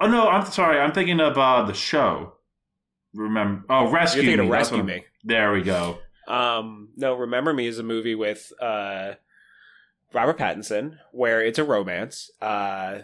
Oh 0.00 0.08
no, 0.08 0.28
I'm 0.28 0.44
sorry. 0.46 0.78
I'm 0.78 0.92
thinking 0.92 1.20
of 1.20 1.38
uh, 1.38 1.62
the 1.64 1.72
show. 1.74 2.34
Remember? 3.14 3.64
Oh, 3.70 3.90
Rescue 3.90 4.22
You're 4.22 4.32
thinking 4.32 4.40
Me. 4.40 4.46
of 4.46 4.52
Rescue 4.52 4.76
what- 4.78 4.86
Me. 4.86 5.04
There 5.24 5.52
we 5.52 5.62
go. 5.62 5.98
Um, 6.28 6.90
no, 6.96 7.14
Remember 7.14 7.54
Me 7.54 7.66
is 7.66 7.78
a 7.78 7.82
movie 7.82 8.14
with 8.14 8.52
uh, 8.60 9.12
Robert 10.12 10.36
Pattinson 10.38 10.98
where 11.12 11.40
it's 11.42 11.58
a 11.58 11.64
romance, 11.64 12.30
uh, 12.42 12.98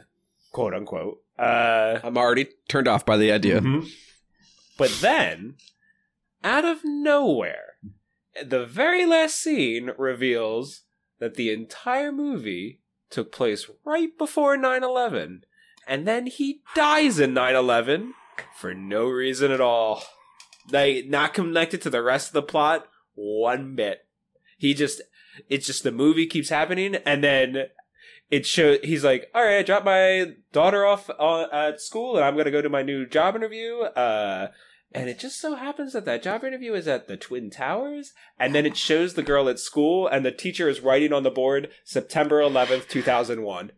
quote 0.53 0.75
unquote. 0.75 1.23
Uh, 1.39 1.99
I'm 2.05 2.19
already 2.19 2.49
turned 2.69 2.89
off 2.89 3.07
by 3.07 3.17
the 3.17 3.33
idea. 3.33 3.61
Mhm. 3.61 3.91
but 4.77 4.91
then, 5.01 5.55
out 6.45 6.65
of 6.65 6.81
nowhere, 6.85 7.75
the 8.45 8.67
very 8.67 9.07
last 9.07 9.37
scene 9.37 9.91
reveals 9.97 10.83
that 11.19 11.35
the 11.35 11.53
entire 11.53 12.13
movie 12.13 12.81
took 13.11 13.31
place 13.31 13.71
right 13.85 14.17
before 14.17 14.57
9 14.57 14.83
11. 14.83 15.43
And 15.87 16.07
then 16.07 16.27
he 16.27 16.63
dies 16.75 17.19
in 17.19 17.35
9 17.35 17.55
11 17.55 18.15
for 18.57 18.75
no 18.75 19.07
reason 19.07 19.51
at 19.51 19.61
all. 19.61 20.03
Like, 20.71 21.07
not 21.07 21.35
connected 21.35 21.83
to 21.83 21.91
the 21.91 22.03
rest 22.03 22.29
of 22.29 22.35
the 22.35 22.43
plot 22.43 22.87
one 23.15 23.75
bit. 23.75 24.07
He 24.59 24.75
just, 24.75 25.03
it's 25.49 25.67
just 25.67 25.83
the 25.83 25.93
movie 25.93 26.27
keeps 26.27 26.49
happening, 26.49 26.95
and 26.95 27.23
then 27.23 27.65
it 28.31 28.47
shows 28.47 28.79
he's 28.83 29.05
like, 29.05 29.29
all 29.35 29.45
right, 29.45 29.59
I 29.59 29.63
dropped 29.63 29.85
my 29.85 30.35
daughter 30.53 30.87
off 30.87 31.11
uh, 31.11 31.47
at 31.53 31.81
school, 31.81 32.17
and 32.17 32.25
I'm 32.25 32.37
gonna 32.37 32.51
go 32.51 32.63
to 32.63 32.69
my 32.69 32.83
new 32.83 33.07
job 33.07 33.35
interview. 33.37 33.81
Uh, 33.81 34.49
and 34.95 35.09
it 35.09 35.19
just 35.19 35.41
so 35.41 35.55
happens 35.55 35.93
that 35.93 36.05
that 36.05 36.23
job 36.23 36.45
interview 36.45 36.75
is 36.75 36.89
at 36.89 37.09
the 37.09 37.17
Twin 37.17 37.51
Towers, 37.51 38.13
and 38.39 38.55
then 38.55 38.67
it 38.67 38.77
shows 38.77 39.15
the 39.15 39.23
girl 39.23 39.49
at 39.49 39.59
school, 39.59 40.07
and 40.07 40.25
the 40.25 40.33
teacher 40.33 40.69
is 40.69 40.81
writing 40.81 41.13
on 41.13 41.23
the 41.23 41.31
board 41.31 41.69
September 41.85 42.41
11th, 42.41 42.89
2001, 42.89 43.73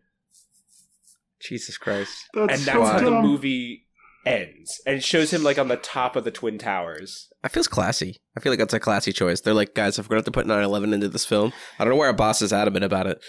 Jesus 1.39 1.77
Christ. 1.77 2.29
That's 2.33 2.53
and 2.53 2.61
so 2.61 2.79
that's 2.79 3.01
how 3.01 3.09
the 3.09 3.21
movie 3.21 3.85
ends, 4.25 4.81
and 4.85 4.95
it 4.97 5.03
shows 5.03 5.31
him 5.31 5.43
like 5.43 5.59
on 5.59 5.67
the 5.67 5.77
top 5.77 6.15
of 6.15 6.23
the 6.23 6.31
Twin 6.31 6.57
Towers. 6.57 7.29
That 7.43 7.51
feels 7.51 7.67
classy. 7.67 8.17
I 8.35 8.39
feel 8.39 8.51
like 8.51 8.59
that's 8.59 8.73
a 8.73 8.79
classy 8.79 9.13
choice. 9.13 9.41
They're 9.41 9.53
like, 9.53 9.75
guys, 9.75 9.99
if 9.99 10.05
we're 10.05 10.15
going 10.15 10.23
to 10.23 10.27
have 10.27 10.33
to 10.33 10.39
put 10.39 10.47
9 10.47 10.63
11 10.63 10.93
into 10.93 11.09
this 11.09 11.25
film, 11.25 11.53
I 11.77 11.83
don't 11.83 11.91
know 11.93 11.97
why 11.97 12.07
our 12.07 12.13
boss 12.13 12.41
is 12.41 12.51
adamant 12.51 12.83
about 12.85 13.07
it. 13.07 13.21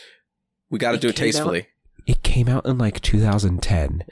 We 0.70 0.78
got 0.78 0.92
to 0.92 0.98
do 0.98 1.08
it 1.08 1.16
came 1.16 1.24
out- 1.24 1.26
tastefully. 1.26 1.68
It 2.06 2.22
came 2.22 2.48
out 2.48 2.66
in 2.66 2.78
like 2.78 3.00
2010. 3.02 4.04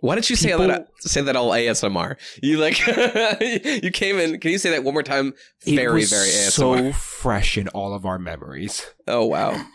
Why 0.00 0.14
did 0.14 0.30
you 0.30 0.36
say 0.36 0.56
that? 0.56 0.88
Say 1.00 1.22
that 1.22 1.34
all 1.34 1.50
ASMR. 1.50 2.16
You 2.42 2.58
like 2.58 2.78
you 3.82 3.90
came 3.90 4.18
in. 4.18 4.38
Can 4.38 4.52
you 4.52 4.58
say 4.58 4.70
that 4.70 4.84
one 4.84 4.94
more 4.94 5.02
time? 5.02 5.34
Very, 5.64 6.04
very 6.04 6.28
ASMR. 6.28 6.50
so 6.50 6.92
fresh 6.92 7.58
in 7.58 7.66
all 7.68 7.92
of 7.94 8.06
our 8.06 8.18
memories. 8.18 8.86
oh 9.08 9.24
wow. 9.26 9.60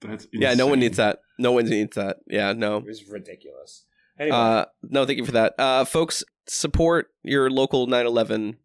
That's 0.00 0.26
Yeah, 0.32 0.54
no 0.54 0.66
one 0.66 0.80
needs 0.80 0.96
that. 0.96 1.20
No 1.38 1.52
one 1.52 1.66
needs 1.66 1.94
that. 1.96 2.18
Yeah, 2.26 2.52
no. 2.54 2.78
It 2.78 2.86
was 2.86 3.06
ridiculous. 3.08 3.84
Anyway, 4.18 4.36
Uh, 4.36 4.64
no, 4.82 5.04
thank 5.06 5.18
you 5.18 5.24
for 5.26 5.32
that. 5.32 5.54
Uh, 5.58 5.84
folks, 5.84 6.24
support 6.46 7.08
your 7.22 7.50
local 7.50 7.86
9/11 7.86 8.56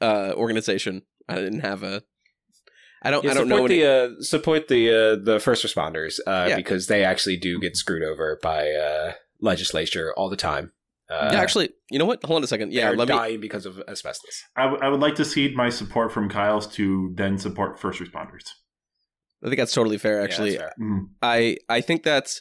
uh, 0.00 0.32
organization. 0.36 1.02
I 1.28 1.36
didn't 1.36 1.60
have 1.60 1.82
a. 1.82 2.02
I 3.04 3.10
don't. 3.10 3.24
yeah, 3.24 3.30
I 3.32 3.34
don't 3.34 3.48
know. 3.48 3.56
support 3.56 3.70
Any, 3.70 3.80
the 3.80 3.88
uh, 4.18 4.22
support 4.22 4.68
the 4.68 4.90
uh, 4.90 5.16
the 5.22 5.38
first 5.40 5.64
responders 5.64 6.18
uh, 6.26 6.46
Yeah. 6.48 6.56
because 6.56 6.86
they 6.86 7.04
actually 7.04 7.36
do 7.36 7.60
get 7.60 7.76
screwed 7.76 8.02
over 8.02 8.38
by 8.42 8.70
uh, 8.70 9.12
legislature 9.40 10.12
all 10.16 10.28
the 10.30 10.36
time. 10.36 10.72
Uh, 11.10 11.28
yeah, 11.32 11.38
actually, 11.40 11.68
you 11.90 11.98
know 11.98 12.06
what? 12.06 12.24
Hold 12.24 12.38
on 12.38 12.44
a 12.44 12.46
second. 12.46 12.72
Yeah, 12.72 12.88
they're 12.88 12.96
me. 13.00 13.06
dying 13.06 13.40
because 13.40 13.66
of 13.66 13.78
asbestos. 13.86 14.42
I, 14.56 14.62
w- 14.64 14.80
I 14.82 14.88
would 14.88 15.00
like 15.00 15.16
to 15.16 15.24
cede 15.24 15.54
my 15.54 15.68
support 15.68 16.12
from 16.12 16.30
Kyle's 16.30 16.66
to 16.76 17.12
then 17.14 17.36
support 17.38 17.78
first 17.78 18.00
responders. 18.00 18.44
I 19.44 19.48
think 19.48 19.58
that's 19.58 19.74
totally 19.74 19.98
fair. 19.98 20.18
Yeah, 20.18 20.24
Actually, 20.24 20.50
that's 20.56 20.62
fair. 20.62 20.72
Mhm. 20.80 21.00
I 21.20 21.58
I 21.68 21.82
think 21.82 22.04
that's 22.04 22.40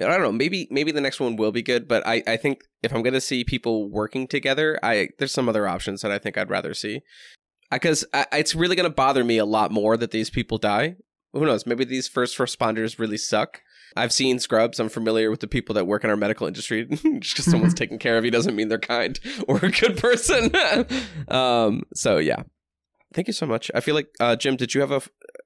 I 0.00 0.02
don't 0.06 0.22
know. 0.22 0.30
Maybe 0.32 0.68
maybe 0.70 0.92
the 0.92 1.00
next 1.00 1.18
one 1.18 1.34
will 1.34 1.50
be 1.52 1.62
good, 1.62 1.88
but 1.88 2.06
I 2.06 2.22
I 2.26 2.36
think 2.36 2.60
if 2.84 2.94
I'm 2.94 3.02
gonna 3.02 3.20
see 3.20 3.42
people 3.42 3.90
working 3.90 4.28
together, 4.28 4.78
I 4.82 5.08
there's 5.18 5.32
some 5.32 5.48
other 5.48 5.66
options 5.66 6.02
that 6.02 6.12
I 6.12 6.18
think 6.20 6.38
I'd 6.38 6.50
rather 6.50 6.72
see. 6.72 7.00
Because 7.70 8.04
it's 8.32 8.54
really 8.54 8.76
gonna 8.76 8.90
bother 8.90 9.24
me 9.24 9.38
a 9.38 9.44
lot 9.44 9.70
more 9.72 9.96
that 9.96 10.10
these 10.10 10.30
people 10.30 10.58
die. 10.58 10.96
Who 11.32 11.44
knows? 11.44 11.66
Maybe 11.66 11.84
these 11.84 12.06
first 12.08 12.38
responders 12.38 12.98
really 12.98 13.16
suck. 13.18 13.60
I've 13.96 14.12
seen 14.12 14.38
Scrubs. 14.38 14.80
I'm 14.80 14.88
familiar 14.88 15.30
with 15.30 15.40
the 15.40 15.46
people 15.46 15.74
that 15.74 15.86
work 15.86 16.02
in 16.04 16.10
our 16.10 16.16
medical 16.16 16.46
industry. 16.46 16.84
Just 16.88 17.34
because 17.34 17.44
someone's 17.44 17.74
taken 17.74 17.98
care 17.98 18.18
of 18.18 18.24
you 18.24 18.30
doesn't 18.30 18.56
mean 18.56 18.68
they're 18.68 18.78
kind 18.78 19.18
or 19.48 19.56
a 19.58 19.70
good 19.70 19.96
person. 19.98 20.50
um. 21.28 21.82
So 21.94 22.18
yeah. 22.18 22.42
Thank 23.12 23.28
you 23.28 23.32
so 23.32 23.46
much. 23.46 23.70
I 23.74 23.80
feel 23.80 23.94
like 23.94 24.08
uh, 24.20 24.34
Jim. 24.36 24.56
Did 24.56 24.74
you 24.74 24.80
have 24.80 24.90
a? 24.90 25.02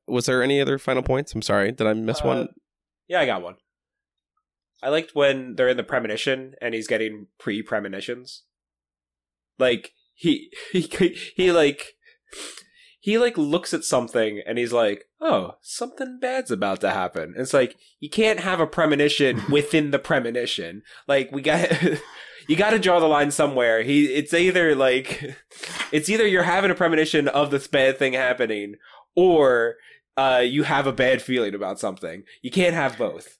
Was 0.07 0.27
there 0.27 0.43
any 0.43 0.61
other 0.61 0.79
final 0.79 1.03
points? 1.03 1.35
I'm 1.35 1.43
sorry. 1.43 1.73
Did 1.73 1.87
I 1.87 1.93
miss 1.93 2.21
Uh, 2.23 2.27
one? 2.29 2.49
Yeah, 3.09 3.21
I 3.21 3.27
got 3.27 3.43
one. 3.43 3.57
I 4.83 4.89
liked 4.91 5.15
when 5.15 5.55
they're 5.57 5.69
in 5.69 5.77
the 5.77 5.83
premonition 5.85 6.55
and 6.63 6.75
he's 6.75 6.87
getting 6.87 7.27
pre 7.39 7.63
premonitions. 7.63 8.45
Like 9.59 9.93
he 10.15 10.51
he 10.73 10.81
he 11.37 11.53
like 11.53 11.95
he 13.01 13.19
like 13.19 13.39
looks 13.39 13.73
at 13.73 13.85
something 13.85 14.41
and 14.47 14.59
he's 14.59 14.73
like, 14.73 15.05
"Oh, 15.21 15.53
something 15.63 16.19
bad's 16.21 16.51
about 16.51 16.81
to 16.83 16.91
happen." 16.91 17.35
It's 17.37 17.55
like 17.55 17.77
you 18.01 18.11
can't 18.11 18.41
have 18.41 18.61
a 18.61 18.67
premonition 18.67 19.43
within 19.51 19.91
the 19.91 19.99
premonition. 19.99 20.83
Like 21.07 21.31
we 21.33 21.43
got 21.43 21.71
you 22.49 22.57
got 22.57 22.71
to 22.71 22.79
draw 22.79 23.01
the 23.01 23.07
line 23.07 23.31
somewhere. 23.31 23.83
He 23.83 24.07
it's 24.07 24.35
either 24.35 24.75
like 24.75 25.37
it's 25.93 26.09
either 26.09 26.27
you're 26.27 26.43
having 26.43 26.71
a 26.71 26.75
premonition 26.75 27.29
of 27.29 27.51
this 27.51 27.67
bad 27.69 27.99
thing 27.99 28.15
happening 28.15 28.75
or 29.15 29.77
uh, 30.17 30.43
you 30.45 30.65
have 30.65 30.87
a 30.87 30.93
bad 30.93 31.23
feeling 31.23 31.55
about 31.55 31.79
something. 31.79 32.25
You 32.43 32.51
can't 32.51 32.75
have 32.75 32.99
both. 32.99 33.39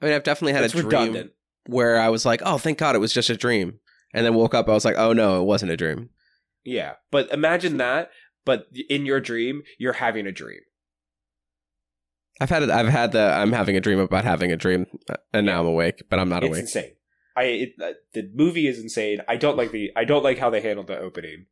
I 0.00 0.06
mean, 0.06 0.14
I've 0.14 0.24
definitely 0.24 0.52
had 0.52 0.64
It's 0.64 0.74
a 0.74 0.78
dream 0.78 0.88
redundant. 0.88 1.32
where 1.66 1.98
I 1.98 2.08
was 2.10 2.26
like, 2.26 2.42
"Oh, 2.44 2.58
thank 2.58 2.76
God, 2.78 2.94
it 2.94 2.98
was 2.98 3.12
just 3.12 3.30
a 3.30 3.36
dream," 3.36 3.78
and 4.12 4.26
then 4.26 4.34
woke 4.34 4.52
up. 4.54 4.68
I 4.68 4.72
was 4.72 4.84
like, 4.84 4.96
"Oh 4.98 5.12
no, 5.12 5.40
it 5.40 5.44
wasn't 5.44 5.72
a 5.72 5.76
dream." 5.76 6.10
Yeah, 6.64 6.94
but 7.10 7.30
imagine 7.32 7.76
that. 7.78 8.10
But 8.44 8.66
in 8.88 9.06
your 9.06 9.20
dream, 9.20 9.62
you're 9.78 9.94
having 9.94 10.26
a 10.26 10.32
dream. 10.32 10.60
I've 12.40 12.50
had 12.50 12.62
it. 12.62 12.70
I've 12.70 12.88
had 12.88 13.12
the. 13.12 13.20
I'm 13.22 13.52
having 13.52 13.76
a 13.76 13.80
dream 13.80 13.98
about 13.98 14.24
having 14.24 14.50
a 14.50 14.56
dream, 14.56 14.86
uh, 15.08 15.14
and 15.32 15.46
now 15.46 15.60
I'm 15.60 15.66
awake, 15.66 16.02
but 16.10 16.18
I'm 16.18 16.28
not 16.28 16.42
it's 16.42 16.48
awake. 16.50 16.60
insane. 16.62 16.92
I 17.36 17.42
it, 17.44 17.72
uh, 17.82 17.92
the 18.14 18.30
movie 18.34 18.66
is 18.66 18.78
insane. 18.82 19.20
I 19.28 19.36
don't 19.36 19.56
like 19.56 19.70
the 19.70 19.90
I 19.96 20.04
don't 20.04 20.24
like 20.24 20.38
how 20.38 20.50
they 20.50 20.60
handled 20.60 20.88
the 20.88 20.98
opening. 20.98 21.46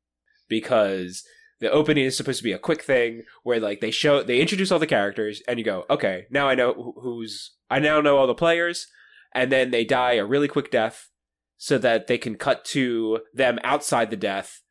because 0.49 1.23
the 1.61 1.71
opening 1.71 2.05
is 2.05 2.17
supposed 2.17 2.39
to 2.39 2.45
be 2.45 2.53
a 2.53 2.59
quick 2.59 2.83
thing 2.83 3.23
where 3.45 3.61
like 3.61 3.81
they 3.81 3.91
show 3.91 4.23
they 4.23 4.41
introduce 4.41 4.73
all 4.73 4.79
the 4.79 4.87
characters 4.87 5.43
and 5.47 5.59
you 5.59 5.65
go 5.65 5.85
okay 5.89 6.27
now 6.31 6.49
I 6.49 6.55
know 6.55 6.95
who's 7.03 7.55
I 7.71 7.79
now 7.79 8.01
know 8.01 8.17
all 8.17 8.27
the 8.27 8.35
players 8.35 8.87
and 9.33 9.53
then 9.53 9.71
they 9.71 9.85
die 9.85 10.15
a 10.15 10.25
really 10.27 10.49
quick 10.49 10.71
death 10.71 11.09
so 11.57 11.79
that 11.79 12.07
they 12.09 12.19
can 12.19 12.35
cut 12.37 12.65
to 12.67 13.21
them 13.35 13.59
outside 13.63 14.11
the 14.11 14.17
death 14.17 14.63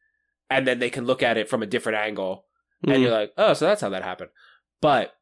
and 0.49 0.67
then 0.67 0.80
they 0.80 0.89
can 0.89 1.05
look 1.05 1.21
at 1.23 1.38
it 1.38 1.49
from 1.49 1.61
a 1.63 1.67
different 1.67 1.97
angle 1.97 2.45
and 2.84 2.93
Mm. 2.97 3.01
you're 3.01 3.11
like 3.11 3.31
oh 3.38 3.53
so 3.53 3.65
that's 3.65 3.81
how 3.81 3.89
that 3.89 4.03
happened 4.03 4.30
but 4.81 5.13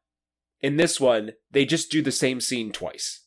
in 0.60 0.76
this 0.76 1.00
one 1.00 1.32
they 1.50 1.64
just 1.64 1.90
do 1.90 2.02
the 2.02 2.12
same 2.12 2.40
scene 2.40 2.70
twice 2.72 3.24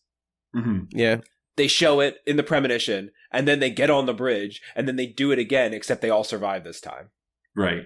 hmm 0.53 0.81
yeah. 0.91 1.17
they 1.57 1.67
show 1.67 1.99
it 1.99 2.17
in 2.25 2.37
the 2.37 2.43
premonition 2.43 3.11
and 3.31 3.47
then 3.47 3.59
they 3.59 3.69
get 3.69 3.89
on 3.89 4.05
the 4.05 4.13
bridge 4.13 4.61
and 4.75 4.87
then 4.87 4.95
they 4.95 5.05
do 5.07 5.31
it 5.31 5.39
again 5.39 5.73
except 5.73 6.01
they 6.01 6.09
all 6.09 6.23
survive 6.23 6.63
this 6.63 6.81
time 6.81 7.09
Right. 7.55 7.83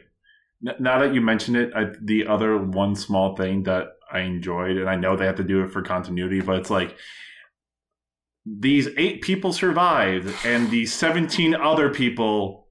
Now 0.80 1.00
that 1.00 1.14
you 1.16 1.22
mention 1.22 1.56
it, 1.56 1.72
I, 1.76 1.86
the 2.02 2.28
other 2.28 2.58
one 2.58 2.96
small 2.96 3.36
thing 3.36 3.64
that 3.64 3.88
I 4.12 4.20
enjoyed, 4.20 4.78
and 4.78 4.88
I 4.88 4.96
know 4.96 5.16
they 5.16 5.26
have 5.26 5.36
to 5.38 5.44
do 5.44 5.64
it 5.64 5.72
for 5.72 5.82
continuity, 5.82 6.40
but 6.42 6.58
it's 6.60 6.70
like 6.70 6.96
these 8.46 8.88
eight 8.98 9.22
people 9.22 9.52
survived, 9.54 10.34
and 10.46 10.70
the 10.70 10.86
seventeen 10.86 11.56
other 11.56 11.90
people 11.90 12.65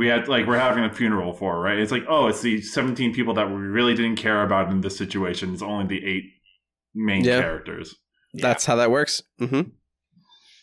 we 0.00 0.06
had 0.06 0.26
like 0.28 0.46
we're 0.46 0.58
having 0.58 0.82
a 0.82 0.90
funeral 0.92 1.34
for, 1.34 1.60
right? 1.60 1.78
It's 1.78 1.92
like, 1.92 2.04
oh, 2.08 2.28
it's 2.28 2.40
the 2.40 2.62
seventeen 2.62 3.12
people 3.14 3.34
that 3.34 3.48
we 3.48 3.54
really 3.56 3.94
didn't 3.94 4.16
care 4.16 4.42
about 4.42 4.70
in 4.70 4.80
this 4.80 4.96
situation. 4.96 5.52
It's 5.52 5.60
only 5.62 5.86
the 5.86 6.02
eight 6.06 6.24
main 6.94 7.22
Yeah. 7.22 7.38
characters. 7.40 7.94
That's 8.32 8.64
how 8.64 8.76
that 8.76 8.90
works. 8.90 9.22
hmm 9.38 9.60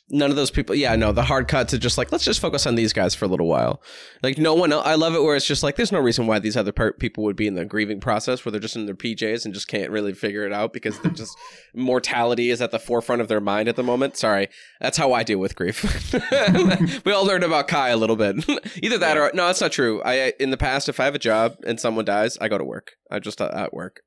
None 0.10 0.30
of 0.30 0.38
those 0.38 0.52
people. 0.52 0.74
Yeah, 0.74 0.96
no, 0.96 1.12
the 1.12 1.24
hard 1.24 1.50
cut 1.50 1.68
to 1.70 1.78
just 1.78 1.98
like 1.98 2.14
let's 2.14 2.24
just 2.24 2.40
focus 2.40 2.66
on 2.66 2.76
these 2.76 2.94
guys 2.94 3.14
for 3.14 3.26
a 3.26 3.28
little 3.28 3.48
while. 3.48 3.82
Like 4.24 4.38
no 4.38 4.54
one. 4.54 4.72
I 4.72 4.96
love 4.96 5.16
it 5.16 5.22
where 5.22 5.36
it's 5.36 5.46
just 5.46 5.64
like 5.64 5.76
there's 5.76 5.92
no 5.92 6.00
reason 6.00 6.28
why 6.28 6.40
these 6.40 6.56
other 6.56 6.72
per- 6.72 6.94
people 6.94 7.26
would 7.26 7.36
be 7.36 7.46
in 7.46 7.56
the 7.56 7.66
grieving 7.66 8.00
process 8.00 8.46
where 8.46 8.52
they're 8.52 8.62
just 8.62 8.78
in 8.78 8.86
their 8.86 8.96
PJs 8.96 9.44
and 9.44 9.54
just 9.54 9.68
can't 9.68 9.92
really 9.92 10.14
figure 10.14 10.46
it 10.46 10.54
out 10.54 10.72
because 10.72 10.98
they're 11.00 11.12
just 11.12 11.38
mortality 11.76 12.50
is 12.50 12.62
at 12.62 12.72
the 12.72 12.80
forefront 12.80 13.22
of 13.22 13.28
their 13.28 13.42
mind 13.42 13.68
at 13.68 13.76
the 13.76 13.84
moment. 13.84 14.16
Sorry, 14.16 14.48
that's 14.80 14.98
how 14.98 15.12
I 15.12 15.24
deal 15.24 15.40
with 15.40 15.56
grief. 15.56 15.84
we 17.06 17.12
all 17.12 17.26
learned 17.26 17.44
about 17.44 17.68
Kai 17.68 17.90
a 17.90 17.98
little 17.98 18.16
bit. 18.16 18.48
Either 18.82 18.98
that 19.00 19.18
or 19.18 19.32
no, 19.34 19.48
that's 19.48 19.60
not 19.62 19.74
true. 19.74 20.02
I 20.04 20.32
in 20.40 20.52
the 20.52 20.58
past, 20.58 20.88
if 20.88 21.02
I 21.02 21.06
have 21.06 21.16
a 21.16 21.20
job 21.20 21.58
and 21.66 21.82
someone 21.82 22.06
dies, 22.06 22.38
I 22.40 22.48
go 22.48 22.58
to 22.58 22.64
work. 22.64 22.92
I 23.12 23.20
just 23.20 23.42
uh, 23.42 23.52
at 23.54 23.74
work, 23.74 24.02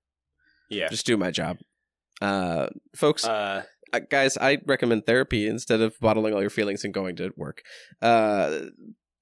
yeah 0.71 0.89
just 0.89 1.05
do 1.05 1.19
my 1.19 1.31
job. 1.31 1.59
Uh, 2.23 2.69
folks, 2.95 3.25
uh, 3.25 3.65
guys, 3.99 4.37
I 4.39 4.59
recommend 4.67 5.07
therapy 5.07 5.47
instead 5.47 5.81
of 5.81 5.99
bottling 6.01 6.33
all 6.35 6.41
your 6.41 6.51
feelings 6.51 6.85
and 6.85 6.95
going 6.95 7.17
to 7.17 7.33
work. 7.37 7.63
Uh, 8.01 8.61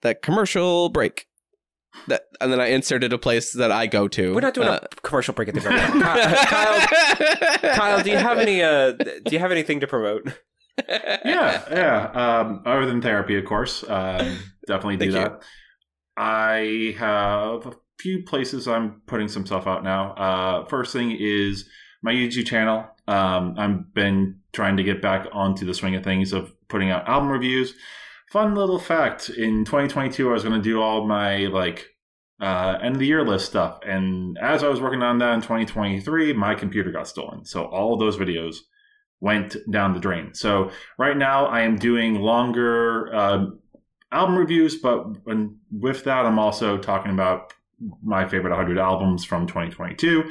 that 0.02 0.22
commercial 0.22 0.88
break. 0.90 1.26
That 2.06 2.24
and 2.40 2.52
then 2.52 2.60
I 2.60 2.66
inserted 2.66 3.12
a 3.14 3.18
place 3.18 3.54
that 3.54 3.72
I 3.72 3.86
go 3.86 4.06
to. 4.08 4.34
we're 4.34 4.40
not 4.42 4.54
doing 4.54 4.68
Uh, 4.68 4.78
a 4.82 5.00
commercial 5.00 5.32
break 5.34 5.48
at 5.48 5.54
the 5.54 5.60
very 5.68 5.80
end 5.80 6.00
kyle, 6.02 6.86
kyle 7.74 8.02
do 8.04 8.10
you 8.10 8.18
have 8.18 8.38
any 8.38 8.62
uh 8.62 8.92
do 8.92 9.30
you 9.32 9.38
have 9.38 9.50
anything 9.50 9.80
to 9.80 9.86
promote 9.86 10.38
yeah, 10.88 11.64
yeah. 11.72 12.10
Um, 12.12 12.62
other 12.64 12.86
than 12.86 13.02
therapy, 13.02 13.36
of 13.36 13.44
course, 13.46 13.82
um, 13.88 14.38
definitely 14.68 14.96
do 14.98 15.10
Thank 15.10 15.24
you. 15.24 15.36
that. 15.38 15.42
I 16.16 16.94
have 16.98 17.66
a 17.66 17.72
few 17.98 18.22
places 18.22 18.68
I'm 18.68 19.02
putting 19.08 19.26
some 19.26 19.44
stuff 19.44 19.66
out 19.66 19.82
now. 19.82 20.12
Uh, 20.12 20.66
first 20.66 20.92
thing 20.92 21.16
is 21.18 21.68
my 22.02 22.12
YouTube 22.12 22.46
channel. 22.46 22.86
Um, 23.08 23.54
I've 23.56 23.94
been 23.94 24.36
trying 24.52 24.76
to 24.76 24.84
get 24.84 25.00
back 25.02 25.26
onto 25.32 25.64
the 25.64 25.74
swing 25.74 25.94
of 25.94 26.04
things 26.04 26.32
of 26.32 26.52
putting 26.68 26.90
out 26.90 27.08
album 27.08 27.30
reviews. 27.30 27.74
Fun 28.30 28.54
little 28.54 28.78
fact: 28.78 29.30
in 29.30 29.64
2022, 29.64 30.28
I 30.28 30.32
was 30.32 30.44
going 30.44 30.54
to 30.54 30.62
do 30.62 30.80
all 30.80 31.06
my 31.06 31.46
like 31.46 31.88
uh, 32.40 32.78
end 32.82 32.96
of 32.96 33.00
the 33.00 33.06
year 33.06 33.24
list 33.24 33.46
stuff, 33.46 33.80
and 33.84 34.36
as 34.38 34.62
I 34.62 34.68
was 34.68 34.80
working 34.80 35.02
on 35.02 35.18
that 35.18 35.32
in 35.32 35.40
2023, 35.40 36.34
my 36.34 36.54
computer 36.54 36.92
got 36.92 37.08
stolen. 37.08 37.46
So 37.46 37.64
all 37.64 37.94
of 37.94 37.98
those 37.98 38.18
videos 38.18 38.58
went 39.20 39.56
down 39.70 39.94
the 39.94 40.00
drain. 40.00 40.34
So 40.34 40.70
right 40.98 41.16
now 41.16 41.46
I 41.46 41.62
am 41.62 41.76
doing 41.76 42.20
longer 42.20 43.12
uh, 43.14 43.46
album 44.12 44.36
reviews, 44.36 44.76
but 44.76 45.24
when, 45.24 45.56
with 45.72 46.04
that, 46.04 46.26
I'm 46.26 46.38
also 46.38 46.78
talking 46.78 47.12
about 47.12 47.54
my 48.02 48.26
favorite 48.28 48.50
100 48.50 48.78
albums 48.78 49.24
from 49.24 49.46
2022. 49.46 50.30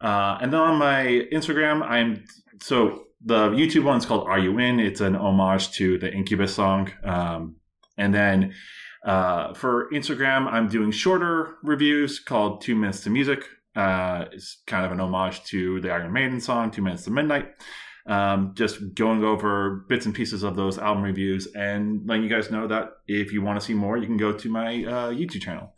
Uh, 0.00 0.38
and 0.40 0.52
then 0.52 0.60
on 0.60 0.78
my 0.78 1.26
Instagram, 1.32 1.82
I'm 1.82 2.24
so 2.60 3.04
the 3.24 3.50
YouTube 3.50 3.84
one's 3.84 4.06
called 4.06 4.26
Are 4.28 4.38
You 4.38 4.58
In? 4.58 4.78
It's 4.78 5.00
an 5.00 5.16
homage 5.16 5.72
to 5.72 5.98
the 5.98 6.12
Incubus 6.12 6.54
song. 6.54 6.90
Um, 7.02 7.56
and 7.96 8.14
then 8.14 8.54
uh, 9.04 9.54
for 9.54 9.90
Instagram, 9.92 10.50
I'm 10.50 10.68
doing 10.68 10.90
shorter 10.90 11.56
reviews 11.62 12.18
called 12.18 12.60
Two 12.60 12.74
Minutes 12.74 13.00
to 13.00 13.10
Music. 13.10 13.44
Uh, 13.74 14.26
it's 14.32 14.62
kind 14.66 14.86
of 14.86 14.92
an 14.92 15.00
homage 15.00 15.44
to 15.44 15.80
the 15.80 15.90
Iron 15.90 16.12
Maiden 16.12 16.40
song, 16.40 16.70
Two 16.70 16.82
Minutes 16.82 17.04
to 17.04 17.10
Midnight 17.10 17.52
um, 18.06 18.52
just 18.54 18.94
going 18.94 19.24
over 19.24 19.84
bits 19.88 20.06
and 20.06 20.14
pieces 20.14 20.42
of 20.42 20.56
those 20.56 20.78
album 20.78 21.02
reviews 21.02 21.46
and 21.54 22.06
letting 22.06 22.22
you 22.22 22.28
guys 22.28 22.50
know 22.50 22.66
that 22.68 22.90
if 23.08 23.32
you 23.32 23.42
want 23.42 23.58
to 23.60 23.64
see 23.64 23.74
more, 23.74 23.96
you 23.96 24.06
can 24.06 24.16
go 24.16 24.32
to 24.32 24.48
my 24.48 24.84
uh, 24.84 25.10
YouTube 25.10 25.42
channel. 25.42 25.74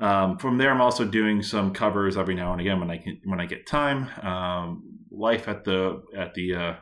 Um, 0.00 0.38
from 0.38 0.56
there, 0.56 0.70
I'm 0.70 0.80
also 0.80 1.04
doing 1.04 1.42
some 1.42 1.72
covers 1.72 2.16
every 2.16 2.34
now 2.34 2.52
and 2.52 2.60
again 2.60 2.80
when 2.80 2.90
I 2.90 2.96
can 2.96 3.20
when 3.24 3.40
I 3.40 3.46
get 3.46 3.66
time. 3.66 4.08
Um, 4.24 4.98
life 5.10 5.46
at 5.46 5.64
the 5.64 6.02
at 6.16 6.34
the 6.34 6.54
uh, 6.54 6.74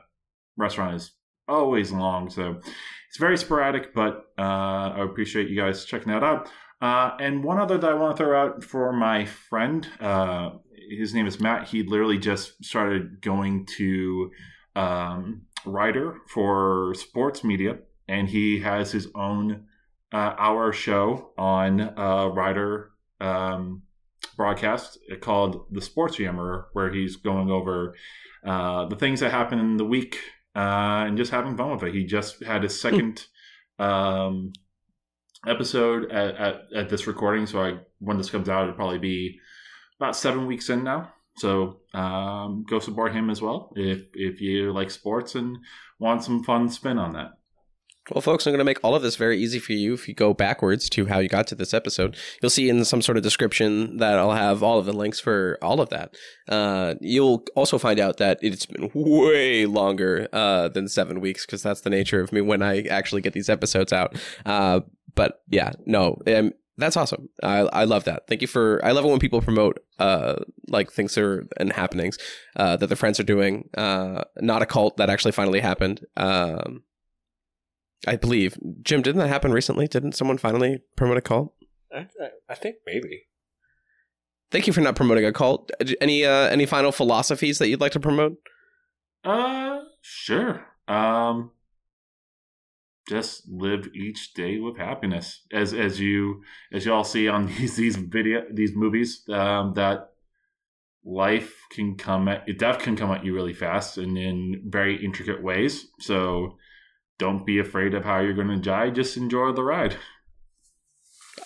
restaurant 0.56 0.94
is 0.94 1.12
always 1.48 1.90
long, 1.90 2.30
so 2.30 2.60
it's 3.08 3.18
very 3.18 3.36
sporadic. 3.36 3.92
But 3.92 4.24
uh, 4.38 4.92
I 4.94 5.04
appreciate 5.04 5.48
you 5.48 5.56
guys 5.56 5.84
checking 5.84 6.12
that 6.12 6.22
out. 6.22 6.48
Uh, 6.80 7.16
and 7.18 7.42
one 7.42 7.58
other 7.58 7.76
that 7.76 7.90
I 7.90 7.94
want 7.94 8.16
to 8.16 8.22
throw 8.22 8.40
out 8.40 8.62
for 8.62 8.92
my 8.92 9.24
friend, 9.24 9.86
uh, 10.00 10.50
his 10.88 11.12
name 11.12 11.26
is 11.26 11.40
Matt. 11.40 11.66
He 11.66 11.82
literally 11.82 12.18
just 12.18 12.64
started 12.64 13.20
going 13.20 13.66
to 13.78 14.30
um, 14.76 15.42
Rider 15.64 16.18
for 16.28 16.94
sports 16.94 17.42
media, 17.42 17.78
and 18.06 18.28
he 18.28 18.60
has 18.60 18.92
his 18.92 19.08
own 19.16 19.64
uh, 20.12 20.34
hour 20.38 20.72
show 20.72 21.32
on 21.36 21.80
uh, 21.80 22.28
Rider 22.28 22.92
um, 23.20 23.82
broadcast 24.36 24.98
called 25.20 25.66
the 25.70 25.80
Sports 25.80 26.16
Yammerer, 26.16 26.66
where 26.72 26.92
he's 26.92 27.16
going 27.16 27.50
over 27.50 27.94
uh, 28.44 28.86
the 28.86 28.96
things 28.96 29.20
that 29.20 29.30
happen 29.30 29.58
in 29.58 29.76
the 29.76 29.84
week 29.84 30.18
uh, 30.54 31.04
and 31.06 31.16
just 31.16 31.30
having 31.30 31.56
fun 31.56 31.72
with 31.72 31.82
it. 31.82 31.94
He 31.94 32.04
just 32.04 32.42
had 32.42 32.62
his 32.62 32.80
second 32.80 33.26
um, 33.78 34.52
episode 35.46 36.10
at, 36.10 36.34
at, 36.36 36.60
at 36.74 36.88
this 36.88 37.06
recording, 37.06 37.46
so 37.46 37.62
I 37.62 37.78
when 38.00 38.16
this 38.16 38.30
comes 38.30 38.48
out, 38.48 38.64
it'll 38.64 38.74
probably 38.74 38.98
be 38.98 39.38
about 40.00 40.16
seven 40.16 40.46
weeks 40.46 40.70
in 40.70 40.84
now. 40.84 41.12
So 41.36 41.80
um, 41.94 42.64
go 42.68 42.80
support 42.80 43.12
him 43.12 43.30
as 43.30 43.40
well 43.40 43.72
if 43.76 44.02
if 44.14 44.40
you 44.40 44.72
like 44.72 44.90
sports 44.90 45.34
and 45.34 45.58
want 45.98 46.24
some 46.24 46.42
fun 46.42 46.68
spin 46.68 46.98
on 46.98 47.12
that. 47.12 47.37
Well, 48.10 48.22
folks, 48.22 48.46
I'm 48.46 48.52
going 48.52 48.58
to 48.58 48.64
make 48.64 48.82
all 48.82 48.94
of 48.94 49.02
this 49.02 49.16
very 49.16 49.38
easy 49.38 49.58
for 49.58 49.72
you. 49.72 49.92
If 49.92 50.08
you 50.08 50.14
go 50.14 50.32
backwards 50.32 50.88
to 50.90 51.06
how 51.06 51.18
you 51.18 51.28
got 51.28 51.46
to 51.48 51.54
this 51.54 51.74
episode, 51.74 52.16
you'll 52.40 52.50
see 52.50 52.70
in 52.70 52.84
some 52.84 53.02
sort 53.02 53.18
of 53.18 53.22
description 53.22 53.98
that 53.98 54.18
I'll 54.18 54.32
have 54.32 54.62
all 54.62 54.78
of 54.78 54.86
the 54.86 54.92
links 54.92 55.20
for 55.20 55.58
all 55.60 55.80
of 55.80 55.90
that. 55.90 56.14
Uh, 56.48 56.94
you'll 57.00 57.44
also 57.54 57.76
find 57.76 58.00
out 58.00 58.16
that 58.16 58.38
it's 58.40 58.66
been 58.66 58.90
way 58.94 59.66
longer 59.66 60.28
uh, 60.32 60.68
than 60.68 60.88
seven 60.88 61.20
weeks 61.20 61.44
because 61.44 61.62
that's 61.62 61.82
the 61.82 61.90
nature 61.90 62.20
of 62.20 62.32
me 62.32 62.40
when 62.40 62.62
I 62.62 62.82
actually 62.84 63.20
get 63.20 63.34
these 63.34 63.50
episodes 63.50 63.92
out. 63.92 64.16
Uh, 64.46 64.80
but 65.14 65.42
yeah, 65.48 65.72
no, 65.84 66.18
um, 66.28 66.52
that's 66.78 66.96
awesome. 66.96 67.28
I, 67.42 67.58
I 67.60 67.84
love 67.84 68.04
that. 68.04 68.26
Thank 68.28 68.40
you 68.40 68.46
for. 68.46 68.80
I 68.84 68.92
love 68.92 69.04
it 69.04 69.08
when 69.08 69.18
people 69.18 69.42
promote 69.42 69.80
uh, 69.98 70.36
like 70.68 70.92
things 70.92 71.18
are 71.18 71.46
and 71.58 71.72
happenings 71.72 72.16
uh, 72.56 72.76
that 72.76 72.86
their 72.86 72.96
friends 72.96 73.18
are 73.20 73.24
doing. 73.24 73.68
Uh, 73.76 74.24
not 74.40 74.62
a 74.62 74.66
cult 74.66 74.96
that 74.96 75.10
actually 75.10 75.32
finally 75.32 75.60
happened. 75.60 76.06
Um, 76.16 76.84
I 78.06 78.16
believe. 78.16 78.56
Jim, 78.82 79.02
didn't 79.02 79.18
that 79.20 79.28
happen 79.28 79.52
recently? 79.52 79.88
Didn't 79.88 80.12
someone 80.12 80.38
finally 80.38 80.80
promote 80.96 81.16
a 81.16 81.20
cult? 81.20 81.54
I, 81.92 82.06
I 82.48 82.54
think 82.54 82.76
maybe. 82.86 83.24
Thank 84.50 84.66
you 84.66 84.72
for 84.72 84.80
not 84.80 84.96
promoting 84.96 85.24
a 85.24 85.32
cult. 85.32 85.70
Uh, 85.80 85.92
Any 86.00 86.24
uh, 86.24 86.48
any 86.48 86.66
final 86.66 86.92
philosophies 86.92 87.58
that 87.58 87.68
you'd 87.68 87.80
like 87.80 87.92
to 87.92 88.00
promote? 88.00 88.36
Uh, 89.24 89.80
sure. 90.00 90.64
Um, 90.86 91.50
just 93.08 93.48
live 93.48 93.88
each 93.94 94.32
day 94.34 94.58
with 94.58 94.78
happiness, 94.78 95.42
as 95.52 95.74
as 95.74 95.98
you 96.00 96.42
as 96.72 96.86
you 96.86 96.92
all 96.92 97.04
see 97.04 97.28
on 97.28 97.46
these 97.58 97.76
these 97.76 97.96
video 97.96 98.42
these 98.52 98.74
movies. 98.74 99.24
Um, 99.28 99.74
that 99.74 100.10
life 101.04 101.54
can 101.70 101.96
come 101.96 102.28
at 102.28 102.46
death 102.58 102.78
can 102.80 102.96
come 102.96 103.10
at 103.10 103.24
you 103.24 103.34
really 103.34 103.54
fast 103.54 103.98
and 103.98 104.16
in 104.16 104.62
very 104.66 105.02
intricate 105.02 105.42
ways. 105.42 105.88
So 106.00 106.56
don't 107.18 107.44
be 107.44 107.58
afraid 107.58 107.94
of 107.94 108.04
how 108.04 108.20
you're 108.20 108.34
going 108.34 108.48
to 108.48 108.56
die. 108.56 108.90
Just 108.90 109.16
enjoy 109.16 109.52
the 109.52 109.62
ride. 109.62 109.96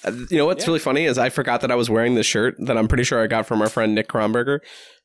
Uh, 0.05 0.13
you 0.31 0.37
know 0.39 0.47
what's 0.47 0.65
Yeah. 0.65 0.69
really 0.69 0.79
funny 0.81 1.05
is 1.05 1.19
I 1.19 1.29
forgot 1.29 1.61
that 1.61 1.71
I 1.71 1.75
was 1.75 1.89
wearing 1.89 2.15
this 2.15 2.27
shirt 2.27 2.57
that 2.59 2.77
I'm 2.77 2.89
pretty 2.89 3.05
sure 3.05 3.23
I 3.23 3.27
got 3.27 3.47
from 3.47 3.63
our 3.63 3.69
friend 3.69 3.95
Nick 3.95 4.09
Kronberger. 4.09 4.59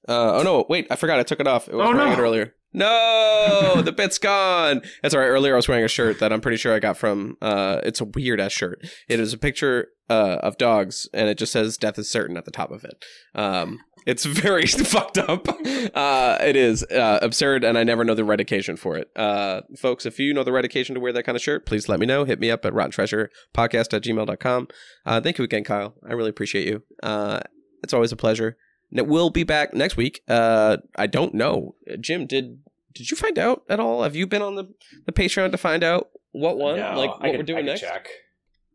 Uh, 0.07 0.37
oh 0.37 0.43
no, 0.43 0.65
wait, 0.69 0.87
I 0.89 0.95
forgot 0.95 1.19
I 1.19 1.23
took 1.23 1.39
it 1.39 1.47
off. 1.47 1.69
I 1.69 1.75
was 1.75 1.87
Oh, 1.89 1.93
wearing 1.95 2.11
no. 2.11 2.17
it 2.17 2.19
earlier. 2.25 2.53
No, 2.77 3.81
the 3.83 3.91
bit's 3.91 4.19
gone. 4.19 4.83
That's 5.01 5.15
all 5.15 5.19
right. 5.19 5.27
Earlier, 5.27 5.53
I 5.53 5.55
was 5.55 5.67
wearing 5.67 5.83
a 5.83 5.87
shirt 5.87 6.19
that 6.19 6.31
I'm 6.31 6.41
pretty 6.41 6.57
sure 6.57 6.75
I 6.75 6.79
got 6.79 6.95
from. 6.95 7.35
Uh, 7.41 7.81
it's 7.83 7.99
a 8.01 8.05
weird 8.05 8.39
ass 8.39 8.51
shirt. 8.51 8.85
It 9.09 9.19
is 9.19 9.33
a 9.33 9.37
picture 9.37 9.87
uh, 10.11 10.37
of 10.43 10.57
dogs, 10.57 11.09
and 11.11 11.27
it 11.27 11.39
just 11.39 11.51
says 11.51 11.75
"Death 11.75 11.97
is 11.97 12.07
certain" 12.07 12.37
at 12.37 12.45
the 12.45 12.51
top 12.51 12.69
of 12.69 12.83
it. 12.83 13.03
Um, 13.33 13.79
it's 14.05 14.25
very 14.27 14.67
fucked 14.67 15.17
up. 15.17 15.47
Uh, 15.49 16.37
it 16.39 16.55
is 16.55 16.83
uh, 16.83 17.17
absurd, 17.23 17.63
and 17.63 17.79
I 17.79 17.83
never 17.83 18.03
know 18.05 18.13
the 18.13 18.23
right 18.23 18.39
occasion 18.39 18.77
for 18.77 18.95
it. 18.95 19.09
Uh, 19.15 19.61
folks, 19.75 20.05
if 20.05 20.19
you 20.19 20.31
know 20.31 20.43
the 20.43 20.51
right 20.51 20.63
occasion 20.63 20.93
to 20.93 21.01
wear 21.01 21.13
that 21.13 21.23
kind 21.23 21.35
of 21.35 21.41
shirt, 21.41 21.65
please 21.65 21.89
let 21.89 21.99
me 21.99 22.05
know. 22.05 22.25
Hit 22.25 22.39
me 22.39 22.51
up 22.51 22.63
at 22.63 22.75
rotten 22.75 22.91
treasure 22.91 23.31
podcast 23.55 23.91
at. 23.91 24.67
Uh, 25.03 25.19
thank 25.19 25.39
you 25.39 25.43
again, 25.43 25.63
Kyle. 25.63 25.95
I 26.07 26.13
really 26.13 26.29
appreciate 26.29 26.67
you. 26.67 26.83
Uh, 27.01 27.39
it's 27.81 27.93
always 27.93 28.11
a 28.11 28.15
pleasure. 28.15 28.55
Will 28.91 29.31
be 29.31 29.43
back 29.43 29.73
next 29.73 29.97
week. 29.97 30.21
Uh, 30.29 30.77
I 30.95 31.07
don't 31.07 31.33
know. 31.33 31.75
Jim, 31.99 32.25
did 32.25 32.59
did 32.97 33.09
you 33.11 33.17
find 33.17 33.37
out 33.39 33.63
at 33.69 33.79
all? 33.79 34.03
Have 34.03 34.15
you 34.15 34.27
been 34.27 34.41
on 34.41 34.55
the, 34.55 34.65
the 35.05 35.11
Patreon 35.11 35.51
to 35.51 35.57
find 35.57 35.83
out 35.83 36.09
what 36.31 36.57
one? 36.57 36.75
No, 36.77 36.97
like 36.97 37.09
I 37.09 37.13
what 37.13 37.21
can- 37.21 37.31
we're 37.31 37.39
I 37.39 37.41
doing 37.43 37.57
can 37.59 37.65
next? 37.67 37.81
Check. 37.81 38.07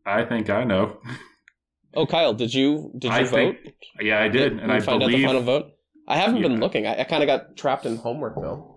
I 0.05 0.25
think 0.25 0.49
I 0.49 0.63
know. 0.63 0.99
Oh, 1.95 2.05
Kyle, 2.05 2.33
did 2.33 2.53
you 2.53 2.91
did 2.97 3.09
you 3.11 3.17
I 3.17 3.23
vote? 3.23 3.55
think- 3.63 3.75
Yeah, 4.01 4.19
I 4.19 4.27
did, 4.27 4.49
Did 4.55 4.59
and 4.63 4.71
you 4.71 4.77
I 4.77 4.79
find 4.79 5.01
out 5.03 5.07
believe 5.07 5.19
the 5.21 5.25
final 5.27 5.41
vote. 5.43 5.65
I 6.07 6.17
haven't 6.17 6.41
been 6.41 6.59
looking. 6.59 6.85
I, 6.87 6.99
I 7.01 7.03
kind 7.05 7.23
of 7.23 7.27
got 7.27 7.55
trapped 7.55 7.85
in 7.85 7.95
homework 7.97 8.35
though. 8.35 8.69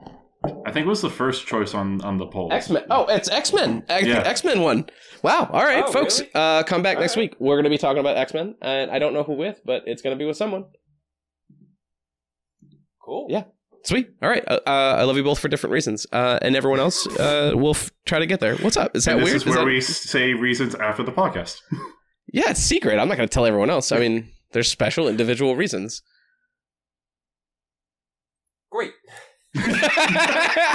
I 0.65 0.71
think 0.71 0.87
it 0.87 0.89
was 0.89 1.03
the 1.03 1.11
first 1.11 1.47
choice 1.47 1.75
on 1.75 2.01
on 2.03 2.19
the 2.19 2.27
poll. 2.27 2.53
X 2.53 2.71
Men. 2.71 2.85
Oh, 2.91 3.07
it's 3.07 3.29
X 3.29 3.53
Men. 3.53 3.85
Yeah. 3.89 4.23
X 4.25 4.45
Men 4.45 4.61
one. 4.61 4.89
Wow. 5.23 5.49
All 5.53 5.65
right, 5.65 5.83
Oh, 5.85 5.91
folks. 5.91 6.21
really? 6.21 6.31
Uh, 6.35 6.63
come 6.63 6.83
back 6.83 6.97
All 6.97 7.01
next 7.03 7.17
right. 7.17 7.23
week. 7.31 7.35
We're 7.41 7.57
gonna 7.57 7.71
be 7.71 7.79
talking 7.79 7.99
about 7.99 8.17
X 8.17 8.33
Men, 8.35 8.55
and 8.63 8.91
I 8.93 9.01
don't 9.01 9.13
know 9.13 9.25
who 9.25 9.33
with, 9.33 9.61
but 9.65 9.83
it's 9.87 10.03
gonna 10.03 10.15
be 10.15 10.25
with 10.27 10.37
someone. 10.37 10.67
Cool. 13.05 13.27
Yeah. 13.31 13.45
Sweet. 13.87 14.11
All 14.21 14.29
right. 14.29 14.45
Uh, 14.47 14.59
uh, 14.67 14.97
I 14.99 15.05
love 15.05 15.17
you 15.17 15.23
both 15.25 15.39
for 15.39 15.49
different 15.49 15.73
reasons, 15.73 16.07
uh, 16.13 16.39
and 16.43 16.55
everyone 16.57 16.81
else 16.81 17.07
uh, 17.19 17.53
will 17.55 17.71
f- 17.71 17.91
try 18.05 18.19
to 18.19 18.27
get 18.27 18.41
there. 18.41 18.57
What's 18.57 18.77
up? 18.77 18.95
Is 18.97 19.05
that 19.07 19.13
and 19.13 19.21
this 19.23 19.29
weird? 19.31 19.37
is 19.37 19.47
where 19.47 19.55
that- 19.59 19.65
we 19.65 19.81
say 19.81 20.35
reasons 20.35 20.75
after 20.75 21.03
the 21.03 21.13
podcast. 21.13 21.61
Yeah, 22.33 22.51
it's 22.51 22.61
secret. 22.61 22.99
I'm 22.99 23.07
not 23.09 23.17
going 23.17 23.29
to 23.29 23.33
tell 23.33 23.47
everyone 23.47 23.71
else. 23.71 23.93
I 23.93 24.01
mean, 24.01 24.29
there's 24.51 24.69
special 24.69 25.07
individual 25.09 25.55
reasons. 25.55 26.03
Great. 28.71 28.93
I 29.55 30.75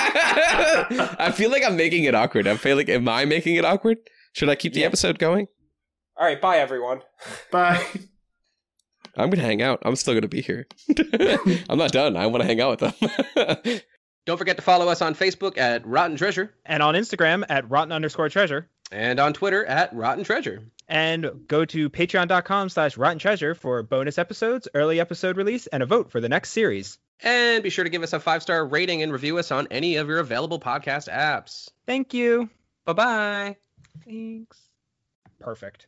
feel 1.35 1.51
like 1.51 1.65
I'm 1.65 1.75
making 1.75 2.05
it 2.05 2.15
awkward. 2.15 2.47
I 2.47 2.55
feel 2.55 2.77
like, 2.77 2.88
am 2.88 3.07
I 3.09 3.25
making 3.25 3.57
it 3.57 3.65
awkward? 3.65 3.97
Should 4.31 4.47
I 4.49 4.55
keep 4.55 4.71
the 4.73 4.79
Yeah. 4.79 4.85
episode 4.88 5.19
going? 5.19 5.47
All 6.17 6.25
right. 6.25 6.39
Bye, 6.41 6.59
everyone. 6.59 7.01
Bye. 7.51 7.85
I'm 9.17 9.29
going 9.29 9.39
to 9.39 9.45
hang 9.45 9.61
out. 9.61 9.79
I'm 9.83 9.95
still 9.95 10.13
going 10.13 10.21
to 10.21 10.27
be 10.27 10.41
here. 10.41 10.67
I'm 11.69 11.77
not 11.77 11.91
done. 11.91 12.15
I 12.17 12.27
want 12.27 12.41
to 12.41 12.47
hang 12.47 12.61
out 12.61 12.79
with 12.81 12.95
them. 13.35 13.79
Don't 14.25 14.38
forget 14.38 14.55
to 14.57 14.61
follow 14.61 14.88
us 14.88 15.01
on 15.01 15.15
Facebook 15.15 15.57
at 15.57 15.85
Rotten 15.85 16.15
Treasure 16.15 16.53
And 16.65 16.83
on 16.83 16.93
Instagram 16.93 17.43
at 17.49 17.69
rotten 17.69 17.91
underscore 17.91 18.29
treasure. 18.29 18.69
and 18.91 19.19
on 19.19 19.33
Twitter 19.33 19.65
at 19.65 19.93
Rotten 19.95 20.23
Treasure. 20.23 20.61
And 20.88 21.45
go 21.47 21.65
to 21.65 21.89
patreon.com 21.89 22.69
slash 22.69 22.97
rotten 22.97 23.17
treasure 23.19 23.55
for 23.55 23.81
bonus 23.81 24.17
episodes, 24.17 24.67
early 24.73 24.99
episode 24.99 25.38
release, 25.38 25.65
and 25.67 25.81
a 25.81 25.85
vote 25.85 26.11
for 26.11 26.19
the 26.21 26.29
next 26.29 26.51
series. 26.51 26.97
And 27.23 27.63
be 27.63 27.69
sure 27.69 27.83
to 27.83 27.89
give 27.89 28.03
us 28.03 28.13
a 28.13 28.19
five 28.19 28.41
star 28.43 28.65
rating 28.65 29.01
and 29.01 29.11
review 29.11 29.38
us 29.38 29.51
on 29.51 29.67
any 29.71 29.95
of 29.95 30.07
your 30.07 30.19
available 30.19 30.59
podcast 30.59 31.09
apps. 31.11 31.69
Thank 31.85 32.13
you. 32.13 32.49
Bye 32.85 32.93
bye. 32.93 33.55
Thanks. 34.05 34.57
Perfect. 35.39 35.88